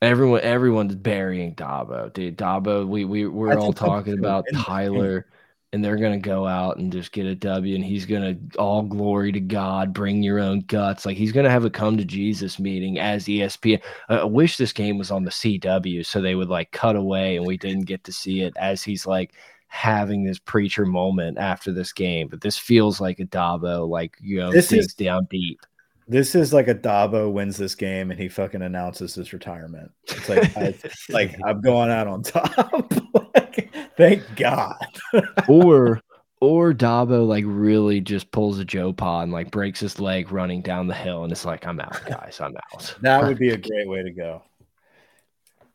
Everyone, 0.00 0.40
everyone's 0.42 0.94
burying 0.94 1.54
Dabo, 1.56 2.12
dude. 2.12 2.38
Dabo, 2.38 2.86
we 2.86 3.04
we 3.04 3.26
we're 3.26 3.54
all 3.58 3.72
talking 3.72 4.16
about 4.18 4.44
win 4.46 4.54
this. 4.58 4.64
Tyler, 4.64 5.26
and 5.72 5.84
they're 5.84 5.96
gonna 5.96 6.18
go 6.18 6.46
out 6.46 6.78
and 6.78 6.90
just 6.92 7.12
get 7.12 7.26
a 7.26 7.34
W, 7.34 7.74
and 7.74 7.84
he's 7.84 8.06
gonna 8.06 8.36
all 8.58 8.82
glory 8.82 9.32
to 9.32 9.40
God, 9.40 9.92
bring 9.92 10.22
your 10.22 10.38
own 10.40 10.60
guts. 10.60 11.04
Like 11.04 11.16
he's 11.16 11.32
gonna 11.32 11.50
have 11.50 11.64
a 11.64 11.70
come 11.70 11.96
to 11.98 12.04
Jesus 12.04 12.58
meeting 12.58 12.98
as 12.98 13.26
ESPN. 13.26 13.80
I 14.08 14.16
I 14.18 14.24
wish 14.24 14.56
this 14.56 14.72
game 14.72 14.98
was 14.98 15.10
on 15.10 15.24
the 15.24 15.30
CW 15.30 16.04
so 16.06 16.20
they 16.20 16.34
would 16.34 16.48
like 16.48 16.70
cut 16.72 16.96
away 16.96 17.36
and 17.36 17.46
we 17.46 17.56
didn't 17.56 17.84
get 17.84 18.04
to 18.04 18.12
see 18.12 18.40
it 18.42 18.54
as 18.56 18.82
he's 18.82 19.06
like 19.06 19.32
having 19.66 20.24
this 20.24 20.38
preacher 20.38 20.86
moment 20.86 21.36
after 21.38 21.70
this 21.72 21.92
game. 21.92 22.28
But 22.28 22.40
this 22.40 22.56
feels 22.56 23.00
like 23.00 23.20
a 23.20 23.26
Dabo, 23.26 23.86
like 23.88 24.16
you 24.20 24.38
know, 24.38 24.50
This 24.52 24.72
is- 24.72 24.94
down 24.94 25.26
deep. 25.30 25.60
This 26.08 26.34
is 26.34 26.54
like 26.54 26.68
a 26.68 26.74
Dabo 26.74 27.30
wins 27.30 27.58
this 27.58 27.74
game 27.74 28.10
and 28.10 28.18
he 28.18 28.28
fucking 28.28 28.62
announces 28.62 29.14
his 29.14 29.32
retirement. 29.32 29.92
It's 30.04 30.28
like, 30.28 30.56
I, 30.56 30.74
like 31.10 31.36
I'm 31.44 31.60
going 31.60 31.90
out 31.90 32.06
on 32.06 32.22
top. 32.22 32.92
like, 33.34 33.70
thank 33.96 34.22
God. 34.36 34.76
or 35.48 36.00
or 36.40 36.72
Dabo 36.72 37.26
like 37.26 37.44
really 37.46 38.00
just 38.00 38.30
pulls 38.30 38.58
a 38.58 38.64
Joe 38.64 38.92
Pod 38.92 39.24
and 39.24 39.32
like 39.32 39.50
breaks 39.50 39.80
his 39.80 40.00
leg 40.00 40.32
running 40.32 40.62
down 40.62 40.86
the 40.86 40.94
hill 40.94 41.24
and 41.24 41.32
it's 41.32 41.44
like 41.44 41.66
I'm 41.66 41.80
out, 41.80 42.00
guys, 42.06 42.40
I'm 42.40 42.56
out. 42.72 42.94
That 43.02 43.24
would 43.24 43.38
be 43.38 43.50
a 43.50 43.56
great 43.56 43.88
way 43.88 44.02
to 44.02 44.10
go. 44.10 44.42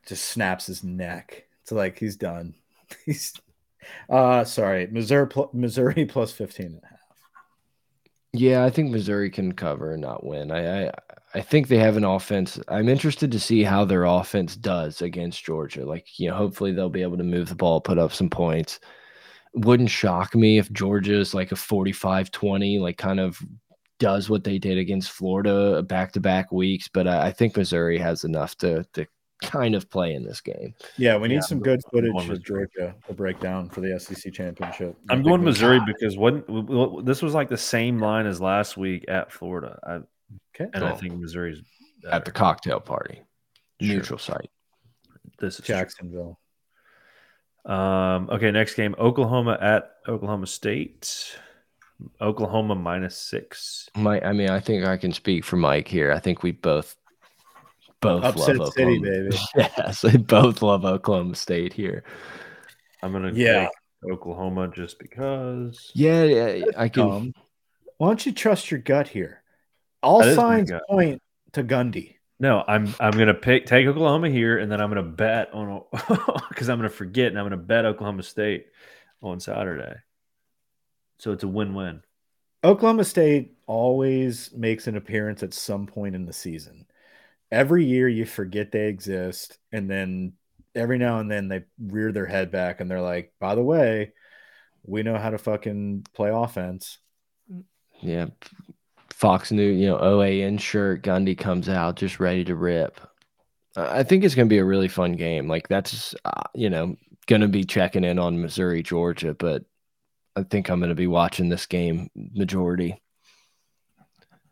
Just 0.07 0.25
snaps 0.25 0.65
his 0.65 0.83
neck. 0.83 1.45
It's 1.61 1.71
like 1.71 1.99
he's 1.99 2.15
done. 2.15 2.55
He's 3.05 3.33
uh 4.09 4.45
sorry, 4.45 4.87
Missouri 4.87 5.29
Missouri 5.53 6.05
plus 6.05 6.31
15 6.31 6.65
and 6.65 6.81
a 6.83 6.87
half. 6.87 6.92
Yeah, 8.33 8.63
I 8.65 8.69
think 8.69 8.91
Missouri 8.91 9.29
can 9.29 9.51
cover 9.53 9.91
and 9.93 10.01
not 10.01 10.25
win. 10.25 10.51
I, 10.51 10.87
I 10.87 10.91
I 11.35 11.41
think 11.41 11.67
they 11.67 11.77
have 11.79 11.97
an 11.97 12.03
offense. 12.03 12.59
I'm 12.67 12.89
interested 12.89 13.31
to 13.31 13.39
see 13.39 13.63
how 13.63 13.85
their 13.85 14.03
offense 14.05 14.55
does 14.55 15.01
against 15.01 15.43
Georgia. 15.43 15.83
Like, 15.85 16.19
you 16.19 16.29
know, 16.29 16.35
hopefully 16.35 16.71
they'll 16.71 16.89
be 16.89 17.01
able 17.01 17.17
to 17.17 17.23
move 17.23 17.49
the 17.49 17.55
ball, 17.55 17.81
put 17.81 17.97
up 17.97 18.13
some 18.13 18.29
points. 18.29 18.79
Wouldn't 19.55 19.89
shock 19.91 20.35
me 20.35 20.57
if 20.59 20.71
Georgia 20.73 21.15
is 21.19 21.33
like 21.33 21.51
a 21.51 21.57
45-20, 21.57 22.79
like 22.79 22.97
kind 22.97 23.19
of 23.19 23.39
does 23.99 24.29
what 24.29 24.43
they 24.43 24.59
did 24.59 24.77
against 24.79 25.11
Florida 25.11 25.83
back 25.83 26.13
to 26.13 26.21
back 26.21 26.51
weeks. 26.51 26.87
But 26.89 27.07
I, 27.07 27.27
I 27.27 27.31
think 27.31 27.57
Missouri 27.57 27.99
has 27.99 28.23
enough 28.25 28.55
to 28.57 28.85
to 28.93 29.07
kind 29.43 29.75
of 29.75 29.89
play 29.89 30.13
in 30.13 30.23
this 30.23 30.41
game. 30.41 30.73
Yeah, 30.97 31.17
we 31.17 31.27
need 31.27 31.35
Yeah, 31.35 31.39
some 31.41 31.59
good 31.59 31.81
footage 31.91 32.09
of 32.09 32.27
Missouri. 32.27 32.67
Georgia 32.75 32.95
to 33.07 33.13
break 33.13 33.39
down 33.39 33.69
for 33.69 33.81
the 33.81 33.99
SEC 33.99 34.33
championship. 34.33 34.95
I'm 35.09 35.19
Big 35.19 35.25
going 35.25 35.41
win. 35.41 35.45
Missouri 35.45 35.79
because 35.85 36.17
what 36.17 37.05
this 37.05 37.21
was 37.21 37.33
like 37.33 37.49
the 37.49 37.57
same 37.57 37.99
line 37.99 38.25
as 38.25 38.41
last 38.41 38.77
week 38.77 39.05
at 39.07 39.31
Florida. 39.31 39.79
I, 39.85 39.99
Okay. 40.55 40.69
and 40.73 40.83
I 40.83 40.93
think 40.95 41.13
Missouri's 41.19 41.61
At 42.09 42.25
the 42.25 42.31
cocktail 42.31 42.79
party, 42.79 43.21
Sure. 43.81 43.95
neutral 43.95 44.19
site. 44.19 44.49
This 45.39 45.59
is 45.59 45.65
true. 45.65 45.75
Jacksonville. 45.75 46.39
Um, 47.65 48.29
okay, 48.29 48.51
next 48.51 48.75
game 48.75 48.95
Oklahoma 48.99 49.57
at 49.61 49.91
Oklahoma 50.07 50.47
State. 50.47 51.37
Oklahoma 52.19 52.75
minus 52.75 53.15
six. 53.17 53.87
Mike, 53.95 54.23
I 54.25 54.33
mean, 54.33 54.49
I 54.49 54.59
think 54.59 54.85
I 54.85 54.97
can 54.97 55.13
speak 55.13 55.45
for 55.45 55.55
Mike 55.55 55.87
here. 55.87 56.11
I 56.11 56.19
think 56.19 56.43
we 56.43 56.51
both 56.51 56.95
both 58.03 58.23
Upset 58.23 58.57
love 58.57 58.73
City, 58.73 58.99
Oklahoma. 58.99 59.29
baby. 59.29 59.37
Yes, 59.55 60.01
they 60.01 60.17
both 60.17 60.61
love 60.61 60.85
Oklahoma 60.85 61.35
State 61.35 61.73
here. 61.73 62.03
I'm 63.01 63.11
gonna 63.11 63.33
Yeah. 63.33 63.67
take 63.67 64.11
Oklahoma 64.11 64.67
just 64.69 64.99
because. 64.99 65.91
Yeah, 65.93 66.23
yeah 66.23 66.65
I 66.77 66.89
can. 66.89 67.03
Um, 67.03 67.33
why 67.97 68.07
don't 68.07 68.25
you 68.25 68.31
trust 68.31 68.71
your 68.71 68.79
gut 68.79 69.07
here? 69.07 69.43
All 70.01 70.19
That 70.19 70.29
is 70.29 70.37
my 70.37 70.63
signs 70.63 70.71
point 70.89 71.21
to 71.53 71.63
Gundy. 71.63 72.15
No, 72.39 72.63
I'm 72.67 72.93
I'm 72.99 73.11
gonna 73.11 73.33
pick 73.33 73.65
take 73.65 73.87
Oklahoma 73.87 74.29
here, 74.29 74.57
and 74.57 74.71
then 74.71 74.81
I'm 74.81 74.89
gonna 74.89 75.03
bet 75.03 75.53
on 75.53 75.83
because 76.49 76.69
I'm 76.69 76.77
gonna 76.77 76.89
forget, 76.89 77.27
and 77.27 77.39
I'm 77.39 77.45
gonna 77.45 77.57
bet 77.57 77.85
Oklahoma 77.85 78.23
State 78.23 78.67
on 79.21 79.39
Saturday. 79.39 79.95
So 81.19 81.31
it's 81.31 81.43
a 81.43 81.47
win-win. 81.47 82.01
Oklahoma 82.63 83.03
State 83.05 83.57
always 83.65 84.51
makes 84.53 84.87
an 84.87 84.97
appearance 84.97 85.43
at 85.43 85.53
some 85.53 85.85
point 85.85 86.15
in 86.15 86.25
the 86.25 86.33
season. 86.33 86.85
Every 87.53 87.85
year 87.85 88.09
you 88.09 88.25
forget 88.25 88.71
they 88.71 88.87
exist, 88.87 89.59
and 89.71 89.89
then 89.89 90.33
every 90.75 90.97
now 90.97 91.19
and 91.19 91.29
then 91.29 91.47
they 91.47 91.63
rear 91.79 92.11
their 92.11 92.25
head 92.25 92.49
back 92.51 92.81
and 92.81 92.89
they're 92.89 92.99
like, 92.99 93.31
by 93.39 93.53
the 93.53 93.61
way, 93.61 94.13
we 94.83 95.03
know 95.03 95.17
how 95.17 95.29
to 95.29 95.37
fucking 95.37 96.05
play 96.13 96.31
offense. 96.33 96.97
Yeah, 98.01 98.27
Fox 99.11 99.51
News, 99.51 99.79
you 99.79 99.87
know, 99.87 99.97
OAN 99.97 100.59
shirt. 100.59 101.03
Gundy 101.03 101.37
comes 101.37 101.69
out 101.69 101.95
just 101.95 102.19
ready 102.19 102.43
to 102.45 102.55
rip. 102.55 102.99
I 103.75 103.99
I 103.99 104.03
think 104.03 104.23
it's 104.23 104.35
going 104.35 104.47
to 104.47 104.53
be 104.53 104.59
a 104.59 104.65
really 104.65 104.87
fun 104.87 105.13
game. 105.13 105.47
Like 105.47 105.67
that's, 105.67 106.15
uh, 106.25 106.41
you 106.55 106.69
know, 106.69 106.95
going 107.27 107.41
to 107.41 107.47
be 107.47 107.63
checking 107.63 108.03
in 108.03 108.19
on 108.19 108.41
Missouri, 108.41 108.83
Georgia, 108.83 109.33
but 109.33 109.63
I 110.35 110.43
think 110.43 110.69
I'm 110.69 110.79
going 110.79 110.89
to 110.89 110.95
be 110.95 111.07
watching 111.07 111.49
this 111.49 111.67
game 111.67 112.09
majority. 112.15 112.99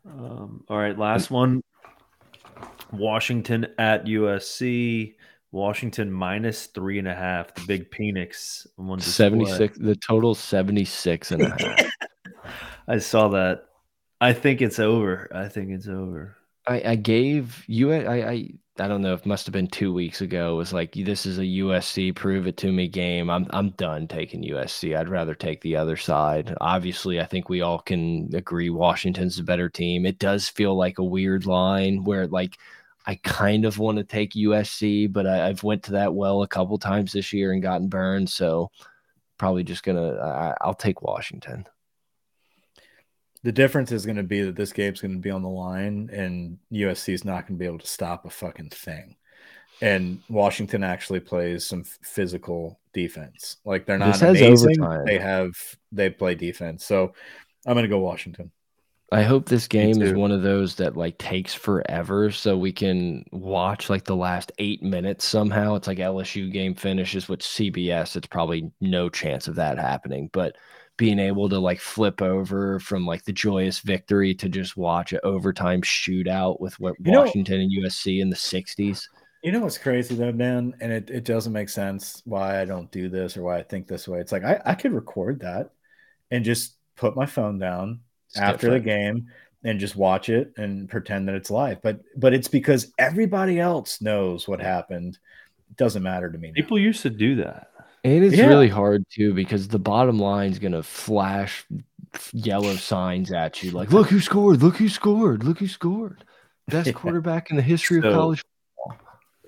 Um, 0.06 0.64
all 0.68 0.78
right, 0.78 0.96
last 0.96 1.30
one. 1.30 1.62
Washington 2.92 3.66
at 3.78 4.04
USC. 4.06 5.14
Washington 5.52 6.10
minus 6.10 6.66
three 6.66 6.98
and 6.98 7.06
a 7.06 7.14
half. 7.14 7.54
The 7.54 7.66
big 7.66 7.94
Phoenix 7.94 8.66
on 8.78 9.00
76 9.00 9.78
the 9.78 9.94
total 9.96 10.34
76 10.34 11.30
and 11.30 11.42
a 11.42 11.50
half 11.50 11.92
I 12.88 12.98
saw 12.98 13.28
that. 13.28 13.66
I 14.20 14.32
think 14.32 14.62
it's 14.62 14.78
over. 14.78 15.30
I 15.34 15.48
think 15.48 15.70
it's 15.70 15.88
over. 15.88 16.36
I, 16.66 16.82
I 16.86 16.94
gave 16.96 17.64
you 17.66 17.92
I, 17.92 18.30
I 18.30 18.48
I 18.78 18.88
don't 18.88 19.02
know, 19.02 19.12
it 19.12 19.26
must 19.26 19.44
have 19.44 19.52
been 19.52 19.66
two 19.66 19.92
weeks 19.92 20.22
ago. 20.22 20.54
It 20.54 20.56
was 20.56 20.72
like 20.72 20.94
this 20.94 21.26
is 21.26 21.38
a 21.38 21.42
USC 21.42 22.14
prove 22.16 22.46
it 22.46 22.56
to 22.58 22.72
me 22.72 22.88
game. 22.88 23.28
I'm 23.28 23.46
I'm 23.50 23.70
done 23.70 24.08
taking 24.08 24.42
USC. 24.42 24.96
I'd 24.96 25.10
rather 25.10 25.34
take 25.34 25.60
the 25.60 25.76
other 25.76 25.96
side. 25.96 26.54
Obviously, 26.60 27.20
I 27.20 27.26
think 27.26 27.50
we 27.50 27.60
all 27.60 27.80
can 27.80 28.30
agree 28.34 28.70
Washington's 28.70 29.38
a 29.38 29.42
better 29.42 29.68
team. 29.68 30.06
It 30.06 30.18
does 30.18 30.48
feel 30.48 30.74
like 30.74 30.98
a 30.98 31.04
weird 31.04 31.44
line 31.44 32.04
where 32.04 32.26
like 32.26 32.58
I 33.06 33.16
kind 33.16 33.64
of 33.64 33.78
want 33.78 33.98
to 33.98 34.04
take 34.04 34.32
USC, 34.32 35.12
but 35.12 35.26
I, 35.26 35.48
have 35.48 35.62
went 35.62 35.84
to 35.84 35.92
that 35.92 36.14
well 36.14 36.42
a 36.42 36.48
couple 36.48 36.78
times 36.78 37.12
this 37.12 37.32
year 37.32 37.52
and 37.52 37.62
gotten 37.62 37.88
burned. 37.88 38.30
So 38.30 38.70
probably 39.38 39.64
just 39.64 39.82
gonna 39.82 40.14
I, 40.18 40.54
I'll 40.60 40.74
take 40.74 41.02
Washington. 41.02 41.66
The 43.44 43.52
difference 43.52 43.90
is 43.90 44.06
going 44.06 44.16
to 44.16 44.22
be 44.22 44.42
that 44.42 44.54
this 44.54 44.72
game's 44.72 45.00
going 45.00 45.14
to 45.14 45.20
be 45.20 45.30
on 45.30 45.42
the 45.42 45.48
line, 45.48 46.08
and 46.12 46.58
USC 46.72 47.12
is 47.12 47.24
not 47.24 47.48
going 47.48 47.58
to 47.58 47.60
be 47.60 47.66
able 47.66 47.80
to 47.80 47.86
stop 47.86 48.24
a 48.24 48.30
fucking 48.30 48.70
thing. 48.70 49.16
And 49.80 50.20
Washington 50.28 50.84
actually 50.84 51.18
plays 51.18 51.66
some 51.66 51.82
physical 51.82 52.78
defense. 52.92 53.56
Like 53.64 53.84
they're 53.84 53.98
not 53.98 54.22
amazing. 54.22 54.80
Overtime. 54.80 55.04
They 55.06 55.18
have 55.18 55.54
they 55.90 56.08
play 56.08 56.36
defense. 56.36 56.84
So 56.84 57.14
I'm 57.66 57.74
going 57.74 57.82
to 57.82 57.88
go 57.88 57.98
Washington. 57.98 58.52
I 59.12 59.24
hope 59.24 59.44
this 59.44 59.68
game 59.68 60.00
is 60.00 60.14
one 60.14 60.32
of 60.32 60.40
those 60.40 60.76
that 60.76 60.96
like 60.96 61.18
takes 61.18 61.52
forever 61.52 62.30
so 62.30 62.56
we 62.56 62.72
can 62.72 63.26
watch 63.30 63.90
like 63.90 64.04
the 64.04 64.16
last 64.16 64.52
eight 64.56 64.82
minutes 64.82 65.26
somehow. 65.26 65.74
It's 65.74 65.86
like 65.86 65.98
LSU 65.98 66.50
game 66.50 66.74
finishes 66.74 67.28
with 67.28 67.40
CBS. 67.40 68.16
It's 68.16 68.26
probably 68.26 68.72
no 68.80 69.10
chance 69.10 69.48
of 69.48 69.56
that 69.56 69.76
happening, 69.76 70.30
but 70.32 70.56
being 70.96 71.18
able 71.18 71.50
to 71.50 71.58
like 71.58 71.78
flip 71.78 72.22
over 72.22 72.80
from 72.80 73.04
like 73.04 73.22
the 73.24 73.34
joyous 73.34 73.80
victory 73.80 74.34
to 74.36 74.48
just 74.48 74.78
watch 74.78 75.12
an 75.12 75.20
overtime 75.24 75.82
shootout 75.82 76.58
with 76.58 76.80
what 76.80 76.94
you 76.98 77.12
Washington 77.12 77.58
know, 77.58 77.62
and 77.64 77.84
USC 77.84 78.22
in 78.22 78.30
the 78.30 78.36
60s. 78.36 79.02
You 79.42 79.52
know 79.52 79.60
what's 79.60 79.76
crazy 79.76 80.14
though, 80.14 80.32
man? 80.32 80.72
And 80.80 80.90
it, 80.90 81.10
it 81.10 81.24
doesn't 81.24 81.52
make 81.52 81.68
sense 81.68 82.22
why 82.24 82.62
I 82.62 82.64
don't 82.64 82.90
do 82.90 83.10
this 83.10 83.36
or 83.36 83.42
why 83.42 83.58
I 83.58 83.62
think 83.62 83.88
this 83.88 84.08
way. 84.08 84.20
It's 84.20 84.32
like 84.32 84.44
I, 84.44 84.58
I 84.64 84.74
could 84.74 84.92
record 84.92 85.40
that 85.40 85.68
and 86.30 86.46
just 86.46 86.76
put 86.96 87.14
my 87.14 87.26
phone 87.26 87.58
down 87.58 88.00
it's 88.32 88.40
after 88.40 88.78
different. 88.78 88.84
the 88.84 88.90
game 88.90 89.26
and 89.64 89.78
just 89.78 89.96
watch 89.96 90.28
it 90.28 90.52
and 90.56 90.88
pretend 90.88 91.28
that 91.28 91.34
it's 91.34 91.50
live. 91.50 91.80
But 91.82 92.00
but 92.16 92.34
it's 92.34 92.48
because 92.48 92.92
everybody 92.98 93.60
else 93.60 94.00
knows 94.00 94.48
what 94.48 94.60
happened. 94.60 95.18
It 95.70 95.76
doesn't 95.76 96.02
matter 96.02 96.30
to 96.30 96.38
me. 96.38 96.52
People 96.54 96.78
used 96.78 97.02
to 97.02 97.10
do 97.10 97.36
that. 97.36 97.68
And 98.04 98.24
it's 98.24 98.36
yeah. 98.36 98.46
really 98.46 98.68
hard 98.68 99.04
too 99.10 99.32
because 99.32 99.68
the 99.68 99.78
bottom 99.78 100.18
line 100.18 100.50
is 100.50 100.58
going 100.58 100.72
to 100.72 100.82
flash 100.82 101.64
yellow 102.32 102.74
signs 102.76 103.32
at 103.32 103.62
you 103.62 103.70
like, 103.70 103.92
look 103.92 104.08
who 104.08 104.20
scored, 104.20 104.62
look 104.62 104.76
who 104.76 104.88
scored, 104.88 105.44
look 105.44 105.58
who 105.58 105.68
scored. 105.68 106.24
Best 106.68 106.86
yeah. 106.88 106.92
quarterback 106.92 107.50
in 107.50 107.56
the 107.56 107.62
history 107.62 108.00
so, 108.00 108.08
of 108.08 108.14
college 108.14 108.44
football. 108.76 109.06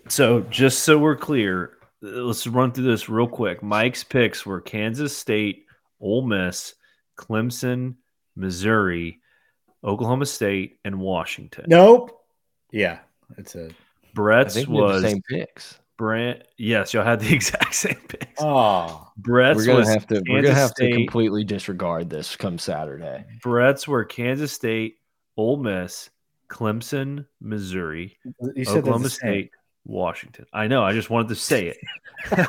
So, 0.08 0.40
just 0.42 0.80
so 0.80 0.98
we're 0.98 1.16
clear, 1.16 1.78
uh, 2.02 2.08
let's 2.08 2.46
run 2.46 2.72
through 2.72 2.84
this 2.84 3.08
real 3.08 3.26
quick. 3.26 3.62
Mike's 3.62 4.04
picks 4.04 4.46
were 4.46 4.60
Kansas 4.60 5.16
State, 5.16 5.64
Ole 6.00 6.26
Miss, 6.26 6.74
Clemson, 7.18 7.96
Missouri, 8.36 9.20
Oklahoma 9.82 10.26
State, 10.26 10.78
and 10.84 10.98
Washington. 10.98 11.64
Nope. 11.68 12.20
Yeah, 12.70 12.98
it's 13.38 13.54
a. 13.54 13.70
Brett's 14.14 14.66
was 14.66 15.02
same 15.02 15.22
picks. 15.22 15.78
Brent, 15.96 16.42
yes, 16.56 16.92
y'all 16.92 17.04
had 17.04 17.20
the 17.20 17.32
exact 17.34 17.74
same 17.74 18.00
picks. 18.08 18.40
Oh, 18.40 19.08
Brett's 19.16 19.58
we're 19.58 19.66
gonna 19.66 19.88
have 19.88 20.06
to 20.08 20.14
Kansas 20.14 20.28
we're 20.28 20.42
gonna 20.42 20.54
have 20.54 20.70
State. 20.70 20.90
to 20.90 20.96
completely 20.96 21.44
disregard 21.44 22.10
this 22.10 22.34
come 22.36 22.58
Saturday. 22.58 23.24
Brett's 23.42 23.86
were 23.86 24.04
Kansas 24.04 24.52
State, 24.52 24.96
Ole 25.36 25.56
Miss, 25.56 26.10
Clemson, 26.48 27.26
Missouri, 27.40 28.16
Oklahoma 28.66 29.08
State, 29.08 29.50
Washington. 29.84 30.46
I 30.52 30.66
know. 30.66 30.82
I 30.82 30.92
just 30.92 31.10
wanted 31.10 31.28
to 31.28 31.36
say 31.36 31.74
it. 32.30 32.48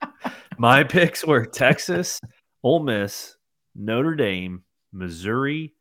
My 0.58 0.84
picks 0.84 1.24
were 1.24 1.44
Texas, 1.44 2.20
Ole 2.62 2.84
Miss, 2.84 3.36
Notre 3.74 4.14
Dame, 4.14 4.62
Missouri, 4.94 5.74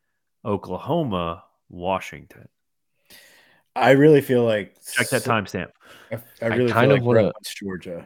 Oklahoma, 0.43 1.43
Washington. 1.69 2.49
I 3.75 3.91
really 3.91 4.21
feel 4.21 4.43
like 4.43 4.75
check 4.91 5.09
that 5.09 5.23
timestamp. 5.23 5.69
I, 6.11 6.17
I 6.41 6.47
really 6.47 6.71
I 6.71 6.73
kind 6.73 6.91
of 6.91 6.97
like 6.97 7.05
want 7.05 7.35
to 7.43 7.55
Georgia. 7.55 8.05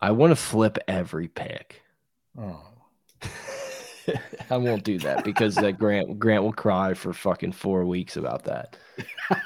I 0.00 0.10
want 0.12 0.30
to 0.30 0.36
flip 0.36 0.78
every 0.88 1.28
pick. 1.28 1.82
Oh. 2.38 2.60
I 4.50 4.56
won't 4.56 4.82
do 4.82 4.98
that 5.00 5.24
because 5.24 5.54
that 5.56 5.72
Grant 5.78 6.18
Grant 6.18 6.42
will 6.42 6.52
cry 6.52 6.94
for 6.94 7.12
fucking 7.12 7.52
four 7.52 7.84
weeks 7.84 8.16
about 8.16 8.44
that. 8.44 8.76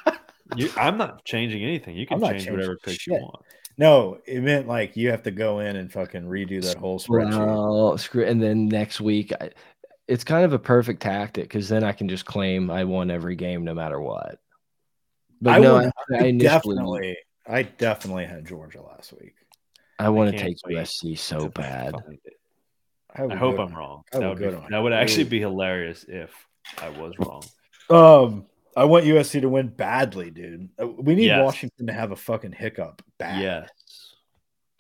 you, 0.56 0.70
I'm 0.76 0.96
not 0.96 1.24
changing 1.24 1.62
anything. 1.62 1.96
You 1.96 2.06
can 2.06 2.20
change 2.20 2.48
whatever 2.50 2.76
pick 2.82 3.00
shit. 3.00 3.14
you 3.14 3.20
want. 3.20 3.44
No, 3.78 4.18
it 4.24 4.40
meant 4.40 4.66
like 4.66 4.96
you 4.96 5.10
have 5.10 5.22
to 5.24 5.30
go 5.30 5.58
in 5.58 5.76
and 5.76 5.92
fucking 5.92 6.22
redo 6.22 6.62
that 6.64 6.78
whole 6.78 6.98
spreadsheet. 6.98 7.38
Well, 7.38 7.98
screw, 7.98 8.24
and 8.24 8.42
then 8.42 8.68
next 8.68 9.02
week, 9.02 9.32
I, 9.38 9.50
it's 10.08 10.24
kind 10.24 10.44
of 10.44 10.52
a 10.52 10.58
perfect 10.58 11.02
tactic 11.02 11.44
because 11.44 11.68
then 11.68 11.84
I 11.84 11.92
can 11.92 12.08
just 12.08 12.24
claim 12.24 12.70
I 12.70 12.84
won 12.84 13.10
every 13.10 13.36
game 13.36 13.64
no 13.64 13.74
matter 13.74 14.00
what. 14.00 14.38
But 15.40 15.54
I 15.54 15.58
no, 15.58 15.74
would, 15.74 15.90
I, 16.12 16.26
I 16.26 16.30
definitely, 16.32 17.16
I 17.46 17.62
definitely 17.62 18.24
had 18.24 18.46
Georgia 18.46 18.82
last 18.82 19.12
week. 19.12 19.34
I 19.98 20.08
want 20.10 20.32
to 20.32 20.38
take 20.38 20.56
wait. 20.66 20.76
USC 20.76 21.18
so 21.18 21.48
bad. 21.48 21.94
I, 23.14 23.24
I 23.24 23.34
hope 23.34 23.58
I'm 23.58 23.74
wrong. 23.74 24.02
That 24.12 24.28
would, 24.28 24.38
be, 24.38 24.50
that 24.70 24.78
would 24.78 24.92
actually 24.92 25.24
be 25.24 25.40
hilarious 25.40 26.04
if 26.06 26.30
I 26.78 26.90
was 26.90 27.14
wrong. 27.18 27.42
Um, 27.88 28.46
I 28.76 28.84
want 28.84 29.06
USC 29.06 29.40
to 29.40 29.48
win 29.48 29.68
badly, 29.68 30.30
dude. 30.30 30.68
Uh, 30.80 30.88
we 30.88 31.14
need 31.14 31.26
yes. 31.26 31.42
Washington 31.42 31.86
to 31.86 31.92
have 31.92 32.12
a 32.12 32.16
fucking 32.16 32.52
hiccup. 32.52 33.02
Bad. 33.18 33.40
Yes, 33.40 33.70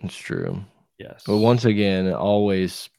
it's 0.02 0.16
true. 0.16 0.62
Yes, 0.98 1.22
but 1.26 1.38
once 1.38 1.64
again, 1.64 2.12
always 2.12 2.90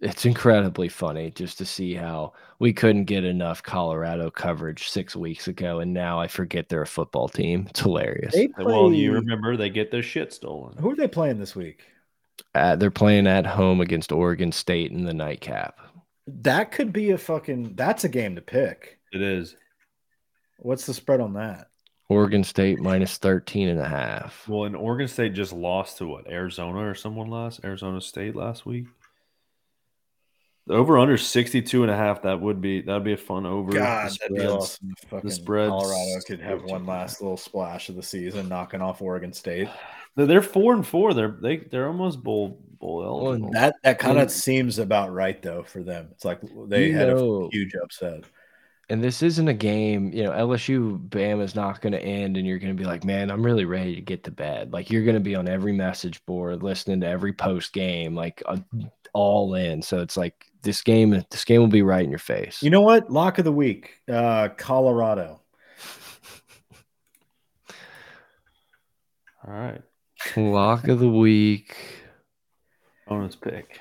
it's 0.00 0.24
incredibly 0.24 0.88
funny 0.88 1.30
just 1.30 1.58
to 1.58 1.64
see 1.64 1.94
how 1.94 2.32
we 2.58 2.72
couldn't 2.72 3.04
get 3.04 3.24
enough 3.24 3.62
Colorado 3.62 4.30
coverage 4.30 4.88
six 4.88 5.16
weeks 5.16 5.48
ago, 5.48 5.80
and 5.80 5.92
now 5.92 6.20
I 6.20 6.28
forget 6.28 6.68
they're 6.68 6.82
a 6.82 6.86
football 6.86 7.28
team. 7.28 7.66
It's 7.70 7.80
hilarious. 7.80 8.34
Play... 8.34 8.48
Well, 8.58 8.92
you 8.92 9.12
remember 9.12 9.56
they 9.56 9.70
get 9.70 9.90
their 9.90 10.02
shit 10.02 10.32
stolen. 10.32 10.76
Who 10.78 10.90
are 10.90 10.96
they 10.96 11.08
playing 11.08 11.38
this 11.38 11.56
week? 11.56 11.84
Uh, 12.54 12.76
they're 12.76 12.90
playing 12.90 13.26
at 13.26 13.46
home 13.46 13.80
against 13.80 14.12
Oregon 14.12 14.52
State 14.52 14.90
in 14.90 15.04
the 15.04 15.14
nightcap. 15.14 15.78
That 16.26 16.72
could 16.72 16.92
be 16.92 17.10
a 17.10 17.18
fucking. 17.18 17.74
That's 17.74 18.04
a 18.04 18.08
game 18.08 18.34
to 18.36 18.42
pick. 18.42 18.98
It 19.12 19.22
is. 19.22 19.56
What's 20.58 20.86
the 20.86 20.94
spread 20.94 21.20
on 21.20 21.34
that? 21.34 21.68
Oregon 22.08 22.44
State 22.44 22.78
minus 22.80 23.18
13 23.18 23.68
and 23.68 23.80
a 23.80 23.88
half. 23.88 24.46
Well, 24.48 24.64
and 24.64 24.76
Oregon 24.76 25.08
State 25.08 25.34
just 25.34 25.52
lost 25.52 25.98
to 25.98 26.06
what? 26.06 26.30
Arizona 26.30 26.88
or 26.88 26.94
someone 26.94 27.28
last? 27.28 27.60
Arizona 27.64 28.00
State 28.00 28.36
last 28.36 28.64
week? 28.64 28.86
The 30.66 30.74
over 30.74 30.98
under 30.98 31.16
62 31.16 31.82
and 31.82 31.90
a 31.90 31.96
half. 31.96 32.22
That 32.22 32.40
would 32.40 32.60
be 32.60 32.80
that 32.82 32.92
would 32.92 33.04
be 33.04 33.12
a 33.12 33.16
fun 33.16 33.46
over. 33.46 33.72
God, 33.72 34.10
that'd 34.20 34.36
be 34.36 34.46
awesome. 34.46 34.94
the 35.22 35.30
spread 35.30 35.68
Colorado 35.68 36.20
could 36.26 36.40
have 36.40 36.64
one 36.64 36.86
last 36.86 37.20
little 37.20 37.36
splash 37.36 37.88
of 37.88 37.94
the 37.94 38.02
season, 38.02 38.48
knocking 38.48 38.82
off 38.82 39.00
Oregon 39.00 39.32
State. 39.32 39.68
They're 40.16 40.42
four 40.42 40.72
and 40.72 40.86
four. 40.86 41.12
They're 41.14 41.36
they 41.40 41.58
they're 41.58 41.86
almost 41.86 42.22
bowl 42.22 42.58
bowl 42.80 43.04
eligible. 43.04 43.52
That 43.52 43.74
that 43.84 43.98
kind 43.98 44.18
of 44.18 44.30
seems 44.30 44.78
about 44.78 45.12
right 45.12 45.40
though 45.40 45.62
for 45.62 45.82
them. 45.82 46.08
It's 46.12 46.24
like 46.24 46.40
they 46.68 46.90
had 46.90 47.08
know, 47.08 47.44
a 47.44 47.48
huge 47.50 47.74
upset. 47.80 48.24
And 48.88 49.02
this 49.02 49.20
isn't 49.20 49.48
a 49.48 49.54
game, 49.54 50.12
you 50.12 50.22
know, 50.22 50.30
LSU 50.30 50.98
Bam 51.10 51.40
is 51.40 51.56
not 51.56 51.80
going 51.80 51.92
to 51.92 52.00
end, 52.00 52.36
and 52.36 52.46
you're 52.46 52.60
going 52.60 52.74
to 52.74 52.80
be 52.80 52.88
like, 52.88 53.04
man, 53.04 53.32
I'm 53.32 53.44
really 53.44 53.64
ready 53.64 53.96
to 53.96 54.00
get 54.00 54.22
to 54.24 54.30
bed. 54.30 54.72
Like 54.72 54.90
you're 54.90 55.04
going 55.04 55.16
to 55.16 55.20
be 55.20 55.34
on 55.34 55.48
every 55.48 55.72
message 55.72 56.24
board, 56.24 56.62
listening 56.62 57.00
to 57.00 57.08
every 57.08 57.32
post 57.32 57.72
game, 57.72 58.14
like 58.14 58.42
uh, 58.46 58.58
all 59.12 59.54
in. 59.54 59.82
So 59.82 60.00
it's 60.00 60.16
like 60.16 60.46
this 60.66 60.82
game, 60.82 61.10
this 61.30 61.44
game 61.44 61.60
will 61.60 61.68
be 61.68 61.80
right 61.80 62.04
in 62.04 62.10
your 62.10 62.18
face. 62.18 62.62
You 62.62 62.68
know 62.68 62.82
what? 62.82 63.10
Lock 63.10 63.38
of 63.38 63.44
the 63.46 63.52
week, 63.52 64.02
uh, 64.12 64.48
Colorado. 64.56 65.40
All 69.46 69.54
right. 69.54 69.80
Lock 70.36 70.88
of 70.88 70.98
the 70.98 71.08
week. 71.08 71.76
Bonus 73.06 73.36
pick. 73.36 73.80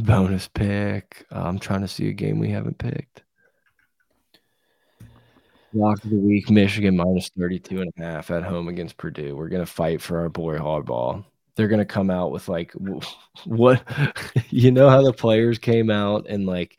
Bonus 0.00 0.48
pick. 0.48 1.26
I'm 1.30 1.58
trying 1.58 1.82
to 1.82 1.88
see 1.88 2.08
a 2.08 2.14
game 2.14 2.38
we 2.38 2.48
haven't 2.50 2.78
picked. 2.78 3.22
Lock 5.74 6.02
of 6.02 6.10
the 6.10 6.16
week, 6.16 6.48
Michigan 6.48 6.96
minus 6.96 7.28
32 7.38 7.82
and 7.82 7.92
a 7.98 8.02
half 8.02 8.30
at 8.30 8.42
home 8.42 8.68
against 8.68 8.96
Purdue. 8.96 9.36
We're 9.36 9.50
going 9.50 9.64
to 9.64 9.70
fight 9.70 10.00
for 10.00 10.20
our 10.20 10.30
boy 10.30 10.56
Harbaugh 10.56 11.22
they're 11.58 11.68
gonna 11.68 11.84
come 11.84 12.08
out 12.08 12.30
with 12.30 12.48
like 12.48 12.72
what 13.44 13.82
you 14.48 14.70
know 14.70 14.88
how 14.88 15.02
the 15.02 15.12
players 15.12 15.58
came 15.58 15.90
out 15.90 16.26
and 16.28 16.46
like 16.46 16.78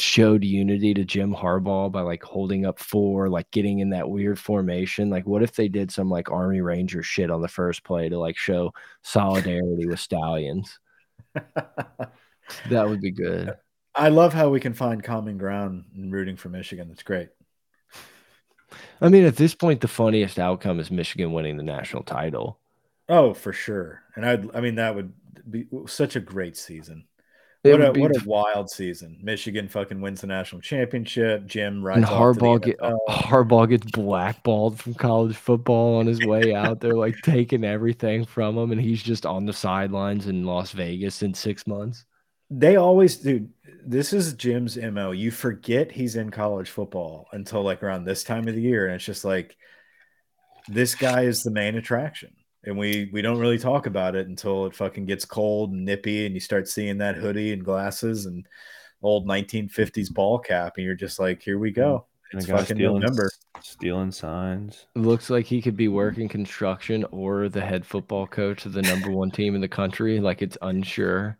showed 0.00 0.44
unity 0.44 0.94
to 0.94 1.04
Jim 1.04 1.34
Harbaugh 1.34 1.92
by 1.92 2.00
like 2.00 2.22
holding 2.22 2.64
up 2.64 2.78
four, 2.78 3.28
like 3.28 3.50
getting 3.50 3.80
in 3.80 3.90
that 3.90 4.08
weird 4.08 4.38
formation. 4.38 5.10
Like, 5.10 5.26
what 5.26 5.42
if 5.42 5.54
they 5.54 5.68
did 5.68 5.90
some 5.90 6.08
like 6.08 6.30
Army 6.30 6.60
Ranger 6.60 7.02
shit 7.02 7.30
on 7.30 7.42
the 7.42 7.48
first 7.48 7.84
play 7.84 8.08
to 8.08 8.18
like 8.18 8.36
show 8.36 8.72
solidarity 9.02 9.86
with 9.86 10.00
Stalions? 10.00 10.78
that 11.34 12.88
would 12.88 13.00
be 13.00 13.10
good. 13.10 13.54
I 13.94 14.08
love 14.08 14.32
how 14.32 14.48
we 14.48 14.60
can 14.60 14.74
find 14.74 15.02
common 15.02 15.36
ground 15.36 15.84
in 15.94 16.10
rooting 16.10 16.36
for 16.36 16.48
Michigan. 16.48 16.88
That's 16.88 17.02
great. 17.02 17.28
I 19.00 19.08
mean, 19.08 19.24
at 19.24 19.36
this 19.36 19.54
point, 19.54 19.80
the 19.80 19.88
funniest 19.88 20.38
outcome 20.38 20.78
is 20.78 20.90
Michigan 20.90 21.32
winning 21.32 21.56
the 21.56 21.62
national 21.62 22.04
title. 22.04 22.58
Oh, 23.08 23.34
for 23.34 23.52
sure. 23.52 24.02
And 24.14 24.26
I, 24.26 24.42
I 24.56 24.60
mean, 24.60 24.76
that 24.76 24.94
would 24.94 25.12
be 25.48 25.66
such 25.86 26.16
a 26.16 26.20
great 26.20 26.56
season. 26.56 27.04
What 27.62 27.80
a, 27.82 28.00
what 28.00 28.16
a 28.16 28.22
wild 28.24 28.70
season! 28.70 29.18
Michigan 29.20 29.68
fucking 29.68 30.00
wins 30.00 30.20
the 30.20 30.28
national 30.28 30.60
championship. 30.60 31.44
Jim 31.44 31.82
rides 31.82 31.98
and 31.98 32.06
Harbaugh 32.06 32.62
get 32.62 32.78
Harbaugh 33.08 33.68
gets 33.68 33.90
blackballed 33.90 34.78
from 34.78 34.94
college 34.94 35.36
football 35.36 35.98
on 35.98 36.06
his 36.06 36.24
way 36.24 36.54
out. 36.54 36.78
They're 36.78 36.94
like 36.94 37.16
taking 37.24 37.64
everything 37.64 38.24
from 38.24 38.56
him, 38.56 38.70
and 38.70 38.80
he's 38.80 39.02
just 39.02 39.26
on 39.26 39.44
the 39.44 39.52
sidelines 39.52 40.28
in 40.28 40.44
Las 40.44 40.70
Vegas 40.70 41.22
in 41.22 41.34
six 41.34 41.66
months. 41.66 42.04
They 42.48 42.76
always 42.76 43.16
do. 43.16 43.48
This 43.84 44.12
is 44.12 44.34
Jim's 44.34 44.76
mo. 44.76 45.10
You 45.10 45.32
forget 45.32 45.90
he's 45.90 46.14
in 46.14 46.30
college 46.30 46.70
football 46.70 47.26
until 47.32 47.62
like 47.62 47.82
around 47.82 48.04
this 48.04 48.22
time 48.22 48.46
of 48.46 48.54
the 48.54 48.62
year, 48.62 48.86
and 48.86 48.94
it's 48.94 49.04
just 49.04 49.24
like 49.24 49.56
this 50.68 50.94
guy 50.94 51.22
is 51.22 51.42
the 51.42 51.50
main 51.50 51.74
attraction 51.74 52.37
and 52.68 52.76
we 52.76 53.08
we 53.12 53.22
don't 53.22 53.38
really 53.38 53.58
talk 53.58 53.86
about 53.86 54.14
it 54.14 54.28
until 54.28 54.66
it 54.66 54.76
fucking 54.76 55.06
gets 55.06 55.24
cold 55.24 55.72
and 55.72 55.84
nippy 55.84 56.26
and 56.26 56.34
you 56.34 56.40
start 56.40 56.68
seeing 56.68 56.98
that 56.98 57.16
hoodie 57.16 57.52
and 57.52 57.64
glasses 57.64 58.26
and 58.26 58.46
old 59.02 59.26
1950s 59.26 60.12
ball 60.12 60.38
cap 60.38 60.74
and 60.76 60.84
you're 60.84 60.94
just 60.94 61.18
like 61.18 61.42
here 61.42 61.58
we 61.58 61.70
go. 61.70 62.06
It's 62.30 62.44
fucking 62.44 62.76
stealing, 62.76 63.00
November. 63.00 63.30
stealing 63.62 64.12
signs. 64.12 64.84
Looks 64.94 65.30
like 65.30 65.46
he 65.46 65.62
could 65.62 65.78
be 65.78 65.88
working 65.88 66.28
construction 66.28 67.06
or 67.10 67.48
the 67.48 67.62
head 67.62 67.86
football 67.86 68.26
coach 68.26 68.66
of 68.66 68.74
the 68.74 68.82
number 68.82 69.10
one 69.10 69.30
team 69.30 69.54
in 69.54 69.62
the 69.62 69.68
country 69.68 70.20
like 70.20 70.42
it's 70.42 70.58
unsure. 70.60 71.38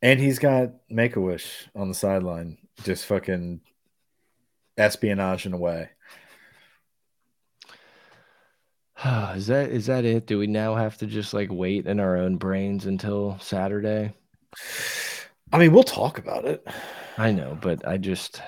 And 0.00 0.20
he's 0.20 0.38
got 0.38 0.70
make-a-wish 0.88 1.68
on 1.74 1.88
the 1.88 1.94
sideline 1.94 2.58
just 2.84 3.06
fucking 3.06 3.60
espionage 4.78 5.44
in 5.44 5.54
a 5.54 5.58
way 5.58 5.90
is 9.34 9.46
that 9.48 9.70
is 9.70 9.86
that 9.86 10.04
it? 10.04 10.26
Do 10.26 10.38
we 10.38 10.46
now 10.46 10.74
have 10.74 10.96
to 10.98 11.06
just 11.06 11.34
like 11.34 11.48
wait 11.50 11.86
in 11.86 12.00
our 12.00 12.16
own 12.16 12.36
brains 12.36 12.86
until 12.86 13.38
Saturday? 13.40 14.12
I 15.52 15.58
mean, 15.58 15.72
we'll 15.72 15.82
talk 15.82 16.18
about 16.18 16.44
it. 16.44 16.66
I 17.18 17.32
know, 17.32 17.58
but 17.60 17.86
I 17.86 17.98
just 17.98 18.40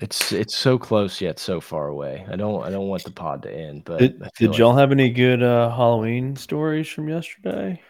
it's 0.00 0.32
it's 0.32 0.56
so 0.56 0.78
close 0.78 1.20
yet 1.20 1.38
so 1.38 1.60
far 1.60 1.88
away. 1.88 2.24
I 2.30 2.36
don't 2.36 2.62
I 2.62 2.70
don't 2.70 2.88
want 2.88 3.04
the 3.04 3.10
pod 3.10 3.42
to 3.42 3.52
end. 3.52 3.84
But 3.84 3.98
did, 3.98 4.22
did 4.38 4.50
like... 4.50 4.58
y'all 4.58 4.76
have 4.76 4.92
any 4.92 5.10
good 5.10 5.42
uh, 5.42 5.70
Halloween 5.70 6.36
stories 6.36 6.88
from 6.88 7.08
yesterday? 7.08 7.82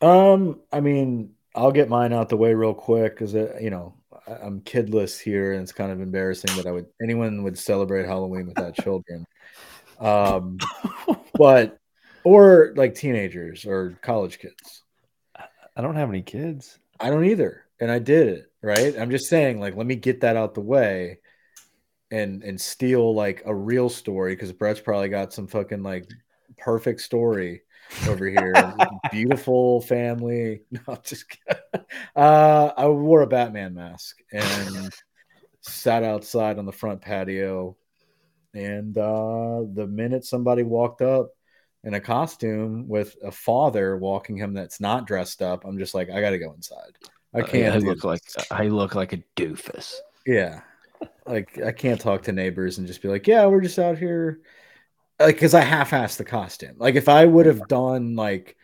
Um, 0.00 0.60
I 0.72 0.80
mean, 0.80 1.32
I'll 1.54 1.72
get 1.72 1.88
mine 1.88 2.12
out 2.12 2.28
the 2.28 2.36
way 2.36 2.54
real 2.54 2.74
quick 2.74 3.14
because 3.14 3.34
you 3.34 3.70
know 3.70 3.94
I'm 4.28 4.60
kidless 4.60 5.20
here, 5.20 5.52
and 5.52 5.62
it's 5.62 5.72
kind 5.72 5.90
of 5.90 6.00
embarrassing 6.00 6.54
that 6.56 6.66
I 6.66 6.70
would 6.70 6.86
anyone 7.02 7.42
would 7.42 7.58
celebrate 7.58 8.06
Halloween 8.06 8.46
without 8.46 8.74
children. 8.74 9.26
Um, 10.00 10.58
but 11.34 11.78
or 12.24 12.72
like 12.76 12.94
teenagers 12.94 13.64
or 13.64 13.98
college 14.02 14.38
kids. 14.38 14.82
I 15.76 15.82
don't 15.82 15.96
have 15.96 16.08
any 16.08 16.22
kids. 16.22 16.78
I 16.98 17.10
don't 17.10 17.26
either, 17.26 17.66
and 17.80 17.90
I 17.90 17.98
did 17.98 18.28
it 18.28 18.50
right. 18.62 18.98
I'm 18.98 19.10
just 19.10 19.28
saying, 19.28 19.60
like, 19.60 19.76
let 19.76 19.86
me 19.86 19.94
get 19.94 20.22
that 20.22 20.36
out 20.36 20.54
the 20.54 20.60
way, 20.60 21.18
and 22.10 22.42
and 22.42 22.60
steal 22.60 23.14
like 23.14 23.42
a 23.46 23.54
real 23.54 23.88
story 23.88 24.34
because 24.34 24.52
Brett's 24.52 24.80
probably 24.80 25.08
got 25.08 25.32
some 25.32 25.46
fucking 25.46 25.82
like 25.82 26.08
perfect 26.56 27.00
story 27.00 27.62
over 28.08 28.26
here. 28.26 28.74
Beautiful 29.12 29.80
family. 29.82 30.62
No, 30.70 30.96
just 31.02 31.26
kidding. 31.28 31.86
uh, 32.14 32.70
I 32.76 32.88
wore 32.88 33.22
a 33.22 33.26
Batman 33.26 33.74
mask 33.74 34.18
and 34.32 34.92
sat 35.60 36.02
outside 36.02 36.58
on 36.58 36.66
the 36.66 36.72
front 36.72 37.00
patio 37.00 37.76
and 38.56 38.96
uh, 38.96 39.62
the 39.74 39.86
minute 39.86 40.24
somebody 40.24 40.62
walked 40.62 41.02
up 41.02 41.30
in 41.84 41.94
a 41.94 42.00
costume 42.00 42.88
with 42.88 43.14
a 43.22 43.30
father 43.30 43.96
walking 43.96 44.36
him 44.36 44.54
that's 44.54 44.80
not 44.80 45.06
dressed 45.06 45.42
up, 45.42 45.64
I'm 45.64 45.78
just 45.78 45.94
like, 45.94 46.10
I 46.10 46.20
got 46.20 46.30
to 46.30 46.38
go 46.38 46.52
inside. 46.52 46.98
I 47.34 47.42
can't. 47.42 47.74
Uh, 47.74 47.76
I 47.76 47.78
look 47.78 48.02
like 48.02 48.22
I 48.50 48.68
look 48.68 48.94
like 48.94 49.12
a 49.12 49.22
doofus. 49.36 49.94
Yeah, 50.26 50.62
like 51.26 51.60
I 51.62 51.72
can't 51.72 52.00
talk 52.00 52.22
to 52.22 52.32
neighbors 52.32 52.78
and 52.78 52.86
just 52.86 53.02
be 53.02 53.08
like, 53.08 53.26
yeah, 53.26 53.44
we're 53.46 53.60
just 53.60 53.78
out 53.78 53.98
here, 53.98 54.40
like 55.20 55.36
because 55.36 55.54
I 55.54 55.60
half-assed 55.60 56.16
the 56.16 56.24
costume. 56.24 56.76
Like 56.78 56.94
if 56.94 57.08
I 57.08 57.26
would 57.26 57.46
have 57.46 57.68
done 57.68 58.16
like 58.16 58.56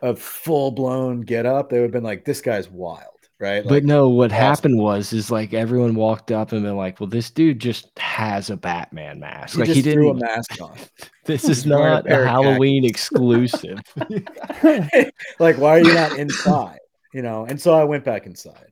a 0.00 0.14
full-blown 0.14 1.22
get 1.22 1.46
up, 1.46 1.68
they 1.68 1.78
would 1.78 1.86
have 1.86 1.92
been 1.92 2.04
like, 2.04 2.24
this 2.24 2.40
guy's 2.40 2.70
wild 2.70 3.11
right? 3.42 3.64
Like, 3.64 3.68
but 3.68 3.84
no, 3.84 4.08
what 4.08 4.32
happened 4.32 4.78
was 4.78 5.12
is 5.12 5.30
like 5.30 5.52
everyone 5.52 5.94
walked 5.94 6.30
up 6.30 6.52
and 6.52 6.62
been 6.62 6.76
like, 6.76 7.00
"Well, 7.00 7.08
this 7.08 7.30
dude 7.30 7.58
just 7.58 7.90
has 7.98 8.48
a 8.48 8.56
Batman 8.56 9.20
mask. 9.20 9.54
He 9.54 9.60
like 9.60 9.68
he 9.68 9.82
didn't 9.82 9.98
threw 9.98 10.10
a 10.10 10.14
mask 10.14 10.60
on. 10.62 10.76
This 11.24 11.48
is 11.48 11.64
not 11.64 12.10
a, 12.10 12.22
a 12.22 12.26
Halloween 12.26 12.84
exclusive. 12.88 13.78
like, 15.38 15.56
why 15.56 15.78
are 15.78 15.80
you 15.80 15.94
not 15.94 16.18
inside? 16.18 16.80
You 17.12 17.22
know." 17.22 17.44
And 17.44 17.60
so 17.60 17.74
I 17.74 17.84
went 17.84 18.04
back 18.04 18.26
inside. 18.26 18.71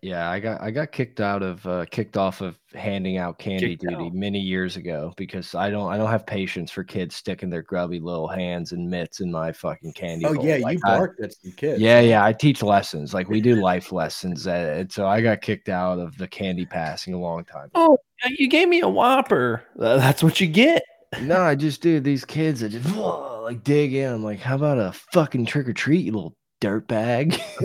Yeah, 0.00 0.30
I 0.30 0.38
got 0.38 0.60
I 0.60 0.70
got 0.70 0.92
kicked 0.92 1.20
out 1.20 1.42
of 1.42 1.66
uh, 1.66 1.86
kicked 1.90 2.16
off 2.16 2.40
of 2.40 2.56
handing 2.74 3.16
out 3.16 3.38
candy 3.38 3.70
kicked 3.70 3.82
duty 3.82 4.06
out. 4.06 4.14
many 4.14 4.38
years 4.38 4.76
ago 4.76 5.12
because 5.16 5.56
I 5.56 5.70
don't 5.70 5.90
I 5.90 5.96
don't 5.96 6.10
have 6.10 6.24
patience 6.24 6.70
for 6.70 6.84
kids 6.84 7.16
sticking 7.16 7.50
their 7.50 7.62
grubby 7.62 7.98
little 7.98 8.28
hands 8.28 8.70
and 8.70 8.88
mitts 8.88 9.20
in 9.20 9.30
my 9.30 9.50
fucking 9.50 9.94
candy. 9.94 10.24
Oh 10.24 10.34
bowl. 10.34 10.46
yeah, 10.46 10.58
like, 10.58 10.74
you 10.74 10.82
barked 10.82 11.20
at 11.20 11.32
some 11.32 11.52
kids. 11.52 11.80
Yeah, 11.80 12.00
yeah, 12.00 12.24
I 12.24 12.32
teach 12.32 12.62
lessons 12.62 13.12
like 13.12 13.28
we 13.28 13.40
do 13.40 13.56
life 13.62 13.90
lessons, 13.90 14.46
and 14.46 14.90
so 14.92 15.06
I 15.06 15.20
got 15.20 15.40
kicked 15.40 15.68
out 15.68 15.98
of 15.98 16.16
the 16.16 16.28
candy 16.28 16.66
passing 16.66 17.14
a 17.14 17.18
long 17.18 17.44
time. 17.44 17.70
Oh, 17.74 17.98
you 18.28 18.48
gave 18.48 18.68
me 18.68 18.80
a 18.80 18.88
whopper. 18.88 19.64
That's 19.74 20.22
what 20.22 20.40
you 20.40 20.46
get. 20.46 20.84
no, 21.22 21.40
I 21.40 21.56
just 21.56 21.82
do 21.82 21.98
these 21.98 22.24
kids 22.24 22.60
that 22.60 22.68
just 22.68 22.94
like 22.94 23.64
dig 23.64 23.94
in. 23.94 24.12
I'm 24.12 24.24
like, 24.24 24.38
how 24.38 24.54
about 24.54 24.78
a 24.78 24.92
fucking 25.12 25.46
trick 25.46 25.68
or 25.68 25.72
treat, 25.72 26.04
you 26.04 26.12
little 26.12 26.36
dirtbag. 26.60 27.40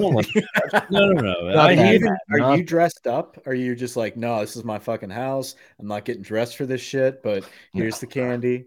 no, 0.92 1.12
no, 1.12 1.22
no. 1.22 1.58
Are, 1.58 1.72
you, 1.72 2.16
are 2.32 2.58
you 2.58 2.64
dressed 2.64 3.08
up? 3.08 3.42
Are 3.46 3.54
you 3.54 3.76
just 3.76 3.96
like, 3.96 4.18
no, 4.18 4.40
this 4.42 4.56
is 4.56 4.64
my 4.64 4.80
fucking 4.80 5.10
house. 5.10 5.56
I'm 5.80 5.88
not 5.88 6.06
getting 6.06 6.24
dressed 6.24 6.58
for 6.58 6.66
this 6.66 6.82
shit, 6.82 7.24
but 7.24 7.48
here's 7.74 8.00
the 8.00 8.08
candy. 8.08 8.66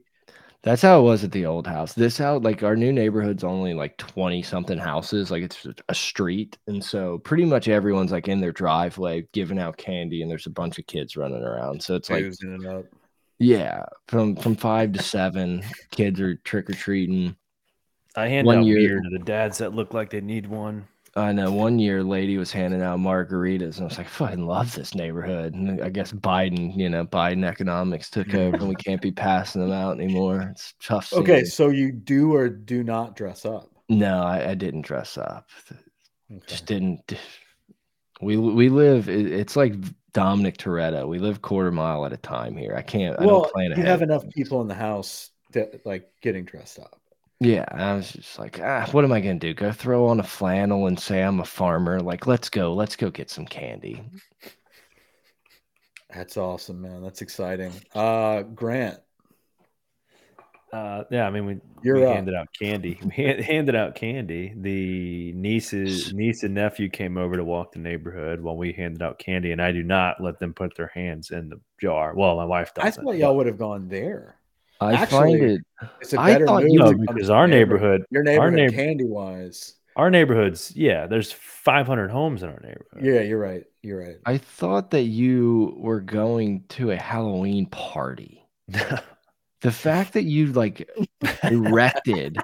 That's 0.63 0.81
how 0.81 0.99
it 0.99 1.03
was 1.03 1.23
at 1.25 1.33
the 1.33 1.45
old 1.45 1.67
house. 1.67 1.93
This 1.93 2.17
house, 2.17 2.43
like 2.43 2.63
our 2.63 2.75
new 2.75 2.91
neighborhood's 2.91 3.45
only 3.45 3.75
like 3.75 3.99
20 3.99 4.43
something 4.43 4.79
houses. 4.79 5.31
Like 5.31 5.43
it's 5.43 5.67
a 5.91 5.95
street. 5.95 6.57
And 6.67 6.83
so 6.83 7.19
pretty 7.19 7.45
much 7.45 7.69
everyone's 7.69 8.13
like 8.13 8.29
in 8.29 8.41
their 8.41 8.53
driveway 8.53 9.29
giving 9.33 9.59
out 9.59 9.77
candy 9.77 10.23
and 10.23 10.31
there's 10.31 10.47
a 10.47 10.51
bunch 10.51 10.79
of 10.79 10.87
kids 10.87 11.19
running 11.19 11.43
around. 11.43 11.83
So 11.83 11.97
it's 11.97 12.09
like, 12.09 12.33
yeah, 13.39 13.85
from, 14.09 14.37
from 14.37 14.57
five 14.57 14.93
to 14.93 15.03
seven 15.03 15.63
kids 15.91 16.19
are 16.21 16.37
trick 16.37 16.71
or 16.71 16.75
treating. 16.75 17.37
I 18.17 18.29
hand 18.29 18.47
one 18.47 18.59
out 18.59 18.65
year, 18.65 18.77
beer 18.77 19.01
to 19.01 19.11
the 19.11 19.25
dads 19.25 19.59
that 19.59 19.75
look 19.75 19.93
like 19.93 20.11
they 20.11 20.21
need 20.21 20.47
one. 20.47 20.87
I 21.17 21.33
know 21.33 21.53
one 21.53 21.79
year 21.79 22.03
lady 22.03 22.39
was 22.39 22.51
handing 22.51 22.83
out 22.83 22.99
margaritas, 22.99 23.77
and 23.77 23.83
I 23.83 23.85
was 23.85 23.99
like, 23.99 24.07
I 24.07 24.11
fucking 24.11 24.47
love 24.47 24.75
this 24.75 24.95
neighborhood. 24.95 25.55
And 25.55 25.81
I 25.81 25.89
guess 25.89 26.11
Biden, 26.11 26.77
you 26.77 26.89
know, 26.89 27.05
Biden 27.07 27.45
economics 27.45 28.11
took 28.11 28.35
over, 28.35 28.57
and 28.57 28.69
we 28.69 28.75
can't 28.75 29.01
be 29.01 29.13
passing 29.13 29.61
them 29.63 29.73
out 29.73 30.01
anymore. 30.01 30.49
It's 30.51 30.75
tough. 30.83 31.07
Scene. 31.07 31.21
Okay, 31.21 31.45
so 31.45 31.69
you 31.69 31.93
do 31.93 32.35
or 32.35 32.49
do 32.49 32.83
not 32.83 33.15
dress 33.15 33.45
up? 33.45 33.71
No, 33.89 34.23
I, 34.23 34.51
I 34.51 34.55
didn't 34.55 34.83
dress 34.83 35.17
up. 35.17 35.51
Okay. 36.31 36.43
Just 36.47 36.67
didn't. 36.67 37.15
We 38.21 38.37
we 38.37 38.69
live. 38.69 39.09
It's 39.09 39.57
like 39.57 39.75
Dominic 40.15 40.57
Toretto. 40.57 41.07
We 41.07 41.19
live 41.19 41.43
quarter 41.43 41.71
mile 41.71 42.07
at 42.07 42.13
a 42.13 42.17
time 42.17 42.57
here. 42.57 42.75
I 42.77 42.83
can't. 42.83 43.19
Well, 43.21 43.29
I 43.29 43.33
don't 43.33 43.53
plan 43.53 43.73
ahead. 43.73 43.85
You 43.85 43.91
have 43.91 44.03
enough 44.03 44.29
people 44.31 44.61
in 44.63 44.69
the 44.69 44.75
house 44.75 45.31
that 45.53 45.85
like 45.85 46.11
getting 46.23 46.45
dressed 46.45 46.79
up. 46.79 47.01
Yeah, 47.45 47.67
I 47.71 47.93
was 47.93 48.11
just 48.11 48.39
like, 48.39 48.59
ah, 48.63 48.89
what 48.93 49.05
am 49.05 49.13
I 49.13 49.21
gonna 49.21 49.39
do? 49.39 49.53
Go 49.53 49.71
throw 49.71 50.07
on 50.07 50.19
a 50.19 50.25
flannel 50.25 50.87
and 50.87 50.99
say 50.99 51.23
I'm 51.23 51.41
a 51.41 51.45
farmer? 51.45 52.01
Like, 52.01 52.27
let's 52.27 52.49
go, 52.49 52.73
let's 52.73 52.97
go 52.97 53.11
get 53.11 53.29
some 53.29 53.45
candy. 53.45 54.03
That's 56.15 56.39
awesome, 56.39 56.81
man. 56.81 57.03
That's 57.03 57.21
exciting. 57.21 57.73
Uh, 57.95 58.43
Grant. 58.43 58.99
Uh, 60.73 61.05
yeah, 61.11 61.27
I 61.27 61.31
mean, 61.31 61.45
we, 61.45 61.61
You're 61.83 61.97
we 61.97 62.03
handed 62.03 62.35
out 62.35 62.49
candy. 62.59 62.99
We 63.05 63.43
handed 63.43 63.77
out 63.77 63.95
candy. 63.95 64.55
The 64.57 65.33
nieces, 65.33 66.15
niece 66.15 66.45
and 66.45 66.55
nephew 66.55 66.89
came 66.89 67.19
over 67.19 67.37
to 67.37 67.45
walk 67.45 67.73
the 67.73 67.79
neighborhood 67.79 68.41
while 68.41 68.57
we 68.57 68.73
handed 68.73 69.03
out 69.03 69.19
candy, 69.19 69.53
and 69.53 69.61
I 69.61 69.71
do 69.71 69.83
not 69.83 70.21
let 70.21 70.39
them 70.39 70.55
put 70.55 70.77
their 70.77 70.91
hands 70.95 71.31
in 71.31 71.51
the 71.51 71.61
jar. 71.81 72.15
Well, 72.17 72.37
my 72.37 72.45
wife 72.45 72.73
does. 72.75 72.85
I 72.87 72.91
thought 72.91 73.19
y'all 73.19 73.37
would 73.37 73.47
have 73.47 73.59
gone 73.59 73.89
there. 73.89 74.37
I 74.85 74.93
Actually, 74.95 75.39
find 75.39 75.51
it. 75.51 75.61
It's 76.01 76.13
a 76.13 76.17
better 76.17 76.45
I 76.45 76.47
thought, 76.47 76.71
you 76.71 76.79
know, 76.79 76.95
because 76.95 77.31
our 77.31 77.47
neighborhood, 77.47 78.05
your 78.11 78.23
neighborhood, 78.23 78.45
our 78.45 78.51
neighborhood, 78.51 78.87
candy 78.87 79.05
wise, 79.05 79.75
our 79.97 80.11
neighborhoods, 80.11 80.73
yeah, 80.75 81.07
there's 81.07 81.33
500 81.33 82.11
homes 82.11 82.43
in 82.43 82.49
our 82.49 82.61
neighborhood. 82.61 83.03
Yeah, 83.03 83.21
you're 83.21 83.39
right. 83.39 83.65
You're 83.83 84.01
right. 84.01 84.17
I 84.27 84.39
thought 84.39 84.91
that 84.91 85.03
you 85.03 85.75
were 85.77 86.01
going 86.01 86.65
to 86.71 86.91
a 86.91 86.97
Halloween 86.97 87.67
party. 87.67 88.45
the 88.69 89.71
fact 89.71 90.15
that 90.15 90.25
you 90.25 90.53
like 90.53 90.89
erected 91.45 92.39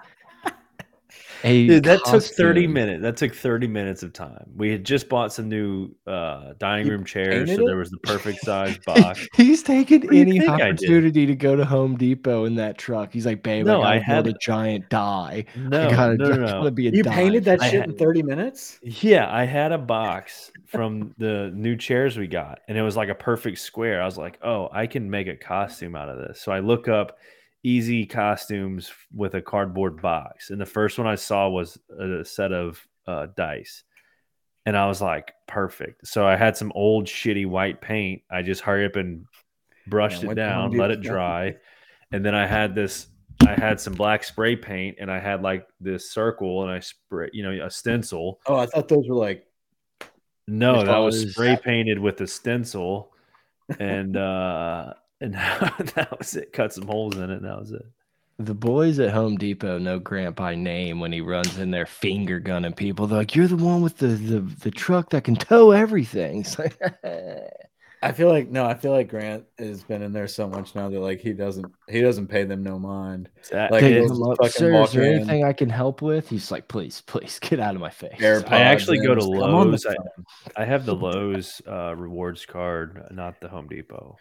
A 1.45 1.67
Dude, 1.67 1.85
that 1.85 2.05
took 2.05 2.23
30 2.23 2.67
minutes. 2.67 3.03
That 3.03 3.17
took 3.17 3.35
30 3.35 3.67
minutes 3.67 4.03
of 4.03 4.12
time. 4.12 4.45
We 4.57 4.71
had 4.71 4.85
just 4.85 5.09
bought 5.09 5.33
some 5.33 5.49
new 5.49 5.91
uh, 6.07 6.53
dining 6.59 6.87
You 6.87 6.93
room 6.93 7.05
chairs, 7.05 7.49
so 7.49 7.57
painted 7.57 7.67
there 7.69 7.77
was 7.77 7.91
the 7.91 7.99
perfect 7.99 8.41
size 8.45 8.79
box. 8.87 9.27
He's 9.35 9.62
taken 9.62 10.03
What 10.03 10.11
do 10.11 10.17
you 10.17 10.23
any 10.23 10.39
think 10.41 10.51
I 10.51 10.57
did? 10.73 10.75
opportunity 10.79 11.27
to 11.27 11.35
go 11.37 11.57
to 11.57 11.65
Home 11.65 11.97
Depot 11.97 12.45
in 12.45 12.55
that 12.57 12.79
truck. 12.79 13.12
He's 13.12 13.27
like, 13.27 13.43
babe, 13.43 13.67
No, 13.67 13.81
I 13.83 13.95
I 13.95 13.99
had- 13.99 14.27
a 14.27 14.35
giant 14.43 14.89
die. 14.91 15.45
No, 15.57 15.89
I 15.89 15.91
gotta, 15.91 16.15
no, 16.17 16.25
I 16.25 16.29
no, 16.37 16.47
gotta 16.47 16.62
no. 16.65 16.71
be 16.71 16.89
a 16.89 16.91
You 16.91 17.03
die. 17.03 17.15
painted 17.15 17.45
that 17.45 17.62
I 17.62 17.71
shit 17.71 17.81
had- 17.81 17.91
in 17.91 17.97
30 17.97 18.23
minutes? 18.23 18.79
Yeah, 18.83 19.29
I 19.35 19.45
had 19.45 19.73
a 19.73 19.79
box 19.79 20.51
from 20.67 21.15
the 21.19 21.51
new 21.55 21.77
chairs 21.77 22.17
we 22.19 22.27
got, 22.27 22.61
and 22.69 22.77
it 22.77 22.83
was 22.83 22.97
like 22.97 23.09
a 23.09 23.15
perfect 23.15 23.59
square. 23.59 24.03
I 24.03 24.05
was 24.05 24.19
like, 24.19 24.39
oh, 24.43 24.69
I 24.73 24.87
can 24.87 25.11
make 25.11 25.27
a 25.27 25.37
costume 25.37 25.97
out 25.97 26.09
of 26.09 26.19
this. 26.19 26.41
So 26.41 26.53
I 26.53 26.61
look 26.61 26.87
up 26.89 27.17
easy 27.62 28.07
costumes 28.07 28.91
with 29.15 29.35
a 29.35 29.43
cardboard 29.43 30.01
box, 30.01 30.51
and 30.51 30.61
the 30.61 30.66
first 30.66 30.99
one 30.99 31.07
I 31.07 31.15
saw 31.15 31.49
was 31.49 31.78
a 31.99 32.24
set 32.24 32.53
of 32.53 32.87
uh, 33.07 33.27
dice. 33.37 33.85
And 34.66 34.77
I 34.77 34.87
was 34.87 35.01
like, 35.01 35.32
perfect. 35.49 36.07
So 36.07 36.27
I 36.27 36.37
had 36.37 36.57
some 36.57 36.70
old 36.74 37.07
shitty 37.07 37.47
white 37.47 37.81
paint. 37.81 38.23
I 38.31 38.43
just 38.43 38.61
hurry 38.61 38.85
up 38.85 38.97
and 38.97 39.24
brushed 39.87 40.23
Yeah, 40.23 40.31
it 40.31 40.35
down, 40.35 40.73
let 40.73 40.91
it 40.91 41.01
dry. 41.01 41.57
And 42.12 42.27
then 42.27 42.35
I 42.35 42.45
had 42.45 42.74
this, 42.74 43.07
I 43.47 43.55
had 43.55 43.78
some 43.78 43.93
black 43.93 44.24
spray 44.24 44.57
paint 44.57 44.97
and 44.99 45.09
I 45.09 45.20
had 45.20 45.43
like 45.43 45.65
this 45.81 46.11
circle 46.11 46.65
and 46.65 46.73
I 46.73 46.81
spray, 46.81 47.31
you 47.32 47.45
know, 47.45 47.65
a 47.65 47.70
stencil. 47.70 48.41
Oh, 48.47 48.57
I 48.57 48.66
thought 48.66 48.89
those 48.89 49.09
were 49.09 49.15
like 49.15 49.47
No, 50.49 50.85
that 50.85 50.99
was 50.99 51.31
spray 51.31 51.57
painted 51.57 52.01
with 52.01 52.20
a 52.20 52.27
stencil. 52.27 53.12
And, 53.78 54.16
uh, 54.16 54.95
and 55.20 55.34
that 55.94 56.14
was 56.18 56.34
it. 56.36 56.52
Cut 56.52 56.72
some 56.72 56.86
holes 56.86 57.16
in 57.16 57.24
it. 57.24 57.30
And 57.30 57.44
that 57.44 57.59
was 57.60 57.72
it. 57.72 57.82
The 58.38 58.55
boys 58.55 58.98
at 59.01 59.10
Home 59.12 59.36
Depot 59.36 59.78
know 59.78 59.98
Grant 59.98 60.34
by 60.34 60.55
name 60.55 60.98
when 60.98 61.12
he 61.12 61.20
runs 61.20 61.59
in 61.59 61.70
there 61.70 61.84
finger 61.84 62.40
gunning 62.40 62.72
people. 62.72 63.06
They're 63.06 63.18
like, 63.18 63.34
"You're 63.36 63.47
the 63.48 63.56
one 63.56 63.82
with 63.82 63.98
the 63.98 64.06
the, 64.06 64.40
the 64.40 64.70
truck 64.70 65.10
that 65.10 65.24
can 65.24 65.36
tow 65.36 65.72
everything." 65.72 66.40
It's 66.40 66.59
like, 66.59 66.78
I 68.02 68.12
feel 68.12 68.30
like 68.30 68.48
no, 68.48 68.64
I 68.64 68.72
feel 68.72 68.92
like 68.92 69.10
Grant 69.10 69.44
has 69.59 69.82
been 69.84 70.01
in 70.01 70.14
there 70.14 70.26
so 70.26 70.48
much 70.48 70.74
now 70.74 70.88
that 70.88 70.98
like 71.01 71.20
he 71.20 71.34
doesn't 71.34 71.66
he 71.86 72.01
doesn't 72.01 72.28
pay 72.28 72.44
them 72.44 72.62
no 72.62 72.78
mind. 72.78 73.28
That- 73.51 73.70
Like, 73.70 73.82
Pick 73.82 73.92
he'll 73.92 74.05
it- 74.05 74.10
him 74.10 74.16
just 74.16 74.22
up, 74.22 74.36
fucking 74.38 74.52
sir. 74.52 74.82
Is 74.84 74.92
there 74.92 75.02
in. 75.02 75.14
anything 75.16 75.44
I 75.44 75.52
can 75.52 75.68
help 75.68 76.01
with? 76.01 76.26
He's 76.30 76.51
like, 76.51 76.66
"Please, 76.66 77.02
please, 77.02 77.38
get 77.42 77.60
out 77.60 77.74
of 77.74 77.82
my 77.82 77.90
face." 77.90 78.18
AirPods 78.18 78.51
I 78.52 78.60
actually 78.60 79.01
go 79.01 79.14
to 79.14 79.20
just 79.20 79.30
come 79.30 79.42
on 79.55 79.70
the 79.70 79.72
Lowe's. 79.72 79.84
I- 80.56 80.62
I 80.62 80.64
have 80.64 80.86
the 80.86 80.94
Lowe's 80.94 81.60
uh, 81.68 81.94
rewards 81.94 82.47
card, 82.47 83.06
not 83.10 83.38
the 83.42 83.48
Home 83.51 83.68
Depot. 83.68 84.16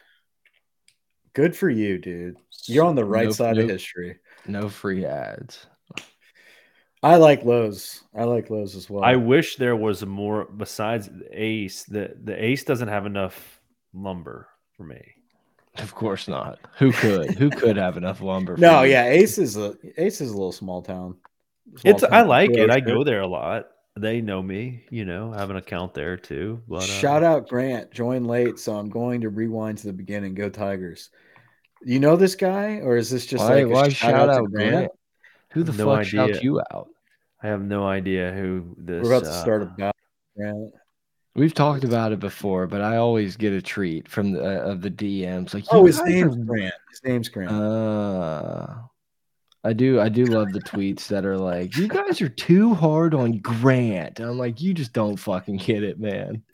Good 1.39 1.55
for 1.55 1.69
you, 1.69 1.97
dude. 1.97 2.35
You're 2.65 2.83
on 2.83 2.95
the 2.95 3.05
right 3.05 3.27
Nope, 3.27 3.33
side 3.33 3.55
nope. 3.55 3.63
of 3.63 3.69
history. 3.69 4.17
No 4.45 4.67
free 4.67 5.05
ads. 5.05 5.67
I 7.01 7.15
like 7.15 7.45
Lowe's. 7.45 8.03
I 8.13 8.25
like 8.25 8.49
Lowe's 8.49 8.75
as 8.75 8.89
well. 8.89 9.05
I 9.05 9.15
wish 9.15 9.55
there 9.55 9.77
was 9.77 10.05
more 10.05 10.43
besides 10.57 11.09
Ace. 11.31 11.85
The 11.85 12.13
the 12.21 12.43
Ace 12.43 12.65
doesn't 12.65 12.89
have 12.89 13.05
enough 13.05 13.61
lumber 13.93 14.49
for 14.75 14.83
me. 14.83 14.99
Of 15.77 15.95
course 15.95 16.27
not. 16.27 16.59
Who 16.77 16.91
could? 16.91 17.31
Who 17.37 17.49
could 17.49 17.77
have 17.77 17.95
enough 17.95 18.19
lumber? 18.19 18.57
for 18.57 18.61
no, 18.61 18.81
you? 18.81 18.91
yeah, 18.91 19.05
Ace 19.05 19.37
is 19.37 19.55
a 19.55 19.77
Ace 19.95 20.19
is 20.19 20.31
a 20.31 20.33
little 20.33 20.51
small 20.51 20.81
town. 20.81 21.15
Small 21.77 21.93
It's 21.95 22.03
I 22.03 22.23
like 22.23 22.49
it. 22.51 22.69
I 22.69 22.81
go 22.81 23.05
there 23.05 23.21
a 23.21 23.27
lot. 23.27 23.67
They 23.97 24.19
know 24.19 24.41
me. 24.41 24.83
You 24.89 25.05
know, 25.05 25.33
I 25.33 25.37
have 25.37 25.51
an 25.51 25.55
account 25.55 25.93
there 25.93 26.17
too. 26.17 26.61
But 26.67 26.83
uh, 26.83 26.87
Shout 26.87 27.23
out 27.23 27.47
Grant, 27.47 27.91
join 27.91 28.25
late, 28.25 28.59
so 28.59 28.75
I'm 28.75 28.89
going 28.89 29.21
to 29.21 29.29
rewind 29.29 29.77
to 29.77 29.87
the 29.87 29.93
beginning. 29.93 30.33
Go 30.33 30.49
Tigers! 30.49 31.11
You 31.83 31.99
know 31.99 32.15
this 32.15 32.35
guy, 32.35 32.79
or 32.83 32.97
is 32.97 33.09
this 33.09 33.25
just 33.25 33.43
why? 33.43 33.55
like 33.55 33.65
a 33.65 33.69
why 33.69 33.89
shout, 33.89 34.29
out, 34.29 34.37
to 34.41 34.47
Grant? 34.49 34.71
Grant? 34.71 34.91
Who 35.51 35.63
the 35.63 35.71
No 35.73 35.95
fuck 35.95 36.05
shouts 36.05 36.31
idea. 36.37 36.41
you 36.43 36.59
out? 36.71 36.89
I 37.41 37.47
have 37.47 37.61
no 37.61 37.85
idea 37.87 38.31
who 38.33 38.75
this. 38.77 39.03
We're 39.03 39.13
about 39.13 39.23
to 39.25 39.31
uh, 39.31 39.41
start 39.41 39.61
a 39.63 39.65
battle. 39.65 39.93
Grant. 40.35 40.73
We've 41.35 41.53
talked 41.53 41.83
about 41.85 42.11
it 42.11 42.19
before, 42.19 42.67
but 42.67 42.81
I 42.81 42.97
always 42.97 43.37
get 43.37 43.53
a 43.53 43.61
treat 43.61 44.09
from 44.09 44.31
the 44.33 44.43
uh, 44.43 44.71
of 44.71 44.81
the 44.81 44.91
DMs. 44.91 45.53
Like, 45.53 45.63
Oh, 45.71 45.85
his 45.85 45.99
guys 45.99 46.07
name's 46.09 46.35
are- 46.35 46.39
Grant. 46.43 46.73
His 46.89 47.01
name's 47.03 47.29
Grant. 47.29 47.51
Uh, 47.51 48.67
I 49.63 49.73
do. 49.73 49.99
I 50.01 50.09
do 50.09 50.25
love 50.25 50.51
the 50.51 50.61
tweets 50.61 51.07
that 51.07 51.25
are 51.25 51.37
like, 51.37 51.75
"You 51.77 51.87
guys 51.87 52.21
are 52.21 52.29
too 52.29 52.73
hard 52.73 53.13
on 53.13 53.39
Grant." 53.39 54.19
I'm 54.19 54.37
like, 54.37 54.59
you 54.61 54.73
just 54.73 54.91
don't 54.93 55.17
fucking 55.17 55.57
get 55.57 55.83
it, 55.83 55.99
man. 55.99 56.43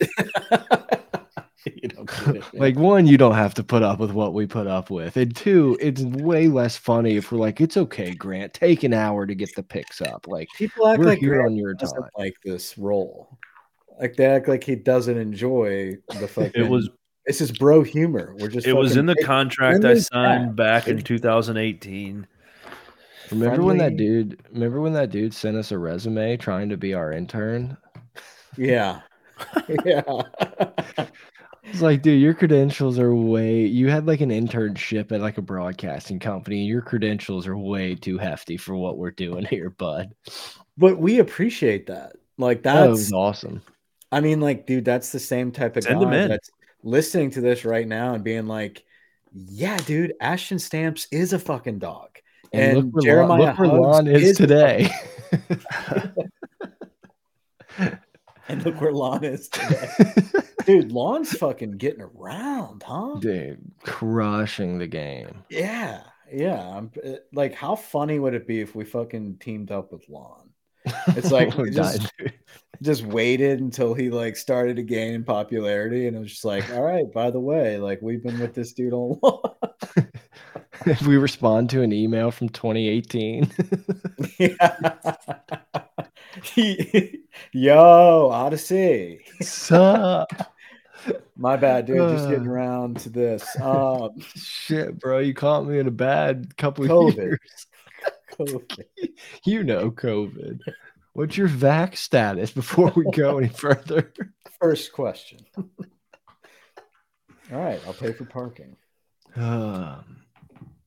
you 1.82 1.88
don't 1.88 2.10
it. 2.28 2.44
Like, 2.54 2.76
one, 2.76 3.06
you 3.06 3.16
don't 3.16 3.34
have 3.34 3.54
to 3.54 3.64
put 3.64 3.82
up 3.82 3.98
with 3.98 4.12
what 4.12 4.34
we 4.34 4.46
put 4.46 4.66
up 4.66 4.90
with, 4.90 5.16
and 5.16 5.34
two, 5.34 5.76
it's 5.80 6.02
way 6.02 6.48
less 6.48 6.76
funny 6.76 7.16
if 7.16 7.32
we're 7.32 7.38
like, 7.38 7.60
"It's 7.60 7.76
okay, 7.76 8.14
Grant. 8.14 8.54
Take 8.54 8.84
an 8.84 8.92
hour 8.92 9.26
to 9.26 9.34
get 9.34 9.54
the 9.54 9.62
picks 9.62 10.00
up." 10.00 10.26
Like, 10.28 10.48
people 10.56 10.86
act 10.86 11.02
like 11.02 11.18
here 11.18 11.34
Grant 11.34 11.46
on 11.46 11.56
your 11.56 11.74
doesn't 11.74 12.00
time. 12.00 12.10
like 12.16 12.36
this 12.44 12.78
role. 12.78 13.38
Like 13.98 14.16
they 14.16 14.26
act 14.26 14.48
like 14.48 14.62
he 14.62 14.76
doesn't 14.76 15.16
enjoy 15.16 15.96
the 16.20 16.28
fucking. 16.32 16.52
It 16.54 16.68
was 16.68 16.88
This 17.26 17.40
is 17.40 17.50
bro 17.50 17.82
humor. 17.82 18.34
We're 18.38 18.48
just. 18.48 18.66
it 18.66 18.74
was 18.74 18.96
in 18.96 19.06
the 19.06 19.16
contract 19.16 19.84
I 19.84 19.94
signed 19.98 20.48
chat. 20.48 20.56
back 20.56 20.88
in 20.88 21.02
2018. 21.02 22.26
Remember 23.32 23.62
when 23.62 23.78
that 23.78 23.96
dude? 23.96 24.40
Remember 24.52 24.80
when 24.80 24.92
that 24.92 25.10
dude 25.10 25.34
sent 25.34 25.56
us 25.56 25.72
a 25.72 25.78
resume 25.78 26.36
trying 26.36 26.68
to 26.68 26.76
be 26.76 26.94
our 26.94 27.10
intern? 27.12 27.76
Yeah. 28.56 29.00
yeah. 29.84 30.02
It's 31.68 31.80
like, 31.82 32.00
dude, 32.02 32.20
your 32.20 32.32
credentials 32.34 32.98
are 32.98 33.14
way. 33.14 33.66
You 33.66 33.90
had 33.90 34.06
like 34.06 34.20
an 34.20 34.30
internship 34.30 35.10
at 35.12 35.20
like 35.20 35.36
a 35.38 35.42
broadcasting 35.42 36.18
company. 36.20 36.60
and 36.60 36.68
Your 36.68 36.80
credentials 36.80 37.46
are 37.46 37.58
way 37.58 37.94
too 37.96 38.18
hefty 38.18 38.56
for 38.56 38.76
what 38.76 38.96
we're 38.98 39.10
doing 39.10 39.44
here, 39.44 39.70
bud. 39.70 40.14
but 40.78 40.98
we 40.98 41.18
appreciate 41.18 41.86
that. 41.86 42.16
Like 42.38 42.62
That 42.62 42.74
that's. 42.86 42.90
was 42.90 43.12
awesome. 43.12 43.62
I 44.12 44.20
mean, 44.20 44.40
like, 44.40 44.66
dude, 44.66 44.84
that's 44.84 45.10
the 45.10 45.18
same 45.18 45.50
type 45.50 45.76
of 45.76 45.82
Send 45.82 46.02
'em 46.02 46.10
guy 46.10 46.28
that's 46.28 46.50
listening 46.84 47.30
to 47.32 47.40
this 47.40 47.64
right 47.64 47.86
now 47.86 48.14
and 48.14 48.22
being 48.22 48.46
like, 48.46 48.84
"Yeah, 49.32 49.76
dude, 49.78 50.14
Ashton 50.20 50.60
Stamps 50.60 51.08
is 51.10 51.32
a 51.32 51.38
fucking 51.38 51.80
dog." 51.80 52.10
And, 52.52 52.62
And 52.62 52.76
look 52.86 52.94
where, 52.94 53.02
Jeremiah 53.02 53.38
Lon, 53.40 53.48
look 53.48 53.58
where 53.58 53.68
Lon 53.80 54.06
is, 54.06 54.22
is 54.22 54.36
today. 54.36 54.88
And 58.48 58.64
look 58.64 58.80
where 58.80 58.92
Lon 58.92 59.24
is 59.24 59.48
today. 59.48 59.88
dude, 60.66 60.92
Lon's 60.92 61.36
fucking 61.36 61.72
getting 61.72 62.02
around, 62.02 62.84
huh? 62.84 63.16
dude, 63.18 63.72
crushing 63.82 64.78
the 64.78 64.86
game. 64.86 65.42
Yeah, 65.50 66.02
yeah. 66.32 66.60
I'm 66.60 66.92
uh, 67.04 67.14
like, 67.32 67.54
how 67.54 67.74
funny 67.74 68.20
would 68.20 68.34
it 68.34 68.46
be 68.46 68.60
if 68.60 68.76
we 68.76 68.84
fucking 68.84 69.38
teamed 69.40 69.72
up 69.72 69.90
with 69.92 70.08
Lon? 70.08 70.50
It's 71.08 71.32
like, 71.32 71.56
just-. 71.72 72.12
Just 72.82 73.04
waited 73.04 73.60
until 73.60 73.94
he 73.94 74.10
like 74.10 74.36
started 74.36 74.76
to 74.76 74.82
gain 74.82 75.24
popularity, 75.24 76.06
and 76.08 76.14
it 76.14 76.20
was 76.20 76.32
just 76.32 76.44
like, 76.44 76.70
all 76.74 76.82
right. 76.82 77.10
By 77.10 77.30
the 77.30 77.40
way, 77.40 77.78
like 77.78 78.02
we've 78.02 78.22
been 78.22 78.38
with 78.38 78.54
this 78.54 78.74
dude 78.74 78.92
all 78.92 79.18
along. 79.22 80.08
if 80.84 81.00
we 81.06 81.16
respond 81.16 81.70
to 81.70 81.80
an 81.80 81.90
email 81.92 82.30
from 82.30 82.50
2018, 82.50 83.50
yeah. 84.38 85.16
He- 86.42 87.25
Yo, 87.58 88.28
Odyssey. 88.30 89.20
sup? 89.40 90.28
My 91.36 91.56
bad, 91.56 91.86
dude. 91.86 91.96
Just 92.10 92.28
getting 92.28 92.46
Uh. 92.46 92.50
around 92.52 92.98
to 93.00 93.08
this. 93.08 93.46
Um, 93.58 94.10
Shit, 94.34 94.98
bro, 94.98 95.20
you 95.20 95.32
caught 95.32 95.64
me 95.66 95.78
in 95.78 95.86
a 95.86 95.90
bad 95.90 96.54
couple 96.58 96.84
of 96.84 96.90
COVID. 96.90 97.16
years. 97.16 97.66
COVID. 98.32 98.84
You 99.46 99.64
know, 99.64 99.90
COVID. 99.90 100.60
What's 101.14 101.38
your 101.38 101.46
vac 101.48 101.96
status 101.96 102.50
before 102.50 102.92
we 102.94 103.06
go 103.12 103.38
any 103.38 103.48
further? 103.48 104.12
First 104.60 104.92
question. 104.92 105.38
All 105.56 105.66
right, 107.50 107.80
I'll 107.86 107.94
pay 107.94 108.12
for 108.12 108.26
parking. 108.26 108.76
Um, 109.34 110.04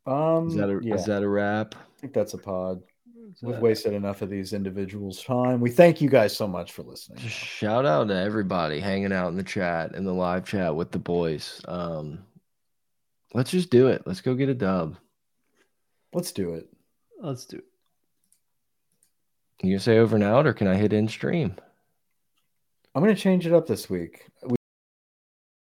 Um, 0.06 0.50
is 0.50 0.56
that 0.56 0.70
a 0.70 0.80
yeah, 0.84 0.94
is 0.94 1.06
that 1.06 1.24
a 1.24 1.28
wrap? 1.30 1.74
I 1.74 2.00
think 2.02 2.14
that's 2.14 2.36
a 2.36 2.38
pod. 2.38 2.84
We've 3.42 3.60
wasted 3.60 3.94
enough 3.94 4.22
of 4.22 4.30
these 4.30 4.54
individuals' 4.54 5.24
time. 5.24 5.60
We 5.60 5.72
thank 5.72 6.02
you 6.02 6.10
guys 6.10 6.36
so 6.36 6.48
much 6.48 6.72
for 6.72 6.84
listening. 6.84 7.20
Just 7.20 7.36
shout 7.36 7.86
out 7.86 8.08
to 8.08 8.16
everybody 8.16 8.80
hanging 8.80 9.14
out 9.14 9.30
in 9.30 9.36
the 9.36 9.44
chat 9.44 9.94
in 9.96 10.04
the 10.04 10.14
live 10.14 10.46
chat 10.46 10.76
with 10.76 10.92
the 10.92 11.00
boys. 11.00 11.62
Um, 11.68 12.26
let's 13.34 13.52
just 13.52 13.70
do 13.70 13.88
it. 13.88 14.04
Let's 14.06 14.22
go 14.22 14.36
get 14.36 14.50
a 14.50 14.54
dub. 14.54 14.98
Let's 16.14 16.32
do 16.32 16.54
it. 16.54 16.68
Let's 17.22 17.46
do 17.46 17.58
it. 17.58 17.66
You 19.62 19.78
say 19.80 19.98
over 19.98 20.16
and 20.16 20.24
out, 20.24 20.48
or 20.48 20.54
can 20.54 20.68
I 20.68 20.76
hit 20.76 20.94
in 20.94 21.08
stream? 21.08 21.56
I'm 22.96 23.04
going 23.04 23.16
to 23.16 23.22
change 23.22 23.46
it 23.46 23.54
up 23.54 23.68
this 23.68 23.90
week. 23.90 24.26